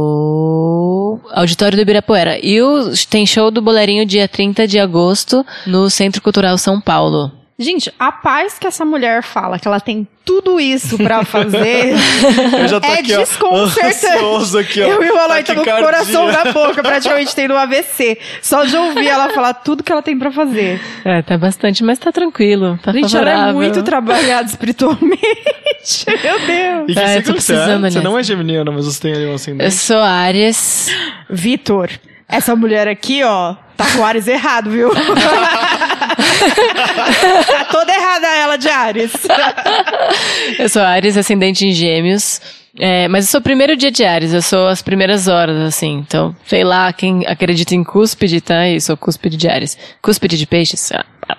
Auditório 1.32 1.76
do 1.76 1.82
Ibirapuera. 1.82 2.38
E 2.42 2.60
o, 2.60 2.92
tem 3.08 3.26
show 3.26 3.50
do 3.50 3.62
Boleirinho 3.62 4.06
dia 4.06 4.26
30 4.26 4.66
de 4.66 4.78
agosto 4.78 5.44
no 5.66 5.88
Centro 5.90 6.22
Cultural 6.22 6.58
São 6.58 6.80
Paulo. 6.80 7.32
Gente, 7.60 7.92
a 7.98 8.12
paz 8.12 8.56
que 8.56 8.68
essa 8.68 8.84
mulher 8.84 9.20
fala, 9.20 9.58
que 9.58 9.66
ela 9.66 9.80
tem 9.80 10.06
tudo 10.24 10.60
isso 10.60 10.96
pra 10.96 11.24
fazer, 11.26 11.92
Eu 12.56 12.68
já 12.68 12.78
tô 12.80 12.86
é 12.86 13.00
aqui, 13.00 13.16
desconcertante. 13.16 14.58
aqui, 14.60 14.80
ó. 14.82 14.86
Eu 14.86 15.02
e 15.02 15.10
o 15.10 15.18
Aloy 15.18 15.40
estamos 15.40 15.64
com 15.64 15.70
o 15.70 15.78
coração 15.82 16.30
na 16.30 16.52
boca, 16.52 16.80
praticamente 16.84 17.34
tendo 17.34 17.54
um 17.54 17.56
AVC. 17.56 18.16
Só 18.40 18.62
de 18.64 18.76
ouvir 18.76 19.08
ela 19.08 19.30
falar 19.30 19.54
tudo 19.54 19.82
que 19.82 19.90
ela 19.90 20.02
tem 20.02 20.16
pra 20.16 20.30
fazer. 20.30 20.80
É, 21.04 21.20
tá 21.22 21.36
bastante, 21.36 21.82
mas 21.82 21.98
tá 21.98 22.12
tranquilo. 22.12 22.78
Tá 22.80 22.92
Gente, 22.92 23.16
ela 23.16 23.28
é 23.28 23.32
favorável. 23.32 23.54
muito 23.60 23.82
trabalhada 23.82 24.48
espiritualmente. 24.48 25.18
Meu 26.22 26.38
Deus. 26.46 26.88
E 26.90 26.94
que 26.94 27.00
eu 27.00 27.08
signo 27.08 27.22
tô 27.24 27.34
que 27.34 27.40
você 27.42 27.52
é? 27.54 27.56
precisando, 27.56 27.90
Você 27.90 28.00
não 28.00 28.16
é 28.16 28.22
geminiana, 28.22 28.70
mas 28.70 28.84
você 28.84 29.00
tem 29.00 29.12
ali 29.14 29.24
um 29.24 29.30
Eu 29.30 29.34
ascendente. 29.34 29.74
sou 29.74 29.98
Aries. 29.98 30.90
Vitor, 31.28 31.90
essa 32.28 32.54
mulher 32.54 32.86
aqui, 32.86 33.24
ó, 33.24 33.56
tá 33.76 33.84
com 33.92 33.98
o 33.98 34.04
Ares 34.04 34.28
errado, 34.28 34.70
viu? 34.70 34.90
tá 37.46 37.64
toda 37.70 37.92
errada 37.92 38.26
ela 38.26 38.56
de 38.56 38.68
Ares. 38.68 39.12
Eu 40.58 40.68
sou 40.68 40.82
Ares, 40.82 41.16
ascendente 41.16 41.66
em 41.66 41.72
gêmeos. 41.72 42.40
É, 42.80 43.08
mas 43.08 43.24
eu 43.24 43.30
sou 43.32 43.40
o 43.40 43.42
primeiro 43.42 43.76
dia 43.76 43.90
de 43.90 44.04
Ares, 44.04 44.32
eu 44.32 44.40
sou 44.40 44.68
as 44.68 44.80
primeiras 44.80 45.26
horas, 45.26 45.56
assim. 45.62 45.94
Então, 45.94 46.36
sei 46.46 46.62
lá, 46.62 46.92
quem 46.92 47.26
acredita 47.26 47.74
em 47.74 47.82
cúspide, 47.82 48.40
tá 48.40 48.60
aí, 48.60 48.80
sou 48.80 48.96
cúspide 48.96 49.36
de 49.36 49.48
Ares. 49.48 49.76
Cúspide 50.00 50.38
de 50.38 50.46
peixes. 50.46 50.92
ah, 50.92 51.04
ah. 51.28 51.36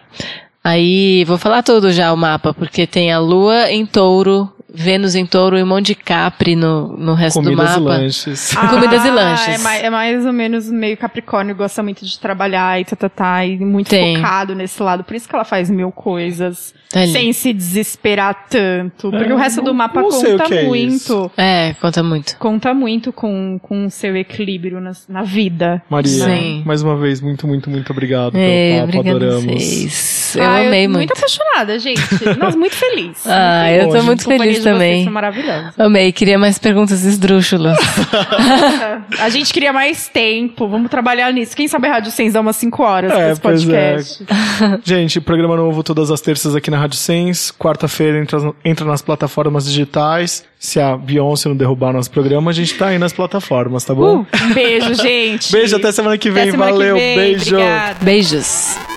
Aí, 0.62 1.24
vou 1.24 1.38
falar 1.38 1.64
tudo 1.64 1.94
já 1.94 2.12
o 2.12 2.18
mapa, 2.18 2.54
porque 2.54 2.86
tem 2.86 3.14
a 3.14 3.20
Lua 3.20 3.72
em 3.72 3.86
touro, 3.86 4.52
Vênus 4.74 5.16
em 5.16 5.26
touro 5.26 5.58
e 5.58 5.64
um 5.64 5.66
monte 5.66 5.88
de 5.88 5.96
Capri 5.96 6.56
no, 6.56 6.96
no 6.98 7.14
resto 7.14 7.42
Comidas 7.42 7.74
do 7.76 7.80
e 7.82 7.84
mapa. 7.84 7.98
lanches. 7.98 8.54
Comidas 8.54 9.06
e 9.06 9.08
Ah, 9.10 9.14
lanches. 9.14 9.56
É 9.56 9.58
mais, 9.64 9.84
é 9.84 9.90
mais 9.90 10.26
ou 10.26 10.34
menos 10.34 10.70
meio 10.70 10.96
Capricórnio, 10.98 11.56
gosta 11.56 11.82
muito 11.82 12.06
de 12.06 12.20
trabalhar 12.20 12.80
e 12.80 12.86
tá, 12.86 12.96
tá, 12.96 13.10
tá, 13.10 13.46
e 13.46 13.58
muito 13.58 13.90
Tem. 13.90 14.16
focado 14.18 14.54
nesse 14.54 14.82
lado. 14.84 15.04
Por 15.04 15.16
isso 15.16 15.28
que 15.28 15.36
ela 15.36 15.44
faz 15.46 15.70
mil 15.70 15.92
coisas. 15.92 16.74
Ali. 16.92 17.12
sem 17.12 17.32
se 17.34 17.54
desesperar 17.54 18.48
tanto. 18.50 19.12
Porque 19.12 19.32
É, 19.32 19.34
o 19.36 19.38
resto 19.38 19.62
do 19.62 19.76
mapa 19.76 20.02
conta 20.02 20.56
é 20.56 20.64
muito. 20.66 20.94
isso. 20.96 21.32
É, 21.38 21.76
conta 21.80 22.02
muito. 22.02 22.36
Conta 22.38 22.74
muito 22.74 23.14
com, 23.14 23.60
com 23.62 23.86
o 23.86 23.92
seu 23.92 24.18
equilíbrio 24.18 24.82
na, 24.82 24.92
na 25.08 25.22
vida. 25.22 25.84
Maria, 25.88 26.26
Sim. 26.26 26.64
mais 26.66 26.82
uma 26.82 26.98
vez, 26.98 27.22
muito, 27.22 27.46
muito, 27.46 27.70
muito 27.70 27.92
obrigado 27.92 28.36
É, 28.36 28.80
pelo 28.88 29.04
papo, 29.04 29.10
adoramos. 29.10 29.44
vocês. 29.46 30.19
Demais. 30.34 30.50
Eu 30.60 30.64
Ah, 30.64 30.68
amei 30.68 30.88
Muito 30.88 30.98
muito. 30.98 31.14
apaixonada, 31.14 31.80
gente. 31.80 32.02
Nossa, 32.40 32.58
muito 32.58 32.76
feliz. 32.76 33.18
Ah, 33.26 33.72
eu 33.72 33.88
tô 33.90 33.96
Hoje, 33.98 34.06
muito 34.06 34.22
A 34.22 34.24
companhia 34.24 34.44
feliz 34.44 34.64
vocês 34.64 34.74
também. 34.74 35.04
foi 35.04 35.14
maravilhosa. 35.14 35.74
Amei, 35.78 36.12
queria 36.12 36.38
mais 36.38 36.58
perguntas 36.60 37.04
esdrúxulas. 37.04 37.78
A 39.20 39.30
gente 39.30 39.52
queria 39.54 39.72
mais 39.74 40.08
tempo. 40.08 40.68
Vamos 40.68 40.90
trabalhar 40.90 41.32
nisso. 41.34 41.56
Quem 41.56 41.68
sabe 41.68 41.88
a 41.88 41.94
Rádio 41.94 42.12
Sens 42.12 42.34
dá 42.34 42.42
umas 42.42 42.56
5 42.56 42.84
horas 42.84 43.12
É, 43.12 43.32
esse 43.32 43.40
é. 43.40 43.42
podcast. 43.42 44.26
Gente, 44.84 45.22
programa 45.22 45.56
novo 45.56 45.84
todas 45.84 46.12
as 46.12 46.22
terças 46.22 46.56
aqui 46.56 46.70
na 46.72 46.78
Rádio 46.78 46.98
Sens. 46.98 47.52
Quarta-feira 47.52 48.20
entra, 48.20 48.40
entra 48.64 48.86
nas 48.86 49.02
plataformas 49.02 49.66
digitais. 49.66 50.44
Se 50.60 50.80
a 50.80 50.98
Beyoncé 50.98 51.48
não 51.50 51.56
derrubar 51.56 51.94
nosso 51.94 52.12
programa, 52.12 52.52
a 52.52 52.54
gente 52.54 52.74
tá 52.76 52.88
aí 52.88 53.00
nas 53.00 53.14
plataformas, 53.14 53.86
tá 53.86 53.94
bom? 53.96 54.26
Um 54.42 54.54
beijo, 54.54 54.94
gente. 54.96 55.52
Beijo, 55.52 55.76
até 55.78 55.92
semana 55.92 56.18
que 56.18 56.30
Até 56.30 56.42
vem. 56.42 56.52
semana 56.52 56.72
que 56.72 56.78
Valeu, 56.78 56.96
vem. 56.96 57.16
beijo. 57.18 57.56
Obrigada. 57.56 57.98
Beijos. 58.02 58.89